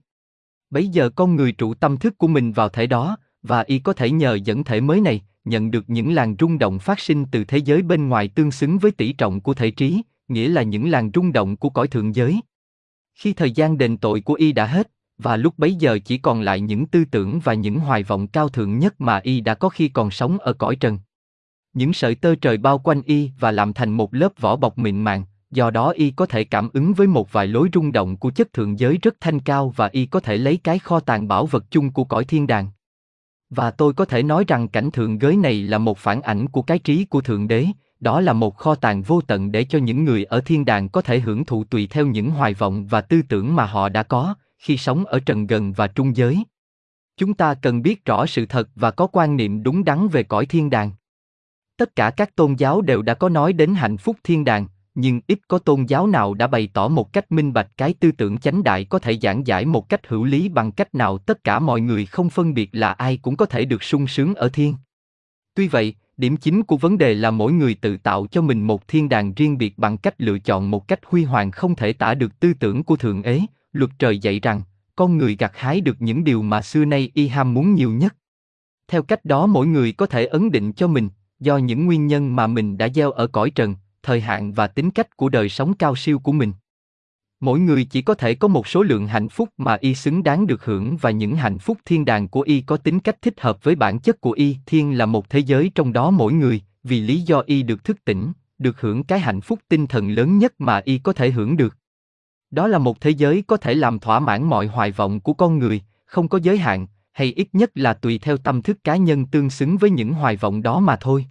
Bấy 0.71 0.89
giờ 0.89 1.11
con 1.11 1.37
người 1.37 1.53
trụ 1.53 1.75
tâm 1.75 1.97
thức 1.97 2.19
của 2.19 2.29
mình 2.29 2.53
vào 2.53 2.69
thể 2.69 2.87
đó, 2.87 3.17
và 3.43 3.61
y 3.61 3.79
có 3.79 3.93
thể 3.93 4.11
nhờ 4.11 4.35
dẫn 4.35 4.65
thể 4.65 4.81
mới 4.81 5.01
này, 5.01 5.23
nhận 5.45 5.71
được 5.71 5.91
những 5.91 6.15
làn 6.15 6.37
rung 6.39 6.59
động 6.59 6.79
phát 6.79 7.01
sinh 7.01 7.25
từ 7.31 7.45
thế 7.45 7.59
giới 7.59 7.83
bên 7.83 8.09
ngoài 8.09 8.29
tương 8.29 8.51
xứng 8.51 8.79
với 8.79 8.91
tỷ 8.91 9.13
trọng 9.13 9.41
của 9.41 9.55
thể 9.55 9.71
trí, 9.71 10.03
nghĩa 10.29 10.49
là 10.49 10.63
những 10.63 10.91
làn 10.91 11.11
rung 11.15 11.33
động 11.33 11.57
của 11.57 11.71
cõi 11.71 11.89
thượng 11.89 12.15
giới. 12.15 12.41
Khi 13.17 13.33
thời 13.33 13.51
gian 13.51 13.79
đền 13.79 13.97
tội 13.97 14.21
của 14.21 14.35
y 14.35 14.53
đã 14.53 14.67
hết, 14.67 14.91
và 15.19 15.37
lúc 15.37 15.55
bấy 15.59 15.75
giờ 15.75 15.99
chỉ 16.05 16.19
còn 16.19 16.41
lại 16.41 16.61
những 16.61 16.87
tư 16.87 17.05
tưởng 17.11 17.41
và 17.45 17.55
những 17.55 17.79
hoài 17.79 18.03
vọng 18.03 18.27
cao 18.27 18.49
thượng 18.49 18.79
nhất 18.79 19.01
mà 19.01 19.19
y 19.19 19.41
đã 19.41 19.55
có 19.55 19.69
khi 19.69 19.89
còn 19.89 20.11
sống 20.11 20.39
ở 20.39 20.53
cõi 20.53 20.77
trần. 20.77 20.99
Những 21.73 21.93
sợi 21.93 22.15
tơ 22.15 22.35
trời 22.35 22.57
bao 22.57 22.79
quanh 22.79 23.03
y 23.03 23.31
và 23.39 23.51
làm 23.51 23.73
thành 23.73 23.91
một 23.91 24.15
lớp 24.15 24.33
vỏ 24.41 24.57
bọc 24.57 24.79
mịn 24.79 25.01
màng, 25.01 25.25
do 25.51 25.71
đó 25.71 25.91
y 25.91 26.11
có 26.11 26.27
thể 26.27 26.45
cảm 26.45 26.69
ứng 26.73 26.95
với 26.95 27.07
một 27.07 27.33
vài 27.33 27.47
lối 27.47 27.69
rung 27.75 27.93
động 27.93 28.17
của 28.17 28.31
chất 28.31 28.53
thượng 28.53 28.79
giới 28.79 28.99
rất 29.03 29.15
thanh 29.21 29.41
cao 29.41 29.73
và 29.77 29.89
y 29.93 30.07
có 30.07 30.21
thể 30.21 30.37
lấy 30.37 30.57
cái 30.57 30.79
kho 30.79 31.01
tàng 31.01 31.29
bảo 31.29 31.47
vật 31.47 31.65
chung 31.71 31.93
của 31.93 32.05
cõi 32.05 32.25
thiên 32.25 32.47
đàng. 32.47 32.69
Và 33.51 33.71
tôi 33.71 33.93
có 33.93 34.05
thể 34.05 34.23
nói 34.23 34.45
rằng 34.49 34.69
cảnh 34.69 34.91
thượng 34.91 35.21
giới 35.21 35.37
này 35.37 35.63
là 35.63 35.79
một 35.79 35.99
phản 35.99 36.23
ảnh 36.23 36.49
của 36.49 36.63
cái 36.63 36.79
trí 36.79 37.05
của 37.05 37.21
Thượng 37.21 37.49
Đế, 37.49 37.67
đó 38.01 38.21
là 38.21 38.33
một 38.33 38.57
kho 38.57 38.75
tàng 38.75 39.03
vô 39.03 39.21
tận 39.21 39.53
để 39.53 39.65
cho 39.65 39.79
những 39.79 40.05
người 40.05 40.25
ở 40.25 40.41
thiên 40.41 40.65
đàng 40.65 40.89
có 40.89 41.03
thể 41.03 41.21
hưởng 41.21 41.45
thụ 41.45 41.65
tùy 41.65 41.87
theo 41.91 42.07
những 42.07 42.31
hoài 42.31 42.55
vọng 42.55 42.87
và 42.87 43.01
tư 43.01 43.23
tưởng 43.29 43.57
mà 43.57 43.67
họ 43.67 43.89
đã 43.89 44.03
có 44.03 44.35
khi 44.59 44.77
sống 44.77 45.05
ở 45.05 45.21
trần 45.21 45.47
gần 45.47 45.73
và 45.73 45.87
trung 45.87 46.17
giới. 46.17 46.45
Chúng 47.17 47.35
ta 47.35 47.55
cần 47.55 47.83
biết 47.83 48.05
rõ 48.05 48.27
sự 48.27 48.47
thật 48.47 48.69
và 48.75 48.91
có 48.91 49.07
quan 49.07 49.37
niệm 49.37 49.63
đúng 49.63 49.85
đắn 49.85 50.09
về 50.09 50.23
cõi 50.23 50.47
thiên 50.47 50.71
đàng. 50.71 50.91
Tất 51.77 51.97
cả 51.97 52.11
các 52.11 52.37
tôn 52.37 52.55
giáo 52.55 52.81
đều 52.81 53.03
đã 53.03 53.15
có 53.15 53.29
nói 53.29 53.53
đến 53.53 53.75
hạnh 53.75 53.97
phúc 53.97 54.17
thiên 54.25 54.45
đàng, 54.45 54.67
nhưng 54.95 55.21
ít 55.27 55.39
có 55.49 55.59
tôn 55.59 55.85
giáo 55.85 56.07
nào 56.07 56.35
đã 56.35 56.47
bày 56.47 56.69
tỏ 56.75 56.89
một 56.89 57.13
cách 57.13 57.33
minh 57.33 57.53
bạch 57.53 57.69
cái 57.77 57.95
tư 58.01 58.13
tưởng 58.13 58.39
chánh 58.39 58.63
đại 58.63 58.85
có 58.85 58.99
thể 58.99 59.19
giảng 59.19 59.47
giải 59.47 59.65
một 59.65 59.89
cách 59.89 60.07
hữu 60.07 60.25
lý 60.25 60.49
bằng 60.49 60.73
cách 60.73 60.95
nào 60.95 61.19
tất 61.19 61.45
cả 61.45 61.59
mọi 61.59 61.81
người 61.81 62.07
không 62.07 62.31
phân 62.31 62.55
biệt 62.55 62.71
là 62.73 62.93
ai 62.93 63.17
cũng 63.17 63.37
có 63.37 63.47
thể 63.47 63.65
được 63.65 63.83
sung 63.83 64.07
sướng 64.07 64.35
ở 64.35 64.49
thiên. 64.49 64.75
Tuy 65.55 65.69
vậy, 65.69 65.95
điểm 66.17 66.37
chính 66.37 66.63
của 66.63 66.77
vấn 66.77 66.99
đề 66.99 67.15
là 67.15 67.31
mỗi 67.31 67.53
người 67.53 67.75
tự 67.75 67.97
tạo 67.97 68.27
cho 68.27 68.43
mình 68.43 68.63
một 68.63 68.89
thiên 68.89 69.09
đàng 69.09 69.35
riêng 69.35 69.59
biệt 69.59 69.79
bằng 69.79 69.97
cách 69.97 70.15
lựa 70.19 70.39
chọn 70.39 70.71
một 70.71 70.89
cách 70.89 71.01
huy 71.07 71.25
hoàng 71.25 71.51
không 71.51 71.75
thể 71.75 71.93
tả 71.93 72.15
được 72.15 72.41
tư 72.41 72.53
tưởng 72.55 72.83
của 72.83 72.97
thượng 72.97 73.23
ế 73.23 73.41
luật 73.77 73.91
trời 73.99 74.19
dạy 74.19 74.41
rằng, 74.41 74.63
con 74.97 75.19
người 75.19 75.37
gặt 75.37 75.53
hái 75.55 75.81
được 75.81 75.97
những 76.01 76.25
điều 76.25 76.43
mà 76.43 76.63
xưa 76.63 76.85
nay 76.85 77.11
y 77.15 77.29
ham 77.29 77.55
muốn 77.55 77.75
nhiều 77.75 77.91
nhất. 77.91 78.17
Theo 78.89 79.03
cách 79.03 79.25
đó 79.25 79.47
mỗi 79.47 79.67
người 79.67 79.93
có 79.93 80.07
thể 80.07 80.27
ấn 80.27 80.51
định 80.51 80.73
cho 80.73 80.89
mình, 80.89 81.09
do 81.41 81.57
những 81.57 81.87
nguyên 81.87 82.07
nhân 82.07 82.37
mà 82.37 82.47
mình 82.47 82.79
đã 82.79 82.89
gieo 82.95 83.11
ở 83.11 83.27
cõi 83.27 83.51
trần, 83.51 83.75
thời 84.03 84.21
hạn 84.21 84.53
và 84.53 84.67
tính 84.67 84.91
cách 84.91 85.17
của 85.17 85.29
đời 85.29 85.49
sống 85.49 85.75
cao 85.75 85.97
siêu 85.97 86.19
của 86.19 86.33
mình 86.33 86.53
mỗi 87.47 87.61
người 87.61 87.85
chỉ 87.85 88.03
có 88.03 88.15
thể 88.15 88.35
có 88.35 88.49
một 88.49 88.67
số 88.67 88.83
lượng 88.83 89.07
hạnh 89.07 89.29
phúc 89.29 89.49
mà 89.57 89.75
y 89.81 89.95
xứng 89.95 90.23
đáng 90.23 90.47
được 90.47 90.65
hưởng 90.65 90.97
và 90.97 91.11
những 91.11 91.37
hạnh 91.37 91.59
phúc 91.59 91.79
thiên 91.85 92.05
đàng 92.05 92.29
của 92.29 92.41
y 92.41 92.61
có 92.61 92.77
tính 92.77 93.01
cách 93.01 93.23
thích 93.23 93.41
hợp 93.41 93.65
với 93.65 93.75
bản 93.75 93.99
chất 93.99 94.21
của 94.21 94.31
y 94.31 94.57
thiên 94.67 94.99
là 94.99 95.07
một 95.07 95.31
thế 95.31 95.39
giới 95.39 95.71
trong 95.75 95.93
đó 95.93 96.11
mỗi 96.11 96.33
người 96.33 96.63
vì 96.85 97.01
lý 97.01 97.21
do 97.21 97.43
y 97.47 97.63
được 97.63 97.85
thức 97.85 98.05
tỉnh 98.05 98.33
được 98.59 98.81
hưởng 98.81 99.05
cái 99.05 99.21
hạnh 99.21 99.41
phúc 99.41 99.59
tinh 99.69 99.87
thần 99.87 100.11
lớn 100.11 100.39
nhất 100.39 100.55
mà 100.59 100.81
y 100.85 100.99
có 100.99 101.13
thể 101.13 101.31
hưởng 101.31 101.57
được. 101.57 101.77
Đó 102.51 102.67
là 102.67 102.79
một 102.79 103.01
thế 103.01 103.11
giới 103.11 103.43
có 103.47 103.57
thể 103.57 103.75
làm 103.75 103.99
thỏa 103.99 104.21
mãn 104.21 104.45
mọi 104.45 104.67
hoài 104.67 104.91
vọng 104.91 105.21
của 105.21 105.33
con 105.33 105.59
người, 105.59 105.83
không 106.07 106.29
có 106.29 106.39
giới 106.43 106.59
hạn, 106.59 106.87
hay 107.13 107.33
ít 107.37 107.49
nhất 107.53 107.71
là 107.75 107.95
tùy 107.95 108.19
theo 108.19 108.37
tâm 108.37 108.63
thức 108.63 108.85
cá 108.85 108.97
nhân 108.97 109.27
tương 109.27 109.51
xứng 109.51 109.77
với 109.77 109.91
những 109.91 110.13
hoài 110.13 110.37
vọng 110.37 110.63
đó 110.63 110.81
mà 110.81 110.97
thôi. 110.97 111.27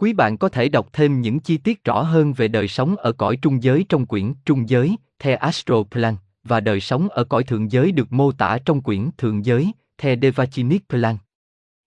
Quý 0.00 0.12
bạn 0.12 0.36
có 0.36 0.48
thể 0.48 0.68
đọc 0.68 0.88
thêm 0.92 1.20
những 1.20 1.40
chi 1.40 1.58
tiết 1.58 1.84
rõ 1.84 2.02
hơn 2.02 2.32
về 2.32 2.48
đời 2.48 2.68
sống 2.68 2.96
ở 2.96 3.12
cõi 3.12 3.38
trung 3.42 3.62
giới 3.62 3.84
trong 3.88 4.06
quyển 4.06 4.32
Trung 4.44 4.68
giới, 4.68 4.96
The 5.18 5.34
Astral 5.34 5.78
Plan, 5.90 6.16
và 6.44 6.60
đời 6.60 6.80
sống 6.80 7.08
ở 7.08 7.24
cõi 7.24 7.44
thượng 7.44 7.70
giới 7.70 7.92
được 7.92 8.12
mô 8.12 8.32
tả 8.32 8.58
trong 8.64 8.82
quyển 8.82 9.10
Thượng 9.18 9.44
giới, 9.44 9.72
The 9.98 10.16
Devachinic 10.22 10.88
Plan. 10.88 11.16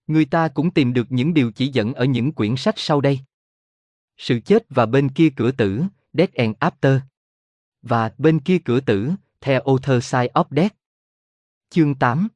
Người 0.07 0.25
ta 0.25 0.47
cũng 0.47 0.71
tìm 0.71 0.93
được 0.93 1.11
những 1.11 1.33
điều 1.33 1.51
chỉ 1.51 1.67
dẫn 1.67 1.93
ở 1.93 2.05
những 2.05 2.31
quyển 2.31 2.55
sách 2.55 2.75
sau 2.77 3.01
đây. 3.01 3.19
Sự 4.17 4.39
chết 4.39 4.65
và 4.69 4.85
bên 4.85 5.09
kia 5.09 5.29
cửa 5.35 5.51
tử, 5.51 5.83
Death 6.13 6.33
and 6.33 6.55
After. 6.59 6.99
Và 7.81 8.11
bên 8.17 8.39
kia 8.39 8.57
cửa 8.65 8.79
tử, 8.79 9.11
The 9.41 9.59
Other 9.71 10.03
Side 10.03 10.31
of 10.33 10.45
Death. 10.51 10.75
Chương 11.69 11.95
8 11.95 12.27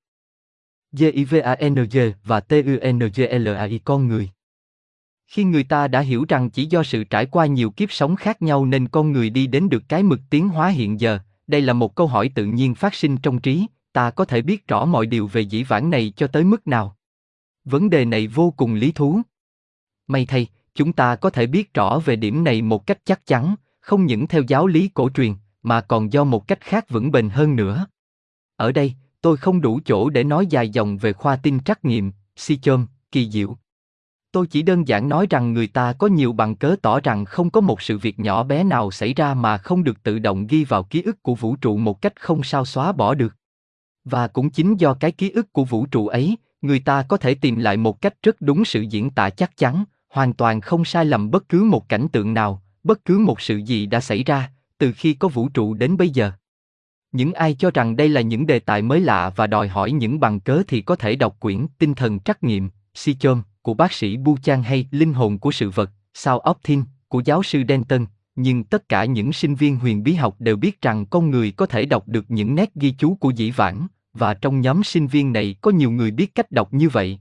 GIVANG 0.91 2.12
và 2.24 2.40
TUNGLAI 2.40 3.80
con 3.86 4.08
người. 4.08 4.30
Khi 5.28 5.44
người 5.44 5.64
ta 5.64 5.88
đã 5.88 5.99
hiểu 5.99 6.26
rằng 6.30 6.49
chỉ 6.49 6.66
do 6.66 6.84
sự 6.84 7.04
trải 7.04 7.26
qua 7.26 7.45
nhiều 7.45 7.72
kiếp 7.72 7.91
sống 7.91 8.16
khác 8.16 8.41
nhau 8.41 8.66
nên 8.66 8.88
con 8.88 9.12
người 9.12 9.30
đi 9.30 9.48
đến 9.48 9.70
được 9.70 9.84
cái 9.90 10.04
mực 10.04 10.20
tiến 10.30 10.49
hóa 10.49 10.68
hiện 10.68 10.99
giờ, 10.99 11.20
đây 11.48 11.62
là 11.62 11.74
một 11.74 11.95
câu 11.95 12.08
hỏi 12.08 12.32
tự 12.36 12.45
nhiên 12.45 12.76
phát 12.76 12.94
sinh 12.95 13.18
trong 13.18 13.40
trí, 13.40 13.66
ta 13.94 14.12
có 14.12 14.26
thể 14.26 14.41
biết 14.41 14.68
rõ 14.68 14.86
mọi 14.86 15.06
điều 15.06 15.28
về 15.28 15.41
dĩ 15.41 15.64
vãng 15.64 15.90
này 15.90 16.14
cho 16.16 16.28
tới 16.28 16.44
mức 16.44 16.68
nào? 16.68 16.98
Vấn 17.66 17.90
đề 17.90 18.06
này 18.06 18.28
vô 18.28 18.54
cùng 18.58 18.74
lý 18.74 18.91
thú. 18.91 19.22
May 20.08 20.26
thay, 20.26 20.48
chúng 20.76 20.94
ta 20.94 21.16
có 21.16 21.30
thể 21.30 21.48
biết 21.48 21.74
rõ 21.74 21.99
về 22.06 22.16
điểm 22.16 22.44
này 22.44 22.62
một 22.62 22.88
cách 22.88 22.99
chắc 23.06 23.26
chắn, 23.26 23.56
không 23.80 24.06
những 24.06 24.28
theo 24.28 24.41
giáo 24.48 24.68
lý 24.68 24.88
cổ 24.88 25.10
truyền, 25.10 25.34
mà 25.64 25.82
còn 25.82 26.14
do 26.14 26.24
một 26.24 26.48
cách 26.48 26.62
khác 26.62 26.90
vững 26.90 27.12
bền 27.12 27.30
hơn 27.30 27.56
nữa. 27.56 27.86
Ở 28.56 28.72
đây, 28.72 28.94
tôi 29.22 29.38
không 29.38 29.62
đủ 29.62 29.80
chỗ 29.86 30.10
để 30.10 30.24
nói 30.24 30.48
dài 30.49 30.70
dòng 30.70 30.98
về 30.98 31.14
khoa 31.14 31.36
tin 31.36 31.60
trắc 31.60 31.86
nghiệm, 31.86 32.12
si 32.36 32.58
chôm, 32.58 32.86
kỳ 33.12 33.32
diệu. 33.32 33.58
Tôi 34.38 34.47
chỉ 34.47 34.61
đơn 34.61 34.88
giản 34.88 35.09
nói 35.09 35.27
rằng 35.30 35.53
người 35.53 35.68
ta 35.68 35.93
có 35.93 36.07
nhiều 36.07 36.34
bằng 36.34 36.55
cớ 36.55 36.76
tỏ 36.81 36.99
rằng 36.99 37.26
không 37.26 37.49
có 37.49 37.61
một 37.61 37.81
sự 37.81 37.97
việc 37.97 38.19
nhỏ 38.19 38.43
bé 38.43 38.64
nào 38.64 38.91
xảy 38.91 39.14
ra 39.14 39.34
mà 39.34 39.57
không 39.57 39.84
được 39.84 40.03
tự 40.03 40.19
động 40.19 40.47
ghi 40.47 40.64
vào 40.64 40.84
ký 40.84 41.01
ức 41.01 41.23
của 41.23 41.35
vũ 41.35 41.55
trụ 41.55 41.77
một 41.77 42.01
cách 42.01 42.22
không 42.22 42.43
sao 42.43 42.65
xóa 42.65 42.91
bỏ 42.91 43.14
được. 43.14 43.35
Và 44.05 44.27
cũng 44.27 44.49
chính 44.49 44.76
do 44.76 44.93
cái 44.93 45.11
ký 45.11 45.30
ức 45.30 45.53
của 45.53 45.64
vũ 45.64 45.85
trụ 45.85 46.07
ấy, 46.07 46.38
người 46.61 46.80
ta 46.80 47.03
có 47.03 47.18
thể 47.18 47.34
tìm 47.34 47.55
lại 47.55 47.77
một 47.77 48.01
cách 48.01 48.14
rất 48.23 48.41
đúng 48.41 48.65
sự 48.65 48.81
diễn 48.81 49.09
tả 49.09 49.30
chắc 49.30 49.57
chắn, 49.57 49.84
hoàn 50.09 50.34
toàn 50.34 50.61
không 50.61 50.85
sai 50.85 51.05
lầm 51.05 51.31
bất 51.31 51.49
cứ 51.49 51.64
một 51.64 51.89
cảnh 51.89 52.07
tượng 52.11 52.34
nào, 52.34 52.61
bất 52.84 53.05
cứ 53.05 53.18
một 53.18 53.41
sự 53.41 53.57
gì 53.57 53.85
đã 53.85 53.99
xảy 53.99 54.23
ra, 54.23 54.51
từ 54.77 54.91
khi 54.91 55.14
có 55.14 55.27
vũ 55.27 55.49
trụ 55.49 55.73
đến 55.73 55.97
bây 55.97 56.09
giờ. 56.09 56.31
Những 57.11 57.34
ai 57.34 57.53
cho 57.53 57.72
rằng 57.73 57.95
đây 57.95 58.09
là 58.09 58.22
những 58.22 58.47
đề 58.47 58.59
tài 58.59 58.81
mới 58.81 58.99
lạ 58.99 59.31
và 59.35 59.47
đòi 59.47 59.68
hỏi 59.68 59.91
những 59.91 60.19
bằng 60.19 60.39
cớ 60.39 60.61
thì 60.68 60.81
có 60.81 60.95
thể 60.95 61.15
đọc 61.15 61.35
quyển 61.39 61.65
Tinh 61.77 61.93
thần 61.93 62.19
trắc 62.19 62.43
nghiệm, 62.43 62.69
Si 62.93 63.14
Chôm, 63.14 63.41
của 63.68 63.73
bác 63.73 63.94
sĩ 63.94 64.18
Bu 64.18 64.38
Chan 64.44 64.64
hay 64.64 64.88
Linh 64.91 65.14
hồn 65.14 65.38
của 65.38 65.52
sự 65.52 65.69
vật, 65.69 65.91
Sao 66.14 66.44
Optin, 66.49 66.84
của 67.07 67.22
giáo 67.26 67.44
sư 67.44 67.64
Denton, 67.68 68.06
nhưng 68.35 68.64
tất 68.64 68.89
cả 68.89 69.06
những 69.06 69.34
sinh 69.34 69.56
viên 69.56 69.76
huyền 69.76 70.03
bí 70.03 70.14
học 70.14 70.35
đều 70.39 70.56
biết 70.56 70.81
rằng 70.81 71.06
con 71.06 71.31
người 71.31 71.52
có 71.52 71.65
thể 71.65 71.85
đọc 71.85 72.07
được 72.07 72.26
những 72.31 72.56
nét 72.56 72.76
ghi 72.76 72.94
chú 72.98 73.15
của 73.15 73.30
dĩ 73.30 73.52
vãng, 73.52 73.88
và 74.14 74.34
trong 74.34 74.61
nhóm 74.61 74.84
sinh 74.84 75.07
viên 75.07 75.34
này 75.34 75.56
có 75.61 75.72
nhiều 75.72 75.91
người 75.91 76.11
biết 76.11 76.35
cách 76.35 76.52
đọc 76.52 76.73
như 76.73 76.89
vậy. 76.89 77.19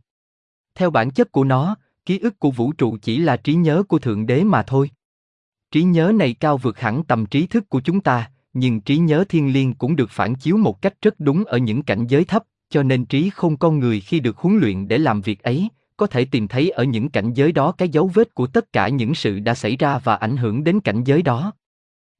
Theo 0.74 0.90
bản 0.90 1.10
chất 1.10 1.32
của 1.32 1.44
nó, 1.44 1.76
ký 2.04 2.18
ức 2.18 2.38
của 2.38 2.50
vũ 2.50 2.72
trụ 2.72 2.96
chỉ 3.02 3.18
là 3.18 3.36
trí 3.36 3.54
nhớ 3.54 3.82
của 3.88 3.98
Thượng 3.98 4.26
Đế 4.26 4.44
mà 4.44 4.62
thôi. 4.62 4.90
Trí 5.70 5.82
nhớ 5.82 6.12
này 6.14 6.34
cao 6.34 6.58
vượt 6.58 6.80
hẳn 6.80 7.04
tầm 7.04 7.26
trí 7.26 7.46
thức 7.46 7.68
của 7.68 7.80
chúng 7.80 8.00
ta, 8.00 8.30
nhưng 8.52 8.80
trí 8.80 8.98
nhớ 8.98 9.24
thiên 9.28 9.52
liêng 9.52 9.74
cũng 9.74 9.96
được 9.96 10.10
phản 10.10 10.34
chiếu 10.34 10.56
một 10.56 10.82
cách 10.82 10.94
rất 11.02 11.14
đúng 11.20 11.44
ở 11.44 11.58
những 11.58 11.82
cảnh 11.82 12.06
giới 12.06 12.24
thấp, 12.24 12.44
cho 12.70 12.82
nên 12.82 13.04
trí 13.04 13.30
không 13.30 13.56
con 13.56 13.78
người 13.78 14.00
khi 14.00 14.20
được 14.20 14.36
huấn 14.36 14.58
luyện 14.58 14.88
để 14.88 14.98
làm 14.98 15.20
việc 15.20 15.42
ấy, 15.42 15.68
có 15.96 16.06
thể 16.06 16.24
tìm 16.24 16.48
thấy 16.48 16.70
ở 16.70 16.84
những 16.84 17.08
cảnh 17.08 17.32
giới 17.32 17.52
đó 17.52 17.72
cái 17.72 17.88
dấu 17.88 18.10
vết 18.14 18.34
của 18.34 18.46
tất 18.46 18.72
cả 18.72 18.88
những 18.88 19.14
sự 19.14 19.38
đã 19.38 19.54
xảy 19.54 19.76
ra 19.76 19.98
và 19.98 20.16
ảnh 20.16 20.36
hưởng 20.36 20.64
đến 20.64 20.80
cảnh 20.80 21.04
giới 21.04 21.22
đó. 21.22 21.52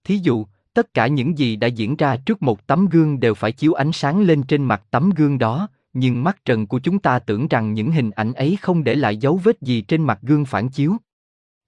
Thí 0.05 0.19
dụ, 0.19 0.47
tất 0.75 0.95
cả 0.95 1.07
những 1.07 1.39
gì 1.39 1.57
đã 1.57 1.67
diễn 1.67 1.97
ra 1.97 2.17
trước 2.17 2.43
một 2.43 2.67
tấm 2.67 2.87
gương 2.87 3.21
đều 3.21 3.35
phải 3.35 3.53
chiếu 3.53 3.73
ánh 3.73 3.93
sáng 3.93 4.21
lên 4.21 4.43
trên 4.43 4.65
mặt 4.65 4.83
tấm 4.91 5.11
gương 5.11 5.39
đó, 5.39 5.69
nhưng 5.93 6.25
mắt 6.25 6.45
trần 6.45 6.67
của 6.67 6.79
chúng 6.79 6.99
ta 6.99 7.19
tưởng 7.19 7.49
rằng 7.49 7.75
những 7.75 7.91
hình 7.91 8.11
ảnh 8.11 8.33
ấy 8.33 8.59
không 8.61 8.85
để 8.85 8.95
lại 8.95 9.17
dấu 9.17 9.41
vết 9.45 9.61
gì 9.61 9.81
trên 9.81 10.03
mặt 10.03 10.19
gương 10.23 10.45
phản 10.45 10.69
chiếu. 10.69 10.97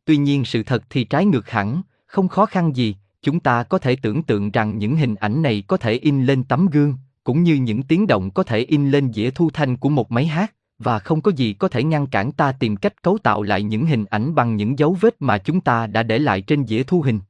Tuy 0.05 0.17
nhiên 0.17 0.45
sự 0.45 0.63
thật 0.63 0.85
thì 0.91 1.05
trái 1.05 1.25
ngược 1.25 1.51
hẳn, 1.51 1.83
không 2.07 2.29
khó 2.29 2.47
khăn 2.47 2.77
gì, 2.77 2.97
chúng 3.23 3.41
ta 3.41 3.63
có 3.63 3.79
thể 3.79 3.97
tưởng 3.97 4.23
tượng 4.23 4.51
rằng 4.51 4.79
những 4.79 4.97
hình 4.97 5.15
ảnh 5.15 5.43
này 5.43 5.63
có 5.67 5.77
thể 5.77 5.93
in 5.93 6.25
lên 6.25 6.45
tấm 6.45 6.67
gương, 6.67 6.95
cũng 7.25 7.43
như 7.43 7.55
những 7.55 7.83
tiếng 7.83 8.07
động 8.07 8.31
có 8.31 8.43
thể 8.43 8.59
in 8.59 8.91
lên 8.91 9.13
dĩa 9.13 9.31
thu 9.31 9.51
thanh 9.51 9.77
của 9.77 9.89
một 9.89 10.13
máy 10.13 10.27
hát, 10.27 10.55
và 10.79 10.99
không 10.99 11.21
có 11.21 11.31
gì 11.37 11.53
có 11.53 11.69
thể 11.69 11.85
ngăn 11.85 12.07
cản 12.07 12.33
ta 12.33 12.53
tìm 12.53 12.77
cách 12.77 13.03
cấu 13.03 13.19
tạo 13.19 13.43
lại 13.43 13.63
những 13.63 13.87
hình 13.87 14.05
ảnh 14.05 14.35
bằng 14.35 14.57
những 14.57 14.79
dấu 14.79 14.97
vết 15.01 15.17
mà 15.23 15.39
chúng 15.39 15.61
ta 15.61 15.87
đã 15.87 16.03
để 16.03 16.19
lại 16.19 16.41
trên 16.41 16.67
dĩa 16.67 16.83
thu 16.83 17.03
hình. 17.03 17.21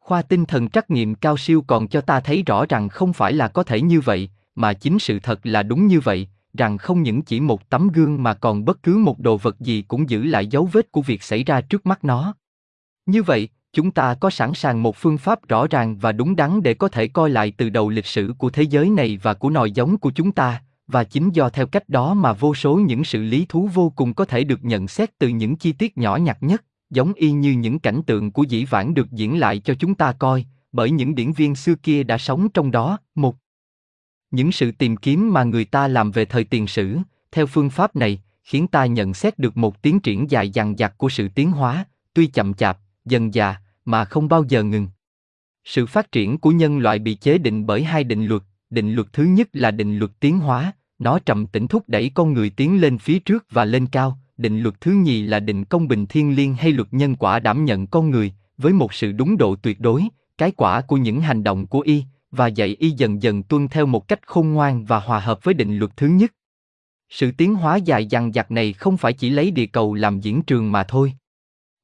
Khoa 0.00 0.22
tinh 0.22 0.44
thần 0.44 0.68
trắc 0.68 0.90
nghiệm 0.90 1.14
cao 1.14 1.36
siêu 1.36 1.64
còn 1.66 1.88
cho 1.88 2.00
ta 2.00 2.20
thấy 2.20 2.42
rõ 2.42 2.66
rằng 2.68 2.88
không 2.88 3.12
phải 3.12 3.32
là 3.32 3.48
có 3.48 3.62
thể 3.62 3.80
như 3.80 4.00
vậy, 4.00 4.30
mà 4.54 4.72
chính 4.72 4.98
sự 4.98 5.18
thật 5.18 5.40
là 5.42 5.62
đúng 5.62 5.86
như 5.86 6.00
vậy, 6.00 6.28
rằng 6.54 6.78
không 6.78 7.02
những 7.02 7.22
chỉ 7.22 7.40
một 7.40 7.70
tấm 7.70 7.88
gương 7.88 8.22
mà 8.22 8.34
còn 8.34 8.64
bất 8.64 8.82
cứ 8.82 8.96
một 8.96 9.18
đồ 9.18 9.36
vật 9.36 9.60
gì 9.60 9.82
cũng 9.82 10.10
giữ 10.10 10.24
lại 10.24 10.46
dấu 10.46 10.68
vết 10.72 10.92
của 10.92 11.02
việc 11.02 11.22
xảy 11.22 11.44
ra 11.44 11.60
trước 11.60 11.86
mắt 11.86 12.04
nó. 12.04 12.34
Như 13.06 13.22
vậy, 13.22 13.48
chúng 13.72 13.90
ta 13.90 14.14
có 14.14 14.30
sẵn 14.30 14.54
sàng 14.54 14.82
một 14.82 14.96
phương 14.96 15.18
pháp 15.18 15.48
rõ 15.48 15.66
ràng 15.66 15.98
và 15.98 16.12
đúng 16.12 16.36
đắn 16.36 16.62
để 16.62 16.74
có 16.74 16.88
thể 16.88 17.08
coi 17.08 17.30
lại 17.30 17.52
từ 17.56 17.70
đầu 17.70 17.88
lịch 17.88 18.06
sử 18.06 18.34
của 18.38 18.50
thế 18.50 18.62
giới 18.62 18.90
này 18.90 19.18
và 19.22 19.34
của 19.34 19.50
nòi 19.50 19.70
giống 19.70 19.98
của 19.98 20.10
chúng 20.10 20.32
ta, 20.32 20.62
và 20.88 21.04
chính 21.04 21.30
do 21.30 21.48
theo 21.48 21.66
cách 21.66 21.88
đó 21.88 22.14
mà 22.14 22.32
vô 22.32 22.54
số 22.54 22.76
những 22.76 23.04
sự 23.04 23.22
lý 23.22 23.46
thú 23.48 23.68
vô 23.74 23.92
cùng 23.96 24.14
có 24.14 24.24
thể 24.24 24.44
được 24.44 24.64
nhận 24.64 24.88
xét 24.88 25.18
từ 25.18 25.28
những 25.28 25.56
chi 25.56 25.72
tiết 25.72 25.98
nhỏ 25.98 26.16
nhặt 26.16 26.38
nhất, 26.40 26.64
giống 26.90 27.12
y 27.12 27.32
như 27.32 27.52
những 27.52 27.78
cảnh 27.78 28.02
tượng 28.06 28.32
của 28.32 28.42
dĩ 28.42 28.64
vãng 28.64 28.94
được 28.94 29.10
diễn 29.10 29.38
lại 29.38 29.58
cho 29.58 29.74
chúng 29.74 29.94
ta 29.94 30.12
coi, 30.12 30.44
bởi 30.72 30.90
những 30.90 31.14
điển 31.14 31.32
viên 31.32 31.54
xưa 31.54 31.74
kia 31.74 32.02
đã 32.02 32.18
sống 32.18 32.48
trong 32.48 32.70
đó. 32.70 32.98
Một, 33.14 33.36
những 34.30 34.52
sự 34.52 34.72
tìm 34.72 34.96
kiếm 34.96 35.32
mà 35.32 35.44
người 35.44 35.64
ta 35.64 35.88
làm 35.88 36.10
về 36.10 36.24
thời 36.24 36.44
tiền 36.44 36.66
sử, 36.66 36.98
theo 37.32 37.46
phương 37.46 37.70
pháp 37.70 37.96
này, 37.96 38.22
khiến 38.44 38.66
ta 38.66 38.86
nhận 38.86 39.14
xét 39.14 39.38
được 39.38 39.56
một 39.56 39.82
tiến 39.82 40.00
triển 40.00 40.30
dài 40.30 40.50
dằng 40.50 40.76
dặc 40.76 40.98
của 40.98 41.08
sự 41.08 41.28
tiến 41.28 41.50
hóa, 41.50 41.84
tuy 42.14 42.26
chậm 42.26 42.54
chạp, 42.54 42.78
dần 43.04 43.32
dà, 43.32 43.60
mà 43.84 44.04
không 44.04 44.28
bao 44.28 44.44
giờ 44.48 44.62
ngừng. 44.62 44.88
Sự 45.64 45.86
phát 45.86 46.12
triển 46.12 46.38
của 46.38 46.50
nhân 46.50 46.78
loại 46.78 46.98
bị 46.98 47.14
chế 47.14 47.38
định 47.38 47.66
bởi 47.66 47.84
hai 47.84 48.04
định 48.04 48.26
luật, 48.26 48.42
định 48.70 48.92
luật 48.92 49.12
thứ 49.12 49.24
nhất 49.24 49.48
là 49.52 49.70
định 49.70 49.98
luật 49.98 50.10
tiến 50.20 50.38
hóa, 50.38 50.72
nó 50.98 51.18
trầm 51.18 51.46
tĩnh 51.46 51.68
thúc 51.68 51.84
đẩy 51.86 52.10
con 52.14 52.32
người 52.32 52.50
tiến 52.50 52.80
lên 52.80 52.98
phía 52.98 53.18
trước 53.18 53.46
và 53.50 53.64
lên 53.64 53.86
cao, 53.86 54.18
định 54.36 54.60
luật 54.60 54.80
thứ 54.80 54.92
nhì 54.92 55.22
là 55.22 55.40
định 55.40 55.64
công 55.64 55.88
bình 55.88 56.06
thiên 56.06 56.36
liêng 56.36 56.54
hay 56.54 56.72
luật 56.72 56.88
nhân 56.90 57.16
quả 57.16 57.38
đảm 57.38 57.64
nhận 57.64 57.86
con 57.86 58.10
người, 58.10 58.32
với 58.58 58.72
một 58.72 58.94
sự 58.94 59.12
đúng 59.12 59.36
độ 59.36 59.56
tuyệt 59.56 59.80
đối, 59.80 60.04
cái 60.38 60.50
quả 60.50 60.80
của 60.80 60.96
những 60.96 61.20
hành 61.20 61.44
động 61.44 61.66
của 61.66 61.80
y, 61.80 62.04
và 62.30 62.46
dạy 62.46 62.76
y 62.78 62.90
dần 62.90 63.22
dần 63.22 63.42
tuân 63.42 63.68
theo 63.68 63.86
một 63.86 64.08
cách 64.08 64.26
khôn 64.26 64.52
ngoan 64.52 64.84
và 64.84 65.00
hòa 65.00 65.20
hợp 65.20 65.44
với 65.44 65.54
định 65.54 65.78
luật 65.78 65.96
thứ 65.96 66.06
nhất. 66.06 66.32
Sự 67.10 67.30
tiến 67.30 67.54
hóa 67.54 67.76
dài 67.76 68.06
dằng 68.06 68.32
dặc 68.32 68.50
này 68.50 68.72
không 68.72 68.96
phải 68.96 69.12
chỉ 69.12 69.30
lấy 69.30 69.50
địa 69.50 69.66
cầu 69.66 69.94
làm 69.94 70.20
diễn 70.20 70.42
trường 70.42 70.72
mà 70.72 70.84
thôi. 70.84 71.12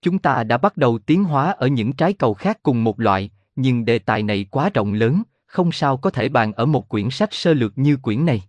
Chúng 0.03 0.19
ta 0.19 0.45
đã 0.45 0.59
bắt 0.59 0.77
đầu 0.77 0.99
tiến 0.99 1.25
hóa 1.25 1.51
ở 1.51 1.67
những 1.67 1.93
trái 1.93 2.13
cầu 2.13 2.35
khác 2.35 2.59
cùng 2.63 2.85
một 2.85 3.01
loại, 3.01 3.31
nhưng 3.57 3.85
đề 3.85 3.99
tài 3.99 4.23
này 4.23 4.47
quá 4.51 4.71
rộng 4.75 4.93
lớn, 4.93 5.23
không 5.53 5.73
sao 5.73 5.97
có 5.97 6.11
thể 6.11 6.29
bàn 6.29 6.53
ở 6.53 6.67
một 6.67 6.89
quyển 6.89 7.11
sách 7.11 7.29
sơ 7.33 7.55
lược 7.55 7.79
như 7.79 7.97
quyển 7.97 8.27
này. 8.27 8.43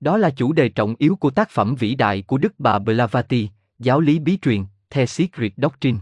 Đó 0.00 0.16
là 0.16 0.30
chủ 0.30 0.52
đề 0.52 0.68
trọng 0.68 0.94
yếu 0.98 1.16
của 1.16 1.30
tác 1.30 1.50
phẩm 1.50 1.74
vĩ 1.74 1.94
đại 1.94 2.22
của 2.22 2.38
Đức 2.38 2.54
bà 2.58 2.78
Blavati, 2.78 3.48
giáo 3.78 4.00
lý 4.00 4.18
bí 4.18 4.38
truyền, 4.42 4.64
The 4.90 5.06
Secret 5.06 5.52
Doctrine. 5.56 5.98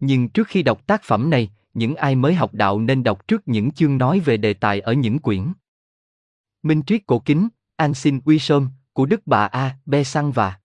Nhưng 0.00 0.28
trước 0.28 0.48
khi 0.48 0.62
đọc 0.62 0.86
tác 0.86 1.02
phẩm 1.02 1.30
này, 1.30 1.50
những 1.74 1.94
ai 1.94 2.14
mới 2.14 2.34
học 2.34 2.54
đạo 2.54 2.80
nên 2.80 3.02
đọc 3.02 3.28
trước 3.28 3.48
những 3.48 3.70
chương 3.70 3.98
nói 3.98 4.20
về 4.20 4.36
đề 4.36 4.54
tài 4.54 4.80
ở 4.80 4.92
những 4.92 5.18
quyển. 5.18 5.52
Minh 6.62 6.82
triết 6.86 7.06
cổ 7.06 7.18
kính, 7.18 7.48
An 7.76 7.94
xin 7.94 8.20
uy 8.24 8.38
sôm, 8.38 8.68
của 8.92 9.06
Đức 9.06 9.26
bà 9.26 9.46
A. 9.46 9.76
Be 9.86 10.04
Sang 10.04 10.32
và 10.32 10.60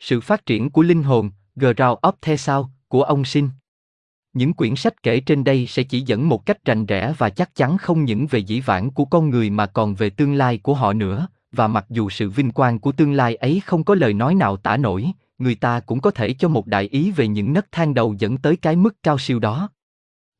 Sự 0.00 0.20
phát 0.20 0.46
triển 0.46 0.70
của 0.70 0.82
linh 0.82 1.02
hồn, 1.02 1.30
Ground 1.56 1.78
of 1.78 2.12
The 2.22 2.36
Sao, 2.36 2.70
của 2.88 3.02
ông 3.02 3.24
Sinh. 3.24 3.50
Những 4.34 4.52
quyển 4.52 4.76
sách 4.76 5.02
kể 5.02 5.20
trên 5.20 5.44
đây 5.44 5.66
sẽ 5.66 5.82
chỉ 5.82 6.00
dẫn 6.00 6.28
một 6.28 6.46
cách 6.46 6.64
rành 6.64 6.86
rẽ 6.86 7.14
và 7.18 7.30
chắc 7.30 7.54
chắn 7.54 7.78
không 7.78 8.04
những 8.04 8.26
về 8.26 8.38
dĩ 8.38 8.60
vãng 8.60 8.90
của 8.90 9.04
con 9.04 9.30
người 9.30 9.50
mà 9.50 9.66
còn 9.66 9.94
về 9.94 10.10
tương 10.10 10.34
lai 10.34 10.58
của 10.58 10.74
họ 10.74 10.92
nữa, 10.92 11.28
và 11.52 11.68
mặc 11.68 11.86
dù 11.90 12.10
sự 12.10 12.30
vinh 12.30 12.50
quang 12.50 12.78
của 12.78 12.92
tương 12.92 13.12
lai 13.12 13.34
ấy 13.34 13.62
không 13.66 13.84
có 13.84 13.94
lời 13.94 14.14
nói 14.14 14.34
nào 14.34 14.56
tả 14.56 14.76
nổi, 14.76 15.06
người 15.38 15.54
ta 15.54 15.80
cũng 15.80 16.00
có 16.00 16.10
thể 16.10 16.32
cho 16.32 16.48
một 16.48 16.66
đại 16.66 16.84
ý 16.84 17.10
về 17.10 17.28
những 17.28 17.52
nấc 17.52 17.72
thang 17.72 17.94
đầu 17.94 18.14
dẫn 18.18 18.36
tới 18.36 18.56
cái 18.56 18.76
mức 18.76 19.02
cao 19.02 19.18
siêu 19.18 19.38
đó. 19.38 19.68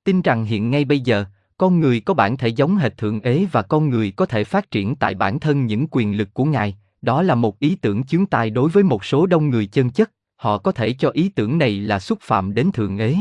Tin 0.05 0.23
rằng 0.23 0.45
hiện 0.45 0.71
ngay 0.71 0.85
bây 0.85 1.01
giờ, 1.01 1.25
con 1.59 1.81
người 1.81 2.01
có 2.01 2.15
bản 2.15 2.37
thể 2.37 2.49
giống 2.49 2.77
hệt 2.77 2.97
thượng 2.97 3.21
ế 3.21 3.47
và 3.53 3.63
con 3.63 3.91
người 3.91 4.11
có 4.11 4.27
thể 4.27 4.45
phát 4.45 4.71
triển 4.71 4.97
tại 4.97 5.15
bản 5.15 5.41
thân 5.41 5.67
những 5.67 5.87
quyền 5.91 6.17
lực 6.17 6.35
của 6.35 6.45
ngài, 6.45 6.77
đó 7.03 7.23
là 7.23 7.35
một 7.35 7.59
ý 7.59 7.77
tưởng 7.77 8.05
chướng 8.05 8.27
tai 8.27 8.51
đối 8.51 8.71
với 8.71 8.83
một 8.83 9.05
số 9.05 9.27
đông 9.27 9.51
người 9.51 9.67
chân 9.67 9.91
chất, 9.91 10.11
họ 10.37 10.59
có 10.59 10.73
thể 10.73 10.93
cho 10.93 11.11
ý 11.11 11.29
tưởng 11.29 11.59
này 11.59 11.81
là 11.81 12.01
xúc 12.01 12.19
phạm 12.23 12.55
đến 12.55 12.73
thượng 12.73 12.99
ế. 12.99 13.17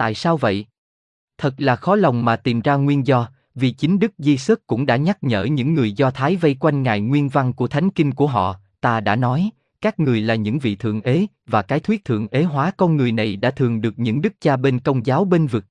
Tại 0.00 0.14
sao 0.14 0.36
vậy? 0.36 0.66
Thật 1.38 1.54
là 1.58 1.76
khó 1.76 1.96
lòng 1.96 2.24
mà 2.24 2.36
tìm 2.36 2.60
ra 2.60 2.74
nguyên 2.74 3.06
do, 3.06 3.28
vì 3.54 3.70
chính 3.70 3.98
Đức 3.98 4.12
Di 4.18 4.36
Sức 4.36 4.66
cũng 4.66 4.86
đã 4.86 4.96
nhắc 4.96 5.18
nhở 5.22 5.44
những 5.44 5.74
người 5.74 5.92
Do 5.92 6.10
Thái 6.10 6.36
vây 6.36 6.56
quanh 6.60 6.82
ngài 6.82 7.00
nguyên 7.00 7.28
văn 7.28 7.52
của 7.52 7.68
thánh 7.68 7.90
kinh 7.90 8.12
của 8.12 8.26
họ, 8.26 8.56
ta 8.80 9.00
đã 9.00 9.16
nói, 9.16 9.50
các 9.80 10.00
người 10.00 10.20
là 10.20 10.34
những 10.34 10.58
vị 10.58 10.76
thượng 10.76 11.00
ế, 11.00 11.26
và 11.46 11.62
cái 11.62 11.80
thuyết 11.80 12.04
thượng 12.04 12.28
ế 12.28 12.42
hóa 12.42 12.70
con 12.76 12.96
người 12.96 13.12
này 13.12 13.36
đã 13.36 13.50
thường 13.50 13.80
được 13.80 13.98
những 13.98 14.22
đức 14.22 14.32
cha 14.40 14.56
bên 14.56 14.78
công 14.78 15.06
giáo 15.06 15.24
bên 15.24 15.46
vực. 15.46 15.64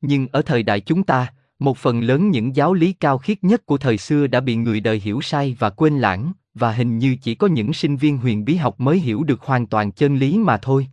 Nhưng 0.00 0.28
ở 0.32 0.42
thời 0.42 0.62
đại 0.62 0.80
chúng 0.80 1.02
ta, 1.02 1.32
một 1.58 1.78
phần 1.78 2.00
lớn 2.00 2.30
những 2.30 2.56
giáo 2.56 2.74
lý 2.74 2.92
cao 2.92 3.18
khiết 3.18 3.44
nhất 3.44 3.66
của 3.66 3.78
thời 3.78 3.98
xưa 3.98 4.26
đã 4.26 4.40
bị 4.40 4.56
người 4.56 4.80
đời 4.80 5.00
hiểu 5.04 5.20
sai 5.20 5.56
và 5.58 5.70
quên 5.70 5.98
lãng, 5.98 6.32
và 6.54 6.72
hình 6.72 6.98
như 6.98 7.16
chỉ 7.22 7.34
có 7.34 7.46
những 7.46 7.72
sinh 7.72 7.96
viên 7.96 8.18
huyền 8.18 8.44
bí 8.44 8.56
học 8.56 8.80
mới 8.80 8.98
hiểu 8.98 9.22
được 9.22 9.40
hoàn 9.42 9.66
toàn 9.66 9.92
chân 9.92 10.16
lý 10.16 10.38
mà 10.38 10.56
thôi. 10.56 10.86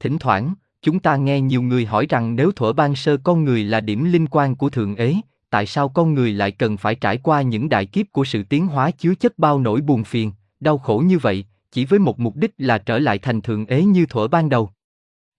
Thỉnh 0.00 0.18
thoảng, 0.18 0.54
chúng 0.84 1.00
ta 1.00 1.16
nghe 1.16 1.40
nhiều 1.40 1.62
người 1.62 1.86
hỏi 1.86 2.06
rằng 2.08 2.36
nếu 2.36 2.52
thuở 2.52 2.72
ban 2.72 2.94
sơ 2.94 3.16
con 3.16 3.44
người 3.44 3.64
là 3.64 3.80
điểm 3.80 4.04
linh 4.04 4.26
quan 4.26 4.56
của 4.56 4.70
thượng 4.70 4.96
ế, 4.96 5.14
tại 5.50 5.66
sao 5.66 5.88
con 5.88 6.14
người 6.14 6.32
lại 6.32 6.50
cần 6.50 6.76
phải 6.76 6.94
trải 6.94 7.16
qua 7.16 7.42
những 7.42 7.68
đại 7.68 7.86
kiếp 7.86 8.06
của 8.12 8.24
sự 8.24 8.42
tiến 8.42 8.66
hóa 8.66 8.90
chứa 8.90 9.14
chất 9.14 9.38
bao 9.38 9.58
nỗi 9.58 9.80
buồn 9.80 10.04
phiền, 10.04 10.32
đau 10.60 10.78
khổ 10.78 10.98
như 10.98 11.18
vậy, 11.18 11.44
chỉ 11.72 11.84
với 11.84 11.98
một 11.98 12.20
mục 12.20 12.36
đích 12.36 12.54
là 12.58 12.78
trở 12.78 12.98
lại 12.98 13.18
thành 13.18 13.40
thượng 13.40 13.66
ế 13.66 13.84
như 13.84 14.06
thuở 14.06 14.28
ban 14.28 14.48
đầu. 14.48 14.70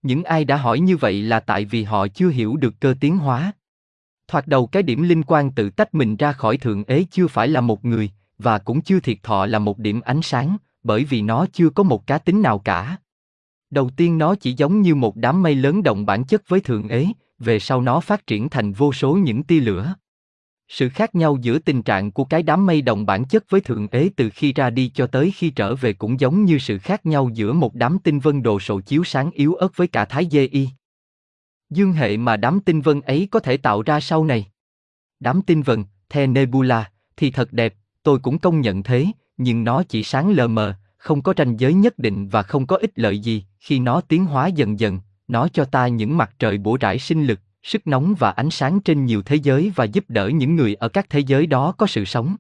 Những 0.02 0.24
ai 0.24 0.46
đã 0.46 0.56
hỏi 0.56 0.80
như 0.80 0.98
vậy 0.98 1.22
là 1.22 1.40
tại 1.40 1.66
vì 1.66 1.84
họ 1.84 2.08
chưa 2.08 2.30
hiểu 2.30 2.58
được 2.58 2.74
cơ 2.80 2.96
tiến 3.00 3.18
hóa. 3.18 3.52
Thoạt 4.28 4.48
đầu 4.48 4.68
cái 4.68 4.84
điểm 4.84 5.04
linh 5.04 5.24
quan 5.24 5.52
tự 5.52 5.70
tách 5.70 5.94
mình 5.94 6.16
ra 6.16 6.32
khỏi 6.32 6.58
thượng 6.58 6.84
ế 6.84 7.06
chưa 7.12 7.28
phải 7.28 7.48
là 7.48 7.62
một 7.62 7.86
người, 7.86 8.12
và 8.38 8.58
cũng 8.58 8.82
chưa 8.82 9.00
thiệt 9.00 9.18
thọ 9.24 9.46
là 9.46 9.60
một 9.60 9.80
điểm 9.80 10.02
ánh 10.02 10.22
sáng, 10.22 10.58
bởi 10.84 11.04
vì 11.04 11.22
nó 11.22 11.46
chưa 11.54 11.70
có 11.70 11.84
một 11.84 12.08
cá 12.08 12.18
tính 12.18 12.42
nào 12.42 12.60
cả. 12.60 12.98
Đầu 13.76 13.90
tiên 13.90 14.18
nó 14.18 14.36
chỉ 14.36 14.54
giống 14.58 14.82
như 14.82 14.96
một 14.96 15.16
đám 15.16 15.44
mây 15.44 15.56
lớn 15.56 15.84
động 15.84 16.06
bản 16.06 16.24
chất 16.24 16.50
với 16.50 16.60
thượng 16.60 16.88
ế, 16.88 17.08
về 17.40 17.60
sau 17.60 17.82
nó 17.82 18.00
phát 18.00 18.28
triển 18.28 18.50
thành 18.50 18.74
vô 18.74 18.94
số 18.94 19.14
những 19.16 19.44
tia 19.44 19.60
lửa. 19.60 19.96
Sự 20.68 20.90
khác 20.90 21.16
nhau 21.16 21.38
giữa 21.42 21.60
tình 21.60 21.84
trạng 21.84 22.12
của 22.12 22.24
cái 22.24 22.44
đám 22.44 22.66
mây 22.66 22.82
đồng 22.82 23.06
bản 23.06 23.26
chất 23.26 23.44
với 23.50 23.62
thượng 23.62 23.88
ế 23.92 24.10
từ 24.16 24.30
khi 24.30 24.54
ra 24.54 24.70
đi 24.70 24.92
cho 24.94 25.08
tới 25.08 25.32
khi 25.36 25.50
trở 25.50 25.76
về 25.76 25.94
cũng 25.94 26.20
giống 26.20 26.46
như 26.46 26.58
sự 26.58 26.78
khác 26.78 27.06
nhau 27.06 27.30
giữa 27.34 27.54
một 27.54 27.76
đám 27.76 28.00
tinh 28.00 28.20
vân 28.20 28.44
đồ 28.44 28.60
sộ 28.60 28.80
chiếu 28.80 29.04
sáng 29.04 29.32
yếu 29.32 29.54
ớt 29.54 29.78
với 29.78 29.88
cả 29.88 30.06
thái 30.06 30.28
dê 30.32 30.48
y. 30.48 30.70
Dương 31.70 31.94
hệ 31.94 32.18
mà 32.18 32.38
đám 32.38 32.60
tinh 32.60 32.82
vân 32.82 33.02
ấy 33.02 33.28
có 33.32 33.40
thể 33.40 33.58
tạo 33.58 33.82
ra 33.82 34.00
sau 34.00 34.26
này. 34.26 34.48
Đám 35.20 35.42
tinh 35.42 35.62
vân, 35.62 35.84
The 36.10 36.28
Nebula, 36.28 36.92
thì 37.18 37.32
thật 37.32 37.54
đẹp, 37.54 37.74
tôi 38.04 38.20
cũng 38.20 38.40
công 38.40 38.62
nhận 38.62 38.84
thế, 38.84 39.06
nhưng 39.38 39.64
nó 39.64 39.84
chỉ 39.84 40.04
sáng 40.04 40.32
lờ 40.32 40.48
mờ, 40.48 40.76
không 40.98 41.22
có 41.22 41.34
ranh 41.38 41.60
giới 41.60 41.74
nhất 41.74 42.00
định 42.00 42.28
và 42.28 42.44
không 42.44 42.68
có 42.68 42.76
ích 42.76 42.92
lợi 42.96 43.20
gì, 43.20 43.44
khi 43.66 43.80
nó 43.80 44.02
tiến 44.02 44.26
hóa 44.26 44.48
dần 44.48 44.80
dần, 44.80 45.00
nó 45.28 45.48
cho 45.48 45.66
ta 45.66 45.88
những 45.88 46.18
mặt 46.18 46.36
trời 46.40 46.58
bổ 46.58 46.78
rải 46.80 47.00
sinh 47.00 47.26
lực, 47.26 47.40
sức 47.64 47.88
nóng 47.88 48.16
và 48.20 48.32
ánh 48.32 48.50
sáng 48.50 48.80
trên 48.80 49.06
nhiều 49.06 49.22
thế 49.22 49.36
giới 49.36 49.72
và 49.76 49.86
giúp 49.86 50.06
đỡ 50.08 50.28
những 50.28 50.56
người 50.56 50.76
ở 50.76 50.90
các 50.90 51.10
thế 51.10 51.20
giới 51.20 51.48
đó 51.48 51.72
có 51.78 51.88
sự 51.88 52.06
sống. 52.06 52.36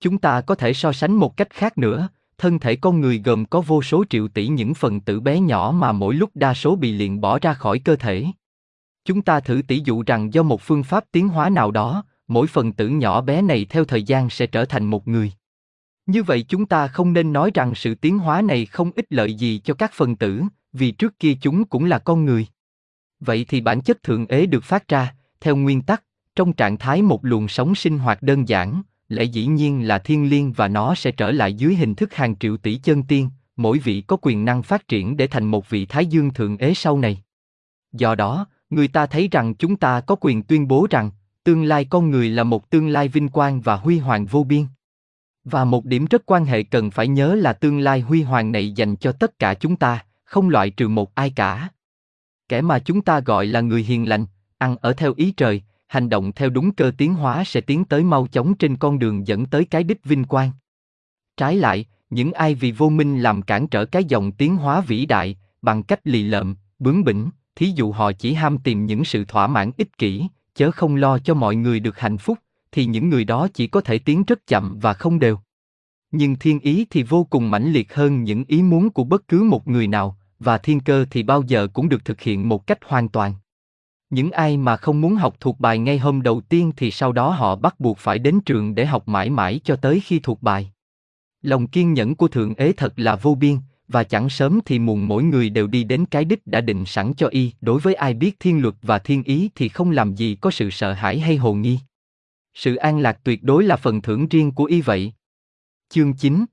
Chúng 0.00 0.18
ta 0.18 0.40
có 0.40 0.54
thể 0.54 0.72
so 0.72 0.92
sánh 0.92 1.12
một 1.12 1.36
cách 1.36 1.50
khác 1.50 1.78
nữa, 1.78 2.08
thân 2.38 2.58
thể 2.58 2.76
con 2.76 3.00
người 3.00 3.18
gồm 3.24 3.44
có 3.44 3.60
vô 3.60 3.82
số 3.82 4.04
triệu 4.10 4.28
tỷ 4.28 4.46
những 4.48 4.74
phần 4.74 5.00
tử 5.00 5.20
bé 5.20 5.40
nhỏ 5.40 5.74
mà 5.76 5.92
mỗi 5.92 6.14
lúc 6.14 6.30
đa 6.34 6.54
số 6.54 6.76
bị 6.76 6.92
liền 6.92 7.20
bỏ 7.20 7.38
ra 7.38 7.54
khỏi 7.54 7.78
cơ 7.78 7.96
thể. 7.96 8.26
Chúng 9.04 9.22
ta 9.22 9.40
thử 9.40 9.62
tỷ 9.68 9.82
dụ 9.84 10.02
rằng 10.06 10.34
do 10.34 10.42
một 10.42 10.60
phương 10.62 10.82
pháp 10.82 11.04
tiến 11.12 11.28
hóa 11.28 11.50
nào 11.50 11.70
đó, 11.70 12.04
mỗi 12.28 12.46
phần 12.46 12.72
tử 12.72 12.88
nhỏ 12.88 13.20
bé 13.20 13.42
này 13.42 13.64
theo 13.64 13.84
thời 13.84 14.02
gian 14.02 14.30
sẽ 14.30 14.46
trở 14.46 14.64
thành 14.64 14.84
một 14.84 15.08
người. 15.08 15.32
Như 16.10 16.22
vậy 16.22 16.44
chúng 16.48 16.66
ta 16.66 16.88
không 16.88 17.12
nên 17.12 17.32
nói 17.32 17.50
rằng 17.54 17.74
sự 17.74 17.94
tiến 17.94 18.18
hóa 18.18 18.42
này 18.42 18.66
không 18.66 18.90
ích 18.96 19.06
lợi 19.10 19.34
gì 19.34 19.60
cho 19.64 19.74
các 19.74 19.92
phần 19.94 20.16
tử, 20.16 20.42
vì 20.72 20.90
trước 20.90 21.18
kia 21.18 21.34
chúng 21.40 21.64
cũng 21.64 21.84
là 21.84 21.98
con 21.98 22.24
người. 22.24 22.46
Vậy 23.20 23.46
thì 23.48 23.60
bản 23.60 23.80
chất 23.80 24.02
thượng 24.02 24.26
ế 24.26 24.46
được 24.46 24.64
phát 24.64 24.88
ra, 24.88 25.14
theo 25.40 25.56
nguyên 25.56 25.82
tắc, 25.82 26.04
trong 26.36 26.52
trạng 26.52 26.78
thái 26.78 27.02
một 27.02 27.24
luồng 27.24 27.48
sống 27.48 27.74
sinh 27.74 27.98
hoạt 27.98 28.22
đơn 28.22 28.48
giản, 28.48 28.82
lẽ 29.08 29.24
dĩ 29.24 29.46
nhiên 29.46 29.88
là 29.88 29.98
thiên 29.98 30.30
liêng 30.30 30.52
và 30.52 30.68
nó 30.68 30.94
sẽ 30.94 31.12
trở 31.12 31.30
lại 31.30 31.54
dưới 31.54 31.74
hình 31.74 31.94
thức 31.94 32.14
hàng 32.14 32.36
triệu 32.36 32.56
tỷ 32.56 32.74
chân 32.76 33.02
tiên, 33.02 33.30
mỗi 33.56 33.78
vị 33.78 34.00
có 34.00 34.16
quyền 34.22 34.44
năng 34.44 34.62
phát 34.62 34.88
triển 34.88 35.16
để 35.16 35.26
thành 35.26 35.44
một 35.44 35.70
vị 35.70 35.86
thái 35.86 36.06
dương 36.06 36.30
thượng 36.30 36.56
ế 36.56 36.74
sau 36.74 36.98
này. 36.98 37.22
Do 37.92 38.14
đó, 38.14 38.46
người 38.70 38.88
ta 38.88 39.06
thấy 39.06 39.28
rằng 39.30 39.54
chúng 39.54 39.76
ta 39.76 40.00
có 40.00 40.16
quyền 40.20 40.42
tuyên 40.42 40.68
bố 40.68 40.86
rằng, 40.90 41.10
tương 41.44 41.62
lai 41.62 41.84
con 41.84 42.10
người 42.10 42.28
là 42.28 42.44
một 42.44 42.70
tương 42.70 42.88
lai 42.88 43.08
vinh 43.08 43.28
quang 43.28 43.60
và 43.60 43.76
huy 43.76 43.98
hoàng 43.98 44.26
vô 44.26 44.44
biên. 44.44 44.66
Và 45.44 45.64
một 45.64 45.84
điểm 45.84 46.06
rất 46.10 46.22
quan 46.26 46.44
hệ 46.44 46.62
cần 46.62 46.90
phải 46.90 47.08
nhớ 47.08 47.34
là 47.34 47.52
tương 47.52 47.78
lai 47.78 48.00
huy 48.00 48.22
hoàng 48.22 48.52
này 48.52 48.72
dành 48.72 48.96
cho 48.96 49.12
tất 49.12 49.38
cả 49.38 49.54
chúng 49.54 49.76
ta, 49.76 50.04
không 50.24 50.48
loại 50.48 50.70
trừ 50.70 50.88
một 50.88 51.14
ai 51.14 51.30
cả. 51.30 51.68
Kẻ 52.48 52.60
mà 52.60 52.78
chúng 52.78 53.02
ta 53.02 53.20
gọi 53.20 53.46
là 53.46 53.60
người 53.60 53.82
hiền 53.82 54.08
lành, 54.08 54.26
ăn 54.58 54.76
ở 54.80 54.92
theo 54.92 55.14
ý 55.16 55.32
trời, 55.36 55.62
hành 55.86 56.08
động 56.08 56.32
theo 56.32 56.50
đúng 56.50 56.74
cơ 56.74 56.92
tiến 56.98 57.14
hóa 57.14 57.44
sẽ 57.44 57.60
tiến 57.60 57.84
tới 57.84 58.04
mau 58.04 58.26
chóng 58.26 58.54
trên 58.54 58.76
con 58.76 58.98
đường 58.98 59.26
dẫn 59.26 59.46
tới 59.46 59.64
cái 59.64 59.84
đích 59.84 60.04
vinh 60.04 60.24
quang. 60.24 60.50
Trái 61.36 61.56
lại, 61.56 61.86
những 62.10 62.32
ai 62.32 62.54
vì 62.54 62.72
vô 62.72 62.88
minh 62.88 63.18
làm 63.18 63.42
cản 63.42 63.68
trở 63.68 63.84
cái 63.84 64.04
dòng 64.04 64.32
tiến 64.32 64.56
hóa 64.56 64.80
vĩ 64.80 65.06
đại, 65.06 65.36
bằng 65.62 65.82
cách 65.82 66.00
lì 66.04 66.22
lợm, 66.22 66.56
bướng 66.78 67.04
bỉnh, 67.04 67.30
thí 67.56 67.72
dụ 67.74 67.92
họ 67.92 68.12
chỉ 68.12 68.34
ham 68.34 68.58
tìm 68.58 68.86
những 68.86 69.04
sự 69.04 69.24
thỏa 69.24 69.46
mãn 69.46 69.70
ích 69.76 69.98
kỷ, 69.98 70.26
chớ 70.54 70.70
không 70.70 70.96
lo 70.96 71.18
cho 71.18 71.34
mọi 71.34 71.56
người 71.56 71.80
được 71.80 71.98
hạnh 71.98 72.18
phúc, 72.18 72.38
thì 72.72 72.84
những 72.84 73.08
người 73.08 73.24
đó 73.24 73.48
chỉ 73.54 73.66
có 73.66 73.80
thể 73.80 73.98
tiến 73.98 74.24
rất 74.26 74.46
chậm 74.46 74.78
và 74.80 74.92
không 74.92 75.18
đều. 75.18 75.38
Nhưng 76.10 76.36
thiên 76.36 76.60
ý 76.60 76.86
thì 76.90 77.02
vô 77.02 77.24
cùng 77.24 77.50
mãnh 77.50 77.72
liệt 77.72 77.94
hơn 77.94 78.24
những 78.24 78.44
ý 78.48 78.62
muốn 78.62 78.90
của 78.90 79.04
bất 79.04 79.28
cứ 79.28 79.42
một 79.42 79.68
người 79.68 79.86
nào, 79.86 80.16
và 80.38 80.58
thiên 80.58 80.80
cơ 80.80 81.06
thì 81.10 81.22
bao 81.22 81.42
giờ 81.42 81.68
cũng 81.72 81.88
được 81.88 82.04
thực 82.04 82.20
hiện 82.20 82.48
một 82.48 82.66
cách 82.66 82.78
hoàn 82.84 83.08
toàn. 83.08 83.34
Những 84.10 84.30
ai 84.30 84.56
mà 84.56 84.76
không 84.76 85.00
muốn 85.00 85.14
học 85.14 85.36
thuộc 85.40 85.60
bài 85.60 85.78
ngay 85.78 85.98
hôm 85.98 86.22
đầu 86.22 86.40
tiên 86.40 86.72
thì 86.76 86.90
sau 86.90 87.12
đó 87.12 87.30
họ 87.30 87.56
bắt 87.56 87.80
buộc 87.80 87.98
phải 87.98 88.18
đến 88.18 88.40
trường 88.40 88.74
để 88.74 88.86
học 88.86 89.08
mãi 89.08 89.30
mãi 89.30 89.60
cho 89.64 89.76
tới 89.76 90.00
khi 90.00 90.18
thuộc 90.18 90.42
bài. 90.42 90.70
Lòng 91.42 91.66
kiên 91.66 91.94
nhẫn 91.94 92.14
của 92.14 92.28
Thượng 92.28 92.54
Ế 92.54 92.72
thật 92.72 92.92
là 92.96 93.16
vô 93.16 93.34
biên, 93.34 93.56
và 93.88 94.04
chẳng 94.04 94.28
sớm 94.28 94.60
thì 94.64 94.78
muộn 94.78 95.08
mỗi 95.08 95.22
người 95.22 95.50
đều 95.50 95.66
đi 95.66 95.84
đến 95.84 96.06
cái 96.06 96.24
đích 96.24 96.46
đã 96.46 96.60
định 96.60 96.84
sẵn 96.86 97.14
cho 97.14 97.28
y. 97.28 97.52
Đối 97.60 97.80
với 97.80 97.94
ai 97.94 98.14
biết 98.14 98.36
thiên 98.40 98.62
luật 98.62 98.74
và 98.82 98.98
thiên 98.98 99.22
ý 99.22 99.50
thì 99.54 99.68
không 99.68 99.90
làm 99.90 100.14
gì 100.14 100.34
có 100.40 100.50
sự 100.50 100.70
sợ 100.70 100.92
hãi 100.92 101.20
hay 101.20 101.36
hồ 101.36 101.54
nghi. 101.54 101.78
Sự 102.54 102.76
an 102.76 102.98
lạc 102.98 103.20
tuyệt 103.24 103.42
đối 103.42 103.64
là 103.64 103.76
phần 103.76 104.02
thưởng 104.02 104.28
riêng 104.28 104.52
của 104.52 104.64
y 104.64 104.80
vậy. 104.80 105.12
Chương 105.88 106.12
9 106.12 106.44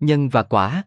Nhân 0.00 0.28
và 0.28 0.42
quả 0.42 0.82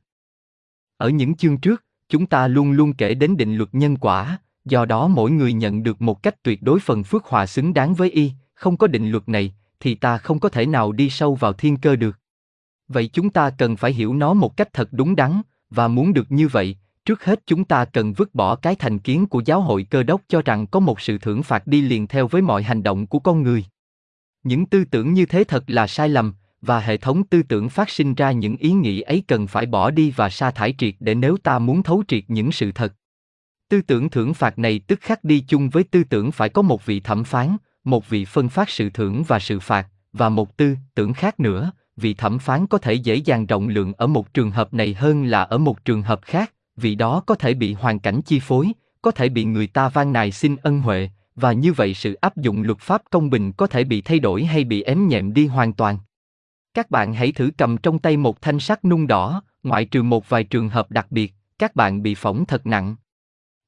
Ở 0.98 1.10
những 1.10 1.36
chương 1.36 1.58
trước, 1.58 1.84
chúng 2.10 2.26
ta 2.26 2.48
luôn 2.48 2.72
luôn 2.72 2.94
kể 2.94 3.14
đến 3.14 3.38
định 3.38 3.56
luật 3.56 3.70
nhân 3.72 3.98
quả, 3.98 4.40
do 4.66 4.86
đó 4.86 5.08
mỗi 5.08 5.32
người 5.32 5.54
nhận 5.54 5.84
được 5.84 6.02
một 6.02 6.24
cách 6.24 6.44
tuyệt 6.44 6.62
đối 6.62 6.80
phần 6.80 7.04
phước 7.04 7.26
hòa 7.26 7.46
xứng 7.46 7.74
đáng 7.74 7.94
với 7.94 8.12
y, 8.12 8.32
không 8.54 8.78
có 8.78 8.88
định 8.88 9.12
luật 9.12 9.30
này, 9.30 9.54
thì 9.80 9.96
ta 9.96 10.18
không 10.18 10.40
có 10.40 10.50
thể 10.50 10.66
nào 10.66 10.92
đi 10.92 11.10
sâu 11.10 11.36
vào 11.36 11.54
thiên 11.54 11.78
cơ 11.78 11.96
được. 11.96 12.20
Vậy 12.88 13.10
chúng 13.14 13.30
ta 13.30 13.50
cần 13.50 13.76
phải 13.76 13.94
hiểu 13.94 14.14
nó 14.14 14.34
một 14.34 14.58
cách 14.58 14.74
thật 14.74 14.90
đúng 14.92 15.16
đắn, 15.16 15.42
và 15.70 15.88
muốn 15.88 16.14
được 16.14 16.32
như 16.32 16.48
vậy, 16.48 16.78
trước 17.06 17.24
hết 17.24 17.40
chúng 17.46 17.66
ta 17.66 17.86
cần 17.86 18.14
vứt 18.14 18.36
bỏ 18.36 18.56
cái 18.56 18.76
thành 18.76 19.00
kiến 19.00 19.28
của 19.28 19.42
giáo 19.46 19.62
hội 19.62 19.84
cơ 19.90 20.04
đốc 20.04 20.22
cho 20.28 20.42
rằng 20.42 20.68
có 20.68 20.80
một 20.80 21.02
sự 21.02 21.18
thưởng 21.18 21.44
phạt 21.44 21.68
đi 21.68 21.82
liền 21.82 22.08
theo 22.08 22.28
với 22.28 22.42
mọi 22.42 22.64
hành 22.64 22.84
động 22.84 23.08
của 23.08 23.20
con 23.20 23.44
người. 23.44 23.66
Những 24.48 24.66
tư 24.66 24.84
tưởng 24.86 25.14
như 25.14 25.26
thế 25.26 25.44
thật 25.44 25.64
là 25.68 25.88
sai 25.88 26.10
lầm, 26.10 26.34
và 26.62 26.80
hệ 26.80 26.98
thống 26.98 27.24
tư 27.24 27.44
tưởng 27.44 27.70
phát 27.70 27.90
sinh 27.90 28.16
ra 28.16 28.32
những 28.32 28.58
ý 28.58 28.72
nghĩ 28.72 29.02
ấy 29.02 29.24
cần 29.28 29.48
phải 29.48 29.66
bỏ 29.66 29.92
đi 29.92 30.12
và 30.16 30.30
sa 30.30 30.52
thải 30.52 30.74
triệt 30.78 30.96
để 31.00 31.16
nếu 31.16 31.38
ta 31.38 31.60
muốn 31.60 31.84
thấu 31.84 32.04
triệt 32.08 32.24
những 32.28 32.52
sự 32.52 32.72
thật. 32.72 32.94
Tư 33.70 33.82
tưởng 33.82 34.10
thưởng 34.10 34.34
phạt 34.34 34.60
này 34.60 34.80
tức 34.80 35.00
khắc 35.02 35.24
đi 35.24 35.40
chung 35.48 35.70
với 35.70 35.84
tư 35.84 36.04
tưởng 36.04 36.32
phải 36.32 36.50
có 36.50 36.62
một 36.62 36.86
vị 36.86 37.00
thẩm 37.00 37.24
phán, 37.24 37.58
một 37.84 38.10
vị 38.10 38.26
phân 38.26 38.50
phát 38.50 38.70
sự 38.70 38.90
thưởng 38.90 39.24
và 39.28 39.40
sự 39.40 39.60
phạt, 39.60 39.88
và 40.14 40.30
một 40.30 40.58
tư 40.58 40.76
tưởng 40.96 41.14
khác 41.14 41.40
nữa, 41.40 41.72
vị 41.98 42.14
thẩm 42.14 42.40
phán 42.40 42.68
có 42.68 42.78
thể 42.78 42.94
dễ 42.94 43.16
dàng 43.16 43.46
rộng 43.46 43.68
lượng 43.68 43.94
ở 43.98 44.08
một 44.08 44.34
trường 44.34 44.52
hợp 44.52 44.74
này 44.74 44.94
hơn 44.94 45.26
là 45.26 45.44
ở 45.44 45.58
một 45.58 45.86
trường 45.86 46.02
hợp 46.02 46.20
khác, 46.22 46.54
vì 46.76 46.96
đó 46.96 47.24
có 47.26 47.36
thể 47.36 47.54
bị 47.54 47.74
hoàn 47.74 48.00
cảnh 48.00 48.22
chi 48.22 48.40
phối, 48.40 48.72
có 49.02 49.12
thể 49.12 49.30
bị 49.30 49.46
người 49.46 49.68
ta 49.68 49.90
van 49.90 50.14
nài 50.14 50.32
xin 50.32 50.56
ân 50.62 50.82
huệ, 50.82 51.10
và 51.38 51.52
như 51.54 51.74
vậy 51.74 51.94
sự 51.94 52.14
áp 52.14 52.38
dụng 52.38 52.64
luật 52.64 52.80
pháp 52.80 53.02
công 53.12 53.30
bình 53.30 53.52
có 53.52 53.68
thể 53.68 53.84
bị 53.84 54.02
thay 54.02 54.20
đổi 54.20 54.46
hay 54.46 54.64
bị 54.64 54.82
ém 54.82 55.08
nhẹm 55.08 55.34
đi 55.34 55.48
hoàn 55.48 55.74
toàn. 55.74 55.98
Các 56.74 56.92
bạn 56.92 57.14
hãy 57.14 57.32
thử 57.32 57.50
cầm 57.58 57.78
trong 57.78 58.00
tay 58.00 58.18
một 58.18 58.42
thanh 58.42 58.60
sắt 58.60 58.86
nung 58.86 59.08
đỏ, 59.08 59.42
ngoại 59.64 59.86
trừ 59.86 60.04
một 60.04 60.30
vài 60.30 60.44
trường 60.44 60.70
hợp 60.70 60.92
đặc 60.92 61.08
biệt, 61.10 61.34
các 61.60 61.76
bạn 61.76 62.04
bị 62.04 62.16
phỏng 62.16 62.46
thật 62.46 62.66
nặng. 62.66 62.96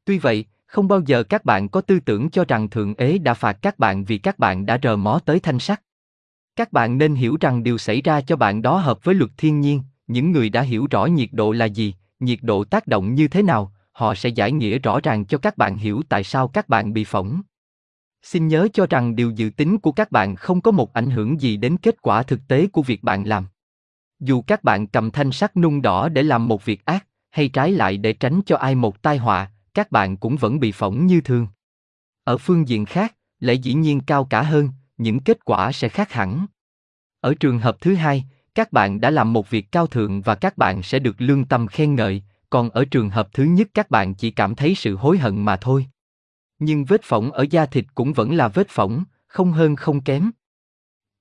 Tuy 0.06 0.18
vậy, 0.18 0.46
không 0.66 0.88
bao 0.88 1.02
giờ 1.06 1.24
các 1.24 1.46
bạn 1.46 1.70
có 1.70 1.82
tư 1.82 2.00
tưởng 2.00 2.30
cho 2.30 2.46
rằng 2.48 2.70
Thượng 2.70 2.94
Ế 2.96 3.18
đã 3.18 3.34
phạt 3.34 3.58
các 3.62 3.80
bạn 3.80 4.06
vì 4.06 4.18
các 4.18 4.40
bạn 4.40 4.66
đã 4.66 4.80
rờ 4.84 4.96
mó 4.96 5.20
tới 5.26 5.40
thanh 5.40 5.60
sắt. 5.60 5.82
Các 6.56 6.72
bạn 6.72 6.98
nên 6.98 7.16
hiểu 7.16 7.38
rằng 7.41 7.64
điều 7.64 7.78
xảy 7.78 8.02
ra 8.02 8.22
cho 8.22 8.36
bạn 8.36 8.62
đó 8.62 8.78
hợp 8.78 9.04
với 9.04 9.16
luật 9.16 9.32
thiên 9.38 9.60
nhiên, 9.60 9.82
những 10.08 10.32
người 10.32 10.50
đã 10.50 10.62
hiểu 10.62 10.88
rõ 10.91 11.06
nhiệt 11.06 11.30
độ 11.32 11.52
là 11.52 11.66
gì, 11.66 11.96
nhiệt 12.20 12.40
độ 12.41 12.64
tác 12.64 12.88
động 12.88 13.16
như 13.16 13.28
thế 13.28 13.41
nào, 13.41 13.74
họ 13.91 14.16
sẽ 14.16 14.30
giải 14.30 14.52
nghĩa 14.52 14.80
rõ 14.80 15.00
ràng 15.04 15.26
cho 15.26 15.38
các 15.38 15.58
bạn 15.58 15.78
hiểu 15.78 16.02
tại 16.10 16.24
sao 16.24 16.48
các 16.48 16.70
bạn 16.70 16.94
bị 16.94 17.04
phỏng. 17.04 17.41
Xin 18.24 18.48
nhớ 18.48 18.68
cho 18.74 18.88
rằng 18.90 19.16
điều 19.16 19.32
dự 19.32 19.50
tính 19.50 19.78
của 19.78 19.91
các 19.91 20.12
bạn 20.12 20.36
không 20.36 20.62
có 20.62 20.72
một 20.72 20.94
ảnh 20.94 21.10
hưởng 21.10 21.41
gì 21.41 21.58
đến 21.58 21.78
kết 21.78 22.02
quả 22.02 22.24
thực 22.24 22.48
tế 22.48 22.68
của 22.68 22.82
việc 22.82 23.04
bạn 23.04 23.24
làm. 23.24 23.48
Dù 24.20 24.41
các 24.41 24.64
bạn 24.64 24.88
cầm 24.88 25.12
thanh 25.12 25.32
sắt 25.32 25.58
nung 25.58 25.82
đỏ 25.82 26.10
để 26.10 26.24
làm 26.24 26.48
một 26.48 26.66
việc 26.66 26.86
ác, 26.86 27.06
hay 27.32 27.50
trái 27.50 27.72
lại 27.72 27.98
để 27.98 28.14
tránh 28.14 28.41
cho 28.46 28.58
ai 28.58 28.76
một 28.76 29.02
tai 29.02 29.18
họa, 29.18 29.52
các 29.74 29.91
bạn 29.91 30.18
cũng 30.18 30.36
vẫn 30.36 30.60
bị 30.60 30.72
phỏng 30.72 31.08
như 31.08 31.22
thường. 31.22 31.48
Ở 32.24 32.38
phương 32.38 32.68
diện 32.68 32.86
khác, 32.86 33.16
lẽ 33.40 33.54
dĩ 33.54 33.74
nhiên 33.74 34.02
cao 34.02 34.26
cả 34.26 34.41
hơn, 34.41 34.70
những 34.98 35.20
kết 35.20 35.46
quả 35.46 35.72
sẽ 35.72 35.90
khác 35.90 36.12
hẳn. 36.12 36.46
Ở 37.20 37.34
trường 37.40 37.60
hợp 37.60 37.78
thứ 37.82 37.96
hai, 37.96 38.26
các 38.56 38.74
bạn 38.74 39.02
đã 39.02 39.10
làm 39.10 39.34
một 39.34 39.50
việc 39.50 39.72
cao 39.72 39.88
thượng 39.88 40.22
và 40.22 40.36
các 40.36 40.58
bạn 40.58 40.84
sẽ 40.84 41.00
được 41.00 41.16
lương 41.22 41.46
tâm 41.46 41.68
khen 41.68 41.96
ngợi, 41.96 42.24
còn 42.50 42.70
ở 42.70 42.86
trường 42.86 43.10
hợp 43.10 43.30
thứ 43.34 43.44
nhất 43.44 43.68
các 43.74 43.90
bạn 43.90 44.16
chỉ 44.16 44.32
cảm 44.32 44.56
thấy 44.56 44.76
sự 44.76 44.96
hối 44.96 45.18
hận 45.18 45.46
mà 45.46 45.56
thôi. 45.56 45.86
Nhưng 46.60 46.86
vết 46.86 47.03
phỏng 47.03 47.31
ở 47.31 47.45
da 47.49 47.65
thịt 47.65 47.86
cũng 47.95 48.14
vẫn 48.14 48.36
là 48.36 48.48
vết 48.48 48.69
phỏng, 48.69 49.03
không 49.27 49.52
hơn 49.52 49.76
không 49.76 50.02
kém. 50.02 50.31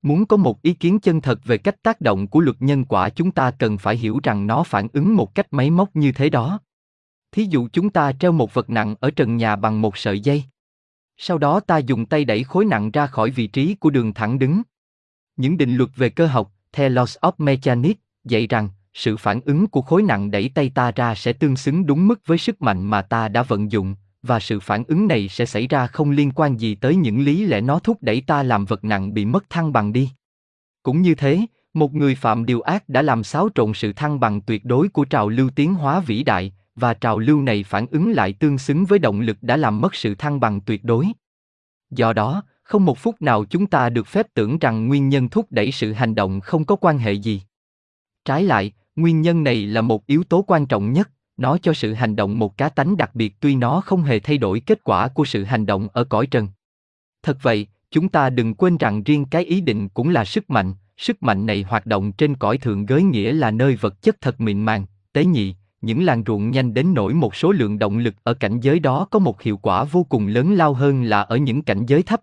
Muốn 0.02 0.26
có 0.26 0.36
một 0.36 0.62
ý 0.62 0.72
kiến 0.72 1.00
chân 1.00 1.20
thật 1.20 1.40
về 1.44 1.58
cách 1.58 1.82
tác 1.82 2.00
động 2.00 2.26
của 2.26 2.40
luật 2.40 2.56
nhân 2.60 2.84
quả 2.84 3.08
chúng 3.08 3.30
ta 3.30 3.50
cần 3.50 3.78
phải 3.78 3.96
hiểu 3.96 4.20
rằng 4.22 4.46
nó 4.46 4.62
phản 4.62 4.88
ứng 4.92 5.16
một 5.16 5.34
cách 5.34 5.46
máy 5.50 5.70
móc 5.70 5.96
như 5.96 6.12
thế 6.12 6.30
đó. 6.30 6.60
Thí 7.32 7.44
dụ 7.44 7.68
chúng 7.72 7.90
ta 7.90 8.12
treo 8.12 8.32
một 8.32 8.54
vật 8.54 8.70
nặng 8.70 8.94
ở 9.00 9.10
trần 9.10 9.36
nhà 9.36 9.56
bằng 9.56 9.80
một 9.80 9.96
sợi 9.96 10.20
dây. 10.20 10.44
Sau 11.16 11.38
đó 11.38 11.60
ta 11.60 11.78
dùng 11.78 12.06
tay 12.06 12.24
đẩy 12.24 12.44
khối 12.44 12.64
nặng 12.64 12.90
ra 12.90 13.06
khỏi 13.06 13.30
vị 13.30 13.46
trí 13.46 13.74
của 13.74 13.90
đường 13.90 14.14
thẳng 14.14 14.38
đứng. 14.38 14.62
Những 15.36 15.56
định 15.56 15.76
luật 15.76 15.90
về 15.96 16.10
cơ 16.10 16.26
học, 16.26 16.52
theo 16.72 16.90
Laws 16.90 17.18
of 17.20 17.32
Mechanics, 17.38 18.00
dạy 18.24 18.46
rằng, 18.46 18.68
sự 18.94 19.16
phản 19.16 19.40
ứng 19.40 19.66
của 19.66 19.82
khối 19.82 20.02
nặng 20.02 20.30
đẩy 20.30 20.50
tay 20.54 20.70
ta 20.74 20.92
ra 20.92 21.14
sẽ 21.14 21.32
tương 21.32 21.56
xứng 21.56 21.86
đúng 21.86 22.08
mức 22.08 22.20
với 22.26 22.38
sức 22.38 22.62
mạnh 22.62 22.84
mà 22.84 23.02
ta 23.02 23.28
đã 23.28 23.42
vận 23.42 23.72
dụng, 23.72 23.94
và 24.22 24.40
sự 24.40 24.60
phản 24.60 24.84
ứng 24.88 25.08
này 25.08 25.28
sẽ 25.28 25.46
xảy 25.46 25.66
ra 25.66 25.86
không 25.86 26.10
liên 26.10 26.30
quan 26.30 26.60
gì 26.60 26.74
tới 26.74 26.96
những 26.96 27.20
lý 27.20 27.44
lẽ 27.44 27.60
nó 27.60 27.78
thúc 27.78 27.98
đẩy 28.00 28.20
ta 28.20 28.42
làm 28.42 28.64
vật 28.64 28.84
nặng 28.84 29.14
bị 29.14 29.24
mất 29.24 29.50
thăng 29.50 29.72
bằng 29.72 29.92
đi. 29.92 30.10
Cũng 30.82 31.02
như 31.02 31.14
thế, 31.14 31.40
một 31.74 31.94
người 31.94 32.14
phạm 32.14 32.46
điều 32.46 32.60
ác 32.60 32.88
đã 32.88 33.02
làm 33.02 33.24
xáo 33.24 33.48
trộn 33.54 33.74
sự 33.74 33.92
thăng 33.92 34.20
bằng 34.20 34.40
tuyệt 34.40 34.64
đối 34.64 34.88
của 34.88 35.04
trào 35.04 35.28
lưu 35.28 35.50
tiến 35.50 35.74
hóa 35.74 36.00
vĩ 36.00 36.22
đại, 36.22 36.52
và 36.74 36.94
trào 36.94 37.18
lưu 37.18 37.42
này 37.42 37.62
phản 37.62 37.86
ứng 37.90 38.12
lại 38.12 38.32
tương 38.32 38.58
xứng 38.58 38.84
với 38.84 38.98
động 38.98 39.20
lực 39.20 39.36
đã 39.40 39.56
làm 39.56 39.80
mất 39.80 39.94
sự 39.94 40.14
thăng 40.14 40.40
bằng 40.40 40.60
tuyệt 40.60 40.84
đối. 40.84 41.06
Do 41.90 42.12
đó, 42.12 42.42
không 42.62 42.84
một 42.84 42.98
phút 42.98 43.22
nào 43.22 43.44
chúng 43.44 43.66
ta 43.66 43.90
được 43.90 44.06
phép 44.06 44.26
tưởng 44.34 44.58
rằng 44.58 44.88
nguyên 44.88 45.08
nhân 45.08 45.28
thúc 45.28 45.46
đẩy 45.50 45.72
sự 45.72 45.92
hành 45.92 46.14
động 46.14 46.40
không 46.40 46.64
có 46.64 46.76
quan 46.76 46.98
hệ 46.98 47.12
gì. 47.12 47.42
Trái 48.24 48.44
lại, 48.44 48.72
nguyên 48.96 49.20
nhân 49.20 49.44
này 49.44 49.66
là 49.66 49.80
một 49.80 50.06
yếu 50.06 50.24
tố 50.24 50.42
quan 50.42 50.66
trọng 50.66 50.92
nhất, 50.92 51.10
nó 51.38 51.58
cho 51.58 51.72
sự 51.72 51.92
hành 51.92 52.16
động 52.16 52.38
một 52.38 52.56
cá 52.56 52.68
tánh 52.68 52.96
đặc 52.96 53.10
biệt 53.14 53.34
tuy 53.40 53.56
nó 53.56 53.80
không 53.80 54.02
hề 54.02 54.20
thay 54.20 54.38
đổi 54.38 54.60
kết 54.60 54.84
quả 54.84 55.08
của 55.08 55.24
sự 55.24 55.44
hành 55.44 55.66
động 55.66 55.88
ở 55.92 56.04
cõi 56.04 56.26
trần. 56.26 56.48
Thật 57.22 57.38
vậy, 57.42 57.66
chúng 57.90 58.08
ta 58.08 58.30
đừng 58.30 58.54
quên 58.54 58.76
rằng 58.76 59.02
riêng 59.02 59.24
cái 59.24 59.44
ý 59.44 59.60
định 59.60 59.88
cũng 59.88 60.08
là 60.08 60.24
sức 60.24 60.50
mạnh, 60.50 60.74
sức 60.96 61.22
mạnh 61.22 61.46
này 61.46 61.62
hoạt 61.68 61.86
động 61.86 62.12
trên 62.12 62.34
cõi 62.34 62.58
thượng 62.58 62.88
giới 62.88 63.02
nghĩa 63.02 63.32
là 63.32 63.50
nơi 63.50 63.76
vật 63.76 64.02
chất 64.02 64.20
thật 64.20 64.40
mịn 64.40 64.62
màng, 64.62 64.86
tế 65.12 65.24
nhị, 65.24 65.54
những 65.80 66.04
làng 66.04 66.22
ruộng 66.26 66.50
nhanh 66.50 66.74
đến 66.74 66.94
nỗi 66.94 67.14
một 67.14 67.36
số 67.36 67.52
lượng 67.52 67.78
động 67.78 67.98
lực 67.98 68.14
ở 68.22 68.34
cảnh 68.34 68.60
giới 68.60 68.80
đó 68.80 69.06
có 69.10 69.18
một 69.18 69.42
hiệu 69.42 69.56
quả 69.56 69.84
vô 69.84 70.06
cùng 70.08 70.26
lớn 70.26 70.54
lao 70.54 70.74
hơn 70.74 71.02
là 71.02 71.20
ở 71.20 71.36
những 71.36 71.62
cảnh 71.62 71.86
giới 71.86 72.02
thấp. 72.02 72.20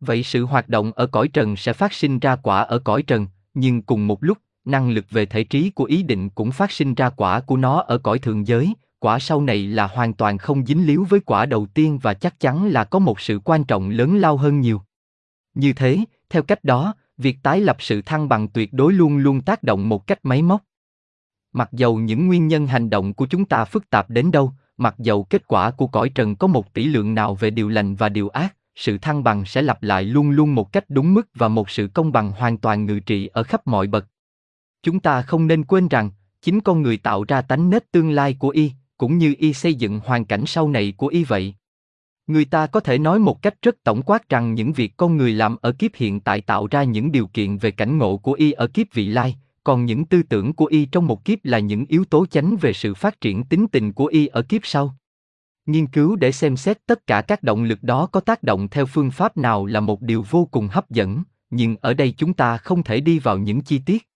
Vậy 0.00 0.22
sự 0.22 0.44
hoạt 0.44 0.68
động 0.68 0.92
ở 0.92 1.06
cõi 1.06 1.28
trần 1.28 1.56
sẽ 1.56 1.72
phát 1.72 1.92
sinh 1.92 2.18
ra 2.18 2.36
quả 2.36 2.62
ở 2.62 2.78
cõi 2.78 3.02
trần, 3.02 3.26
nhưng 3.54 3.82
cùng 3.82 4.06
một 4.06 4.24
lúc, 4.24 4.38
năng 4.64 4.90
lực 4.90 5.04
về 5.10 5.26
thể 5.26 5.44
trí 5.44 5.70
của 5.70 5.84
ý 5.84 6.02
định 6.02 6.30
cũng 6.30 6.50
phát 6.50 6.70
sinh 6.70 6.94
ra 6.94 7.10
quả 7.10 7.40
của 7.40 7.56
nó 7.56 7.80
ở 7.80 7.98
cõi 7.98 8.18
thượng 8.18 8.46
giới, 8.46 8.74
quả 8.98 9.18
sau 9.18 9.40
này 9.40 9.66
là 9.66 9.86
hoàn 9.86 10.12
toàn 10.12 10.38
không 10.38 10.66
dính 10.66 10.86
líu 10.86 11.06
với 11.08 11.20
quả 11.20 11.46
đầu 11.46 11.66
tiên 11.74 11.98
và 12.02 12.14
chắc 12.14 12.40
chắn 12.40 12.66
là 12.66 12.84
có 12.84 12.98
một 12.98 13.20
sự 13.20 13.40
quan 13.44 13.64
trọng 13.64 13.90
lớn 13.90 14.18
lao 14.18 14.36
hơn 14.36 14.60
nhiều. 14.60 14.82
Như 15.54 15.72
thế, 15.72 15.98
theo 16.30 16.42
cách 16.42 16.64
đó, 16.64 16.94
việc 17.18 17.38
tái 17.42 17.60
lập 17.60 17.76
sự 17.80 18.02
thăng 18.02 18.28
bằng 18.28 18.48
tuyệt 18.48 18.72
đối 18.72 18.92
luôn 18.92 19.16
luôn 19.16 19.40
tác 19.40 19.62
động 19.62 19.88
một 19.88 20.06
cách 20.06 20.18
máy 20.22 20.42
móc. 20.42 20.62
Mặc 21.52 21.68
dầu 21.72 21.98
những 21.98 22.26
nguyên 22.26 22.48
nhân 22.48 22.66
hành 22.66 22.90
động 22.90 23.14
của 23.14 23.26
chúng 23.26 23.44
ta 23.44 23.64
phức 23.64 23.90
tạp 23.90 24.10
đến 24.10 24.30
đâu, 24.30 24.52
mặc 24.76 24.94
dầu 24.98 25.24
kết 25.24 25.46
quả 25.46 25.70
của 25.70 25.86
cõi 25.86 26.08
trần 26.08 26.36
có 26.36 26.46
một 26.46 26.74
tỷ 26.74 26.84
lượng 26.84 27.14
nào 27.14 27.34
về 27.34 27.50
điều 27.50 27.68
lành 27.68 27.94
và 27.94 28.08
điều 28.08 28.28
ác, 28.28 28.56
sự 28.74 28.98
thăng 28.98 29.24
bằng 29.24 29.44
sẽ 29.44 29.62
lặp 29.62 29.82
lại 29.82 30.04
luôn 30.04 30.30
luôn 30.30 30.54
một 30.54 30.72
cách 30.72 30.84
đúng 30.88 31.14
mức 31.14 31.28
và 31.34 31.48
một 31.48 31.70
sự 31.70 31.88
công 31.94 32.12
bằng 32.12 32.30
hoàn 32.30 32.58
toàn 32.58 32.86
ngự 32.86 33.00
trị 33.00 33.26
ở 33.26 33.42
khắp 33.42 33.66
mọi 33.66 33.86
bậc. 33.86 34.06
Chúng 34.84 35.00
ta 35.00 35.22
không 35.22 35.46
nên 35.46 35.64
quên 35.64 35.88
rằng, 35.88 36.10
chính 36.42 36.60
con 36.60 36.82
người 36.82 36.96
tạo 36.96 37.24
ra 37.28 37.42
tánh 37.42 37.70
nết 37.70 37.92
tương 37.92 38.10
lai 38.10 38.36
của 38.38 38.48
y, 38.48 38.72
cũng 38.98 39.18
như 39.18 39.34
y 39.38 39.52
xây 39.52 39.74
dựng 39.74 40.00
hoàn 40.04 40.24
cảnh 40.24 40.46
sau 40.46 40.68
này 40.68 40.94
của 40.96 41.06
y 41.06 41.24
vậy. 41.24 41.54
Người 42.26 42.44
ta 42.44 42.66
có 42.66 42.80
thể 42.80 42.98
nói 42.98 43.18
một 43.18 43.42
cách 43.42 43.54
rất 43.62 43.84
tổng 43.84 44.02
quát 44.02 44.28
rằng 44.28 44.54
những 44.54 44.72
việc 44.72 44.96
con 44.96 45.16
người 45.16 45.32
làm 45.32 45.56
ở 45.56 45.72
kiếp 45.72 45.90
hiện 45.94 46.20
tại 46.20 46.40
tạo 46.40 46.66
ra 46.66 46.84
những 46.84 47.12
điều 47.12 47.26
kiện 47.26 47.58
về 47.58 47.70
cảnh 47.70 47.98
ngộ 47.98 48.16
của 48.16 48.32
y 48.32 48.52
ở 48.52 48.66
kiếp 48.66 48.86
vị 48.92 49.06
lai, 49.06 49.36
còn 49.64 49.84
những 49.84 50.04
tư 50.04 50.22
tưởng 50.22 50.52
của 50.52 50.66
y 50.66 50.86
trong 50.86 51.06
một 51.06 51.24
kiếp 51.24 51.44
là 51.44 51.58
những 51.58 51.84
yếu 51.88 52.04
tố 52.04 52.26
chánh 52.26 52.56
về 52.60 52.72
sự 52.72 52.94
phát 52.94 53.20
triển 53.20 53.44
tính 53.44 53.66
tình 53.72 53.92
của 53.92 54.06
y 54.06 54.26
ở 54.26 54.42
kiếp 54.42 54.60
sau. 54.64 54.94
Nghiên 55.66 55.86
cứu 55.86 56.16
để 56.16 56.32
xem 56.32 56.56
xét 56.56 56.86
tất 56.86 57.06
cả 57.06 57.22
các 57.22 57.42
động 57.42 57.64
lực 57.64 57.82
đó 57.82 58.06
có 58.06 58.20
tác 58.20 58.42
động 58.42 58.68
theo 58.68 58.86
phương 58.86 59.10
pháp 59.10 59.36
nào 59.36 59.66
là 59.66 59.80
một 59.80 60.02
điều 60.02 60.24
vô 60.30 60.48
cùng 60.50 60.68
hấp 60.68 60.90
dẫn, 60.90 61.22
nhưng 61.50 61.76
ở 61.80 61.94
đây 61.94 62.14
chúng 62.16 62.34
ta 62.34 62.56
không 62.56 62.82
thể 62.82 63.00
đi 63.00 63.18
vào 63.18 63.38
những 63.38 63.60
chi 63.60 63.80
tiết. 63.86 64.08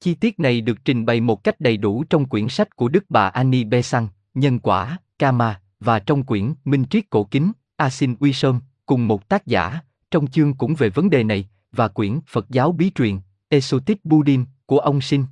Chi 0.00 0.14
tiết 0.14 0.40
này 0.40 0.60
được 0.60 0.84
trình 0.84 1.06
bày 1.06 1.20
một 1.20 1.44
cách 1.44 1.60
đầy 1.60 1.76
đủ 1.76 2.04
trong 2.04 2.26
quyển 2.26 2.48
sách 2.48 2.76
của 2.76 2.88
Đức 2.88 3.04
bà 3.08 3.28
Annie 3.28 3.64
Besant, 3.64 4.08
Nhân 4.34 4.58
quả, 4.58 4.98
Kama, 5.18 5.60
và 5.80 5.98
trong 5.98 6.24
quyển 6.24 6.54
Minh 6.64 6.84
triết 6.90 7.10
cổ 7.10 7.24
kính, 7.24 7.52
Asin 7.76 8.14
Wisom, 8.14 8.60
cùng 8.86 9.08
một 9.08 9.28
tác 9.28 9.46
giả, 9.46 9.80
trong 10.10 10.26
chương 10.26 10.54
cũng 10.54 10.74
về 10.74 10.90
vấn 10.90 11.10
đề 11.10 11.24
này, 11.24 11.48
và 11.72 11.88
quyển 11.88 12.20
Phật 12.28 12.50
giáo 12.50 12.72
bí 12.72 12.90
truyền, 12.94 13.18
Esotic 13.48 14.04
Buddhism, 14.04 14.44
của 14.66 14.78
ông 14.78 15.00
Sinh. 15.00 15.24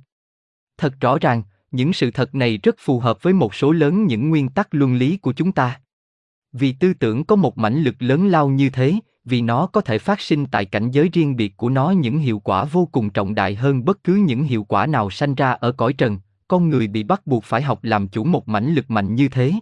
Thật 0.77 0.93
rõ 1.01 1.17
ràng, 1.21 1.43
những 1.71 1.93
sự 1.93 2.11
thật 2.11 2.35
này 2.35 2.57
rất 2.57 2.75
phù 2.79 2.99
hợp 2.99 3.23
với 3.23 3.33
một 3.33 3.55
số 3.55 3.71
lớn 3.71 4.05
những 4.05 4.29
nguyên 4.29 4.49
tắc 4.49 4.67
luân 4.71 4.95
lý 4.95 5.17
của 5.17 5.33
chúng 5.33 5.51
ta. 5.51 5.81
Vì 6.51 6.73
tư 6.73 6.93
tưởng 6.93 7.23
có 7.23 7.35
một 7.35 7.57
mãnh 7.57 7.83
lực 7.83 7.95
lớn 7.99 8.27
lao 8.27 8.49
như 8.49 8.69
thế, 8.69 8.93
vì 9.27 9.41
nó 9.41 9.67
có 9.67 9.81
thể 9.81 9.99
phát 9.99 10.21
sinh 10.21 10.45
tại 10.45 10.65
cảnh 10.65 10.91
giới 10.91 11.09
riêng 11.13 11.35
biệt 11.35 11.57
của 11.57 11.69
nó 11.69 11.89
những 11.89 12.19
hiệu 12.19 12.39
quả 12.39 12.63
vô 12.63 12.89
cùng 12.91 13.09
trọng 13.09 13.35
đại 13.35 13.55
hơn 13.55 13.85
bất 13.85 14.03
cứ 14.03 14.15
những 14.15 14.43
hiệu 14.43 14.63
quả 14.63 14.85
nào 14.85 15.09
sanh 15.09 15.35
ra 15.35 15.51
ở 15.51 15.71
cõi 15.71 15.93
trần, 15.93 16.19
con 16.47 16.69
người 16.69 16.87
bị 16.87 17.03
bắt 17.03 17.27
buộc 17.27 17.43
phải 17.43 17.61
học 17.61 17.79
làm 17.83 18.07
chủ 18.07 18.23
một 18.23 18.47
mãnh 18.47 18.75
lực 18.75 18.89
mạnh 18.89 19.15
như 19.15 19.29
thế. 19.29 19.53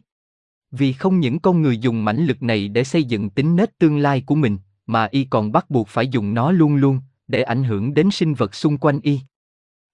Vì 0.71 0.93
không 0.93 1.19
những 1.19 1.39
con 1.39 1.61
người 1.61 1.77
dùng 1.77 2.05
mãnh 2.05 2.25
lực 2.25 2.43
này 2.43 2.67
để 2.67 2.83
xây 2.83 3.03
dựng 3.03 3.29
tính 3.29 3.55
nết 3.55 3.79
tương 3.79 3.97
lai 3.97 4.23
của 4.25 4.35
mình, 4.35 4.57
mà 4.85 5.07
y 5.11 5.23
còn 5.23 5.51
bắt 5.51 5.69
buộc 5.69 5.87
phải 5.87 6.07
dùng 6.07 6.33
nó 6.33 6.51
luôn 6.51 6.75
luôn 6.75 6.99
để 7.27 7.41
ảnh 7.41 7.63
hưởng 7.63 7.93
đến 7.93 8.11
sinh 8.11 8.33
vật 8.33 8.55
xung 8.55 8.77
quanh 8.77 8.99
y. 9.03 9.19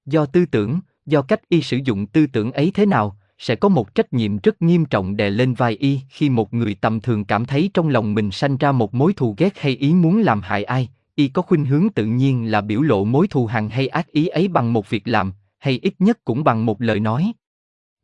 Do 0.05 0.25
tư 0.25 0.45
tưởng, 0.45 0.79
do 1.05 1.21
cách 1.21 1.49
y 1.49 1.61
sử 1.61 1.77
dụng 1.77 2.05
tư 2.05 2.27
tưởng 2.27 2.51
ấy 2.51 2.71
thế 2.73 2.85
nào, 2.85 3.17
sẽ 3.41 3.55
có 3.55 3.69
một 3.69 3.95
trách 3.95 4.13
nhiệm 4.13 4.37
rất 4.37 4.61
nghiêm 4.61 4.85
trọng 4.85 5.17
đè 5.17 5.29
lên 5.29 5.53
vai 5.53 5.73
y 5.73 5.99
khi 6.09 6.29
một 6.29 6.53
người 6.53 6.75
tầm 6.81 7.01
thường 7.01 7.25
cảm 7.25 7.45
thấy 7.45 7.69
trong 7.73 7.89
lòng 7.89 8.13
mình 8.13 8.31
sanh 8.31 8.57
ra 8.57 8.71
một 8.71 8.93
mối 8.93 9.13
thù 9.13 9.35
ghét 9.37 9.59
hay 9.59 9.75
ý 9.75 9.93
muốn 9.93 10.21
làm 10.21 10.41
hại 10.41 10.63
ai, 10.63 10.89
y 11.15 11.27
có 11.27 11.41
khuynh 11.41 11.65
hướng 11.65 11.89
tự 11.89 12.05
nhiên 12.05 12.51
là 12.51 12.61
biểu 12.61 12.81
lộ 12.81 13.03
mối 13.03 13.27
thù 13.27 13.45
hằn 13.45 13.69
hay 13.69 13.87
ác 13.87 14.07
ý 14.07 14.27
ấy 14.27 14.47
bằng 14.47 14.73
một 14.73 14.89
việc 14.89 15.07
làm, 15.07 15.33
hay 15.57 15.79
ít 15.81 15.93
nhất 15.99 16.19
cũng 16.25 16.43
bằng 16.43 16.65
một 16.65 16.81
lời 16.81 16.99
nói. 16.99 17.31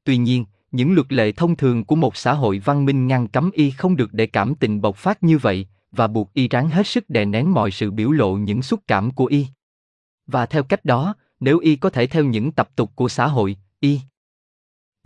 Tuy 0.03 0.17
nhiên, 0.17 0.45
những 0.71 0.95
luật 0.95 1.13
lệ 1.13 1.31
thông 1.31 1.55
thường 1.55 1.85
của 1.85 1.95
một 1.95 2.17
xã 2.17 2.33
hội 2.33 2.61
văn 2.65 2.85
minh 2.85 3.07
ngăn 3.07 3.27
cấm 3.27 3.51
y 3.53 3.71
không 3.71 3.95
được 3.95 4.13
để 4.13 4.27
cảm 4.27 4.55
tình 4.55 4.81
bộc 4.81 4.95
phát 4.95 5.23
như 5.23 5.37
vậy, 5.37 5.67
và 5.91 6.07
buộc 6.07 6.33
y 6.33 6.47
ráng 6.47 6.69
hết 6.69 6.87
sức 6.87 7.09
đè 7.09 7.25
nén 7.25 7.53
mọi 7.53 7.71
sự 7.71 7.91
biểu 7.91 8.11
lộ 8.11 8.33
những 8.33 8.61
xúc 8.61 8.79
cảm 8.87 9.11
của 9.11 9.25
y. 9.25 9.47
Và 10.27 10.45
theo 10.45 10.63
cách 10.63 10.85
đó, 10.85 11.15
nếu 11.39 11.59
y 11.59 11.75
có 11.75 11.89
thể 11.89 12.07
theo 12.07 12.23
những 12.23 12.51
tập 12.51 12.69
tục 12.75 12.91
của 12.95 13.09
xã 13.09 13.27
hội, 13.27 13.57
y 13.79 13.99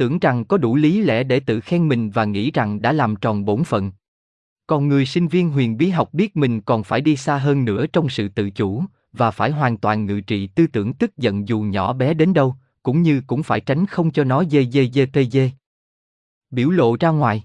tưởng 0.02 0.20
rằng 0.20 0.46
có 0.46 0.58
đủ 0.58 0.76
lý 0.76 1.02
lẽ 1.02 1.24
để 1.24 1.40
tự 1.40 1.60
khen 1.60 1.88
mình 1.88 2.10
và 2.10 2.26
nghĩ 2.26 2.52
rằng 2.52 2.82
đã 2.82 2.92
làm 2.92 3.16
tròn 3.16 3.46
bổn 3.46 3.64
phận. 3.64 3.92
Còn 4.68 4.88
người 4.88 5.06
sinh 5.06 5.28
viên 5.28 5.50
huyền 5.50 5.78
bí 5.78 5.90
học 5.90 6.14
biết 6.14 6.36
mình 6.38 6.62
còn 6.62 6.84
phải 6.84 7.02
đi 7.02 7.16
xa 7.16 7.38
hơn 7.38 7.66
nữa 7.66 7.86
trong 7.94 8.10
sự 8.10 8.28
tự 8.28 8.50
chủ, 8.50 8.84
và 9.14 9.32
phải 9.32 9.52
hoàn 9.52 9.78
toàn 9.78 10.06
ngự 10.06 10.22
trị 10.22 10.48
tư 10.48 10.68
tưởng 10.68 10.94
tức 10.94 11.18
giận 11.18 11.48
dù 11.48 11.62
nhỏ 11.62 11.94
bé 11.94 12.14
đến 12.14 12.34
đâu, 12.34 12.56
cũng 12.84 13.02
như 13.02 13.22
cũng 13.28 13.44
phải 13.44 13.60
tránh 13.60 13.86
không 13.86 14.12
cho 14.12 14.24
nó 14.24 14.44
dê 14.44 14.66
dê 14.66 14.90
dê 14.94 15.06
tê 15.06 15.26
dê. 15.26 15.52
Biểu 16.52 16.70
lộ 16.70 16.98
ra 17.00 17.10
ngoài. 17.10 17.44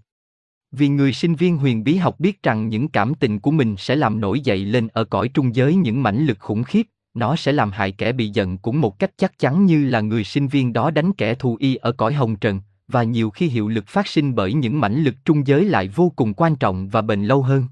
Vì 0.73 0.89
người 0.89 1.13
sinh 1.13 1.35
viên 1.35 1.57
huyền 1.57 1.85
bí 1.85 1.97
học 1.97 2.21
biết 2.21 2.43
rằng 2.43 2.69
những 2.69 2.89
cảm 2.89 3.15
tình 3.15 3.39
của 3.39 3.51
mình 3.51 3.75
sẽ 3.79 3.97
làm 3.97 4.21
nổi 4.21 4.41
dậy 4.41 4.59
lên 4.59 4.89
ở 4.89 5.05
cõi 5.05 5.29
trung 5.29 5.55
giới 5.55 5.75
những 5.75 6.03
mãnh 6.03 6.27
lực 6.27 6.39
khủng 6.41 6.63
khiếp, 6.63 6.87
nó 7.17 7.37
sẽ 7.37 7.53
làm 7.53 7.71
hại 7.71 7.93
kẻ 7.93 8.13
bị 8.13 8.29
giận 8.29 8.59
cũng 8.59 8.81
một 8.81 8.99
cách 8.99 9.11
chắc 9.17 9.39
chắn 9.39 9.67
như 9.67 9.89
là 9.89 10.01
người 10.01 10.25
sinh 10.25 10.49
viên 10.49 10.73
đó 10.73 10.91
đánh 10.91 11.13
kẻ 11.13 11.35
thù 11.35 11.57
y 11.61 11.75
ở 11.75 11.93
cõi 11.93 12.15
hồng 12.15 12.37
trần, 12.37 12.61
và 12.89 13.03
nhiều 13.03 13.31
khi 13.31 13.49
hiệu 13.49 13.69
lực 13.69 13.87
phát 13.87 14.07
sinh 14.07 14.35
bởi 14.35 14.55
những 14.55 14.81
mãnh 14.81 15.05
lực 15.05 15.15
trung 15.25 15.47
giới 15.47 15.65
lại 15.65 15.89
vô 15.89 16.13
cùng 16.17 16.35
quan 16.35 16.57
trọng 16.57 16.89
và 16.89 17.03
bền 17.03 17.25
lâu 17.25 17.43
hơn. 17.43 17.65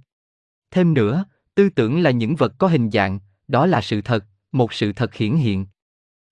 Thêm 0.71 0.95
nữa, 0.95 1.25
tư 1.55 1.69
tưởng 1.71 2.01
là 2.01 2.11
những 2.11 2.37
vật 2.37 2.55
có 2.59 2.66
hình 2.66 2.91
dạng, 2.91 3.19
đó 3.49 3.66
là 3.66 3.81
sự 3.81 4.01
thật, 4.01 4.25
một 4.53 4.73
sự 4.73 4.93
thật 4.93 5.15
hiển 5.15 5.35
hiện. 5.35 5.66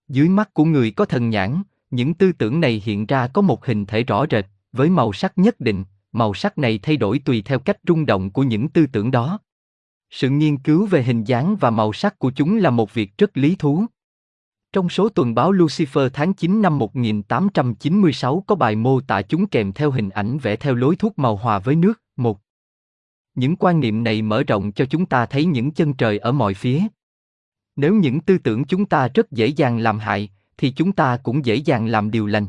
Dưới 0.09 0.29
mắt 0.29 0.55
của 0.55 0.65
người 0.65 0.91
có 0.91 1.05
thần 1.05 1.31
nhãn, 1.31 1.63
những 1.91 2.15
tư 2.15 2.33
tưởng 2.33 2.61
này 2.61 2.83
hiện 2.85 3.07
ra 3.07 3.27
có 3.27 3.43
một 3.43 3.67
hình 3.67 3.87
thể 3.87 4.03
rõ 4.03 4.25
rệt, 4.31 4.47
với 4.73 4.91
màu 4.91 5.13
sắc 5.13 5.39
nhất 5.39 5.61
định, 5.61 5.85
màu 6.13 6.35
sắc 6.35 6.59
này 6.59 6.79
thay 6.83 6.97
đổi 6.97 7.19
tùy 7.19 7.43
theo 7.43 7.59
cách 7.59 7.79
rung 7.89 8.07
động 8.07 8.31
của 8.31 8.43
những 8.43 8.69
tư 8.69 8.87
tưởng 8.87 9.11
đó. 9.11 9.39
Sự 10.13 10.31
nghiên 10.31 10.59
cứu 10.59 10.87
về 10.87 11.03
hình 11.03 11.25
dáng 11.25 11.57
và 11.57 11.71
màu 11.71 11.93
sắc 11.93 12.19
của 12.19 12.31
chúng 12.31 12.57
là 12.57 12.71
một 12.71 12.95
việc 12.95 13.19
rất 13.19 13.37
lý 13.37 13.57
thú. 13.57 13.87
Trong 14.73 14.89
số 14.89 15.09
tuần 15.09 15.35
báo 15.35 15.53
Lucifer 15.53 16.09
tháng 16.13 16.33
9 16.33 16.63
năm 16.63 16.79
1896 16.79 18.45
có 18.47 18.55
bài 18.55 18.77
mô 18.77 19.01
tả 19.01 19.23
chúng 19.23 19.47
kèm 19.47 19.73
theo 19.73 19.91
hình 19.91 20.11
ảnh 20.11 20.39
vẽ 20.39 20.57
theo 20.57 20.75
lối 20.75 20.97
thuốc 20.97 21.19
màu 21.19 21.37
hòa 21.37 21.59
với 21.59 21.77
nước. 21.77 22.01
Một. 22.17 22.39
Những 23.35 23.57
quan 23.57 23.81
niệm 23.81 24.05
này 24.05 24.23
mở 24.23 24.43
rộng 24.43 24.73
cho 24.73 24.85
chúng 24.85 25.07
ta 25.07 25.27
thấy 25.27 25.45
những 25.45 25.71
chân 25.71 25.95
trời 25.95 26.19
ở 26.19 26.33
mọi 26.33 26.55
phía. 26.55 26.83
Nếu 27.77 27.95
những 27.95 28.21
tư 28.21 28.39
tưởng 28.39 28.65
chúng 28.65 28.85
ta 28.85 29.09
rất 29.09 29.31
dễ 29.31 29.47
dàng 29.47 29.79
làm 29.79 29.99
hại, 29.99 30.31
thì 30.57 30.71
chúng 30.71 30.93
ta 30.93 31.17
cũng 31.17 31.45
dễ 31.45 31.55
dàng 31.55 31.87
làm 31.87 32.11
điều 32.11 32.27
lành. 32.27 32.47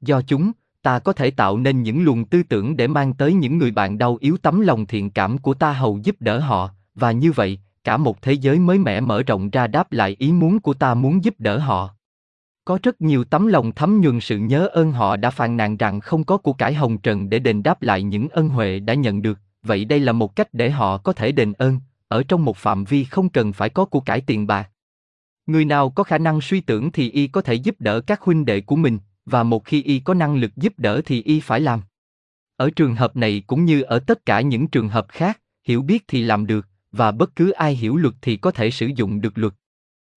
Do 0.00 0.22
chúng, 0.22 0.52
ta 0.82 0.98
có 0.98 1.12
thể 1.12 1.30
tạo 1.30 1.58
nên 1.58 1.82
những 1.82 2.04
luồng 2.04 2.24
tư 2.24 2.42
tưởng 2.42 2.76
để 2.76 2.86
mang 2.86 3.14
tới 3.14 3.32
những 3.32 3.58
người 3.58 3.70
bạn 3.70 3.98
đau 3.98 4.16
yếu 4.20 4.36
tấm 4.36 4.60
lòng 4.60 4.86
thiện 4.86 5.10
cảm 5.10 5.38
của 5.38 5.54
ta 5.54 5.72
hầu 5.72 5.98
giúp 5.98 6.16
đỡ 6.20 6.38
họ, 6.38 6.70
và 7.00 7.12
như 7.12 7.32
vậy, 7.32 7.58
cả 7.84 7.96
một 7.96 8.22
thế 8.22 8.32
giới 8.32 8.58
mới 8.58 8.78
mẻ 8.78 9.00
mở 9.00 9.22
rộng 9.22 9.50
ra 9.50 9.66
đáp 9.66 9.92
lại 9.92 10.16
ý 10.18 10.32
muốn 10.32 10.60
của 10.60 10.74
ta 10.74 10.94
muốn 10.94 11.24
giúp 11.24 11.34
đỡ 11.38 11.58
họ. 11.58 11.94
Có 12.64 12.78
rất 12.82 13.00
nhiều 13.00 13.24
tấm 13.24 13.46
lòng 13.46 13.72
thấm 13.72 14.00
nhuần 14.00 14.20
sự 14.20 14.38
nhớ 14.38 14.66
ơn 14.66 14.92
họ 14.92 15.16
đã 15.16 15.30
phàn 15.30 15.56
nàn 15.56 15.76
rằng 15.76 16.00
không 16.00 16.24
có 16.24 16.36
của 16.36 16.52
cải 16.52 16.74
hồng 16.74 16.98
trần 16.98 17.30
để 17.30 17.38
đền 17.38 17.62
đáp 17.62 17.82
lại 17.82 18.02
những 18.02 18.28
ân 18.28 18.48
huệ 18.48 18.80
đã 18.80 18.94
nhận 18.94 19.22
được, 19.22 19.38
vậy 19.62 19.84
đây 19.84 20.00
là 20.00 20.12
một 20.12 20.36
cách 20.36 20.48
để 20.54 20.70
họ 20.70 20.98
có 20.98 21.12
thể 21.12 21.32
đền 21.32 21.52
ơn, 21.52 21.80
ở 22.08 22.22
trong 22.22 22.44
một 22.44 22.56
phạm 22.56 22.84
vi 22.84 23.04
không 23.04 23.28
cần 23.28 23.52
phải 23.52 23.68
có 23.68 23.84
của 23.84 24.00
cải 24.00 24.20
tiền 24.20 24.46
bạc. 24.46 24.70
Người 25.46 25.64
nào 25.64 25.90
có 25.90 26.02
khả 26.02 26.18
năng 26.18 26.40
suy 26.40 26.60
tưởng 26.60 26.92
thì 26.92 27.10
y 27.10 27.26
có 27.26 27.40
thể 27.40 27.54
giúp 27.54 27.76
đỡ 27.78 28.00
các 28.00 28.20
huynh 28.20 28.44
đệ 28.44 28.60
của 28.60 28.76
mình, 28.76 28.98
và 29.26 29.42
một 29.42 29.64
khi 29.64 29.82
y 29.82 29.98
có 29.98 30.14
năng 30.14 30.36
lực 30.36 30.56
giúp 30.56 30.72
đỡ 30.76 31.00
thì 31.04 31.22
y 31.22 31.40
phải 31.40 31.60
làm. 31.60 31.80
Ở 32.56 32.70
trường 32.70 32.94
hợp 32.94 33.16
này 33.16 33.42
cũng 33.46 33.64
như 33.64 33.82
ở 33.82 33.98
tất 33.98 34.26
cả 34.26 34.40
những 34.40 34.66
trường 34.66 34.88
hợp 34.88 35.06
khác, 35.08 35.40
hiểu 35.64 35.82
biết 35.82 36.04
thì 36.08 36.22
làm 36.22 36.46
được, 36.46 36.66
và 36.92 37.12
bất 37.12 37.36
cứ 37.36 37.50
ai 37.50 37.74
hiểu 37.74 37.96
luật 37.96 38.14
thì 38.22 38.36
có 38.36 38.50
thể 38.50 38.70
sử 38.70 38.86
dụng 38.86 39.20
được 39.20 39.38
luật. 39.38 39.54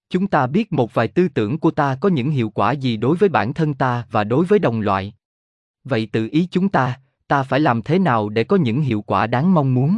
Chúng 0.10 0.28
ta 0.28 0.48
biết 0.48 0.74
một 0.74 0.94
vài 0.94 1.08
tư 1.08 1.28
tưởng 1.28 1.60
của 1.60 1.72
ta 1.72 1.98
có 2.02 2.10
những 2.10 2.30
hiệu 2.30 2.50
quả 2.50 2.72
gì 2.72 2.98
đối 2.98 3.18
với 3.18 3.30
bản 3.30 3.54
thân 3.54 3.74
ta 3.74 4.08
và 4.12 4.24
đối 4.24 4.46
với 4.46 4.60
đồng 4.60 4.82
loại. 4.82 5.14
Vậy 5.84 6.08
tự 6.12 6.30
ý 6.32 6.48
chúng 6.52 6.70
ta, 6.70 7.00
ta 7.28 7.44
phải 7.44 7.60
làm 7.60 7.82
thế 7.82 8.00
nào 8.00 8.30
để 8.30 8.44
có 8.44 8.56
những 8.56 8.82
hiệu 8.82 9.02
quả 9.02 9.28
đáng 9.28 9.54
mong 9.54 9.74
muốn? 9.74 9.98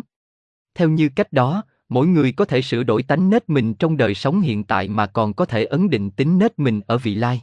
Theo 0.76 0.90
như 0.90 1.10
cách 1.10 1.34
đó, 1.34 1.64
mỗi 1.90 2.08
người 2.08 2.32
có 2.32 2.46
thể 2.46 2.62
sửa 2.62 2.84
đổi 2.84 3.04
tánh 3.04 3.30
nết 3.30 3.50
mình 3.50 3.74
trong 3.74 3.98
đời 3.98 4.16
sống 4.16 4.42
hiện 4.42 4.64
tại 4.64 4.88
mà 4.88 5.06
còn 5.06 5.34
có 5.34 5.46
thể 5.46 5.66
ấn 5.66 5.90
định 5.90 6.12
tính 6.12 6.40
nết 6.40 6.60
mình 6.60 6.82
ở 6.88 6.98
vị 6.98 7.16
lai. 7.16 7.42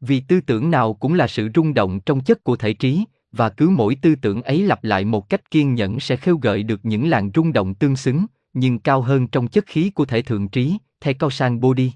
Vì 0.00 0.20
tư 0.20 0.40
tưởng 0.40 0.70
nào 0.70 0.94
cũng 0.94 1.14
là 1.14 1.26
sự 1.26 1.48
rung 1.54 1.74
động 1.74 2.00
trong 2.00 2.20
chất 2.20 2.44
của 2.44 2.56
thể 2.56 2.72
trí, 2.72 3.04
và 3.32 3.48
cứ 3.48 3.68
mỗi 3.68 3.94
tư 3.94 4.14
tưởng 4.14 4.42
ấy 4.42 4.62
lặp 4.62 4.84
lại 4.84 5.04
một 5.04 5.28
cách 5.28 5.50
kiên 5.50 5.74
nhẫn 5.74 6.00
sẽ 6.00 6.16
khêu 6.16 6.36
gợi 6.36 6.62
được 6.62 6.80
những 6.82 7.10
làn 7.10 7.30
rung 7.34 7.52
động 7.52 7.74
tương 7.74 7.96
xứng, 7.96 8.26
nhưng 8.52 8.78
cao 8.78 9.02
hơn 9.02 9.26
trong 9.26 9.48
chất 9.48 9.66
khí 9.66 9.90
của 9.90 10.04
thể 10.04 10.22
thượng 10.22 10.48
trí, 10.48 10.76
thể 11.00 11.12
cao 11.12 11.30
sang 11.30 11.60
body. 11.60 11.92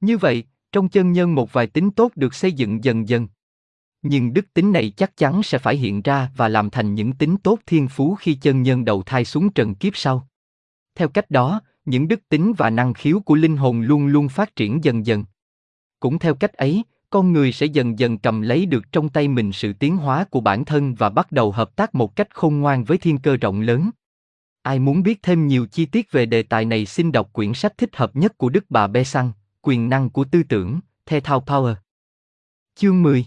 Như 0.00 0.18
vậy, 0.18 0.44
trong 0.72 0.88
chân 0.88 1.12
nhân 1.12 1.34
một 1.34 1.52
vài 1.52 1.66
tính 1.66 1.90
tốt 1.90 2.12
được 2.14 2.34
xây 2.34 2.52
dựng 2.52 2.84
dần 2.84 3.08
dần. 3.08 3.28
Nhưng 4.02 4.32
đức 4.32 4.54
tính 4.54 4.72
này 4.72 4.92
chắc 4.96 5.16
chắn 5.16 5.42
sẽ 5.42 5.58
phải 5.58 5.76
hiện 5.76 6.02
ra 6.02 6.30
và 6.36 6.48
làm 6.48 6.70
thành 6.70 6.94
những 6.94 7.12
tính 7.12 7.36
tốt 7.42 7.58
thiên 7.66 7.88
phú 7.88 8.14
khi 8.14 8.34
chân 8.34 8.62
nhân 8.62 8.84
đầu 8.84 9.02
thai 9.02 9.24
xuống 9.24 9.50
trần 9.52 9.74
kiếp 9.74 9.96
sau. 9.96 10.28
Theo 10.94 11.08
cách 11.08 11.30
đó, 11.30 11.60
những 11.84 12.08
đức 12.08 12.28
tính 12.28 12.52
và 12.58 12.70
năng 12.70 12.94
khiếu 12.94 13.20
của 13.20 13.34
linh 13.34 13.56
hồn 13.56 13.80
luôn 13.80 14.06
luôn 14.06 14.28
phát 14.28 14.56
triển 14.56 14.84
dần 14.84 15.06
dần. 15.06 15.24
Cũng 16.00 16.18
theo 16.18 16.34
cách 16.34 16.52
ấy, 16.52 16.82
con 17.10 17.32
người 17.32 17.52
sẽ 17.52 17.66
dần 17.66 17.98
dần 17.98 18.18
cầm 18.18 18.42
lấy 18.42 18.66
được 18.66 18.92
trong 18.92 19.08
tay 19.08 19.28
mình 19.28 19.52
sự 19.52 19.72
tiến 19.72 19.96
hóa 19.96 20.24
của 20.24 20.40
bản 20.40 20.64
thân 20.64 20.94
và 20.94 21.10
bắt 21.10 21.32
đầu 21.32 21.52
hợp 21.52 21.76
tác 21.76 21.94
một 21.94 22.16
cách 22.16 22.34
khôn 22.34 22.60
ngoan 22.60 22.84
với 22.84 22.98
thiên 22.98 23.18
cơ 23.18 23.36
rộng 23.36 23.60
lớn. 23.60 23.90
Ai 24.68 24.78
muốn 24.78 25.02
biết 25.02 25.22
thêm 25.22 25.46
nhiều 25.46 25.66
chi 25.66 25.86
tiết 25.86 26.12
về 26.12 26.26
đề 26.26 26.42
tài 26.42 26.64
này 26.64 26.86
xin 26.86 27.12
đọc 27.12 27.32
quyển 27.32 27.54
sách 27.54 27.78
thích 27.78 27.96
hợp 27.96 28.16
nhất 28.16 28.38
của 28.38 28.48
Đức 28.48 28.64
bà 28.68 28.86
Bê 28.86 29.04
Săn, 29.04 29.32
Quyền 29.62 29.88
năng 29.88 30.10
của 30.10 30.24
tư 30.24 30.42
tưởng, 30.48 30.80
The 31.06 31.20
Thao 31.20 31.40
Power. 31.46 31.74
Chương 32.74 33.02
10 33.02 33.24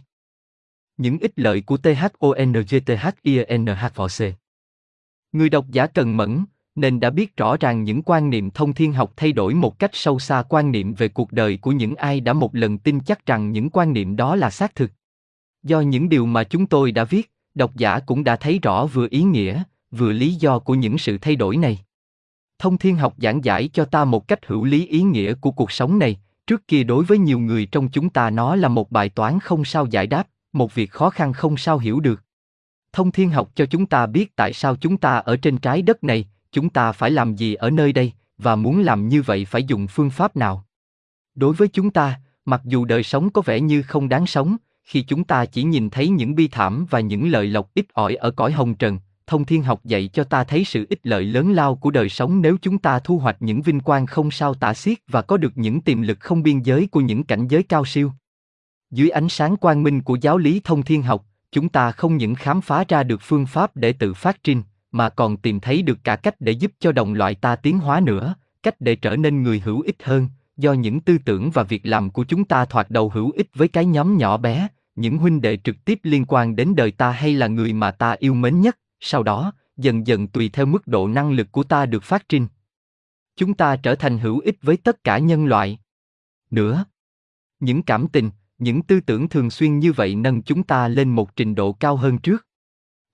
Những 0.98 1.20
ích 1.20 1.32
lợi 1.36 1.62
của 1.62 1.78
THONGTHINH 1.78 3.12
Người 5.32 5.50
độc 5.50 5.66
giả 5.72 5.88
cần 5.88 6.18
mẫn, 6.18 6.46
nên 6.76 7.00
đã 7.00 7.10
biết 7.10 7.38
rõ 7.38 7.58
ràng 7.58 7.84
những 7.84 8.02
quan 8.02 8.30
niệm 8.30 8.52
thông 8.52 8.74
thiên 8.74 8.94
học 8.94 9.14
thay 9.16 9.32
đổi 9.32 9.54
một 9.54 9.80
cách 9.80 9.92
sâu 9.94 10.20
xa 10.20 10.44
quan 10.50 10.72
niệm 10.72 10.94
về 10.94 11.08
cuộc 11.08 11.32
đời 11.32 11.58
của 11.58 11.72
những 11.72 11.96
ai 11.96 12.20
đã 12.20 12.34
một 12.34 12.56
lần 12.56 12.78
tin 12.78 13.00
chắc 13.00 13.26
rằng 13.26 13.52
những 13.52 13.70
quan 13.70 13.94
niệm 13.94 14.16
đó 14.16 14.36
là 14.36 14.50
xác 14.50 14.76
thực. 14.76 14.92
Do 15.64 15.82
những 15.82 16.10
điều 16.10 16.26
mà 16.26 16.44
chúng 16.44 16.66
tôi 16.66 16.92
đã 16.92 17.04
viết, 17.04 17.32
độc 17.56 17.76
giả 17.76 18.00
cũng 18.00 18.24
đã 18.24 18.36
thấy 18.36 18.60
rõ 18.60 18.86
vừa 18.86 19.08
ý 19.12 19.24
nghĩa, 19.24 19.64
vừa 19.92 20.12
lý 20.12 20.34
do 20.34 20.60
của 20.60 20.76
những 20.76 20.98
sự 20.98 21.18
thay 21.18 21.36
đổi 21.36 21.58
này. 21.58 21.80
Thông 22.60 22.78
thiên 22.78 22.96
học 22.96 23.14
giảng 23.18 23.44
giải 23.44 23.70
cho 23.74 23.86
ta 23.86 24.06
một 24.06 24.28
cách 24.28 24.46
hữu 24.46 24.64
lý 24.64 24.88
ý 24.88 25.02
nghĩa 25.02 25.34
của 25.34 25.52
cuộc 25.52 25.72
sống 25.72 26.00
này, 26.00 26.20
trước 26.48 26.68
kia 26.68 26.84
đối 26.84 27.06
với 27.06 27.18
nhiều 27.18 27.40
người 27.40 27.66
trong 27.66 27.90
chúng 27.90 28.10
ta 28.10 28.30
nó 28.30 28.56
là 28.56 28.68
một 28.68 28.92
bài 28.92 29.10
toán 29.10 29.40
không 29.40 29.66
sao 29.66 29.86
giải 29.86 30.08
đáp, 30.08 30.28
một 30.54 30.76
việc 30.76 30.92
khó 30.92 31.10
khăn 31.10 31.34
không 31.34 31.58
sao 31.58 31.78
hiểu 31.78 32.00
được. 32.00 32.24
Thông 32.94 33.12
thiên 33.12 33.30
học 33.30 33.52
cho 33.56 33.66
chúng 33.66 33.86
ta 33.86 34.06
biết 34.06 34.36
tại 34.36 34.54
sao 34.54 34.76
chúng 34.76 34.98
ta 34.98 35.18
ở 35.18 35.38
trên 35.38 35.58
trái 35.58 35.82
đất 35.82 36.04
này, 36.04 36.26
chúng 36.52 36.70
ta 36.70 36.92
phải 36.92 37.12
làm 37.12 37.36
gì 37.36 37.54
ở 37.54 37.70
nơi 37.70 37.94
đây, 37.94 38.14
và 38.38 38.56
muốn 38.56 38.80
làm 38.80 39.08
như 39.08 39.22
vậy 39.22 39.46
phải 39.46 39.64
dùng 39.64 39.88
phương 39.88 40.10
pháp 40.10 40.36
nào. 40.36 40.66
Đối 41.36 41.54
với 41.54 41.68
chúng 41.68 41.92
ta, 41.92 42.20
mặc 42.46 42.62
dù 42.66 42.86
đời 42.86 43.04
sống 43.04 43.30
có 43.30 43.42
vẻ 43.42 43.60
như 43.62 43.82
không 43.82 44.10
đáng 44.10 44.28
sống, 44.28 44.58
khi 44.84 45.02
chúng 45.02 45.24
ta 45.24 45.46
chỉ 45.46 45.64
nhìn 45.64 45.90
thấy 45.90 46.10
những 46.10 46.36
bi 46.36 46.48
thảm 46.48 46.86
và 46.90 47.00
những 47.00 47.32
lợi 47.32 47.48
lộc 47.48 47.74
ít 47.74 47.86
ỏi 47.94 48.16
ở 48.16 48.32
cõi 48.32 48.52
hồng 48.52 48.76
trần, 48.76 49.00
thông 49.32 49.46
thiên 49.46 49.64
học 49.64 49.82
dạy 49.84 50.10
cho 50.14 50.24
ta 50.24 50.44
thấy 50.44 50.64
sự 50.66 50.86
ích 50.90 51.00
lợi 51.04 51.26
lớn 51.26 51.52
lao 51.52 51.76
của 51.76 51.92
đời 51.92 52.10
sống 52.10 52.42
nếu 52.42 52.58
chúng 52.62 52.78
ta 52.78 53.00
thu 53.00 53.18
hoạch 53.18 53.42
những 53.42 53.62
vinh 53.62 53.80
quang 53.80 54.06
không 54.06 54.32
sao 54.32 54.54
tả 54.54 54.74
xiết 54.74 54.98
và 55.08 55.22
có 55.22 55.38
được 55.38 55.52
những 55.56 55.82
tiềm 55.82 56.02
lực 56.02 56.20
không 56.20 56.44
biên 56.44 56.60
giới 56.60 56.88
của 56.88 57.02
những 57.02 57.24
cảnh 57.24 57.48
giới 57.48 57.64
cao 57.64 57.86
siêu. 57.86 58.12
Dưới 58.92 59.10
ánh 59.10 59.30
sáng 59.30 59.58
quang 59.58 59.84
minh 59.84 60.02
của 60.02 60.18
giáo 60.22 60.38
lý 60.38 60.62
thông 60.64 60.84
thiên 60.84 61.02
học, 61.02 61.26
chúng 61.52 61.70
ta 61.70 61.92
không 61.92 62.18
những 62.18 62.36
khám 62.36 62.62
phá 62.62 62.84
ra 62.88 63.04
được 63.04 63.22
phương 63.22 63.46
pháp 63.46 63.76
để 63.76 63.94
tự 63.94 64.14
phát 64.14 64.44
trinh, 64.44 64.64
mà 64.92 65.10
còn 65.10 65.38
tìm 65.38 65.60
thấy 65.60 65.82
được 65.82 66.00
cả 66.04 66.16
cách 66.16 66.36
để 66.40 66.52
giúp 66.52 66.72
cho 66.80 66.92
đồng 66.92 67.14
loại 67.14 67.36
ta 67.36 67.56
tiến 67.56 67.80
hóa 67.80 68.00
nữa, 68.00 68.36
cách 68.64 68.76
để 68.82 68.96
trở 68.96 69.16
nên 69.16 69.44
người 69.44 69.62
hữu 69.66 69.82
ích 69.82 70.04
hơn, 70.04 70.28
do 70.58 70.74
những 70.74 71.00
tư 71.00 71.18
tưởng 71.26 71.52
và 71.52 71.64
việc 71.64 71.86
làm 71.86 72.10
của 72.10 72.24
chúng 72.24 72.46
ta 72.46 72.66
thoạt 72.66 72.92
đầu 72.92 73.10
hữu 73.10 73.32
ích 73.32 73.48
với 73.56 73.68
cái 73.68 73.86
nhóm 73.86 74.18
nhỏ 74.18 74.38
bé, 74.38 74.68
những 74.96 75.18
huynh 75.18 75.42
đệ 75.42 75.58
trực 75.58 75.86
tiếp 75.86 76.00
liên 76.04 76.26
quan 76.28 76.56
đến 76.56 76.76
đời 76.76 76.92
ta 76.92 77.12
hay 77.12 77.34
là 77.34 77.48
người 77.48 77.74
mà 77.74 77.92
ta 77.92 78.16
yêu 78.20 78.34
mến 78.34 78.62
nhất, 78.62 78.78
sau 79.02 79.24
đó, 79.24 79.54
dần 79.78 80.08
dần 80.08 80.28
tùy 80.28 80.50
theo 80.50 80.66
mức 80.66 80.88
độ 80.88 81.08
năng 81.08 81.32
lực 81.32 81.52
của 81.52 81.64
ta 81.64 81.86
được 81.86 82.04
phát 82.04 82.30
trinh. 82.30 82.48
Chúng 83.36 83.54
ta 83.54 83.76
trở 83.76 83.96
thành 83.96 84.20
hữu 84.20 84.40
ích 84.40 84.58
với 84.62 84.78
tất 84.78 85.04
cả 85.04 85.18
nhân 85.18 85.46
loại. 85.46 85.80
Nữa, 86.52 86.86
những 87.60 87.84
cảm 87.84 88.08
tình, 88.08 88.30
những 88.58 88.82
tư 88.82 89.00
tưởng 89.00 89.30
thường 89.30 89.50
xuyên 89.50 89.80
như 89.80 89.92
vậy 89.92 90.16
nâng 90.16 90.42
chúng 90.42 90.64
ta 90.64 90.88
lên 90.88 91.10
một 91.10 91.36
trình 91.36 91.56
độ 91.56 91.74
cao 91.74 91.96
hơn 91.96 92.18
trước. 92.18 92.48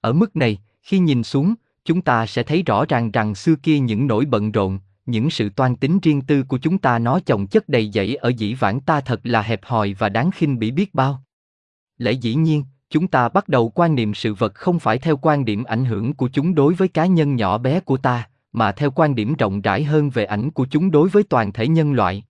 Ở 0.01 0.13
mức 0.13 0.35
này, 0.35 0.61
khi 0.81 0.99
nhìn 0.99 1.23
xuống, 1.23 1.55
chúng 1.85 2.01
ta 2.01 2.25
sẽ 2.25 2.43
thấy 2.43 2.63
rõ 2.63 2.85
ràng 2.85 3.11
rằng 3.11 3.35
xưa 3.35 3.55
kia 3.55 3.79
những 3.79 4.07
nỗi 4.07 4.25
bận 4.25 4.51
rộn, 4.51 4.79
những 5.05 5.29
sự 5.29 5.49
toan 5.49 5.75
tính 5.75 5.99
riêng 5.99 6.21
tư 6.21 6.43
của 6.43 6.57
chúng 6.57 6.77
ta 6.77 6.99
nó 6.99 7.19
chồng 7.19 7.47
chất 7.47 7.69
đầy 7.69 7.91
dẫy 7.93 8.15
ở 8.15 8.29
dĩ 8.29 8.53
vãng 8.53 8.79
ta 8.79 9.01
thật 9.01 9.19
là 9.23 9.41
hẹp 9.41 9.65
hòi 9.65 9.93
và 9.93 10.09
đáng 10.09 10.31
khinh 10.31 10.59
bỉ 10.59 10.71
biết 10.71 10.93
bao. 10.93 11.23
Lẽ 11.97 12.11
dĩ 12.11 12.35
nhiên, 12.35 12.63
chúng 12.89 13.07
ta 13.07 13.29
bắt 13.29 13.49
đầu 13.49 13.69
quan 13.69 13.95
niệm 13.95 14.13
sự 14.13 14.33
vật 14.33 14.55
không 14.55 14.79
phải 14.79 14.97
theo 14.97 15.17
quan 15.17 15.45
điểm 15.45 15.63
ảnh 15.63 15.85
hưởng 15.85 16.13
của 16.13 16.29
chúng 16.33 16.55
đối 16.55 16.73
với 16.73 16.87
cá 16.87 17.05
nhân 17.05 17.35
nhỏ 17.35 17.57
bé 17.57 17.79
của 17.79 17.97
ta, 17.97 18.29
mà 18.51 18.71
theo 18.71 18.91
quan 18.91 19.15
điểm 19.15 19.33
rộng 19.33 19.61
rãi 19.61 19.83
hơn 19.83 20.09
về 20.09 20.25
ảnh 20.25 20.51
của 20.51 20.67
chúng 20.69 20.91
đối 20.91 21.09
với 21.09 21.23
toàn 21.23 21.53
thể 21.53 21.67
nhân 21.67 21.93
loại. 21.93 22.23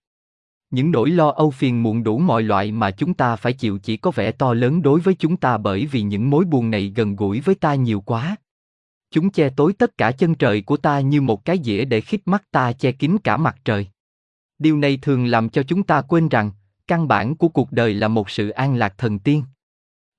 Những 0.70 0.92
nỗi 0.92 1.10
lo 1.10 1.30
âu 1.30 1.52
phiền 1.52 1.84
muộn 1.84 2.04
đủ 2.04 2.20
mọi 2.20 2.44
loại 2.44 2.72
mà 2.72 2.92
chúng 2.92 3.14
ta 3.14 3.36
phải 3.36 3.54
chịu 3.54 3.78
chỉ 3.78 3.98
có 3.98 4.12
vẻ 4.12 4.32
to 4.32 4.54
lớn 4.54 4.82
đối 4.82 5.00
với 5.00 5.14
chúng 5.14 5.38
ta 5.38 5.58
bởi 5.58 5.86
vì 5.86 6.02
những 6.02 6.30
mối 6.30 6.46
buồn 6.46 6.72
này 6.72 6.94
gần 6.96 7.16
gũi 7.16 7.40
với 7.40 7.56
ta 7.56 7.76
nhiều 7.76 8.02
quá. 8.02 8.36
Chúng 9.12 9.30
che 9.30 9.50
tối 9.50 9.74
tất 9.74 9.98
cả 9.98 10.12
chân 10.12 10.36
trời 10.36 10.62
của 10.62 10.78
ta 10.78 11.00
như 11.00 11.22
một 11.22 11.46
cái 11.46 11.60
dĩa 11.64 11.86
để 11.86 12.02
khít 12.02 12.22
mắt 12.26 12.44
ta 12.52 12.72
che 12.72 12.92
kín 12.92 13.18
cả 13.24 13.38
mặt 13.38 13.58
trời. 13.66 13.88
Điều 14.60 14.78
này 14.78 15.00
thường 15.02 15.26
làm 15.26 15.50
cho 15.50 15.64
chúng 15.64 15.84
ta 15.84 16.02
quên 16.02 16.30
rằng, 16.30 16.52
căn 16.88 17.08
bản 17.08 17.36
của 17.36 17.48
cuộc 17.48 17.72
đời 17.72 17.94
là 17.94 18.08
một 18.08 18.30
sự 18.30 18.50
an 18.50 18.76
lạc 18.76 18.98
thần 18.98 19.20
tiên. 19.20 19.44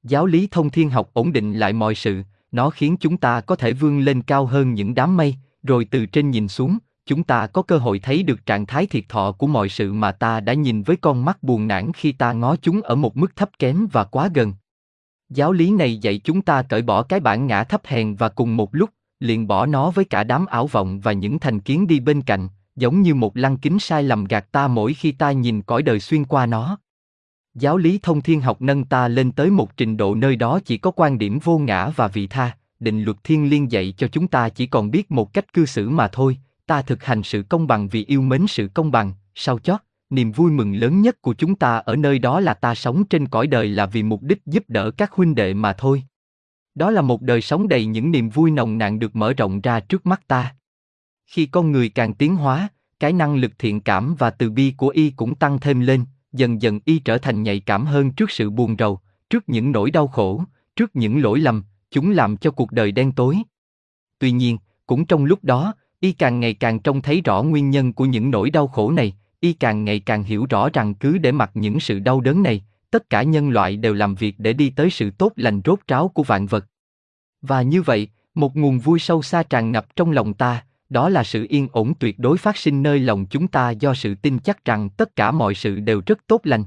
Giáo 0.02 0.26
lý 0.26 0.48
thông 0.50 0.70
thiên 0.70 0.90
học 0.90 1.10
ổn 1.12 1.32
định 1.32 1.54
lại 1.54 1.72
mọi 1.72 1.94
sự, 1.94 2.22
nó 2.52 2.70
khiến 2.70 2.96
chúng 3.00 3.16
ta 3.16 3.40
có 3.40 3.56
thể 3.56 3.72
vươn 3.72 4.00
lên 4.00 4.22
cao 4.22 4.46
hơn 4.46 4.74
những 4.74 4.94
đám 4.94 5.16
mây, 5.16 5.34
rồi 5.62 5.84
từ 5.84 6.06
trên 6.06 6.30
nhìn 6.30 6.48
xuống, 6.48 6.78
chúng 7.06 7.24
ta 7.24 7.46
có 7.46 7.62
cơ 7.62 7.78
hội 7.78 7.98
thấy 7.98 8.22
được 8.22 8.46
trạng 8.46 8.66
thái 8.66 8.86
thiệt 8.86 9.04
thọ 9.08 9.32
của 9.32 9.46
mọi 9.46 9.68
sự 9.68 9.92
mà 9.92 10.12
ta 10.12 10.40
đã 10.40 10.52
nhìn 10.52 10.82
với 10.82 10.96
con 10.96 11.24
mắt 11.24 11.42
buồn 11.42 11.68
nản 11.68 11.92
khi 11.92 12.12
ta 12.12 12.32
ngó 12.32 12.56
chúng 12.56 12.82
ở 12.82 12.94
một 12.94 13.16
mức 13.16 13.36
thấp 13.36 13.50
kém 13.58 13.86
và 13.92 14.04
quá 14.04 14.28
gần. 14.34 14.54
Giáo 15.28 15.52
lý 15.52 15.70
này 15.70 15.98
dạy 15.98 16.20
chúng 16.24 16.42
ta 16.42 16.62
cởi 16.62 16.82
bỏ 16.82 17.02
cái 17.02 17.20
bản 17.20 17.46
ngã 17.46 17.64
thấp 17.64 17.82
hèn 17.84 18.14
và 18.14 18.28
cùng 18.28 18.56
một 18.56 18.74
lúc, 18.74 18.90
liền 19.20 19.46
bỏ 19.46 19.66
nó 19.66 19.90
với 19.90 20.04
cả 20.04 20.24
đám 20.24 20.46
ảo 20.46 20.66
vọng 20.66 21.00
và 21.00 21.12
những 21.12 21.38
thành 21.38 21.60
kiến 21.60 21.86
đi 21.86 22.00
bên 22.00 22.22
cạnh, 22.22 22.48
giống 22.76 23.02
như 23.02 23.14
một 23.14 23.36
lăng 23.36 23.56
kính 23.56 23.78
sai 23.78 24.02
lầm 24.02 24.24
gạt 24.24 24.52
ta 24.52 24.68
mỗi 24.68 24.94
khi 24.94 25.12
ta 25.12 25.32
nhìn 25.32 25.62
cõi 25.62 25.82
đời 25.82 26.00
xuyên 26.00 26.24
qua 26.24 26.46
nó. 26.46 26.78
Giáo 27.58 27.76
lý 27.76 27.98
thông 28.02 28.20
thiên 28.20 28.40
học 28.40 28.62
nâng 28.62 28.84
ta 28.84 29.08
lên 29.08 29.32
tới 29.32 29.50
một 29.50 29.76
trình 29.76 29.96
độ 29.96 30.14
nơi 30.14 30.36
đó 30.36 30.60
chỉ 30.64 30.78
có 30.78 30.90
quan 30.90 31.18
điểm 31.18 31.38
vô 31.38 31.58
ngã 31.58 31.88
và 31.96 32.08
vị 32.08 32.26
tha, 32.26 32.56
định 32.80 33.02
luật 33.02 33.16
thiên 33.24 33.50
liên 33.50 33.72
dạy 33.72 33.94
cho 33.96 34.08
chúng 34.08 34.28
ta 34.28 34.48
chỉ 34.48 34.66
còn 34.66 34.90
biết 34.90 35.10
một 35.10 35.32
cách 35.32 35.52
cư 35.52 35.66
xử 35.66 35.88
mà 35.88 36.08
thôi, 36.08 36.38
ta 36.66 36.82
thực 36.82 37.04
hành 37.04 37.22
sự 37.22 37.42
công 37.42 37.66
bằng 37.66 37.88
vì 37.88 38.04
yêu 38.04 38.20
mến 38.20 38.46
sự 38.46 38.68
công 38.74 38.90
bằng, 38.90 39.12
sau 39.34 39.58
chót, 39.58 39.80
niềm 40.10 40.32
vui 40.32 40.50
mừng 40.50 40.74
lớn 40.74 41.00
nhất 41.00 41.22
của 41.22 41.34
chúng 41.34 41.54
ta 41.54 41.76
ở 41.76 41.96
nơi 41.96 42.18
đó 42.18 42.40
là 42.40 42.54
ta 42.54 42.74
sống 42.74 43.04
trên 43.04 43.28
cõi 43.28 43.46
đời 43.46 43.68
là 43.68 43.86
vì 43.86 44.02
mục 44.02 44.22
đích 44.22 44.46
giúp 44.46 44.64
đỡ 44.68 44.90
các 44.90 45.12
huynh 45.12 45.34
đệ 45.34 45.54
mà 45.54 45.72
thôi. 45.72 46.02
Đó 46.74 46.90
là 46.90 47.02
một 47.02 47.22
đời 47.22 47.40
sống 47.40 47.68
đầy 47.68 47.86
những 47.86 48.10
niềm 48.10 48.28
vui 48.28 48.50
nồng 48.50 48.78
nàn 48.78 48.98
được 48.98 49.16
mở 49.16 49.32
rộng 49.32 49.60
ra 49.60 49.80
trước 49.80 50.06
mắt 50.06 50.28
ta. 50.28 50.54
Khi 51.26 51.46
con 51.46 51.72
người 51.72 51.88
càng 51.88 52.14
tiến 52.14 52.36
hóa, 52.36 52.68
cái 53.00 53.12
năng 53.12 53.36
lực 53.36 53.52
thiện 53.58 53.80
cảm 53.80 54.14
và 54.18 54.30
từ 54.30 54.50
bi 54.50 54.74
của 54.76 54.88
y 54.88 55.10
cũng 55.10 55.34
tăng 55.34 55.58
thêm 55.58 55.80
lên, 55.80 56.04
dần 56.32 56.62
dần 56.62 56.80
y 56.84 56.98
trở 56.98 57.18
thành 57.18 57.42
nhạy 57.42 57.60
cảm 57.60 57.86
hơn 57.86 58.10
trước 58.10 58.30
sự 58.30 58.50
buồn 58.50 58.76
rầu, 58.78 59.00
trước 59.30 59.48
những 59.48 59.72
nỗi 59.72 59.90
đau 59.90 60.06
khổ, 60.06 60.44
trước 60.76 60.96
những 60.96 61.22
lỗi 61.22 61.40
lầm, 61.40 61.64
chúng 61.90 62.10
làm 62.10 62.36
cho 62.36 62.50
cuộc 62.50 62.72
đời 62.72 62.92
đen 62.92 63.12
tối. 63.12 63.38
Tuy 64.18 64.30
nhiên, 64.30 64.58
cũng 64.86 65.04
trong 65.04 65.24
lúc 65.24 65.44
đó, 65.44 65.74
y 66.00 66.12
càng 66.12 66.40
ngày 66.40 66.54
càng 66.54 66.78
trông 66.78 67.02
thấy 67.02 67.20
rõ 67.20 67.42
nguyên 67.42 67.70
nhân 67.70 67.92
của 67.92 68.04
những 68.04 68.30
nỗi 68.30 68.50
đau 68.50 68.68
khổ 68.68 68.90
này, 68.90 69.16
y 69.40 69.52
càng 69.52 69.84
ngày 69.84 70.00
càng 70.00 70.22
hiểu 70.22 70.46
rõ 70.50 70.68
rằng 70.72 70.94
cứ 70.94 71.18
để 71.18 71.32
mặc 71.32 71.50
những 71.54 71.80
sự 71.80 71.98
đau 71.98 72.20
đớn 72.20 72.42
này, 72.42 72.64
tất 72.90 73.10
cả 73.10 73.22
nhân 73.22 73.50
loại 73.50 73.76
đều 73.76 73.94
làm 73.94 74.14
việc 74.14 74.34
để 74.38 74.52
đi 74.52 74.70
tới 74.70 74.90
sự 74.90 75.10
tốt 75.10 75.32
lành 75.36 75.60
rốt 75.64 75.78
ráo 75.88 76.08
của 76.08 76.22
vạn 76.22 76.46
vật. 76.46 76.66
Và 77.42 77.62
như 77.62 77.82
vậy, 77.82 78.08
một 78.34 78.56
nguồn 78.56 78.78
vui 78.78 78.98
sâu 78.98 79.22
xa 79.22 79.42
tràn 79.42 79.72
ngập 79.72 79.96
trong 79.96 80.10
lòng 80.10 80.34
ta, 80.34 80.64
đó 80.88 81.08
là 81.08 81.24
sự 81.24 81.46
yên 81.48 81.68
ổn 81.72 81.94
tuyệt 81.94 82.18
đối 82.18 82.38
phát 82.38 82.56
sinh 82.56 82.82
nơi 82.82 82.98
lòng 82.98 83.26
chúng 83.26 83.48
ta 83.48 83.70
do 83.70 83.94
sự 83.94 84.14
tin 84.14 84.38
chắc 84.38 84.64
rằng 84.64 84.88
tất 84.90 85.16
cả 85.16 85.30
mọi 85.30 85.54
sự 85.54 85.80
đều 85.80 86.02
rất 86.06 86.18
tốt 86.26 86.40
lành. 86.44 86.64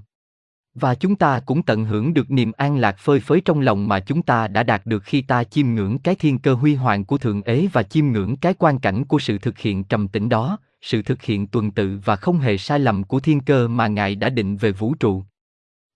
Và 0.73 0.95
chúng 0.95 1.15
ta 1.15 1.39
cũng 1.45 1.64
tận 1.64 1.85
hưởng 1.85 2.14
được 2.14 2.31
niềm 2.31 2.52
an 2.57 2.77
lạc 2.77 2.99
phơi 2.99 3.19
phới 3.19 3.41
trong 3.41 3.60
lòng 3.60 3.88
mà 3.88 3.99
chúng 3.99 4.22
ta 4.22 4.48
đã 4.48 4.64
đạt 4.64 4.85
được 4.85 5.03
khi 5.03 5.22
ta 5.22 5.43
chiêm 5.43 5.68
ngưỡng 5.68 5.98
cái 5.98 6.15
thiên 6.15 6.39
cơ 6.39 6.53
huy 6.53 6.76
hoàng 6.76 7.06
của 7.06 7.18
Thượng 7.18 7.41
Ế 7.41 7.68
và 7.73 7.84
chiêm 7.84 8.07
ngưỡng 8.07 8.35
cái 8.35 8.53
quan 8.53 8.80
cảnh 8.80 9.06
của 9.06 9.19
sự 9.19 9.38
thực 9.38 9.57
hiện 9.57 9.84
trầm 9.84 10.07
tĩnh 10.07 10.30
đó, 10.30 10.57
sự 10.81 11.02
thực 11.02 11.22
hiện 11.22 11.48
tuần 11.48 11.72
tự 11.72 11.99
và 12.06 12.15
không 12.15 12.39
hề 12.39 12.57
sai 12.57 12.80
lầm 12.80 13.03
của 13.03 13.19
thiên 13.19 13.39
cơ 13.39 13.68
mà 13.68 13.88
Ngài 13.88 14.15
đã 14.15 14.30
định 14.30 14.57
về 14.57 14.72
vũ 14.72 14.93
trụ. 14.93 15.23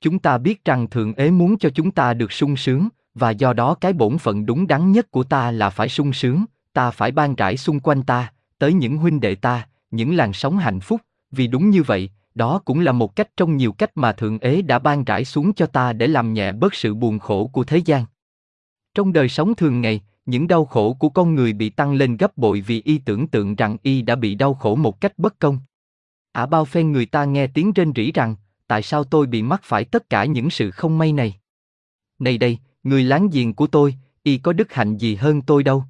Chúng 0.02 0.19
ta 0.19 0.38
biết 0.38 0.65
rằng 0.65 0.89
Thượng 0.89 1.14
Ế 1.14 1.31
muốn 1.31 1.57
cho 1.57 1.69
chúng 1.69 1.91
ta 1.91 2.14
được 2.14 2.31
sung 2.31 2.56
sướng, 2.56 2.89
và 3.14 3.30
do 3.30 3.53
đó 3.53 3.76
cái 3.81 3.93
bổn 3.93 4.18
phận 4.18 4.45
đúng 4.45 4.68
đắn 4.68 4.91
nhất 4.91 5.11
của 5.11 5.23
ta 5.23 5.52
là 5.52 5.69
phải 5.69 5.89
sung 5.89 6.14
sướng, 6.14 6.45
ta 6.76 6.91
phải 6.91 7.11
ban 7.11 7.35
rải 7.35 7.57
xung 7.57 7.80
quanh 7.80 8.03
ta, 8.03 8.34
tới 8.60 8.73
những 8.73 8.97
huynh 8.97 9.19
đệ 9.19 9.35
ta, 9.35 9.68
những 9.91 10.15
làn 10.15 10.34
sóng 10.34 10.57
hạnh 10.57 10.80
phúc, 10.80 11.02
vì 11.31 11.47
đúng 11.47 11.69
như 11.69 11.84
vậy, 11.84 12.10
đó 12.35 12.61
cũng 12.65 12.80
là 12.80 12.91
một 12.91 13.15
cách 13.15 13.30
trong 13.38 13.57
nhiều 13.57 13.72
cách 13.72 13.97
mà 13.97 14.11
Thượng 14.11 14.39
Ế 14.39 14.61
đã 14.61 14.80
ban 14.80 15.03
rải 15.03 15.26
xuống 15.26 15.53
cho 15.53 15.65
ta 15.65 15.93
để 15.93 16.07
làm 16.07 16.34
nhẹ 16.34 16.52
bớt 16.52 16.73
sự 16.73 16.93
buồn 16.93 17.19
khổ 17.19 17.47
của 17.47 17.64
thế 17.64 17.77
gian. 17.77 18.06
Trong 18.95 19.14
đời 19.14 19.30
sống 19.30 19.56
thường 19.56 19.81
ngày, 19.81 20.02
những 20.26 20.47
đau 20.47 20.65
khổ 20.65 20.93
của 20.93 21.10
con 21.10 21.35
người 21.35 21.53
bị 21.53 21.69
tăng 21.69 21.93
lên 21.93 22.18
gấp 22.18 22.38
bội 22.38 22.61
vì 22.61 22.81
y 22.81 22.97
tưởng 22.97 23.27
tượng 23.27 23.56
rằng 23.56 23.77
y 23.84 24.02
đã 24.02 24.15
bị 24.15 24.35
đau 24.35 24.53
khổ 24.53 24.76
một 24.76 25.02
cách 25.02 25.14
bất 25.18 25.39
công. 25.39 25.60
Ả 26.31 26.45
bao 26.45 26.65
phen 26.65 26.91
người 26.91 27.06
ta 27.06 27.26
nghe 27.26 27.47
tiếng 27.47 27.73
rên 27.73 27.91
rỉ 27.95 28.11
rằng, 28.11 28.35
tại 28.68 28.81
sao 28.81 29.03
tôi 29.03 29.26
bị 29.26 29.41
mắc 29.41 29.61
phải 29.64 29.84
tất 29.84 30.10
cả 30.10 30.26
những 30.26 30.49
sự 30.49 30.72
không 30.72 30.97
may 30.97 31.14
này? 31.14 31.39
Này 32.19 32.38
đây, 32.38 32.60
người 32.84 33.03
láng 33.03 33.30
giềng 33.30 33.53
của 33.53 33.68
tôi, 33.68 33.95
y 34.23 34.38
có 34.38 34.53
đức 34.53 34.73
hạnh 34.73 34.97
gì 34.97 35.15
hơn 35.15 35.41
tôi 35.41 35.64
đâu. 35.64 35.84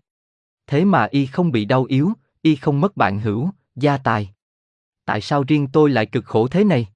Thế 0.68 0.86
mà 0.86 1.08
y 1.12 1.26
không 1.26 1.52
bị 1.52 1.66
đau 1.66 1.84
yếu, 1.84 2.14
y 2.42 2.56
không 2.56 2.82
mất 2.82 2.98
bạn 2.98 3.20
hữu, 3.20 3.50
gia 3.76 3.98
tài. 3.98 4.30
Tại 5.06 5.22
sao 5.22 5.44
riêng 5.44 5.68
tôi 5.68 5.90
lại 5.90 6.06
cực 6.06 6.26
khổ 6.26 6.48
thế 6.48 6.64
này? 6.64 6.88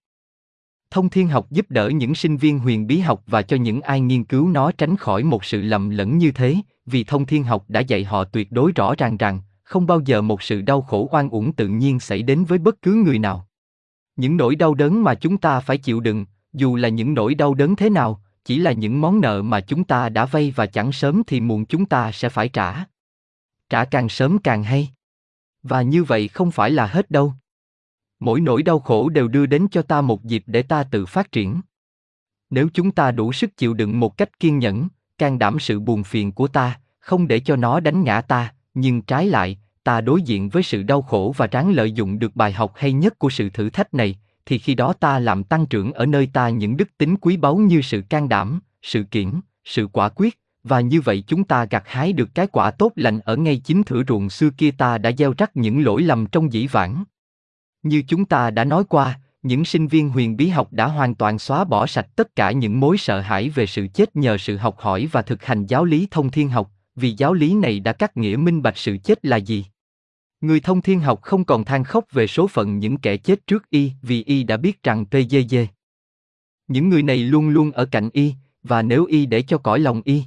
Thông 0.91 1.09
thiên 1.09 1.27
học 1.27 1.47
giúp 1.51 1.65
đỡ 1.69 1.89
những 1.89 2.15
sinh 2.15 2.37
viên 2.37 2.59
huyền 2.59 2.87
bí 2.87 2.99
học 2.99 3.23
và 3.27 3.41
cho 3.41 3.57
những 3.57 3.81
ai 3.81 4.01
nghiên 4.01 4.23
cứu 4.23 4.49
nó 4.49 4.71
tránh 4.71 4.97
khỏi 4.97 5.23
một 5.23 5.45
sự 5.45 5.61
lầm 5.61 5.89
lẫn 5.89 6.17
như 6.17 6.31
thế, 6.31 6.55
vì 6.85 7.03
thông 7.03 7.25
thiên 7.25 7.43
học 7.43 7.65
đã 7.67 7.79
dạy 7.79 8.03
họ 8.03 8.23
tuyệt 8.23 8.51
đối 8.51 8.71
rõ 8.71 8.95
ràng 8.97 9.17
rằng, 9.17 9.41
không 9.63 9.87
bao 9.87 9.99
giờ 10.05 10.21
một 10.21 10.41
sự 10.41 10.61
đau 10.61 10.81
khổ 10.81 11.07
oan 11.11 11.29
uổng 11.29 11.53
tự 11.53 11.67
nhiên 11.67 11.99
xảy 11.99 12.21
đến 12.21 12.43
với 12.43 12.59
bất 12.59 12.81
cứ 12.81 12.93
người 12.93 13.19
nào. 13.19 13.47
Những 14.15 14.37
nỗi 14.37 14.55
đau 14.55 14.73
đớn 14.73 15.03
mà 15.03 15.15
chúng 15.15 15.37
ta 15.37 15.59
phải 15.59 15.77
chịu 15.77 15.99
đựng, 15.99 16.25
dù 16.53 16.75
là 16.75 16.89
những 16.89 17.13
nỗi 17.13 17.35
đau 17.35 17.53
đớn 17.53 17.75
thế 17.75 17.89
nào, 17.89 18.21
chỉ 18.45 18.59
là 18.59 18.71
những 18.71 19.01
món 19.01 19.21
nợ 19.21 19.41
mà 19.41 19.59
chúng 19.59 19.83
ta 19.83 20.09
đã 20.09 20.25
vay 20.25 20.53
và 20.55 20.65
chẳng 20.65 20.91
sớm 20.91 21.21
thì 21.27 21.41
muộn 21.41 21.65
chúng 21.65 21.85
ta 21.85 22.11
sẽ 22.11 22.29
phải 22.29 22.49
trả. 22.49 22.85
Trả 23.69 23.85
càng 23.85 24.09
sớm 24.09 24.39
càng 24.39 24.63
hay. 24.63 24.89
Và 25.63 25.81
như 25.81 26.03
vậy 26.03 26.27
không 26.27 26.51
phải 26.51 26.71
là 26.71 26.87
hết 26.87 27.11
đâu. 27.11 27.33
Mỗi 28.19 28.41
nỗi 28.41 28.63
đau 28.63 28.79
khổ 28.79 29.09
đều 29.09 29.27
đưa 29.27 29.45
đến 29.45 29.67
cho 29.71 29.81
ta 29.81 30.01
một 30.01 30.23
dịp 30.23 30.43
để 30.45 30.61
ta 30.61 30.83
tự 30.83 31.05
phát 31.05 31.31
triển. 31.31 31.61
Nếu 32.49 32.69
chúng 32.73 32.91
ta 32.91 33.11
đủ 33.11 33.33
sức 33.33 33.57
chịu 33.57 33.73
đựng 33.73 33.99
một 33.99 34.17
cách 34.17 34.39
kiên 34.39 34.59
nhẫn, 34.59 34.87
can 35.17 35.39
đảm 35.39 35.59
sự 35.59 35.79
buồn 35.79 36.03
phiền 36.03 36.31
của 36.31 36.47
ta, 36.47 36.79
không 36.99 37.27
để 37.27 37.39
cho 37.39 37.55
nó 37.55 37.79
đánh 37.79 38.03
ngã 38.03 38.21
ta, 38.21 38.53
nhưng 38.73 39.01
trái 39.01 39.27
lại, 39.27 39.59
ta 39.83 40.01
đối 40.01 40.21
diện 40.21 40.49
với 40.49 40.63
sự 40.63 40.83
đau 40.83 41.01
khổ 41.01 41.33
và 41.37 41.47
ráng 41.47 41.71
lợi 41.71 41.91
dụng 41.91 42.19
được 42.19 42.35
bài 42.35 42.51
học 42.51 42.73
hay 42.75 42.93
nhất 42.93 43.19
của 43.19 43.29
sự 43.29 43.49
thử 43.49 43.69
thách 43.69 43.93
này, 43.93 44.19
thì 44.45 44.57
khi 44.57 44.75
đó 44.75 44.93
ta 44.93 45.19
làm 45.19 45.43
tăng 45.43 45.65
trưởng 45.65 45.93
ở 45.93 46.05
nơi 46.05 46.29
ta 46.33 46.49
những 46.49 46.77
đức 46.77 46.97
tính 46.97 47.15
quý 47.21 47.37
báu 47.37 47.57
như 47.57 47.81
sự 47.81 48.01
can 48.09 48.29
đảm, 48.29 48.59
sự 48.81 49.03
kiển, 49.03 49.31
sự 49.65 49.87
quả 49.87 50.09
quyết, 50.09 50.39
và 50.63 50.81
như 50.81 51.01
vậy 51.01 51.23
chúng 51.27 51.43
ta 51.43 51.65
gặt 51.65 51.83
hái 51.85 52.13
được 52.13 52.29
cái 52.35 52.47
quả 52.47 52.71
tốt 52.71 52.91
lành 52.95 53.19
ở 53.19 53.35
ngay 53.35 53.57
chính 53.57 53.83
thửa 53.83 54.01
ruộng 54.07 54.29
xưa 54.29 54.49
kia 54.49 54.71
ta 54.71 54.97
đã 54.97 55.11
gieo 55.17 55.33
rắc 55.37 55.57
những 55.57 55.83
lỗi 55.83 56.01
lầm 56.01 56.25
trong 56.25 56.53
dĩ 56.53 56.67
vãng. 56.67 57.03
Như 57.83 58.03
chúng 58.07 58.25
ta 58.25 58.51
đã 58.51 58.63
nói 58.63 58.83
qua, 58.89 59.19
những 59.41 59.65
sinh 59.65 59.87
viên 59.87 60.09
huyền 60.09 60.37
bí 60.37 60.47
học 60.47 60.73
đã 60.73 60.87
hoàn 60.87 61.15
toàn 61.15 61.39
xóa 61.39 61.63
bỏ 61.63 61.87
sạch 61.87 62.07
tất 62.15 62.35
cả 62.35 62.51
những 62.51 62.79
mối 62.79 62.97
sợ 62.97 63.19
hãi 63.19 63.49
về 63.49 63.65
sự 63.65 63.87
chết 63.93 64.15
nhờ 64.15 64.37
sự 64.37 64.57
học 64.57 64.75
hỏi 64.79 65.09
và 65.11 65.21
thực 65.21 65.43
hành 65.43 65.65
giáo 65.65 65.85
lý 65.85 66.07
thông 66.11 66.31
thiên 66.31 66.49
học, 66.49 66.71
vì 66.95 67.15
giáo 67.17 67.33
lý 67.33 67.53
này 67.53 67.79
đã 67.79 67.93
cắt 67.93 68.17
nghĩa 68.17 68.35
minh 68.35 68.61
bạch 68.61 68.77
sự 68.77 68.97
chết 69.03 69.25
là 69.25 69.37
gì. 69.37 69.65
Người 70.41 70.59
thông 70.59 70.81
thiên 70.81 70.99
học 70.99 71.21
không 71.21 71.45
còn 71.45 71.65
than 71.65 71.83
khóc 71.83 72.05
về 72.11 72.27
số 72.27 72.47
phận 72.47 72.79
những 72.79 72.97
kẻ 72.97 73.17
chết 73.17 73.47
trước 73.47 73.69
y 73.69 73.91
vì 74.01 74.23
y 74.23 74.43
đã 74.43 74.57
biết 74.57 74.83
rằng 74.83 75.05
PJJ. 75.11 75.65
Những 76.67 76.89
người 76.89 77.03
này 77.03 77.17
luôn 77.17 77.49
luôn 77.49 77.71
ở 77.71 77.85
cạnh 77.85 78.09
y, 78.13 78.33
và 78.63 78.81
nếu 78.81 79.05
y 79.05 79.25
để 79.25 79.41
cho 79.41 79.57
cõi 79.57 79.79
lòng 79.79 80.01
y. 80.05 80.23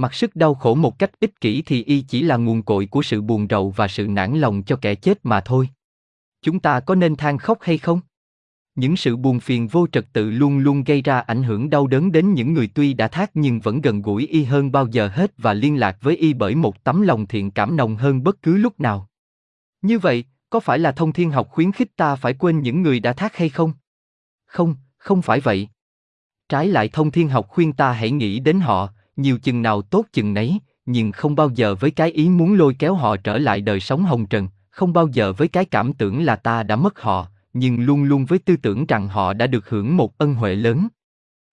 Mặc 0.00 0.14
sức 0.14 0.36
đau 0.36 0.54
khổ 0.54 0.74
một 0.74 0.98
cách 0.98 1.10
ích 1.20 1.40
kỷ 1.40 1.62
thì 1.62 1.84
y 1.84 2.00
chỉ 2.00 2.22
là 2.22 2.36
nguồn 2.36 2.62
cội 2.62 2.86
của 2.86 3.02
sự 3.02 3.20
buồn 3.20 3.46
rầu 3.50 3.70
và 3.70 3.88
sự 3.88 4.06
nản 4.06 4.40
lòng 4.40 4.62
cho 4.62 4.76
kẻ 4.76 4.94
chết 4.94 5.18
mà 5.22 5.40
thôi. 5.40 5.68
Chúng 6.42 6.60
ta 6.60 6.80
có 6.80 6.94
nên 6.94 7.16
than 7.16 7.38
khóc 7.38 7.58
hay 7.60 7.78
không? 7.78 8.00
Những 8.74 8.96
sự 8.96 9.16
buồn 9.16 9.40
phiền 9.40 9.68
vô 9.68 9.86
trật 9.86 10.06
tự 10.12 10.30
luôn 10.30 10.58
luôn 10.58 10.84
gây 10.84 11.02
ra 11.02 11.20
ảnh 11.20 11.42
hưởng 11.42 11.70
đau 11.70 11.86
đớn 11.86 12.12
đến 12.12 12.34
những 12.34 12.52
người 12.52 12.70
tuy 12.74 12.94
đã 12.94 13.08
thác 13.08 13.30
nhưng 13.34 13.60
vẫn 13.60 13.80
gần 13.80 14.02
gũi 14.02 14.26
y 14.26 14.44
hơn 14.44 14.72
bao 14.72 14.86
giờ 14.86 15.08
hết 15.08 15.32
và 15.38 15.54
liên 15.54 15.76
lạc 15.76 15.98
với 16.00 16.16
y 16.16 16.34
bởi 16.34 16.54
một 16.54 16.84
tấm 16.84 17.02
lòng 17.02 17.26
thiện 17.26 17.50
cảm 17.50 17.76
nồng 17.76 17.96
hơn 17.96 18.22
bất 18.22 18.42
cứ 18.42 18.56
lúc 18.56 18.80
nào. 18.80 19.08
Như 19.82 19.98
vậy, 19.98 20.24
có 20.50 20.60
phải 20.60 20.78
là 20.78 20.92
thông 20.92 21.12
thiên 21.12 21.30
học 21.30 21.48
khuyến 21.50 21.72
khích 21.72 21.96
ta 21.96 22.16
phải 22.16 22.34
quên 22.34 22.62
những 22.62 22.82
người 22.82 23.00
đã 23.00 23.12
thác 23.12 23.36
hay 23.36 23.48
không? 23.48 23.72
Không, 24.46 24.74
không 24.96 25.22
phải 25.22 25.40
vậy. 25.40 25.68
Trái 26.48 26.68
lại 26.68 26.88
thông 26.88 27.10
thiên 27.10 27.28
học 27.28 27.48
khuyên 27.48 27.72
ta 27.72 27.92
hãy 27.92 28.10
nghĩ 28.10 28.40
đến 28.40 28.60
họ, 28.60 28.92
nhiều 29.18 29.38
chừng 29.38 29.62
nào 29.62 29.82
tốt 29.82 30.06
chừng 30.12 30.34
nấy, 30.34 30.58
nhưng 30.86 31.12
không 31.12 31.34
bao 31.34 31.50
giờ 31.54 31.74
với 31.74 31.90
cái 31.90 32.10
ý 32.10 32.28
muốn 32.28 32.54
lôi 32.54 32.74
kéo 32.78 32.94
họ 32.94 33.16
trở 33.16 33.38
lại 33.38 33.60
đời 33.60 33.80
sống 33.80 34.04
hồng 34.04 34.26
trần, 34.26 34.48
không 34.70 34.92
bao 34.92 35.08
giờ 35.12 35.32
với 35.32 35.48
cái 35.48 35.64
cảm 35.64 35.92
tưởng 35.92 36.22
là 36.22 36.36
ta 36.36 36.62
đã 36.62 36.76
mất 36.76 37.00
họ, 37.00 37.26
nhưng 37.52 37.80
luôn 37.80 38.04
luôn 38.04 38.24
với 38.24 38.38
tư 38.38 38.56
tưởng 38.56 38.86
rằng 38.86 39.08
họ 39.08 39.32
đã 39.32 39.46
được 39.46 39.68
hưởng 39.68 39.96
một 39.96 40.18
ân 40.18 40.34
huệ 40.34 40.54
lớn. 40.54 40.88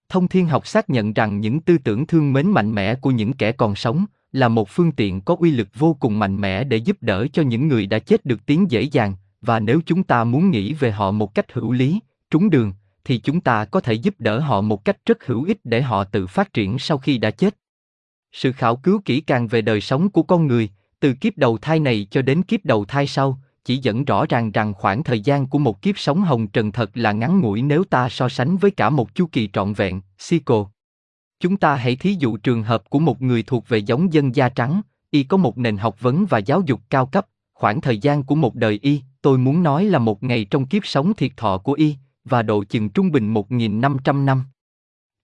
Thông 0.09 0.27
thiên 0.27 0.47
học 0.47 0.67
xác 0.67 0.89
nhận 0.89 1.13
rằng 1.13 1.41
những 1.41 1.59
tư 1.59 1.77
tưởng 1.77 2.07
thương 2.07 2.33
mến 2.33 2.51
mạnh 2.51 2.71
mẽ 2.71 2.95
của 2.95 3.11
những 3.11 3.33
kẻ 3.33 3.51
còn 3.51 3.75
sống 3.75 4.05
là 4.31 4.47
một 4.47 4.69
phương 4.69 4.91
tiện 4.91 5.21
có 5.21 5.35
uy 5.39 5.51
lực 5.51 5.67
vô 5.75 5.97
cùng 5.99 6.19
mạnh 6.19 6.41
mẽ 6.41 6.63
để 6.63 6.77
giúp 6.77 6.97
đỡ 7.01 7.27
cho 7.33 7.41
những 7.41 7.67
người 7.67 7.87
đã 7.87 7.99
chết 7.99 8.25
được 8.25 8.45
tiến 8.45 8.71
dễ 8.71 8.81
dàng, 8.81 9.13
và 9.41 9.59
nếu 9.59 9.81
chúng 9.85 10.03
ta 10.03 10.23
muốn 10.23 10.51
nghĩ 10.51 10.73
về 10.73 10.91
họ 10.91 11.11
một 11.11 11.35
cách 11.35 11.53
hữu 11.53 11.71
lý, 11.71 11.99
trúng 12.31 12.49
đường, 12.49 12.73
thì 13.05 13.17
chúng 13.17 13.41
ta 13.41 13.65
có 13.65 13.79
thể 13.79 13.93
giúp 13.93 14.15
đỡ 14.19 14.39
họ 14.39 14.61
một 14.61 14.85
cách 14.85 14.97
rất 15.05 15.25
hữu 15.25 15.43
ích 15.43 15.59
để 15.63 15.81
họ 15.81 16.03
tự 16.03 16.27
phát 16.27 16.53
triển 16.53 16.79
sau 16.79 16.97
khi 16.97 17.17
đã 17.17 17.31
chết. 17.31 17.57
Sự 18.31 18.51
khảo 18.51 18.75
cứu 18.75 19.01
kỹ 19.05 19.21
càng 19.21 19.47
về 19.47 19.61
đời 19.61 19.81
sống 19.81 20.09
của 20.09 20.23
con 20.23 20.47
người, 20.47 20.69
từ 20.99 21.13
kiếp 21.13 21.37
đầu 21.37 21.57
thai 21.57 21.79
này 21.79 22.07
cho 22.11 22.21
đến 22.21 22.43
kiếp 22.43 22.65
đầu 22.65 22.85
thai 22.85 23.07
sau, 23.07 23.39
chỉ 23.65 23.77
dẫn 23.77 24.05
rõ 24.05 24.25
ràng 24.29 24.51
rằng 24.51 24.73
khoảng 24.73 25.03
thời 25.03 25.19
gian 25.19 25.47
của 25.47 25.59
một 25.59 25.81
kiếp 25.81 25.99
sống 25.99 26.21
hồng 26.21 26.47
trần 26.47 26.71
thật 26.71 26.91
là 26.93 27.11
ngắn 27.11 27.39
ngủi 27.39 27.61
nếu 27.61 27.83
ta 27.83 28.09
so 28.09 28.29
sánh 28.29 28.57
với 28.57 28.71
cả 28.71 28.89
một 28.89 29.15
chu 29.15 29.25
kỳ 29.31 29.49
trọn 29.53 29.73
vẹn, 29.73 30.01
cycle. 30.29 30.63
Chúng 31.39 31.57
ta 31.57 31.75
hãy 31.75 31.95
thí 31.95 32.15
dụ 32.19 32.37
trường 32.37 32.63
hợp 32.63 32.89
của 32.89 32.99
một 32.99 33.21
người 33.21 33.43
thuộc 33.43 33.67
về 33.67 33.77
giống 33.77 34.13
dân 34.13 34.35
da 34.35 34.49
trắng, 34.49 34.81
y 35.11 35.23
có 35.23 35.37
một 35.37 35.57
nền 35.57 35.77
học 35.77 36.01
vấn 36.01 36.25
và 36.25 36.37
giáo 36.37 36.61
dục 36.65 36.81
cao 36.89 37.05
cấp, 37.05 37.27
khoảng 37.53 37.81
thời 37.81 37.97
gian 37.97 38.23
của 38.23 38.35
một 38.35 38.55
đời 38.55 38.79
y, 38.81 39.01
tôi 39.21 39.37
muốn 39.37 39.63
nói 39.63 39.85
là 39.85 39.99
một 39.99 40.23
ngày 40.23 40.45
trong 40.45 40.65
kiếp 40.65 40.85
sống 40.85 41.13
thiệt 41.13 41.31
thọ 41.37 41.57
của 41.57 41.73
y, 41.73 41.95
và 42.25 42.41
độ 42.41 42.63
chừng 42.63 42.89
trung 42.89 43.11
bình 43.11 43.33
1.500 43.33 44.25
năm. 44.25 44.43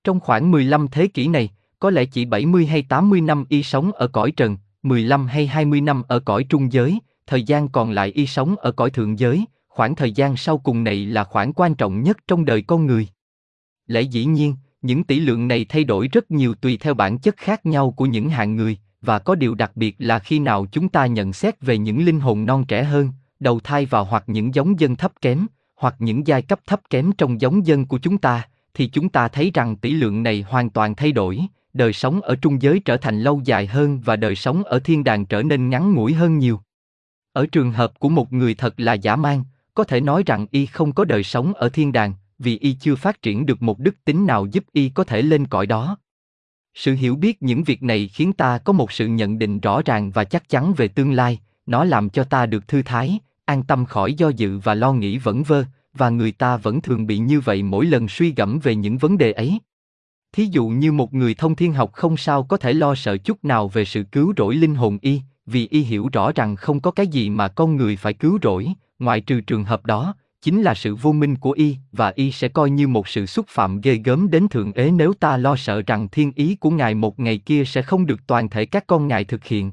Trong 0.04 0.20
khoảng 0.20 0.52
15 0.52 0.88
thế 0.88 1.08
kỷ 1.08 1.28
này, 1.28 1.50
có 1.80 1.90
lẽ 1.90 2.06
chỉ 2.06 2.26
70 2.26 2.66
hay 2.66 2.82
80 2.82 3.22
năm 3.22 3.46
y 3.50 3.64
sống 3.64 3.92
ở 3.92 4.08
cõi 4.08 4.32
trần, 4.32 4.58
15 4.84 5.28
hay 5.28 5.48
20 5.48 5.82
năm 5.82 6.04
ở 6.08 6.20
cõi 6.20 6.46
trung 6.50 6.74
giới, 6.74 7.00
thời 7.28 7.44
gian 7.44 7.70
còn 7.70 7.92
lại 7.92 8.12
y 8.12 8.28
sống 8.28 8.56
ở 8.56 8.72
cõi 8.72 8.90
thượng 8.90 9.20
giới, 9.20 9.46
khoảng 9.68 9.96
thời 9.96 10.12
gian 10.12 10.38
sau 10.38 10.58
cùng 10.58 10.84
này 10.84 11.06
là 11.06 11.24
khoảng 11.24 11.54
quan 11.54 11.76
trọng 11.76 12.04
nhất 12.04 12.18
trong 12.28 12.46
đời 12.46 12.62
con 12.62 12.86
người. 12.86 13.08
Lẽ 13.88 14.02
dĩ 14.02 14.26
nhiên, 14.26 14.56
những 14.82 15.04
tỷ 15.04 15.20
lượng 15.20 15.48
này 15.48 15.66
thay 15.70 15.84
đổi 15.84 16.08
rất 16.08 16.32
nhiều 16.32 16.54
tùy 16.56 16.78
theo 16.78 16.94
bản 16.94 17.18
chất 17.18 17.38
khác 17.38 17.66
nhau 17.66 17.92
của 17.92 18.06
những 18.06 18.30
hạng 18.30 18.56
người, 18.56 18.78
và 19.02 19.20
có 19.20 19.36
điều 19.36 19.56
đặc 19.56 19.72
biệt 19.76 19.96
là 20.00 20.20
khi 20.20 20.40
nào 20.40 20.66
chúng 20.72 20.90
ta 20.90 21.06
nhận 21.06 21.34
xét 21.34 21.62
về 21.62 21.78
những 21.78 22.06
linh 22.06 22.20
hồn 22.20 22.46
non 22.46 22.66
trẻ 22.68 22.84
hơn, 22.84 23.10
đầu 23.40 23.60
thai 23.60 23.86
vào 23.86 24.04
hoặc 24.04 24.24
những 24.28 24.56
giống 24.56 24.80
dân 24.80 24.96
thấp 24.96 25.12
kém, 25.22 25.48
hoặc 25.82 25.96
những 26.00 26.28
giai 26.28 26.42
cấp 26.42 26.60
thấp 26.66 26.82
kém 26.90 27.12
trong 27.12 27.42
giống 27.42 27.68
dân 27.68 27.86
của 27.86 27.98
chúng 27.98 28.18
ta, 28.18 28.48
thì 28.74 28.88
chúng 28.88 29.10
ta 29.10 29.28
thấy 29.28 29.52
rằng 29.54 29.76
tỷ 29.76 29.92
lượng 29.92 30.24
này 30.24 30.46
hoàn 30.48 30.70
toàn 30.70 30.96
thay 30.96 31.12
đổi, 31.12 31.40
đời 31.74 31.94
sống 31.94 32.22
ở 32.22 32.36
trung 32.36 32.62
giới 32.62 32.80
trở 32.80 32.98
thành 32.98 33.20
lâu 33.20 33.42
dài 33.44 33.68
hơn 33.68 34.02
và 34.06 34.16
đời 34.16 34.36
sống 34.36 34.64
ở 34.64 34.80
thiên 34.80 35.04
đàng 35.04 35.26
trở 35.26 35.44
nên 35.44 35.70
ngắn 35.70 35.94
ngủi 35.94 36.14
hơn 36.14 36.38
nhiều. 36.38 36.60
Ở 37.34 37.46
trường 37.52 37.72
hợp 37.72 38.00
của 38.00 38.10
một 38.10 38.34
người 38.34 38.54
thật 38.56 38.74
là 38.78 38.94
giả 38.94 39.16
man, 39.16 39.44
có 39.74 39.84
thể 39.84 40.02
nói 40.02 40.24
rằng 40.26 40.46
y 40.52 40.66
không 40.66 40.94
có 40.94 41.06
đời 41.06 41.24
sống 41.24 41.54
ở 41.54 41.70
thiên 41.70 41.92
đàng, 41.92 42.14
vì 42.40 42.58
y 42.58 42.74
chưa 42.74 42.96
phát 42.96 43.22
triển 43.22 43.46
được 43.46 43.62
một 43.62 43.80
đức 43.80 43.96
tính 44.06 44.26
nào 44.26 44.46
giúp 44.46 44.64
y 44.74 44.90
có 44.90 45.04
thể 45.04 45.22
lên 45.22 45.48
cõi 45.48 45.66
đó. 45.66 45.98
Sự 46.74 46.94
hiểu 46.94 47.16
biết 47.16 47.44
những 47.44 47.64
việc 47.64 47.84
này 47.84 48.08
khiến 48.08 48.34
ta 48.34 48.58
có 48.58 48.74
một 48.74 48.92
sự 48.92 49.08
nhận 49.08 49.40
định 49.40 49.60
rõ 49.60 49.82
ràng 49.86 50.12
và 50.12 50.24
chắc 50.24 50.50
chắn 50.50 50.74
về 50.74 50.88
tương 50.88 51.12
lai, 51.12 51.40
nó 51.66 51.84
làm 51.84 52.10
cho 52.10 52.24
ta 52.24 52.46
được 52.46 52.68
thư 52.68 52.82
thái, 52.82 53.20
an 53.46 53.64
tâm 53.64 53.86
khỏi 53.86 54.14
do 54.14 54.30
dự 54.30 54.58
và 54.58 54.76
lo 54.76 54.94
nghĩ 54.94 55.18
vẩn 55.18 55.44
vơ, 55.44 55.64
và 55.94 56.10
người 56.10 56.32
ta 56.32 56.58
vẫn 56.58 56.82
thường 56.82 57.08
bị 57.08 57.18
như 57.18 57.40
vậy 57.40 57.64
mỗi 57.64 57.86
lần 57.86 58.08
suy 58.08 58.34
gẫm 58.34 58.60
về 58.60 58.76
những 58.76 58.98
vấn 58.98 59.18
đề 59.18 59.32
ấy. 59.32 59.60
Thí 60.34 60.46
dụ 60.46 60.68
như 60.68 60.92
một 60.92 61.14
người 61.14 61.34
thông 61.34 61.56
thiên 61.56 61.74
học 61.74 61.94
không 61.94 62.18
sao 62.18 62.44
có 62.44 62.58
thể 62.58 62.74
lo 62.74 62.96
sợ 62.96 63.18
chút 63.18 63.46
nào 63.46 63.68
về 63.68 63.86
sự 63.86 64.04
cứu 64.04 64.34
rỗi 64.38 64.56
linh 64.56 64.76
hồn 64.76 64.98
y, 65.02 65.22
vì 65.46 65.68
y 65.68 65.82
hiểu 65.82 66.10
rõ 66.14 66.32
rằng 66.32 66.56
không 66.56 66.80
có 66.80 66.92
cái 66.92 67.08
gì 67.08 67.30
mà 67.30 67.48
con 67.48 67.76
người 67.76 67.96
phải 67.96 68.14
cứu 68.14 68.40
rỗi, 68.44 68.68
ngoại 69.00 69.22
trừ 69.22 69.42
trường 69.42 69.64
hợp 69.64 69.86
đó, 69.86 70.16
chính 70.42 70.62
là 70.62 70.74
sự 70.74 70.96
vô 70.96 71.12
minh 71.12 71.36
của 71.36 71.52
y, 71.52 71.78
và 71.92 72.14
y 72.16 72.32
sẽ 72.32 72.48
coi 72.48 72.70
như 72.70 72.88
một 72.88 73.08
sự 73.08 73.26
xúc 73.26 73.46
phạm 73.50 73.82
ghê 73.82 73.96
gớm 74.06 74.30
đến 74.30 74.48
thượng 74.48 74.74
ế 74.74 74.92
nếu 74.92 75.14
ta 75.14 75.38
lo 75.38 75.56
sợ 75.56 75.82
rằng 75.88 76.08
thiên 76.10 76.32
ý 76.36 76.56
của 76.56 76.70
ngài 76.70 76.96
một 76.96 77.20
ngày 77.20 77.38
kia 77.38 77.66
sẽ 77.66 77.82
không 77.82 78.06
được 78.06 78.28
toàn 78.28 78.50
thể 78.50 78.66
các 78.66 78.88
con 78.88 79.08
ngài 79.08 79.24
thực 79.24 79.44
hiện. 79.44 79.72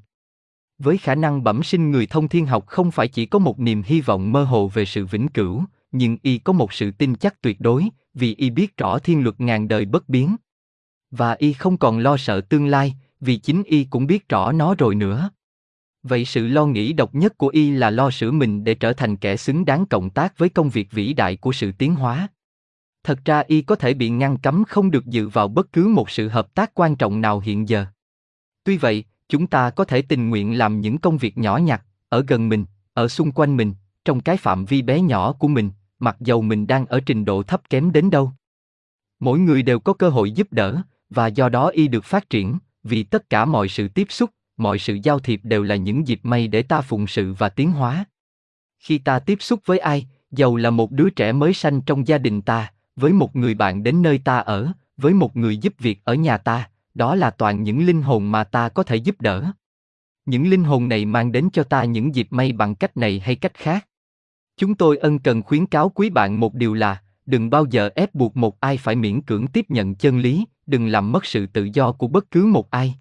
Với 0.78 0.98
khả 0.98 1.14
năng 1.14 1.44
bẩm 1.44 1.62
sinh 1.62 1.90
người 1.90 2.06
thông 2.06 2.28
thiên 2.28 2.46
học 2.46 2.66
không 2.66 2.90
phải 2.90 3.08
chỉ 3.08 3.26
có 3.26 3.38
một 3.38 3.60
niềm 3.60 3.82
hy 3.82 4.00
vọng 4.00 4.32
mơ 4.32 4.44
hồ 4.44 4.68
về 4.68 4.84
sự 4.84 5.06
vĩnh 5.06 5.28
cửu, 5.28 5.64
nhưng 5.92 6.16
y 6.22 6.38
có 6.38 6.52
một 6.52 6.72
sự 6.72 6.90
tin 6.90 7.14
chắc 7.14 7.42
tuyệt 7.42 7.60
đối, 7.60 7.84
vì 8.14 8.34
y 8.34 8.50
biết 8.50 8.76
rõ 8.76 8.98
thiên 8.98 9.24
luật 9.24 9.40
ngàn 9.40 9.68
đời 9.68 9.84
bất 9.84 10.08
biến. 10.08 10.36
Và 11.10 11.32
y 11.32 11.52
không 11.52 11.76
còn 11.76 11.98
lo 11.98 12.16
sợ 12.16 12.40
tương 12.40 12.66
lai, 12.66 12.94
vì 13.20 13.36
chính 13.36 13.62
y 13.62 13.84
cũng 13.84 14.06
biết 14.06 14.28
rõ 14.28 14.52
nó 14.52 14.74
rồi 14.74 14.94
nữa. 14.94 15.30
Vậy 16.02 16.24
sự 16.24 16.46
lo 16.46 16.66
nghĩ 16.66 16.92
độc 16.92 17.14
nhất 17.14 17.38
của 17.38 17.48
y 17.48 17.70
là 17.70 17.90
lo 17.90 18.10
sửa 18.10 18.30
mình 18.30 18.64
để 18.64 18.74
trở 18.74 18.92
thành 18.92 19.16
kẻ 19.16 19.36
xứng 19.36 19.64
đáng 19.64 19.86
cộng 19.86 20.10
tác 20.10 20.38
với 20.38 20.48
công 20.48 20.70
việc 20.70 20.92
vĩ 20.92 21.12
đại 21.12 21.36
của 21.36 21.52
sự 21.52 21.72
tiến 21.72 21.94
hóa. 21.94 22.28
Thật 23.04 23.18
ra 23.24 23.42
y 23.46 23.62
có 23.62 23.74
thể 23.74 23.94
bị 23.94 24.10
ngăn 24.10 24.38
cấm 24.38 24.64
không 24.64 24.90
được 24.90 25.06
dự 25.06 25.28
vào 25.28 25.48
bất 25.48 25.72
cứ 25.72 25.88
một 25.88 26.10
sự 26.10 26.28
hợp 26.28 26.54
tác 26.54 26.74
quan 26.74 26.96
trọng 26.96 27.20
nào 27.20 27.40
hiện 27.40 27.68
giờ. 27.68 27.86
Tuy 28.64 28.76
vậy, 28.76 29.04
chúng 29.28 29.46
ta 29.46 29.70
có 29.70 29.84
thể 29.84 30.02
tình 30.02 30.30
nguyện 30.30 30.58
làm 30.58 30.80
những 30.80 30.98
công 30.98 31.18
việc 31.18 31.38
nhỏ 31.38 31.56
nhặt, 31.56 31.84
ở 32.08 32.24
gần 32.28 32.48
mình, 32.48 32.64
ở 32.94 33.08
xung 33.08 33.32
quanh 33.32 33.56
mình, 33.56 33.74
trong 34.04 34.20
cái 34.20 34.36
phạm 34.36 34.64
vi 34.64 34.82
bé 34.82 35.00
nhỏ 35.00 35.32
của 35.32 35.48
mình, 35.48 35.70
mặc 35.98 36.16
dầu 36.20 36.42
mình 36.42 36.66
đang 36.66 36.86
ở 36.86 37.00
trình 37.06 37.24
độ 37.24 37.42
thấp 37.42 37.70
kém 37.70 37.92
đến 37.92 38.10
đâu. 38.10 38.32
Mỗi 39.20 39.38
người 39.38 39.62
đều 39.62 39.78
có 39.78 39.92
cơ 39.92 40.08
hội 40.08 40.30
giúp 40.30 40.52
đỡ, 40.52 40.82
và 41.10 41.26
do 41.26 41.48
đó 41.48 41.68
y 41.68 41.88
được 41.88 42.04
phát 42.04 42.30
triển, 42.30 42.58
vì 42.82 43.02
tất 43.02 43.30
cả 43.30 43.44
mọi 43.44 43.68
sự 43.68 43.88
tiếp 43.88 44.06
xúc, 44.10 44.30
mọi 44.56 44.78
sự 44.78 44.98
giao 45.02 45.18
thiệp 45.18 45.40
đều 45.42 45.62
là 45.62 45.76
những 45.76 46.08
dịp 46.08 46.20
may 46.22 46.48
để 46.48 46.62
ta 46.62 46.80
phụng 46.80 47.06
sự 47.06 47.32
và 47.32 47.48
tiến 47.48 47.70
hóa. 47.70 48.04
Khi 48.78 48.98
ta 48.98 49.18
tiếp 49.18 49.38
xúc 49.40 49.60
với 49.64 49.78
ai, 49.78 50.06
dầu 50.30 50.56
là 50.56 50.70
một 50.70 50.92
đứa 50.92 51.10
trẻ 51.10 51.32
mới 51.32 51.54
sanh 51.54 51.80
trong 51.80 52.06
gia 52.06 52.18
đình 52.18 52.42
ta, 52.42 52.72
với 52.96 53.12
một 53.12 53.36
người 53.36 53.54
bạn 53.54 53.82
đến 53.82 54.02
nơi 54.02 54.18
ta 54.18 54.38
ở, 54.38 54.72
với 54.96 55.14
một 55.14 55.36
người 55.36 55.56
giúp 55.56 55.74
việc 55.78 56.00
ở 56.04 56.14
nhà 56.14 56.38
ta, 56.38 56.70
đó 56.98 57.14
là 57.14 57.30
toàn 57.30 57.62
những 57.62 57.86
linh 57.86 58.02
hồn 58.02 58.32
mà 58.32 58.44
ta 58.44 58.68
có 58.68 58.82
thể 58.82 58.96
giúp 58.96 59.20
đỡ. 59.20 59.44
Những 60.26 60.50
linh 60.50 60.64
hồn 60.64 60.88
này 60.88 61.04
mang 61.04 61.32
đến 61.32 61.48
cho 61.52 61.62
ta 61.62 61.84
những 61.84 62.14
dịp 62.14 62.26
may 62.30 62.52
bằng 62.52 62.74
cách 62.74 62.96
này 62.96 63.20
hay 63.20 63.34
cách 63.36 63.54
khác. 63.54 63.86
Chúng 64.56 64.74
tôi 64.74 64.96
ân 64.96 65.18
cần 65.18 65.42
khuyến 65.42 65.66
cáo 65.66 65.88
quý 65.88 66.10
bạn 66.10 66.40
một 66.40 66.54
điều 66.54 66.74
là, 66.74 67.02
đừng 67.26 67.50
bao 67.50 67.64
giờ 67.70 67.90
ép 67.94 68.14
buộc 68.14 68.36
một 68.36 68.60
ai 68.60 68.76
phải 68.76 68.96
miễn 68.96 69.22
cưỡng 69.22 69.46
tiếp 69.46 69.64
nhận 69.68 69.94
chân 69.94 70.18
lý, 70.18 70.44
đừng 70.66 70.86
làm 70.86 71.12
mất 71.12 71.26
sự 71.26 71.46
tự 71.46 71.68
do 71.72 71.92
của 71.92 72.08
bất 72.08 72.30
cứ 72.30 72.44
một 72.44 72.70
ai. 72.70 72.94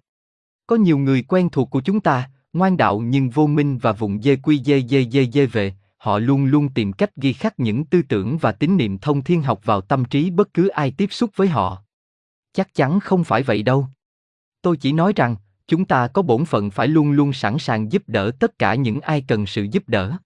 Có 0.66 0.76
nhiều 0.76 0.98
người 0.98 1.22
quen 1.22 1.48
thuộc 1.48 1.70
của 1.70 1.80
chúng 1.80 2.00
ta, 2.00 2.30
ngoan 2.52 2.76
đạo 2.76 3.00
nhưng 3.00 3.30
vô 3.30 3.46
minh 3.46 3.78
và 3.78 3.92
vùng 3.92 4.22
dê 4.22 4.36
quy 4.36 4.60
dê 4.64 4.82
dê 4.88 5.04
dê 5.12 5.26
dê 5.32 5.46
về, 5.46 5.74
họ 5.96 6.18
luôn 6.18 6.44
luôn 6.44 6.68
tìm 6.68 6.92
cách 6.92 7.16
ghi 7.16 7.32
khắc 7.32 7.60
những 7.60 7.84
tư 7.84 8.02
tưởng 8.02 8.38
và 8.38 8.52
tín 8.52 8.76
niệm 8.76 8.98
thông 8.98 9.22
thiên 9.22 9.42
học 9.42 9.60
vào 9.64 9.80
tâm 9.80 10.04
trí 10.04 10.30
bất 10.30 10.54
cứ 10.54 10.68
ai 10.68 10.90
tiếp 10.90 11.12
xúc 11.12 11.30
với 11.36 11.48
họ. 11.48 11.82
Chắc 12.58 12.74
chắn 12.74 13.00
không 13.00 13.24
phải 13.24 13.42
vậy 13.42 13.62
đâu. 13.62 13.86
Tôi 14.62 14.76
chỉ 14.76 14.92
nói 14.92 15.12
rằng, 15.16 15.36
chúng 15.68 15.84
ta 15.84 16.08
có 16.08 16.22
bổn 16.22 16.44
phận 16.44 16.70
phải 16.70 16.88
luôn 16.88 17.10
luôn 17.10 17.32
sẵn 17.32 17.58
sàng 17.58 17.92
giúp 17.92 18.02
đỡ 18.06 18.30
tất 18.40 18.58
cả 18.58 18.74
những 18.74 19.00
ai 19.00 19.24
cần 19.28 19.46
sự 19.46 19.62
giúp 19.62 19.88
đỡ. 19.88 20.16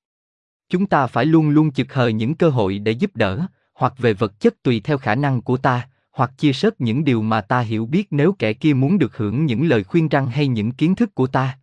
Chúng 0.69 0.87
ta 0.87 1.07
phải 1.07 1.27
luôn 1.27 1.49
luôn 1.49 1.73
chực 1.73 1.95
hờ 1.95 2.09
những 2.09 2.35
cơ 2.35 2.49
hội 2.49 2.79
để 2.79 2.93
giúp 2.93 3.17
đỡ, 3.17 3.47
hoặc 3.75 3.95
về 3.99 4.15
vật 4.15 4.41
chất 4.41 4.63
tùy 4.63 4.81
theo 4.85 4.99
khả 4.99 5.15
năng 5.15 5.43
của 5.43 5.57
ta, 5.57 5.89
hoặc 6.11 6.33
chia 6.39 6.53
sớt 6.53 6.81
những 6.81 7.05
điều 7.05 7.23
mà 7.23 7.41
ta 7.41 7.61
hiểu 7.61 7.87
biết 7.87 8.07
nếu 8.11 8.33
kẻ 8.33 8.53
kia 8.53 8.75
muốn 8.75 8.99
được 8.99 9.17
hưởng 9.17 9.47
những 9.47 9.69
lời 9.69 9.85
khuyên 9.85 10.09
răng 10.09 10.27
hay 10.27 10.49
những 10.49 10.73
kiến 10.73 10.95
thức 10.95 11.15
của 11.15 11.27
ta. 11.27 11.59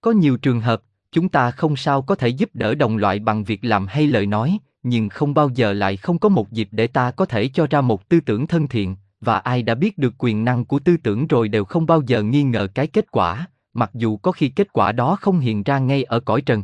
Có 0.00 0.10
nhiều 0.10 0.36
trường 0.36 0.60
hợp, 0.60 0.82
chúng 1.12 1.28
ta 1.28 1.50
không 1.50 1.76
sao 1.76 2.02
có 2.02 2.14
thể 2.14 2.28
giúp 2.28 2.50
đỡ 2.54 2.74
đồng 2.74 2.96
loại 2.96 3.18
bằng 3.18 3.44
việc 3.44 3.64
làm 3.64 3.86
hay 3.86 4.06
lời 4.06 4.26
nói, 4.26 4.58
nhưng 4.82 5.08
không 5.08 5.34
bao 5.34 5.48
giờ 5.48 5.72
lại 5.72 5.96
không 5.96 6.18
có 6.18 6.28
một 6.28 6.50
dịp 6.50 6.68
để 6.70 6.86
ta 6.86 7.10
có 7.10 7.26
thể 7.26 7.48
cho 7.48 7.66
ra 7.70 7.80
một 7.80 8.08
tư 8.08 8.20
tưởng 8.20 8.46
thân 8.46 8.68
thiện, 8.68 8.96
và 9.24 9.38
ai 9.38 9.62
đã 9.62 9.74
biết 9.74 9.98
được 9.98 10.14
quyền 10.18 10.44
năng 10.44 10.64
của 10.64 10.78
tư 10.78 10.96
tưởng 10.96 11.26
rồi 11.26 11.48
đều 11.48 11.64
không 11.64 11.86
bao 11.86 12.02
giờ 12.06 12.22
nghi 12.22 12.42
ngờ 12.42 12.68
cái 12.74 12.86
kết 12.86 13.10
quả, 13.10 13.46
mặc 13.74 13.90
dù 13.94 14.16
có 14.16 14.32
khi 14.32 14.48
kết 14.48 14.72
quả 14.72 14.92
đó 14.92 15.16
không 15.20 15.40
hiện 15.40 15.62
ra 15.62 15.78
ngay 15.78 16.04
ở 16.04 16.20
cõi 16.20 16.40
trần. 16.40 16.62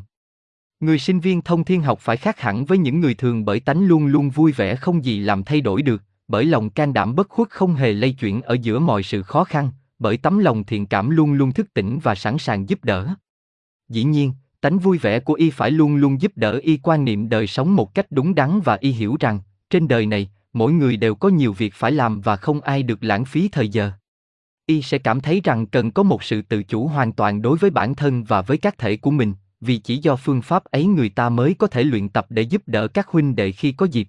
Người 0.81 0.99
sinh 0.99 1.21
viên 1.21 1.43
thông 1.43 1.65
thiên 1.65 1.83
học 1.83 1.99
phải 2.01 2.17
khác 2.17 2.41
hẳn 2.41 2.65
với 2.65 2.79
những 2.79 3.01
người 3.01 3.15
thường 3.15 3.45
bởi 3.45 3.61
tánh 3.61 3.87
luôn 3.87 4.07
luôn 4.07 4.31
vui 4.31 4.53
vẻ 4.53 4.77
không 4.77 5.05
gì 5.05 5.21
làm 5.21 5.45
thay 5.45 5.61
đổi 5.61 5.83
được, 5.83 6.03
bởi 6.29 6.45
lòng 6.45 6.71
can 6.71 6.93
đảm 6.93 7.15
bất 7.15 7.29
khuất 7.29 7.51
không 7.51 7.75
hề 7.75 7.93
lay 7.93 8.13
chuyển 8.13 8.43
ở 8.43 8.57
giữa 8.63 8.79
mọi 8.79 9.03
sự 9.03 9.23
khó 9.23 9.45
khăn, 9.45 9.71
bởi 9.99 10.17
tấm 10.17 10.39
lòng 10.39 10.65
thiện 10.65 10.87
cảm 10.87 11.11
luôn 11.11 11.33
luôn 11.33 11.53
thức 11.53 11.75
tỉnh 11.75 11.99
và 12.03 12.15
sẵn 12.15 12.39
sàng 12.39 12.69
giúp 12.69 12.85
đỡ. 12.85 13.09
Dĩ 13.89 14.05
nhiên, 14.05 14.33
tánh 14.61 14.79
vui 14.79 14.99
vẻ 14.99 15.21
của 15.21 15.35
y 15.35 15.51
phải 15.51 15.71
luôn 15.71 15.97
luôn 15.97 16.21
giúp 16.21 16.33
đỡ 16.37 16.61
y 16.63 16.77
quan 16.83 17.05
niệm 17.05 17.29
đời 17.29 17.47
sống 17.47 17.77
một 17.77 17.95
cách 17.95 18.07
đúng 18.11 18.35
đắn 18.35 18.61
và 18.65 18.79
y 18.81 18.91
hiểu 18.91 19.17
rằng, 19.21 19.41
trên 19.71 19.89
đời 19.89 20.07
này, 20.07 20.31
mỗi 20.53 20.73
người 20.73 20.97
đều 20.97 21.15
có 21.15 21.29
nhiều 21.29 21.53
việc 21.53 21.75
phải 21.75 21.93
làm 21.93 22.21
và 22.21 22.37
không 22.37 22.61
ai 22.61 22.83
được 22.83 23.05
lãng 23.05 23.25
phí 23.25 23.49
thời 23.49 23.69
giờ. 23.69 23.93
Y 24.67 24.83
sẽ 24.83 24.99
cảm 24.99 25.21
thấy 25.21 25.41
rằng 25.45 25.67
cần 25.67 25.91
có 25.91 26.03
một 26.03 26.23
sự 26.23 26.43
tự 26.43 26.63
chủ 26.63 26.87
hoàn 26.87 27.13
toàn 27.13 27.43
đối 27.43 27.59
với 27.59 27.71
bản 27.71 27.95
thân 27.95 28.25
và 28.25 28.43
với 28.43 28.59
các 28.59 28.79
thể 28.79 28.97
của 28.97 29.11
mình, 29.11 29.35
vì 29.61 29.79
chỉ 29.79 29.97
do 29.97 30.17
phương 30.17 30.43
pháp 30.43 30.65
ấy 30.65 30.87
người 30.87 31.09
ta 31.09 31.29
mới 31.29 31.55
có 31.55 31.67
thể 31.67 31.83
luyện 31.83 32.09
tập 32.09 32.27
để 32.29 32.43
giúp 32.43 32.63
đỡ 32.67 32.89
các 32.89 33.09
huynh 33.09 33.37
đệ 33.37 33.53
khi 33.53 33.73
có 33.73 33.87
dịp. 33.87 34.09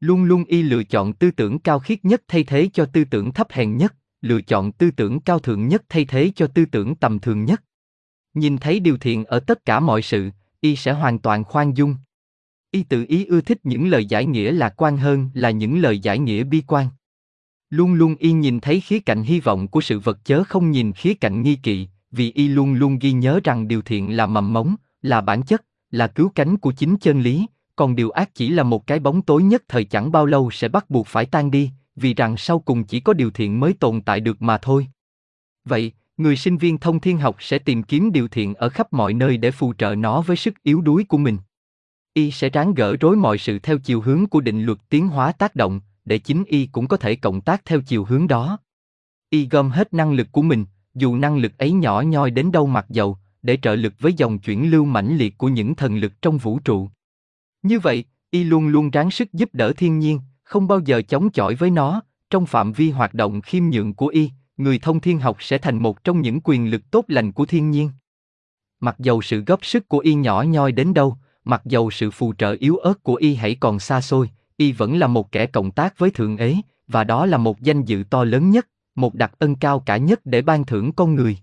Luôn 0.00 0.24
luôn 0.24 0.44
y 0.44 0.62
lựa 0.62 0.84
chọn 0.84 1.12
tư 1.12 1.30
tưởng 1.30 1.58
cao 1.58 1.78
khiết 1.78 2.04
nhất 2.04 2.22
thay 2.28 2.44
thế 2.44 2.68
cho 2.72 2.84
tư 2.84 3.04
tưởng 3.04 3.32
thấp 3.32 3.46
hèn 3.50 3.76
nhất, 3.76 3.94
lựa 4.20 4.40
chọn 4.40 4.72
tư 4.72 4.90
tưởng 4.90 5.20
cao 5.20 5.38
thượng 5.38 5.68
nhất 5.68 5.82
thay 5.88 6.04
thế 6.04 6.32
cho 6.36 6.46
tư 6.46 6.64
tưởng 6.64 6.94
tầm 6.94 7.18
thường 7.18 7.44
nhất. 7.44 7.62
Nhìn 8.34 8.58
thấy 8.58 8.80
điều 8.80 8.96
thiện 8.96 9.24
ở 9.24 9.40
tất 9.40 9.64
cả 9.64 9.80
mọi 9.80 10.02
sự, 10.02 10.30
y 10.60 10.76
sẽ 10.76 10.92
hoàn 10.92 11.18
toàn 11.18 11.44
khoan 11.44 11.76
dung. 11.76 11.96
Y 12.72 12.82
tự 12.82 13.04
ý 13.08 13.24
ưa 13.24 13.40
thích 13.40 13.60
những 13.64 13.88
lời 13.88 14.06
giải 14.06 14.26
nghĩa 14.26 14.52
lạc 14.52 14.74
quan 14.76 14.96
hơn 14.96 15.30
là 15.34 15.50
những 15.50 15.80
lời 15.80 15.98
giải 15.98 16.18
nghĩa 16.18 16.44
bi 16.44 16.62
quan. 16.66 16.86
Luôn 17.70 17.92
luôn 17.92 18.14
y 18.18 18.32
nhìn 18.32 18.60
thấy 18.60 18.80
khía 18.80 19.00
cạnh 19.00 19.22
hy 19.22 19.40
vọng 19.40 19.68
của 19.68 19.80
sự 19.80 19.98
vật 19.98 20.18
chớ 20.24 20.44
không 20.44 20.70
nhìn 20.70 20.92
khía 20.92 21.14
cạnh 21.14 21.42
nghi 21.42 21.56
kỵ, 21.56 21.88
vì 22.10 22.32
y 22.32 22.48
luôn 22.48 22.74
luôn 22.74 22.98
ghi 22.98 23.12
nhớ 23.12 23.40
rằng 23.44 23.68
điều 23.68 23.82
thiện 23.82 24.16
là 24.16 24.26
mầm 24.26 24.52
mống, 24.52 24.76
là 25.02 25.20
bản 25.20 25.42
chất, 25.42 25.64
là 25.90 26.06
cứu 26.06 26.28
cánh 26.34 26.56
của 26.56 26.72
chính 26.72 26.96
chân 26.96 27.20
lý, 27.20 27.46
còn 27.76 27.96
điều 27.96 28.10
ác 28.10 28.34
chỉ 28.34 28.48
là 28.48 28.62
một 28.62 28.86
cái 28.86 28.98
bóng 28.98 29.22
tối 29.22 29.42
nhất 29.42 29.62
thời 29.68 29.84
chẳng 29.84 30.12
bao 30.12 30.26
lâu 30.26 30.50
sẽ 30.50 30.68
bắt 30.68 30.90
buộc 30.90 31.06
phải 31.06 31.26
tan 31.26 31.50
đi, 31.50 31.70
vì 31.96 32.14
rằng 32.14 32.36
sau 32.36 32.58
cùng 32.58 32.84
chỉ 32.84 33.00
có 33.00 33.12
điều 33.12 33.30
thiện 33.30 33.60
mới 33.60 33.72
tồn 33.72 34.00
tại 34.00 34.20
được 34.20 34.42
mà 34.42 34.58
thôi. 34.58 34.86
Vậy, 35.64 35.92
người 36.16 36.36
sinh 36.36 36.58
viên 36.58 36.78
thông 36.78 37.00
thiên 37.00 37.18
học 37.18 37.36
sẽ 37.38 37.58
tìm 37.58 37.82
kiếm 37.82 38.12
điều 38.12 38.28
thiện 38.28 38.54
ở 38.54 38.68
khắp 38.68 38.92
mọi 38.92 39.14
nơi 39.14 39.36
để 39.36 39.50
phù 39.50 39.72
trợ 39.74 39.94
nó 39.94 40.22
với 40.22 40.36
sức 40.36 40.54
yếu 40.62 40.80
đuối 40.80 41.04
của 41.04 41.18
mình. 41.18 41.38
Y 42.20 42.30
sẽ 42.30 42.48
ráng 42.48 42.74
gỡ 42.74 42.96
rối 43.00 43.16
mọi 43.16 43.38
sự 43.38 43.58
theo 43.58 43.78
chiều 43.78 44.00
hướng 44.00 44.26
của 44.26 44.40
định 44.40 44.64
luật 44.64 44.78
tiến 44.88 45.08
hóa 45.08 45.32
tác 45.32 45.56
động, 45.56 45.80
để 46.04 46.18
chính 46.18 46.44
Y 46.44 46.66
cũng 46.66 46.88
có 46.88 46.96
thể 46.96 47.16
cộng 47.16 47.40
tác 47.40 47.64
theo 47.64 47.80
chiều 47.80 48.04
hướng 48.04 48.28
đó. 48.28 48.58
Y 49.30 49.48
gom 49.48 49.70
hết 49.70 49.94
năng 49.94 50.12
lực 50.12 50.32
của 50.32 50.42
mình, 50.42 50.64
dù 50.94 51.16
năng 51.16 51.36
lực 51.36 51.58
ấy 51.58 51.72
nhỏ 51.72 52.00
nhoi 52.00 52.30
đến 52.30 52.52
đâu 52.52 52.66
mặc 52.66 52.86
dầu, 52.88 53.18
để 53.42 53.58
trợ 53.62 53.74
lực 53.74 53.94
với 53.98 54.12
dòng 54.12 54.38
chuyển 54.38 54.70
lưu 54.70 54.84
mãnh 54.84 55.16
liệt 55.16 55.38
của 55.38 55.48
những 55.48 55.74
thần 55.74 55.96
lực 55.96 56.12
trong 56.22 56.38
vũ 56.38 56.58
trụ. 56.58 56.88
Như 57.62 57.78
vậy, 57.78 58.04
y 58.30 58.44
luôn 58.44 58.68
luôn 58.68 58.90
ráng 58.90 59.10
sức 59.10 59.32
giúp 59.32 59.48
đỡ 59.52 59.72
thiên 59.76 59.98
nhiên, 59.98 60.20
không 60.42 60.68
bao 60.68 60.80
giờ 60.80 61.02
chống 61.02 61.30
chọi 61.30 61.54
với 61.54 61.70
nó, 61.70 62.02
trong 62.30 62.46
phạm 62.46 62.72
vi 62.72 62.90
hoạt 62.90 63.14
động 63.14 63.40
khiêm 63.40 63.64
nhượng 63.64 63.94
của 63.94 64.06
y, 64.06 64.30
người 64.56 64.78
thông 64.78 65.00
thiên 65.00 65.18
học 65.18 65.36
sẽ 65.40 65.58
thành 65.58 65.82
một 65.82 66.04
trong 66.04 66.20
những 66.20 66.40
quyền 66.44 66.70
lực 66.70 66.90
tốt 66.90 67.04
lành 67.08 67.32
của 67.32 67.46
thiên 67.46 67.70
nhiên. 67.70 67.90
Mặc 68.80 68.96
dầu 68.98 69.22
sự 69.22 69.40
góp 69.40 69.64
sức 69.64 69.88
của 69.88 69.98
y 69.98 70.14
nhỏ 70.14 70.42
nhoi 70.42 70.72
đến 70.72 70.94
đâu, 70.94 71.16
mặc 71.44 71.62
dầu 71.64 71.90
sự 71.90 72.10
phù 72.10 72.32
trợ 72.32 72.56
yếu 72.60 72.76
ớt 72.76 73.02
của 73.02 73.14
y 73.14 73.34
hãy 73.34 73.54
còn 73.60 73.78
xa 73.78 74.00
xôi, 74.00 74.30
y 74.56 74.72
vẫn 74.72 74.98
là 74.98 75.06
một 75.06 75.32
kẻ 75.32 75.46
cộng 75.46 75.70
tác 75.70 75.98
với 75.98 76.10
thượng 76.10 76.36
ế, 76.36 76.56
và 76.88 77.04
đó 77.04 77.26
là 77.26 77.38
một 77.38 77.60
danh 77.60 77.84
dự 77.84 78.04
to 78.10 78.24
lớn 78.24 78.50
nhất, 78.50 78.68
một 78.94 79.14
đặc 79.14 79.32
ân 79.38 79.54
cao 79.54 79.80
cả 79.80 79.96
nhất 79.96 80.20
để 80.24 80.42
ban 80.42 80.64
thưởng 80.64 80.92
con 80.92 81.14
người. 81.14 81.36